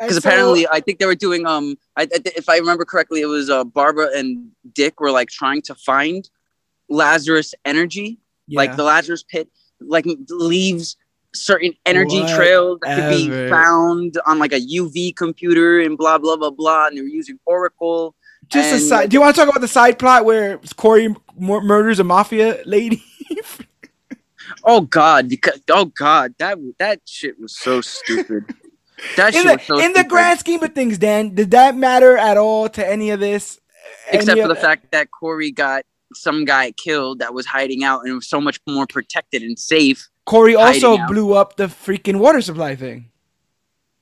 Because 0.00 0.22
so- 0.22 0.28
apparently 0.28 0.66
I 0.66 0.80
think 0.80 0.98
they 0.98 1.06
were 1.06 1.14
doing 1.14 1.46
um 1.46 1.76
I, 1.96 2.02
I 2.02 2.08
if 2.36 2.48
I 2.48 2.56
remember 2.56 2.84
correctly 2.84 3.20
it 3.20 3.26
was 3.26 3.50
uh 3.50 3.64
Barbara 3.64 4.08
and 4.16 4.50
Dick 4.74 5.00
were 5.00 5.10
like 5.10 5.28
trying 5.28 5.62
to 5.62 5.74
find 5.74 6.28
Lazarus 6.88 7.54
energy 7.64 8.18
like 8.52 8.76
the 8.76 8.82
Lazarus 8.82 9.22
pit 9.22 9.48
like 9.80 10.06
leaves 10.28 10.96
certain 11.32 11.72
energy 11.86 12.20
Whatever. 12.20 12.36
trails 12.36 12.78
that 12.82 12.96
could 12.96 13.08
be 13.08 13.48
found 13.48 14.18
on 14.26 14.38
like 14.38 14.52
a 14.52 14.60
UV 14.60 15.14
computer 15.14 15.80
and 15.80 15.96
blah 15.96 16.18
blah 16.18 16.36
blah 16.36 16.50
blah 16.50 16.86
and 16.88 16.96
they 16.96 17.02
were 17.02 17.06
using 17.06 17.38
Oracle 17.46 18.16
just 18.48 18.74
a 18.74 18.80
side. 18.80 19.10
Do 19.10 19.14
you 19.14 19.20
want 19.20 19.36
to 19.36 19.40
talk 19.40 19.48
about 19.48 19.60
the 19.60 19.68
side 19.68 19.98
plot 19.98 20.24
where 20.24 20.58
Kory 20.76 21.14
mur- 21.38 21.60
murders 21.60 22.00
a 22.00 22.04
mafia 22.04 22.60
lady? 22.66 23.04
oh 24.64 24.80
god 24.80 25.28
because 25.28 25.60
oh 25.70 25.84
god 25.84 26.34
that 26.38 26.58
that 26.78 27.00
shit 27.04 27.38
was 27.38 27.56
so 27.56 27.80
stupid 27.80 28.44
that 29.16 29.34
in 29.34 29.46
the, 29.46 29.58
so 29.64 29.78
in 29.78 29.92
the 29.92 30.04
grand 30.04 30.40
scheme 30.40 30.62
of 30.62 30.74
things, 30.74 30.98
Dan, 30.98 31.34
did 31.34 31.50
that 31.52 31.76
matter 31.76 32.16
at 32.16 32.36
all 32.36 32.68
to 32.70 32.86
any 32.86 33.10
of 33.10 33.20
this? 33.20 33.58
except 34.12 34.30
Any 34.30 34.42
for 34.42 34.48
the 34.48 34.54
of- 34.54 34.60
fact 34.60 34.90
that 34.92 35.10
Kory 35.10 35.50
got 35.50 35.84
some 36.14 36.44
guy 36.44 36.72
killed 36.72 37.20
that 37.20 37.32
was 37.34 37.46
hiding 37.46 37.84
out 37.84 38.04
and 38.04 38.14
was 38.16 38.28
so 38.28 38.40
much 38.40 38.60
more 38.66 38.86
protected 38.86 39.42
and 39.42 39.58
safe. 39.58 40.08
Kory 40.26 40.54
also 40.56 40.96
out. 40.98 41.08
blew 41.08 41.32
up 41.34 41.56
the 41.56 41.64
freaking 41.66 42.16
water 42.18 42.40
supply 42.40 42.74
thing. 42.76 43.10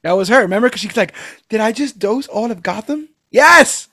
That 0.02 0.12
was 0.12 0.28
her. 0.28 0.40
Remember? 0.42 0.68
Because 0.68 0.80
she's 0.80 0.96
like, 0.96 1.14
"Did 1.48 1.60
I 1.60 1.72
just 1.72 1.98
dose 1.98 2.26
all 2.28 2.50
of 2.50 2.62
Gotham?" 2.62 3.08
Yes. 3.30 3.88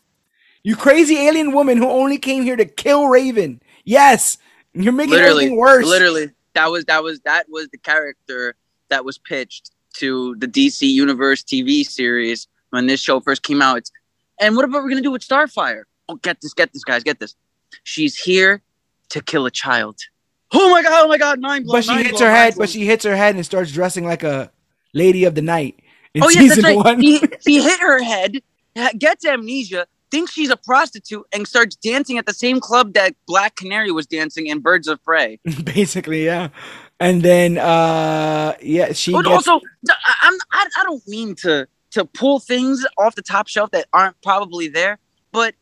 You 0.63 0.75
crazy 0.75 1.17
alien 1.17 1.51
woman 1.51 1.77
who 1.77 1.87
only 1.89 2.17
came 2.17 2.43
here 2.43 2.55
to 2.55 2.65
kill 2.65 3.07
Raven. 3.07 3.61
Yes. 3.83 4.37
You're 4.73 4.93
making 4.93 5.11
Literally, 5.11 5.43
everything 5.45 5.57
worse. 5.57 5.85
literally, 5.85 6.31
that 6.53 6.71
was 6.71 6.85
that 6.85 7.03
was 7.03 7.19
that 7.21 7.47
was 7.49 7.69
the 7.69 7.77
character 7.77 8.55
that 8.89 9.03
was 9.05 9.17
pitched 9.17 9.71
to 9.99 10.35
the 10.37 10.47
DC 10.47 10.87
Universe 10.87 11.43
TV 11.43 11.85
series 11.85 12.47
when 12.69 12.87
this 12.87 12.99
show 13.01 13.19
first 13.19 13.43
came 13.43 13.61
out. 13.61 13.77
It's, 13.77 13.91
and 14.39 14.55
what 14.55 14.65
about 14.65 14.83
we're 14.83 14.89
gonna 14.89 15.01
do 15.01 15.11
with 15.11 15.25
Starfire? 15.27 15.83
Oh, 16.09 16.15
get 16.15 16.41
this, 16.41 16.53
get 16.53 16.73
this, 16.73 16.83
guys, 16.83 17.03
get 17.03 17.19
this. 17.19 17.35
She's 17.83 18.17
here 18.17 18.61
to 19.09 19.21
kill 19.21 19.45
a 19.45 19.51
child. 19.51 19.99
Oh 20.53 20.69
my 20.69 20.83
god! 20.83 21.05
Oh 21.05 21.07
my 21.07 21.17
god! 21.17 21.39
Mind 21.39 21.65
blown. 21.65 21.77
But 21.79 21.85
she 21.85 22.03
hits 22.03 22.19
blown, 22.19 22.21
her 22.21 22.35
head. 22.35 22.55
blown. 22.55 22.63
But 22.63 22.69
she 22.69 22.85
hits 22.85 23.03
her 23.05 23.15
head 23.15 23.35
and 23.35 23.45
starts 23.45 23.71
dressing 23.71 24.05
like 24.05 24.23
a 24.23 24.51
lady 24.93 25.25
of 25.25 25.35
the 25.35 25.41
night 25.41 25.81
oh 26.21 26.29
yeah, 26.29 26.47
that's 26.47 26.63
right. 26.63 26.75
one. 26.75 27.01
He, 27.01 27.21
he 27.45 27.61
hit 27.61 27.79
her 27.79 28.01
head, 28.03 28.41
gets 28.97 29.25
amnesia, 29.25 29.87
thinks 30.11 30.31
she's 30.31 30.49
a 30.49 30.57
prostitute 30.57 31.25
and 31.33 31.47
starts 31.47 31.75
dancing 31.75 32.17
at 32.17 32.25
the 32.25 32.33
same 32.33 32.59
club 32.59 32.93
that 32.93 33.15
Black 33.27 33.55
Canary 33.55 33.91
was 33.91 34.05
dancing 34.05 34.47
in 34.47 34.59
Birds 34.59 34.87
of 34.87 35.03
Prey. 35.03 35.39
Basically, 35.63 36.25
yeah. 36.25 36.49
And 36.99 37.21
then, 37.21 37.57
uh, 37.57 38.55
yeah, 38.61 38.93
she. 38.93 39.11
But 39.11 39.25
gets- 39.25 39.47
also, 39.47 39.65
I- 39.89 40.15
I'm 40.23 40.33
I, 40.51 40.67
I 40.77 40.83
don't 40.83 41.05
mean 41.07 41.35
to 41.35 41.67
to 41.91 42.05
pull 42.05 42.39
things 42.39 42.85
off 42.97 43.15
the 43.15 43.21
top 43.21 43.47
shelf 43.47 43.71
that 43.71 43.87
aren't 43.93 44.21
probably 44.21 44.67
there, 44.67 44.97
but 45.31 45.55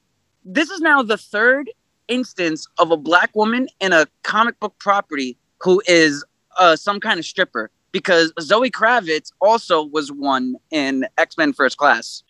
this 0.45 0.69
is 0.69 0.79
now 0.81 1.01
the 1.01 1.17
third 1.17 1.69
instance 2.07 2.67
of 2.77 2.91
a 2.91 2.97
black 2.97 3.35
woman 3.35 3.67
in 3.79 3.93
a 3.93 4.05
comic 4.23 4.59
book 4.59 4.75
property 4.79 5.37
who 5.61 5.81
is 5.87 6.23
uh, 6.57 6.75
some 6.75 6.99
kind 6.99 7.19
of 7.19 7.25
stripper. 7.25 7.71
Because 7.91 8.33
Zoe 8.41 8.71
Kravitz 8.71 9.31
also 9.39 9.83
was 9.83 10.11
one 10.11 10.55
in 10.71 11.05
X 11.19 11.37
Men 11.37 11.53
First 11.53 11.77
Class. 11.77 12.23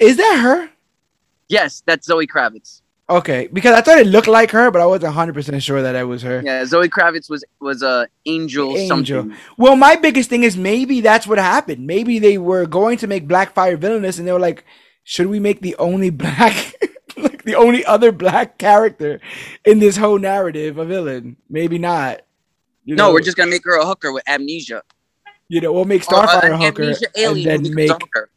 is 0.00 0.16
that 0.16 0.40
her? 0.42 0.70
Yes, 1.48 1.82
that's 1.86 2.06
Zoe 2.06 2.26
Kravitz. 2.26 2.80
Okay, 3.10 3.48
because 3.52 3.74
I 3.76 3.82
thought 3.82 3.98
it 3.98 4.06
looked 4.06 4.28
like 4.28 4.50
her, 4.52 4.70
but 4.70 4.80
I 4.80 4.86
wasn't 4.86 5.04
100 5.14 5.34
percent 5.34 5.62
sure 5.62 5.82
that 5.82 5.94
it 5.94 6.04
was 6.04 6.22
her. 6.22 6.40
Yeah, 6.44 6.64
Zoe 6.64 6.88
Kravitz 6.88 7.28
was 7.28 7.44
was 7.60 7.82
a 7.82 7.88
uh, 7.88 8.06
angel, 8.24 8.76
Angel. 8.78 9.22
something. 9.22 9.36
Well, 9.58 9.76
my 9.76 9.96
biggest 9.96 10.30
thing 10.30 10.42
is 10.42 10.56
maybe 10.56 11.02
that's 11.02 11.26
what 11.26 11.36
happened. 11.38 11.86
Maybe 11.86 12.18
they 12.18 12.38
were 12.38 12.64
going 12.66 12.96
to 12.98 13.06
make 13.06 13.28
Blackfire 13.28 13.76
villainous, 13.78 14.18
and 14.18 14.26
they 14.26 14.32
were 14.32 14.40
like, 14.40 14.64
"Should 15.04 15.26
we 15.26 15.38
make 15.38 15.60
the 15.60 15.76
only 15.76 16.08
black, 16.08 16.54
like 17.18 17.44
the 17.44 17.56
only 17.56 17.84
other 17.84 18.10
black 18.10 18.56
character 18.56 19.20
in 19.66 19.80
this 19.80 19.98
whole 19.98 20.18
narrative 20.18 20.78
a 20.78 20.86
villain? 20.86 21.36
Maybe 21.50 21.78
not." 21.78 22.22
You 22.86 22.96
No, 22.96 23.08
know, 23.08 23.12
we're 23.12 23.20
just 23.20 23.36
gonna 23.36 23.50
make 23.50 23.64
her 23.64 23.76
a 23.76 23.84
hooker 23.84 24.12
with 24.12 24.24
amnesia. 24.26 24.82
you 25.48 25.60
know 25.60 25.72
we'll 25.74 25.84
make 25.84 26.10
Or, 26.10 26.20
uh, 26.20 26.26
Starfire 26.26 26.52
a 26.52 26.56
hooker, 26.56 26.94
and 27.16 27.44
then 27.44 27.74
make 27.74 27.90
a 27.90 27.94
hooker. 27.94 28.30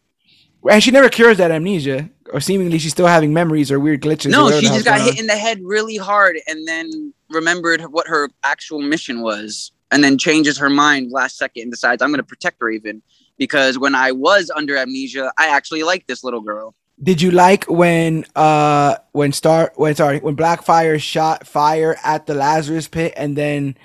and 0.69 0.83
she 0.83 0.91
never 0.91 1.07
cures 1.09 1.37
that 1.37 1.51
amnesia, 1.51 2.09
or 2.31 2.39
seemingly 2.39 2.79
she's 2.79 2.91
still 2.91 3.07
having 3.07 3.33
memories 3.33 3.71
or 3.71 3.79
weird 3.79 4.01
glitches. 4.01 4.31
No, 4.31 4.51
she 4.59 4.67
just 4.67 4.85
got 4.85 5.01
hit 5.01 5.19
in 5.19 5.27
the 5.27 5.35
head 5.35 5.59
really 5.63 5.97
hard 5.97 6.39
and 6.47 6.67
then 6.67 7.13
remembered 7.29 7.81
what 7.81 8.07
her 8.07 8.29
actual 8.43 8.81
mission 8.81 9.21
was 9.21 9.71
and 9.91 10.03
then 10.03 10.17
changes 10.17 10.57
her 10.57 10.69
mind 10.69 11.11
last 11.11 11.37
second 11.37 11.63
and 11.63 11.71
decides 11.71 12.01
I'm 12.01 12.09
going 12.09 12.19
to 12.19 12.23
protect 12.23 12.57
Raven 12.61 13.01
because 13.37 13.77
when 13.77 13.95
I 13.95 14.11
was 14.11 14.51
under 14.55 14.75
amnesia, 14.77 15.31
I 15.37 15.47
actually 15.49 15.83
liked 15.83 16.07
this 16.07 16.23
little 16.23 16.41
girl. 16.41 16.73
Did 17.01 17.21
you 17.21 17.29
like 17.29 17.65
when 17.65 18.25
uh 18.35 18.95
when 19.11 19.31
Star 19.31 19.71
when 19.75 19.93
sorry 19.93 20.19
when 20.19 20.35
Blackfire 20.35 20.99
shot 20.99 21.45
fire 21.45 21.95
at 22.03 22.25
the 22.25 22.33
Lazarus 22.33 22.87
pit 22.87 23.13
and 23.15 23.35
then 23.35 23.77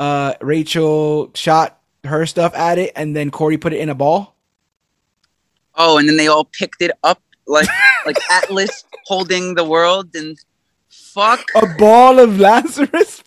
uh 0.00 0.34
Rachel 0.40 1.30
shot 1.34 1.80
her 2.02 2.26
stuff 2.26 2.54
at 2.56 2.78
it 2.78 2.92
and 2.96 3.14
then 3.14 3.30
Kory 3.30 3.56
put 3.56 3.72
it 3.72 3.78
in 3.78 3.88
a 3.88 3.94
ball? 3.94 4.34
Oh, 5.76 5.98
and 5.98 6.08
then 6.08 6.16
they 6.16 6.26
all 6.26 6.44
picked 6.44 6.82
it 6.82 6.90
up 7.04 7.20
like 7.46 7.68
like 8.04 8.18
Atlas 8.30 8.84
holding 9.04 9.54
the 9.54 9.64
world 9.64 10.14
and 10.14 10.36
fuck 10.88 11.44
A 11.54 11.66
ball 11.78 12.18
of 12.18 12.38
Lazarus 12.40 13.22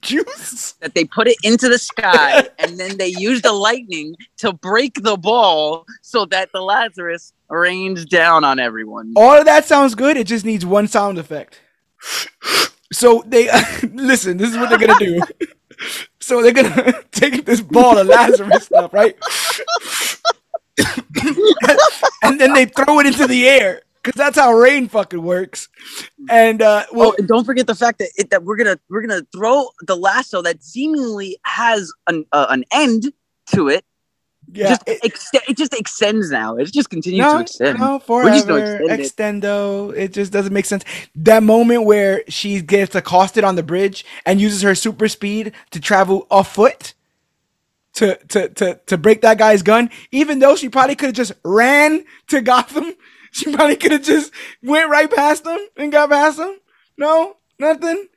juice? 0.00 0.72
that 0.80 0.94
they 0.94 1.04
put 1.04 1.26
it 1.26 1.36
into 1.42 1.68
the 1.68 1.78
sky 1.78 2.48
and 2.58 2.78
then 2.78 2.96
they 2.98 3.08
use 3.08 3.42
the 3.42 3.52
lightning 3.52 4.14
to 4.38 4.52
break 4.52 4.94
the 5.02 5.16
ball 5.16 5.84
so 6.02 6.24
that 6.26 6.50
the 6.52 6.60
Lazarus 6.60 7.32
rains 7.48 8.04
down 8.04 8.44
on 8.44 8.58
everyone. 8.58 9.12
All 9.16 9.32
of 9.38 9.44
that 9.46 9.64
sounds 9.64 9.94
good. 9.94 10.16
It 10.16 10.26
just 10.26 10.44
needs 10.44 10.64
one 10.64 10.88
sound 10.88 11.18
effect. 11.18 11.60
So 12.92 13.22
they 13.26 13.48
listen, 13.92 14.36
this 14.36 14.50
is 14.50 14.56
what 14.56 14.68
they're 14.70 14.78
gonna 14.78 14.98
do. 14.98 15.20
So 16.20 16.40
they're 16.42 16.52
gonna 16.52 17.02
take 17.10 17.44
this 17.44 17.60
ball 17.60 17.98
of 17.98 18.06
Lazarus 18.06 18.66
stuff, 18.66 18.92
right? 18.94 19.16
and 22.22 22.40
then 22.40 22.52
they 22.54 22.66
throw 22.66 22.98
it 23.00 23.06
into 23.06 23.26
the 23.26 23.48
air. 23.48 23.82
Cause 24.02 24.14
that's 24.16 24.36
how 24.36 24.52
rain 24.52 24.88
fucking 24.88 25.22
works. 25.22 25.68
And 26.28 26.60
uh 26.60 26.84
well 26.92 27.10
oh, 27.10 27.14
and 27.18 27.28
don't 27.28 27.44
forget 27.44 27.68
the 27.68 27.74
fact 27.76 28.00
that 28.00 28.10
it, 28.16 28.30
that 28.30 28.42
we're 28.42 28.56
gonna 28.56 28.76
we're 28.90 29.00
gonna 29.02 29.22
throw 29.32 29.68
the 29.86 29.94
lasso 29.96 30.42
that 30.42 30.60
seemingly 30.64 31.38
has 31.44 31.92
an 32.08 32.24
uh, 32.32 32.46
an 32.50 32.64
end 32.72 33.12
to 33.54 33.68
it. 33.68 33.84
yeah, 34.50 34.70
just 34.70 34.82
it- 34.88 35.02
ext- 35.02 35.40
it 35.48 35.56
just 35.56 35.72
extends 35.74 36.32
now. 36.32 36.56
It 36.56 36.72
just 36.72 36.90
continues 36.90 37.24
to 37.24 37.40
extend. 37.42 37.78
no, 37.78 38.02
We're 38.08 38.30
just 38.30 38.48
forever, 38.48 38.82
extend 38.90 39.44
it. 39.44 39.44
extendo. 39.44 39.96
It 39.96 40.12
just 40.12 40.32
doesn't 40.32 40.52
make 40.52 40.64
sense. 40.64 40.84
That 41.14 41.44
moment 41.44 41.84
where 41.84 42.24
she 42.28 42.60
gets 42.60 42.96
accosted 42.96 43.44
on 43.44 43.54
the 43.54 43.62
bridge 43.62 44.04
and 44.26 44.40
uses 44.40 44.62
her 44.62 44.74
super 44.74 45.06
speed 45.06 45.52
to 45.70 45.78
travel 45.80 46.26
afoot 46.28 46.94
to 47.94 48.16
to 48.28 48.48
to 48.48 48.80
to 48.86 48.98
break 48.98 49.20
that 49.22 49.38
guy's 49.38 49.62
gun, 49.62 49.90
even 50.10 50.38
though 50.38 50.56
she 50.56 50.68
probably 50.68 50.94
could 50.94 51.06
have 51.06 51.14
just 51.16 51.32
ran 51.44 52.04
to 52.28 52.40
Gotham. 52.40 52.94
She 53.34 53.50
probably 53.50 53.76
could 53.76 53.92
have 53.92 54.02
just 54.02 54.30
went 54.62 54.90
right 54.90 55.10
past 55.10 55.46
him 55.46 55.58
and 55.78 55.90
got 55.90 56.10
past 56.10 56.38
him. 56.38 56.54
No, 56.98 57.38
nothing. 57.58 58.08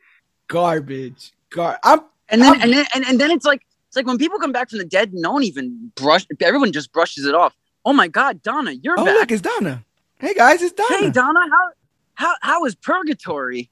Garbage. 0.49 1.31
Gar. 1.49 1.79
I'm 1.83 2.01
And 2.27 2.41
then 2.41 2.51
I'm- 2.53 2.61
and 2.61 2.73
then 2.73 2.85
and, 2.93 3.05
and 3.05 3.19
then 3.19 3.31
it's 3.31 3.45
like 3.45 3.61
it's 3.87 3.95
like 3.95 4.05
when 4.05 4.17
people 4.17 4.39
come 4.39 4.51
back 4.51 4.69
from 4.69 4.79
the 4.79 4.85
dead, 4.85 5.13
no 5.13 5.31
one 5.31 5.43
even 5.43 5.91
brush. 5.95 6.25
Everyone 6.41 6.71
just 6.73 6.91
brushes 6.91 7.25
it 7.25 7.33
off. 7.33 7.55
Oh 7.85 7.93
my 7.93 8.07
God, 8.09 8.41
Donna, 8.41 8.71
you're 8.71 8.95
oh 8.99 9.05
back. 9.05 9.15
look, 9.15 9.31
it's 9.31 9.41
Donna. 9.41 9.85
Hey 10.19 10.33
guys, 10.33 10.61
it's 10.61 10.73
Donna. 10.73 10.97
hey 10.97 11.09
Donna, 11.11 11.39
how 11.49 11.69
how 12.15 12.33
how 12.41 12.65
is 12.65 12.75
purgatory? 12.75 13.69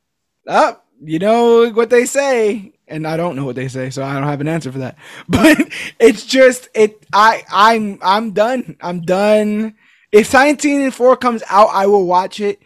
Oh, 0.47 0.79
you 1.03 1.19
know 1.19 1.69
what 1.71 1.89
they 1.89 2.05
say, 2.05 2.73
and 2.87 3.07
I 3.07 3.17
don't 3.17 3.35
know 3.35 3.45
what 3.45 3.55
they 3.55 3.67
say, 3.67 3.89
so 3.89 4.03
I 4.03 4.13
don't 4.13 4.23
have 4.23 4.41
an 4.41 4.47
answer 4.47 4.71
for 4.71 4.79
that. 4.79 4.97
But 5.27 5.57
it's 5.99 6.25
just 6.25 6.69
it. 6.73 7.05
I 7.13 7.43
I'm 7.51 7.99
I'm 8.01 8.31
done. 8.31 8.77
I'm 8.81 9.01
done. 9.01 9.75
If 10.11 10.27
Scientine 10.27 10.81
and 10.81 10.93
Four 10.93 11.17
comes 11.17 11.43
out, 11.49 11.69
I 11.71 11.87
will 11.87 12.05
watch 12.05 12.39
it 12.39 12.61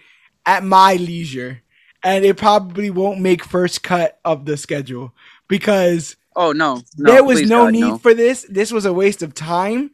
at 0.46 0.64
my 0.64 0.96
leisure, 0.96 1.62
and 2.04 2.26
it 2.26 2.38
probably 2.38 2.90
won't 2.90 3.20
make 3.20 3.44
first 3.44 3.84
cut 3.84 4.20
of 4.26 4.46
the 4.46 4.58
schedule 4.58 5.14
because 5.48 6.16
Oh 6.36 6.52
no, 6.52 6.84
no 6.98 7.12
there 7.12 7.24
was 7.24 7.42
no 7.42 7.66
God, 7.66 7.74
need 7.74 8.02
for 8.02 8.14
this. 8.14 8.46
This 8.48 8.72
was 8.72 8.86
a 8.86 8.94
waste 8.94 9.24
of 9.24 9.34
time 9.34 9.90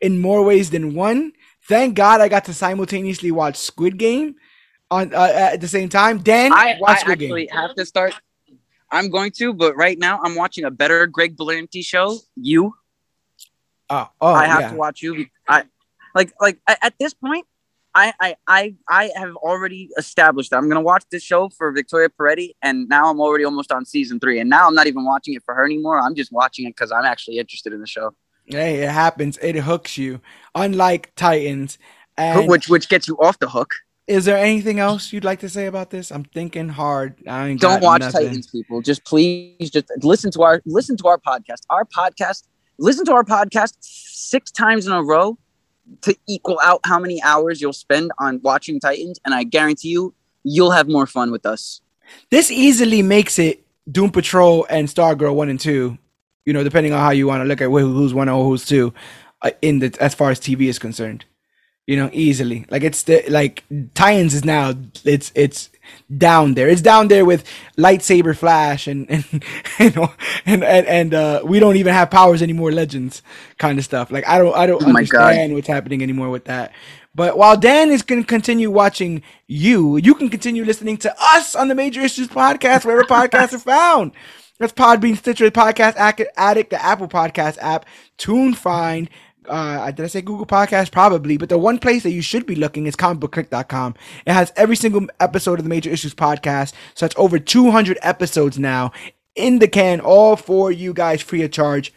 in 0.00 0.20
more 0.20 0.44
ways 0.44 0.70
than 0.70 0.94
one. 0.94 1.32
Thank 1.62 1.96
God 1.96 2.20
I 2.20 2.28
got 2.28 2.44
to 2.44 2.54
simultaneously 2.54 3.32
watch 3.32 3.56
Squid 3.56 3.98
Game 3.98 4.36
on 4.90 5.14
uh, 5.14 5.32
at 5.34 5.60
the 5.60 5.68
same 5.68 5.88
time. 5.88 6.18
Dan, 6.18 6.52
I, 6.52 6.74
I 6.74 6.78
watch 6.80 7.00
Squid 7.00 7.22
actually 7.22 7.46
Game. 7.46 7.56
have 7.56 7.74
to 7.74 7.86
start. 7.86 8.14
I'm 8.90 9.10
going 9.10 9.32
to, 9.32 9.52
but 9.52 9.76
right 9.76 9.98
now 9.98 10.18
I'm 10.22 10.34
watching 10.34 10.64
a 10.64 10.70
better 10.70 11.06
Greg 11.06 11.36
Berlanti 11.36 11.84
show. 11.84 12.18
You, 12.36 12.74
Oh, 13.90 14.08
oh 14.20 14.34
I 14.34 14.46
have 14.46 14.60
yeah. 14.60 14.70
to 14.70 14.76
watch 14.76 15.02
you. 15.02 15.26
I 15.48 15.64
like 16.14 16.32
like 16.40 16.58
at, 16.66 16.94
this 16.98 17.14
point, 17.14 17.46
I, 17.94 18.12
I 18.20 18.36
I 18.46 18.74
I 18.88 19.10
have 19.16 19.34
already 19.36 19.90
established 19.96 20.50
that 20.50 20.58
I'm 20.58 20.68
gonna 20.68 20.80
watch 20.80 21.04
this 21.10 21.22
show 21.22 21.48
for 21.48 21.72
Victoria 21.72 22.08
Pedretti, 22.08 22.52
and 22.62 22.88
now 22.88 23.10
I'm 23.10 23.20
already 23.20 23.44
almost 23.44 23.72
on 23.72 23.84
season 23.86 24.20
three, 24.20 24.40
and 24.40 24.50
now 24.50 24.66
I'm 24.66 24.74
not 24.74 24.86
even 24.86 25.04
watching 25.04 25.34
it 25.34 25.42
for 25.44 25.54
her 25.54 25.64
anymore. 25.64 25.98
I'm 25.98 26.14
just 26.14 26.32
watching 26.32 26.66
it 26.66 26.70
because 26.70 26.92
I'm 26.92 27.04
actually 27.04 27.38
interested 27.38 27.72
in 27.72 27.80
the 27.80 27.86
show, 27.86 28.14
Hey, 28.46 28.82
it 28.82 28.90
happens. 28.90 29.38
It 29.42 29.56
hooks 29.56 29.98
you. 29.98 30.20
Unlike 30.54 31.12
Titans. 31.16 31.78
And 32.16 32.48
which 32.48 32.68
which 32.68 32.88
gets 32.88 33.06
you 33.06 33.16
off 33.18 33.38
the 33.38 33.48
hook. 33.48 33.74
Is 34.08 34.24
there 34.24 34.38
anything 34.38 34.78
else 34.80 35.12
you'd 35.12 35.24
like 35.24 35.40
to 35.40 35.48
say 35.48 35.66
about 35.66 35.90
this? 35.90 36.10
I'm 36.10 36.24
thinking 36.24 36.70
hard. 36.70 37.16
I 37.28 37.54
Don't 37.54 37.82
watch 37.82 38.00
nothing. 38.00 38.28
Titans, 38.28 38.46
people. 38.46 38.80
Just 38.80 39.04
please, 39.04 39.70
just 39.70 39.90
listen 40.02 40.30
to 40.32 40.42
our 40.42 40.62
listen 40.64 40.96
to 40.96 41.08
our 41.08 41.18
podcast. 41.18 41.62
Our 41.68 41.84
podcast, 41.84 42.44
listen 42.78 43.04
to 43.04 43.12
our 43.12 43.24
podcast 43.24 43.74
six 43.80 44.50
times 44.50 44.86
in 44.86 44.92
a 44.92 45.02
row 45.02 45.38
to 46.02 46.16
equal 46.26 46.58
out 46.62 46.80
how 46.84 46.98
many 46.98 47.22
hours 47.22 47.60
you'll 47.60 47.72
spend 47.72 48.10
on 48.18 48.40
watching 48.42 48.80
Titans, 48.80 49.20
and 49.24 49.34
I 49.34 49.44
guarantee 49.44 49.88
you, 49.88 50.14
you'll 50.42 50.70
have 50.70 50.88
more 50.88 51.06
fun 51.06 51.30
with 51.30 51.44
us. 51.44 51.80
This 52.30 52.50
easily 52.50 53.02
makes 53.02 53.38
it 53.38 53.64
Doom 53.90 54.10
Patrol 54.10 54.66
and 54.70 54.88
Stargirl 54.88 55.34
one 55.34 55.50
and 55.50 55.60
two. 55.60 55.98
You 56.46 56.54
know, 56.54 56.64
depending 56.64 56.94
on 56.94 57.00
how 57.00 57.10
you 57.10 57.26
want 57.26 57.42
to 57.42 57.44
look 57.44 57.60
at 57.60 57.66
who- 57.68 57.92
who's 57.92 58.14
one 58.14 58.30
or 58.30 58.42
who's 58.42 58.64
two, 58.64 58.94
uh, 59.42 59.50
in 59.60 59.80
the 59.80 59.94
as 60.00 60.14
far 60.14 60.30
as 60.30 60.40
TV 60.40 60.68
is 60.68 60.78
concerned. 60.78 61.26
You 61.88 61.96
know, 61.96 62.10
easily. 62.12 62.66
Like 62.70 62.82
it's 62.84 63.02
the 63.04 63.24
like 63.30 63.64
Titans 63.94 64.34
is 64.34 64.44
now 64.44 64.74
it's 65.04 65.32
it's 65.34 65.70
down 66.14 66.52
there. 66.52 66.68
It's 66.68 66.82
down 66.82 67.08
there 67.08 67.24
with 67.24 67.44
lightsaber 67.78 68.36
flash 68.36 68.86
and 68.86 69.08
and 69.10 69.24
and 69.78 69.96
and, 70.44 70.64
and, 70.64 70.86
and 70.86 71.14
uh, 71.14 71.40
we 71.44 71.58
don't 71.58 71.76
even 71.76 71.94
have 71.94 72.10
powers 72.10 72.42
anymore. 72.42 72.72
Legends 72.72 73.22
kind 73.56 73.78
of 73.78 73.86
stuff. 73.86 74.10
Like 74.10 74.28
I 74.28 74.36
don't 74.36 74.54
I 74.54 74.66
don't 74.66 74.82
Oh 74.84 74.92
my 74.92 75.02
God. 75.04 75.18
understand 75.22 75.54
what's 75.54 75.66
happening 75.68 76.02
anymore 76.02 76.28
with 76.28 76.44
that. 76.44 76.72
But 77.14 77.38
while 77.38 77.56
Dan 77.56 77.90
is 77.90 78.02
going 78.02 78.20
to 78.22 78.26
continue 78.26 78.70
watching 78.70 79.22
you, 79.46 79.96
you 79.96 80.14
can 80.14 80.28
continue 80.28 80.64
listening 80.66 80.98
to 80.98 81.16
us 81.18 81.56
on 81.56 81.68
the 81.68 81.74
Major 81.74 82.02
Issues 82.02 82.28
Podcast, 82.28 82.84
wherever 82.84 83.02
podcasts 83.02 83.54
are 83.54 83.58
found. 83.58 84.12
That's 84.58 84.74
Podbean, 84.74 85.16
Stitcher, 85.16 85.50
Podcast 85.50 85.94
Addict, 86.36 86.70
the 86.70 86.84
Apple 86.84 87.08
Podcast 87.08 87.56
app, 87.62 87.86
TuneFind. 88.18 89.08
Uh, 89.48 89.90
did 89.90 90.04
I 90.04 90.08
say 90.08 90.22
Google 90.22 90.46
Podcast? 90.46 90.92
Probably. 90.92 91.36
But 91.36 91.48
the 91.48 91.58
one 91.58 91.78
place 91.78 92.02
that 92.02 92.10
you 92.10 92.22
should 92.22 92.46
be 92.46 92.54
looking 92.54 92.86
is 92.86 92.96
comicbookclick.com. 92.96 93.94
It 94.26 94.32
has 94.32 94.52
every 94.56 94.76
single 94.76 95.06
episode 95.20 95.58
of 95.58 95.64
the 95.64 95.68
Major 95.68 95.90
Issues 95.90 96.14
Podcast. 96.14 96.72
So 96.94 97.06
it's 97.06 97.14
over 97.18 97.38
200 97.38 97.98
episodes 98.02 98.58
now 98.58 98.92
in 99.34 99.58
the 99.60 99.68
can, 99.68 100.00
all 100.00 100.36
for 100.36 100.70
you 100.72 100.92
guys 100.92 101.22
free 101.22 101.42
of 101.42 101.52
charge. 101.52 101.92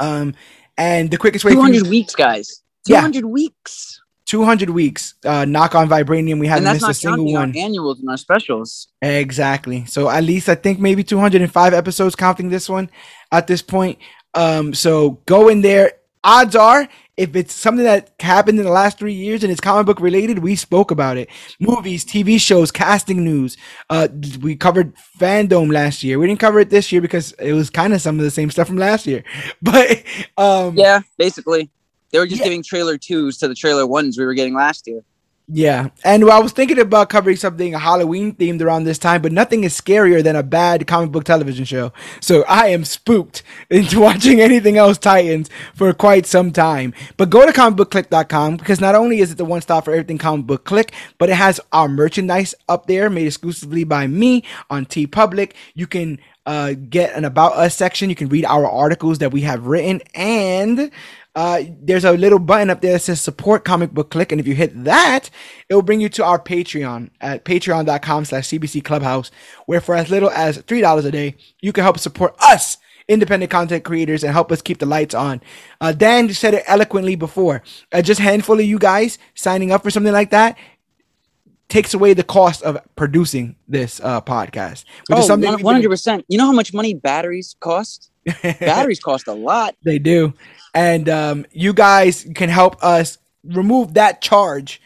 Um, 0.00 0.34
and 0.76 1.10
the 1.10 1.16
quickest 1.18 1.44
way 1.44 1.52
Two 1.52 1.62
for 1.62 1.66
you 1.68 1.74
hundred 1.78 1.90
weeks, 1.90 2.14
guys. 2.14 2.62
Two 2.86 2.92
Yeah. 2.94 3.00
hundred 3.00 3.24
weeks. 3.24 4.00
200 4.26 4.68
weeks. 4.70 5.14
Uh, 5.24 5.46
knock 5.46 5.74
on 5.74 5.88
vibranium. 5.88 6.38
We 6.38 6.46
haven't 6.48 6.64
that's 6.64 6.82
missed 6.86 6.90
a 7.04 7.08
single 7.08 7.32
one. 7.32 7.56
annuals 7.56 7.98
and 8.00 8.10
our 8.10 8.18
specials. 8.18 8.88
Exactly. 9.00 9.86
So 9.86 10.10
at 10.10 10.22
least 10.22 10.50
I 10.50 10.54
think 10.54 10.78
maybe 10.78 11.02
205 11.02 11.72
episodes 11.72 12.14
counting 12.14 12.50
this 12.50 12.68
one 12.68 12.90
at 13.32 13.46
this 13.46 13.62
point. 13.62 13.98
Um, 14.34 14.74
so 14.74 15.12
go 15.24 15.48
in 15.48 15.62
there. 15.62 15.92
Odds 16.28 16.54
are, 16.54 16.86
if 17.16 17.34
it's 17.34 17.54
something 17.54 17.84
that 17.84 18.12
happened 18.20 18.58
in 18.58 18.66
the 18.66 18.70
last 18.70 18.98
three 18.98 19.14
years 19.14 19.42
and 19.42 19.50
it's 19.50 19.62
comic 19.62 19.86
book 19.86 19.98
related, 19.98 20.40
we 20.40 20.54
spoke 20.56 20.90
about 20.90 21.16
it. 21.16 21.30
Movies, 21.58 22.04
TV 22.04 22.38
shows, 22.38 22.70
casting 22.70 23.24
news. 23.24 23.56
Uh, 23.88 24.08
we 24.42 24.54
covered 24.54 24.94
fandom 25.18 25.72
last 25.72 26.02
year. 26.04 26.18
We 26.18 26.26
didn't 26.26 26.38
cover 26.40 26.60
it 26.60 26.68
this 26.68 26.92
year 26.92 27.00
because 27.00 27.32
it 27.32 27.54
was 27.54 27.70
kind 27.70 27.94
of 27.94 28.02
some 28.02 28.18
of 28.18 28.24
the 28.26 28.30
same 28.30 28.50
stuff 28.50 28.66
from 28.66 28.76
last 28.76 29.06
year. 29.06 29.24
But 29.62 30.02
um, 30.36 30.76
Yeah, 30.76 31.00
basically. 31.16 31.70
They 32.12 32.18
were 32.18 32.26
just 32.26 32.40
Yeah. 32.40 32.44
giving 32.44 32.62
trailer 32.62 32.98
twos 32.98 33.38
to 33.38 33.48
the 33.48 33.54
trailer 33.54 33.86
ones 33.86 34.18
we 34.18 34.26
were 34.26 34.34
getting 34.34 34.54
last 34.54 34.86
year. 34.86 35.00
Yeah, 35.50 35.88
and 36.04 36.30
I 36.30 36.40
was 36.40 36.52
thinking 36.52 36.78
about 36.78 37.08
covering 37.08 37.36
something 37.36 37.72
Halloween 37.72 38.34
themed 38.34 38.60
around 38.60 38.84
this 38.84 38.98
time, 38.98 39.22
but 39.22 39.32
nothing 39.32 39.64
is 39.64 39.72
scarier 39.80 40.22
than 40.22 40.36
a 40.36 40.42
bad 40.42 40.86
comic 40.86 41.10
book 41.10 41.24
television 41.24 41.64
show. 41.64 41.90
So 42.20 42.44
I 42.46 42.66
am 42.66 42.84
spooked 42.84 43.42
into 43.70 43.98
watching 43.98 44.42
anything 44.42 44.76
else 44.76 44.98
Titans 44.98 45.48
for 45.74 45.94
quite 45.94 46.26
some 46.26 46.52
time. 46.52 46.92
But 47.16 47.30
go 47.30 47.46
to 47.46 47.52
comicbookclick.com 47.52 48.58
because 48.58 48.78
not 48.78 48.94
only 48.94 49.20
is 49.20 49.32
it 49.32 49.38
the 49.38 49.46
one 49.46 49.62
stop 49.62 49.86
for 49.86 49.92
everything 49.92 50.18
comic 50.18 50.46
book 50.46 50.64
click, 50.64 50.92
but 51.16 51.30
it 51.30 51.36
has 51.36 51.62
our 51.72 51.88
merchandise 51.88 52.54
up 52.68 52.86
there 52.86 53.08
made 53.08 53.26
exclusively 53.26 53.84
by 53.84 54.06
me 54.06 54.44
on 54.68 54.84
TeePublic. 54.84 55.52
You 55.74 55.86
can 55.86 56.18
uh, 56.48 56.72
get 56.88 57.14
an 57.14 57.26
about 57.26 57.52
us 57.52 57.74
section. 57.74 58.08
You 58.08 58.16
can 58.16 58.28
read 58.30 58.46
our 58.46 58.66
articles 58.66 59.18
that 59.18 59.32
we 59.32 59.42
have 59.42 59.66
written 59.66 60.00
and 60.14 60.90
uh, 61.34 61.62
there's 61.82 62.04
a 62.04 62.12
little 62.12 62.38
button 62.38 62.70
up 62.70 62.80
there 62.80 62.92
that 62.94 63.00
says 63.00 63.20
support 63.20 63.64
comic 63.64 63.92
book 63.92 64.10
click 64.10 64.32
and 64.32 64.40
if 64.40 64.46
you 64.46 64.54
hit 64.54 64.84
that 64.84 65.30
it 65.68 65.74
will 65.74 65.82
bring 65.82 66.00
you 66.00 66.08
to 66.08 66.24
our 66.24 66.38
patreon 66.38 67.10
at 67.20 67.44
patreon.com 67.44 68.24
slash 68.24 68.48
cbc 68.48 68.82
clubhouse 68.82 69.30
where 69.66 69.80
for 69.80 69.94
as 69.94 70.10
little 70.10 70.30
as 70.30 70.58
three 70.62 70.80
dollars 70.80 71.04
a 71.04 71.10
day 71.12 71.36
you 71.60 71.72
can 71.72 71.84
help 71.84 71.98
support 71.98 72.34
us 72.40 72.78
independent 73.08 73.50
content 73.50 73.84
creators 73.84 74.24
and 74.24 74.32
help 74.32 74.50
us 74.52 74.60
keep 74.60 74.78
the 74.78 74.86
lights 74.86 75.14
on 75.14 75.40
uh, 75.80 75.92
dan 75.92 76.28
said 76.32 76.54
it 76.54 76.64
eloquently 76.66 77.14
before 77.14 77.62
uh, 77.92 78.02
just 78.02 78.20
handful 78.20 78.58
of 78.58 78.64
you 78.64 78.78
guys 78.78 79.18
signing 79.34 79.70
up 79.70 79.82
for 79.82 79.90
something 79.90 80.12
like 80.12 80.30
that 80.30 80.56
takes 81.68 81.92
away 81.92 82.14
the 82.14 82.24
cost 82.24 82.62
of 82.62 82.78
producing 82.96 83.54
this 83.68 84.00
uh, 84.02 84.20
podcast 84.22 84.84
which 85.08 85.18
Oh, 85.18 85.20
is 85.20 85.26
something 85.26 85.50
we've 85.50 85.58
been- 85.58 85.82
100%. 85.90 86.24
You 86.28 86.38
know 86.38 86.46
how 86.46 86.52
much 86.52 86.72
money 86.72 86.94
batteries 86.94 87.54
cost? 87.60 88.10
batteries 88.60 89.00
cost 89.00 89.26
a 89.28 89.32
lot. 89.32 89.76
They 89.84 89.98
do. 89.98 90.34
And 90.74 91.08
um, 91.08 91.46
you 91.52 91.72
guys 91.72 92.26
can 92.34 92.48
help 92.48 92.82
us 92.82 93.18
remove 93.44 93.94
that 93.94 94.20
charge, 94.20 94.80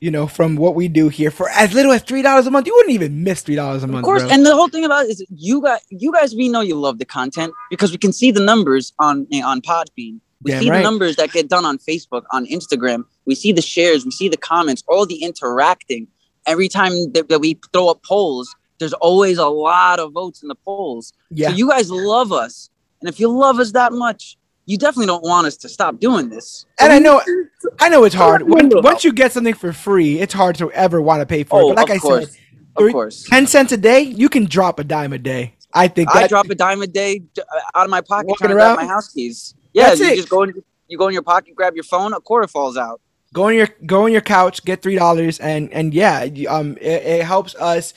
you 0.00 0.10
know, 0.10 0.26
from 0.26 0.56
what 0.56 0.74
we 0.74 0.88
do 0.88 1.08
here 1.08 1.30
for 1.30 1.48
as 1.50 1.72
little 1.72 1.92
as 1.92 2.02
three 2.02 2.22
dollars 2.22 2.46
a 2.46 2.50
month. 2.50 2.66
You 2.66 2.74
wouldn't 2.74 2.94
even 2.94 3.22
miss 3.22 3.42
three 3.42 3.54
dollars 3.54 3.82
a 3.82 3.86
month. 3.86 3.98
Of 3.98 4.04
course, 4.04 4.22
bro. 4.22 4.32
and 4.32 4.44
the 4.44 4.54
whole 4.54 4.68
thing 4.68 4.84
about 4.84 5.04
it 5.04 5.10
is 5.10 5.24
you 5.30 5.62
guys, 5.62 5.80
you 5.90 6.12
guys, 6.12 6.34
we 6.34 6.48
know 6.48 6.60
you 6.60 6.74
love 6.74 6.98
the 6.98 7.04
content 7.04 7.52
because 7.70 7.92
we 7.92 7.98
can 7.98 8.12
see 8.12 8.30
the 8.30 8.44
numbers 8.44 8.92
on 8.98 9.26
on 9.44 9.60
Podbean. 9.60 10.20
We 10.42 10.52
Damn 10.52 10.62
see 10.62 10.70
right. 10.70 10.76
the 10.78 10.82
numbers 10.82 11.16
that 11.16 11.32
get 11.32 11.48
done 11.48 11.64
on 11.64 11.78
Facebook, 11.78 12.22
on 12.32 12.46
Instagram. 12.46 13.04
We 13.26 13.34
see 13.34 13.52
the 13.52 13.62
shares, 13.62 14.04
we 14.04 14.10
see 14.10 14.28
the 14.28 14.36
comments, 14.36 14.84
all 14.88 15.04
the 15.04 15.22
interacting. 15.22 16.06
Every 16.46 16.68
time 16.68 16.92
that, 17.12 17.28
that 17.28 17.40
we 17.40 17.58
throw 17.72 17.88
up 17.88 18.02
polls, 18.04 18.54
there's 18.78 18.92
always 18.94 19.38
a 19.38 19.48
lot 19.48 19.98
of 19.98 20.12
votes 20.12 20.42
in 20.42 20.48
the 20.48 20.54
polls. 20.54 21.12
yeah. 21.30 21.48
So 21.48 21.56
you 21.56 21.68
guys 21.68 21.90
love 21.90 22.32
us, 22.32 22.70
and 23.00 23.08
if 23.08 23.20
you 23.20 23.28
love 23.28 23.58
us 23.58 23.72
that 23.72 23.92
much, 23.92 24.36
you 24.66 24.76
definitely 24.76 25.06
don't 25.06 25.22
want 25.24 25.46
us 25.46 25.56
to 25.58 25.68
stop 25.68 25.98
doing 25.98 26.28
this. 26.28 26.66
and 26.78 26.92
I 26.92 26.98
know, 26.98 27.22
I 27.80 27.88
know 27.88 28.04
it's 28.04 28.14
hard. 28.14 28.42
Come 28.42 28.50
Once, 28.50 28.74
once 28.76 29.04
you 29.04 29.12
get 29.12 29.32
something 29.32 29.54
for 29.54 29.72
free, 29.72 30.20
it's 30.20 30.34
hard 30.34 30.56
to 30.56 30.70
ever 30.72 31.00
want 31.00 31.20
to 31.20 31.26
pay 31.26 31.42
for 31.44 31.60
Oh, 31.62 31.70
it. 31.72 31.76
But 31.76 31.88
like 31.88 31.90
of 31.90 31.96
I 31.96 31.98
course, 31.98 32.30
said, 32.32 32.40
of 32.76 32.92
course. 32.92 33.24
ten 33.24 33.46
cents 33.46 33.72
a 33.72 33.76
day, 33.78 34.00
you 34.02 34.28
can 34.28 34.44
drop 34.44 34.78
a 34.78 34.84
dime 34.84 35.12
a 35.12 35.18
day. 35.18 35.54
I 35.72 35.88
think 35.88 36.08
I 36.14 36.26
drop 36.26 36.48
a 36.50 36.54
dime 36.54 36.82
a 36.82 36.86
day 36.86 37.22
uh, 37.38 37.42
out 37.74 37.84
of 37.84 37.90
my 37.90 38.00
pocket 38.00 38.26
Walking 38.28 38.46
trying 38.46 38.48
to 38.50 38.54
grab 38.54 38.76
around? 38.78 38.86
my 38.86 38.92
house 38.92 39.08
keys. 39.12 39.54
Yeah, 39.74 39.88
That's 39.88 40.00
you 40.00 40.06
it. 40.06 40.16
just 40.16 40.28
go 40.30 40.42
in, 40.42 40.54
you 40.88 40.96
go 40.98 41.08
in 41.08 41.12
your 41.14 41.22
pocket, 41.22 41.54
grab 41.54 41.74
your 41.74 41.84
phone, 41.84 42.12
a 42.14 42.20
quarter 42.20 42.46
falls 42.48 42.76
out. 42.76 43.00
go 43.34 43.44
on 43.48 43.54
your 43.54 43.68
go 43.86 44.04
on 44.04 44.12
your 44.12 44.22
couch, 44.22 44.64
get 44.64 44.80
three 44.82 44.96
dollars, 44.96 45.38
and 45.40 45.70
and 45.72 45.92
yeah, 45.94 46.26
um, 46.48 46.76
it, 46.78 47.02
it 47.20 47.24
helps 47.24 47.54
us 47.56 47.92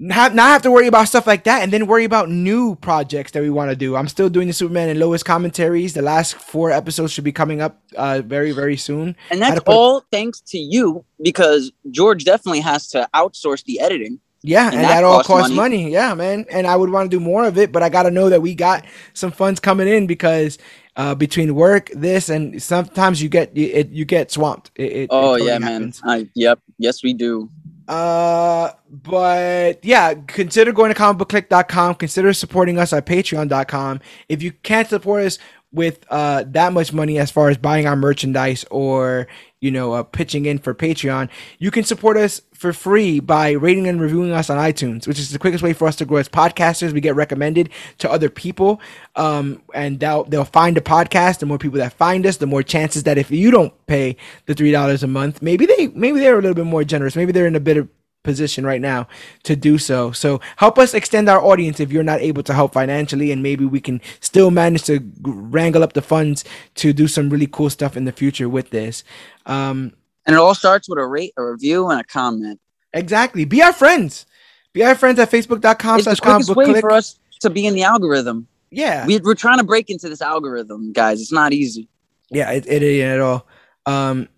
not 0.00 0.34
not 0.34 0.48
have 0.48 0.62
to 0.62 0.70
worry 0.70 0.86
about 0.88 1.08
stuff 1.08 1.26
like 1.26 1.44
that, 1.44 1.62
and 1.62 1.72
then 1.72 1.86
worry 1.86 2.04
about 2.04 2.28
new 2.28 2.74
projects 2.76 3.32
that 3.32 3.42
we 3.42 3.50
want 3.50 3.70
to 3.70 3.76
do. 3.76 3.94
I'm 3.96 4.08
still 4.08 4.28
doing 4.28 4.48
the 4.48 4.52
Superman 4.52 4.88
and 4.88 4.98
Lois 4.98 5.22
commentaries. 5.22 5.94
The 5.94 6.02
last 6.02 6.34
four 6.34 6.70
episodes 6.72 7.12
should 7.12 7.24
be 7.24 7.32
coming 7.32 7.60
up 7.60 7.80
uh 7.96 8.22
very 8.24 8.52
very 8.52 8.76
soon. 8.76 9.16
And 9.30 9.40
that's 9.40 9.60
put- 9.60 9.68
all 9.68 10.02
thanks 10.10 10.40
to 10.48 10.58
you 10.58 11.04
because 11.22 11.70
George 11.90 12.24
definitely 12.24 12.60
has 12.60 12.88
to 12.88 13.08
outsource 13.14 13.64
the 13.64 13.80
editing. 13.80 14.18
Yeah, 14.46 14.66
And 14.66 14.74
and, 14.74 14.84
that 14.84 14.88
that, 14.96 15.04
all 15.04 15.14
costs 15.22 15.26
costs 15.28 15.54
money. 15.54 15.84
money. 15.84 15.92
Yeah, 15.92 16.12
man. 16.12 16.44
And 16.50 16.66
I 16.66 16.76
would 16.76 16.90
want 16.90 17.10
to 17.10 17.16
do 17.16 17.18
more 17.18 17.46
of 17.46 17.56
it, 17.56 17.72
but 17.72 17.82
I 17.82 17.88
got 17.88 18.02
to 18.02 18.10
know 18.10 18.28
that 18.28 18.42
we 18.42 18.54
got 18.54 18.84
some 19.14 19.30
funds 19.32 19.58
coming 19.58 19.88
in 19.88 20.06
because 20.06 20.58
uh, 20.96 21.14
between 21.14 21.54
work, 21.54 21.88
this, 21.94 22.28
and 22.28 22.62
sometimes 22.62 23.22
you 23.22 23.30
get 23.30 23.56
you, 23.56 23.68
it, 23.72 23.88
you 23.88 24.04
get 24.04 24.30
swamped. 24.30 24.70
It, 24.74 24.82
it- 24.82 24.96
it 25.04 25.08
Oh 25.10 25.32
totally 25.38 25.48
yeah, 25.50 25.58
man. 25.60 25.94
I, 26.04 26.28
yep. 26.34 26.58
Yes, 26.78 27.02
we 27.02 27.14
do. 27.14 27.48
Uh, 27.88 28.70
but 28.88 29.84
yeah, 29.84 30.14
consider 30.26 30.72
going 30.72 30.92
to 30.92 30.98
comicbookclick.com. 30.98 31.96
Consider 31.96 32.32
supporting 32.32 32.78
us 32.78 32.92
at 32.92 33.06
patreon.com. 33.06 34.00
If 34.28 34.42
you 34.42 34.52
can't 34.52 34.88
support 34.88 35.24
us 35.24 35.38
with 35.72 36.04
uh 36.08 36.44
that 36.46 36.72
much 36.72 36.92
money 36.92 37.18
as 37.18 37.32
far 37.32 37.48
as 37.48 37.58
buying 37.58 37.84
our 37.84 37.96
merchandise 37.96 38.64
or 38.70 39.26
you 39.64 39.70
know 39.70 39.94
uh, 39.94 40.02
pitching 40.02 40.44
in 40.44 40.58
for 40.58 40.74
Patreon, 40.74 41.30
you 41.58 41.70
can 41.70 41.84
support 41.84 42.18
us 42.18 42.42
for 42.52 42.72
free 42.72 43.18
by 43.18 43.52
rating 43.52 43.86
and 43.88 44.00
reviewing 44.00 44.30
us 44.32 44.50
on 44.50 44.58
iTunes, 44.58 45.06
which 45.06 45.18
is 45.18 45.30
the 45.30 45.38
quickest 45.38 45.64
way 45.64 45.72
for 45.72 45.88
us 45.88 45.96
to 45.96 46.04
grow 46.04 46.18
as 46.18 46.28
podcasters. 46.28 46.92
We 46.92 47.00
get 47.00 47.16
recommended 47.16 47.70
to 47.98 48.10
other 48.10 48.28
people, 48.28 48.80
um, 49.16 49.62
and 49.72 49.98
they'll 49.98 50.24
they'll 50.24 50.44
find 50.44 50.76
the 50.76 50.82
podcast. 50.82 51.38
The 51.38 51.46
more 51.46 51.58
people 51.58 51.78
that 51.78 51.94
find 51.94 52.26
us, 52.26 52.36
the 52.36 52.46
more 52.46 52.62
chances 52.62 53.04
that 53.04 53.16
if 53.16 53.30
you 53.30 53.50
don't 53.50 53.72
pay 53.86 54.16
the 54.44 54.54
three 54.54 54.70
dollars 54.70 55.02
a 55.02 55.08
month, 55.08 55.40
maybe 55.40 55.64
they 55.64 55.88
maybe 55.88 56.20
they're 56.20 56.38
a 56.38 56.42
little 56.42 56.54
bit 56.54 56.66
more 56.66 56.84
generous. 56.84 57.16
Maybe 57.16 57.32
they're 57.32 57.46
in 57.46 57.56
a 57.56 57.60
better 57.60 57.88
position 58.24 58.66
right 58.66 58.80
now 58.80 59.06
to 59.44 59.54
do 59.54 59.78
so. 59.78 60.10
So 60.10 60.40
help 60.56 60.76
us 60.78 60.92
extend 60.94 61.28
our 61.28 61.40
audience 61.40 61.78
if 61.78 61.92
you're 61.92 62.02
not 62.02 62.20
able 62.20 62.42
to 62.42 62.52
help 62.52 62.72
financially, 62.72 63.30
and 63.30 63.40
maybe 63.42 63.64
we 63.64 63.80
can 63.80 64.00
still 64.18 64.50
manage 64.50 64.82
to 64.84 64.98
wrangle 65.22 65.84
up 65.84 65.92
the 65.92 66.02
funds 66.02 66.44
to 66.76 66.92
do 66.92 67.06
some 67.06 67.30
really 67.30 67.46
cool 67.46 67.70
stuff 67.70 67.96
in 67.96 68.04
the 68.04 68.12
future 68.12 68.48
with 68.48 68.70
this. 68.70 69.04
Um, 69.46 69.92
And 70.26 70.34
it 70.34 70.38
all 70.40 70.54
starts 70.56 70.88
with 70.88 70.98
a 70.98 71.06
rate, 71.06 71.32
a 71.36 71.44
review, 71.44 71.88
and 71.90 72.00
a 72.00 72.04
comment. 72.04 72.58
exactly. 72.92 73.44
Be 73.44 73.62
our 73.62 73.72
friends. 73.72 74.26
Be 74.72 74.82
our 74.84 74.96
friends 74.96 75.18
at 75.20 75.30
facebook.com 75.30 75.98
It's 75.98 76.06
the 76.06 76.16
slash 76.16 76.20
quickest 76.20 76.56
way 76.56 76.64
click. 76.66 76.80
for 76.80 76.90
us 76.90 77.18
to 77.40 77.50
be 77.50 77.66
in 77.66 77.74
the 77.74 77.84
algorithm. 77.84 78.48
Yeah. 78.70 79.06
We, 79.06 79.18
we're 79.20 79.34
trying 79.36 79.58
to 79.58 79.64
break 79.64 79.88
into 79.90 80.08
this 80.08 80.20
algorithm, 80.20 80.92
guys. 80.92 81.20
It's 81.20 81.30
not 81.30 81.52
easy. 81.52 81.88
Yeah, 82.30 82.50
it, 82.50 82.66
it 82.66 82.82
ain't 82.82 83.02
at 83.04 83.20
all. 83.20 83.46
Um, 83.86 84.28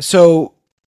so 0.00 0.54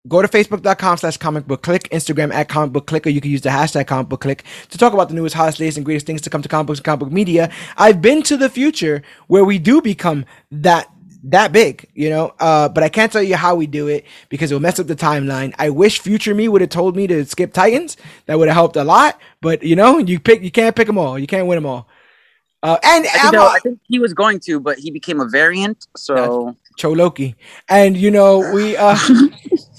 go 0.07 0.21
to 0.21 0.27
facebook.com 0.27 0.97
slash 0.97 1.17
comic 1.17 1.47
book 1.47 1.61
click, 1.61 1.83
Instagram 1.89 2.33
at 2.33 2.49
comic 2.49 2.73
book 2.73 2.87
click, 2.87 3.05
or 3.05 3.09
you 3.09 3.21
can 3.21 3.31
use 3.31 3.41
the 3.41 3.49
hashtag 3.49 3.87
comic 3.87 4.09
book 4.09 4.21
click 4.21 4.43
to 4.69 4.77
talk 4.77 4.93
about 4.93 5.09
the 5.09 5.15
newest, 5.15 5.35
hottest, 5.35 5.59
latest, 5.59 5.77
and 5.77 5.85
greatest 5.85 6.05
things 6.05 6.21
to 6.21 6.29
come 6.29 6.41
to 6.41 6.49
comic 6.49 6.67
books 6.67 6.79
and 6.79 6.85
comic 6.85 6.99
book 6.99 7.11
media. 7.11 7.51
I've 7.77 8.01
been 8.01 8.23
to 8.23 8.37
the 8.37 8.49
future 8.49 9.01
where 9.27 9.45
we 9.45 9.59
do 9.59 9.81
become 9.81 10.25
that 10.51 10.91
that 11.23 11.51
big, 11.51 11.89
you 11.93 12.09
know. 12.09 12.33
Uh, 12.39 12.69
but 12.69 12.83
I 12.83 12.89
can't 12.89 13.11
tell 13.11 13.23
you 13.23 13.35
how 13.35 13.55
we 13.55 13.67
do 13.67 13.87
it 13.87 14.05
because 14.29 14.51
it'll 14.51 14.61
mess 14.61 14.79
up 14.79 14.87
the 14.87 14.95
timeline. 14.95 15.53
I 15.57 15.69
wish 15.69 15.99
future 15.99 16.33
me 16.33 16.47
would 16.47 16.61
have 16.61 16.69
told 16.69 16.95
me 16.95 17.07
to 17.07 17.25
skip 17.25 17.53
Titans. 17.53 17.97
That 18.25 18.37
would 18.39 18.47
have 18.47 18.55
helped 18.55 18.75
a 18.75 18.83
lot. 18.83 19.19
But 19.41 19.63
you 19.63 19.75
know, 19.75 19.97
you 19.97 20.19
pick 20.19 20.41
you 20.41 20.51
can't 20.51 20.75
pick 20.75 20.87
them 20.87 20.97
all. 20.97 21.17
You 21.19 21.27
can't 21.27 21.47
win 21.47 21.57
them 21.57 21.65
all. 21.65 21.87
Uh, 22.63 22.77
and 22.83 23.05
I 23.05 23.09
think, 23.09 23.35
I'm 23.35 23.41
I 23.41 23.59
think 23.61 23.79
he 23.83 23.99
was 23.99 24.13
going 24.13 24.39
to, 24.41 24.59
but 24.59 24.79
he 24.79 24.89
became 24.89 25.19
a 25.21 25.27
variant. 25.27 25.87
So 25.95 26.55
Choloki. 26.77 27.35
And 27.69 27.97
you 27.97 28.11
know, 28.11 28.39
we 28.39 28.77
uh 28.77 28.97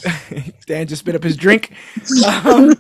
Dan 0.67 0.89
just 0.89 1.01
spit 1.01 1.17
up 1.17 1.25
his 1.25 1.37
drink. 1.37 1.73
Um, 2.23 2.75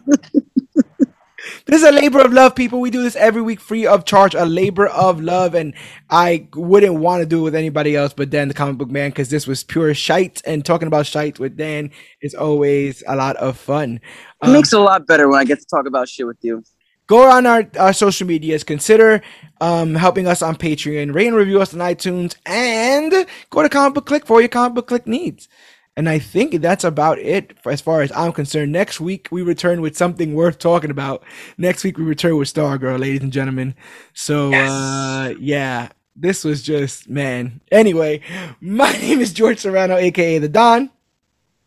this 1.66 1.82
is 1.82 1.88
a 1.88 1.92
labor 1.92 2.20
of 2.20 2.32
love, 2.32 2.54
people. 2.56 2.80
We 2.80 2.90
do 2.90 3.02
this 3.02 3.16
every 3.16 3.42
week 3.42 3.60
free 3.60 3.86
of 3.86 4.04
charge, 4.04 4.34
a 4.34 4.44
labor 4.46 4.88
of 4.88 5.20
love. 5.22 5.54
And 5.54 5.74
I 6.10 6.48
wouldn't 6.54 6.96
want 6.96 7.22
to 7.22 7.26
do 7.26 7.40
it 7.40 7.44
with 7.44 7.56
anybody 7.56 7.96
else 7.96 8.14
but 8.14 8.30
Dan, 8.30 8.48
the 8.48 8.54
comic 8.54 8.78
book 8.78 8.90
man, 8.90 9.10
because 9.10 9.30
this 9.30 9.46
was 9.46 9.64
pure 9.64 9.94
shite. 9.94 10.42
And 10.46 10.64
talking 10.64 10.88
about 10.88 11.06
shite 11.06 11.38
with 11.40 11.56
Dan 11.56 11.90
is 12.22 12.34
always 12.34 13.02
a 13.08 13.16
lot 13.16 13.36
of 13.36 13.58
fun. 13.58 14.00
it 14.42 14.48
Um, 14.48 14.50
makes 14.50 14.72
it 14.72 14.80
a 14.80 14.82
lot 14.82 15.06
better 15.06 15.28
when 15.28 15.40
I 15.40 15.44
get 15.44 15.60
to 15.60 15.66
talk 15.66 15.86
about 15.86 16.08
shit 16.08 16.26
with 16.26 16.38
you. 16.42 16.64
Go 17.08 17.28
on 17.30 17.46
our, 17.46 17.68
our 17.78 17.92
social 17.92 18.28
medias. 18.28 18.64
Consider 18.64 19.22
um, 19.60 19.96
helping 19.96 20.28
us 20.28 20.42
on 20.42 20.54
patreon. 20.56 21.14
Rate 21.14 21.26
and 21.28 21.36
review 21.36 21.60
us 21.60 21.74
on 21.74 21.80
itunes. 21.80 22.36
And 22.46 23.26
go 23.50 23.62
to 23.62 23.68
comic 23.68 23.94
book 23.94 24.06
click 24.06 24.26
for 24.26 24.40
your 24.40 24.48
comic 24.48 24.76
book 24.76 24.86
click 24.88 25.08
needs. 25.08 25.48
And 25.96 26.08
i 26.08 26.20
think 26.20 26.60
that's 26.62 26.84
about 26.84 27.18
it 27.18 27.58
for, 27.60 27.72
as 27.72 27.80
far 27.80 28.02
as 28.02 28.12
i'm 28.14 28.32
concerned. 28.32 28.70
Next 28.72 29.00
week 29.00 29.28
we 29.32 29.42
return 29.42 29.80
with 29.80 29.96
something 29.96 30.34
worth 30.34 30.58
talking 30.60 30.92
about. 30.92 31.24
Next 31.58 31.82
week 31.82 31.98
we 31.98 32.04
return 32.04 32.36
with 32.36 32.52
stargirl 32.54 33.00
ladies 33.00 33.22
and 33.22 33.32
gentlemen. 33.32 33.74
So 34.14 34.50
Yes. 34.52 34.70
uh 34.70 35.34
yeah 35.40 35.88
this 36.14 36.44
was 36.44 36.62
just 36.62 37.08
man. 37.08 37.60
Anyway 37.72 38.20
my 38.60 38.92
name 38.92 39.20
is 39.20 39.32
george 39.32 39.58
serrano 39.58 39.96
aka 39.96 40.38
the 40.38 40.48
don 40.48 40.90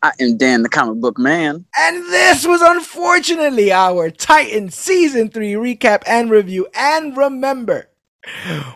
I 0.04 0.12
am 0.18 0.36
Dan, 0.36 0.62
the 0.62 0.68
comic 0.68 1.00
book 1.00 1.16
man. 1.16 1.64
And 1.78 1.96
this 2.06 2.44
was 2.44 2.60
unfortunately 2.60 3.70
our 3.70 4.10
Titan 4.10 4.68
Season 4.70 5.28
3 5.28 5.52
recap 5.52 6.02
and 6.08 6.28
review. 6.28 6.66
And 6.74 7.16
remember, 7.16 7.88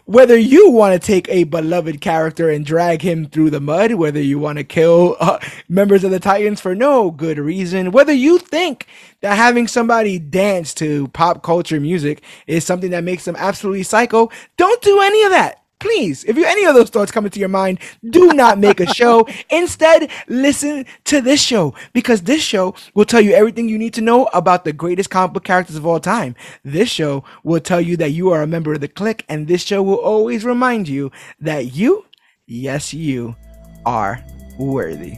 whether 0.05 0.37
you 0.37 0.71
want 0.71 0.93
to 0.93 1.05
take 1.05 1.29
a 1.29 1.43
beloved 1.43 2.01
character 2.01 2.49
and 2.49 2.65
drag 2.65 3.03
him 3.03 3.27
through 3.27 3.51
the 3.51 3.61
mud, 3.61 3.95
whether 3.95 4.21
you 4.21 4.39
want 4.39 4.59
to 4.59 4.65
kill 4.65 5.17
uh, 5.19 5.41
members 5.69 6.05
of 6.05 6.13
the 6.13 6.21
Titans 6.21 6.61
for 6.61 6.77
no 6.77 7.11
good 7.11 7.39
reason, 7.39 7.91
whether 7.91 8.13
you 8.13 8.39
think 8.39 8.87
that 9.21 9.37
having 9.37 9.67
somebody 9.67 10.21
dance 10.21 10.73
to 10.75 11.09
pop 11.09 11.43
culture 11.43 11.81
music 11.81 12.23
is 12.47 12.65
something 12.65 12.93
that 12.93 13.03
makes 13.03 13.25
them 13.25 13.37
absolutely 13.37 13.83
psycho, 13.83 14.31
don't 14.57 14.83
do 14.83 15.01
any 15.01 15.25
of 15.25 15.31
that 15.31 15.66
please, 15.79 16.25
if 16.25 16.37
you 16.37 16.45
any 16.45 16.65
of 16.65 16.75
those 16.75 16.91
thoughts 16.91 17.13
come 17.13 17.25
into 17.25 17.41
your 17.41 17.49
mind, 17.49 17.79
do 18.11 18.33
not 18.33 18.59
make 18.59 18.81
a 18.81 18.87
show. 18.87 19.27
Instead, 19.51 20.11
listen 20.29 20.87
to 21.05 21.21
this 21.21 21.41
show 21.43 21.75
because 21.93 22.23
this 22.23 22.43
show 22.43 22.75
will 22.95 23.05
tell 23.05 23.21
you 23.21 23.33
everything 23.33 23.69
you 23.69 23.79
need 23.79 23.95
to 23.95 24.01
know 24.01 24.27
about 24.33 24.65
the 24.65 24.73
greatest 24.73 25.11
comic 25.11 25.33
book 25.33 25.45
characters 25.45 25.77
of 25.77 25.87
all 25.87 26.01
time. 26.01 26.35
This 26.65 26.89
show 26.89 27.25
will 27.43 27.61
tell 27.61 27.81
you 27.81 27.97
that 27.99 28.11
you 28.11 28.31
are 28.31 28.43
a 28.43 28.47
member 28.47 28.73
of 28.73 28.81
the 28.81 28.89
clique, 28.89 29.25
and 29.29 29.47
this 29.47 29.63
show 29.63 29.83
will 29.83 29.97
always 29.97 30.45
remind 30.45 30.89
you 30.89 31.11
that 31.41 31.75
you, 31.75 32.07
yes, 32.47 32.93
you, 32.93 33.37
are 33.85 34.23
worthy. 34.59 35.17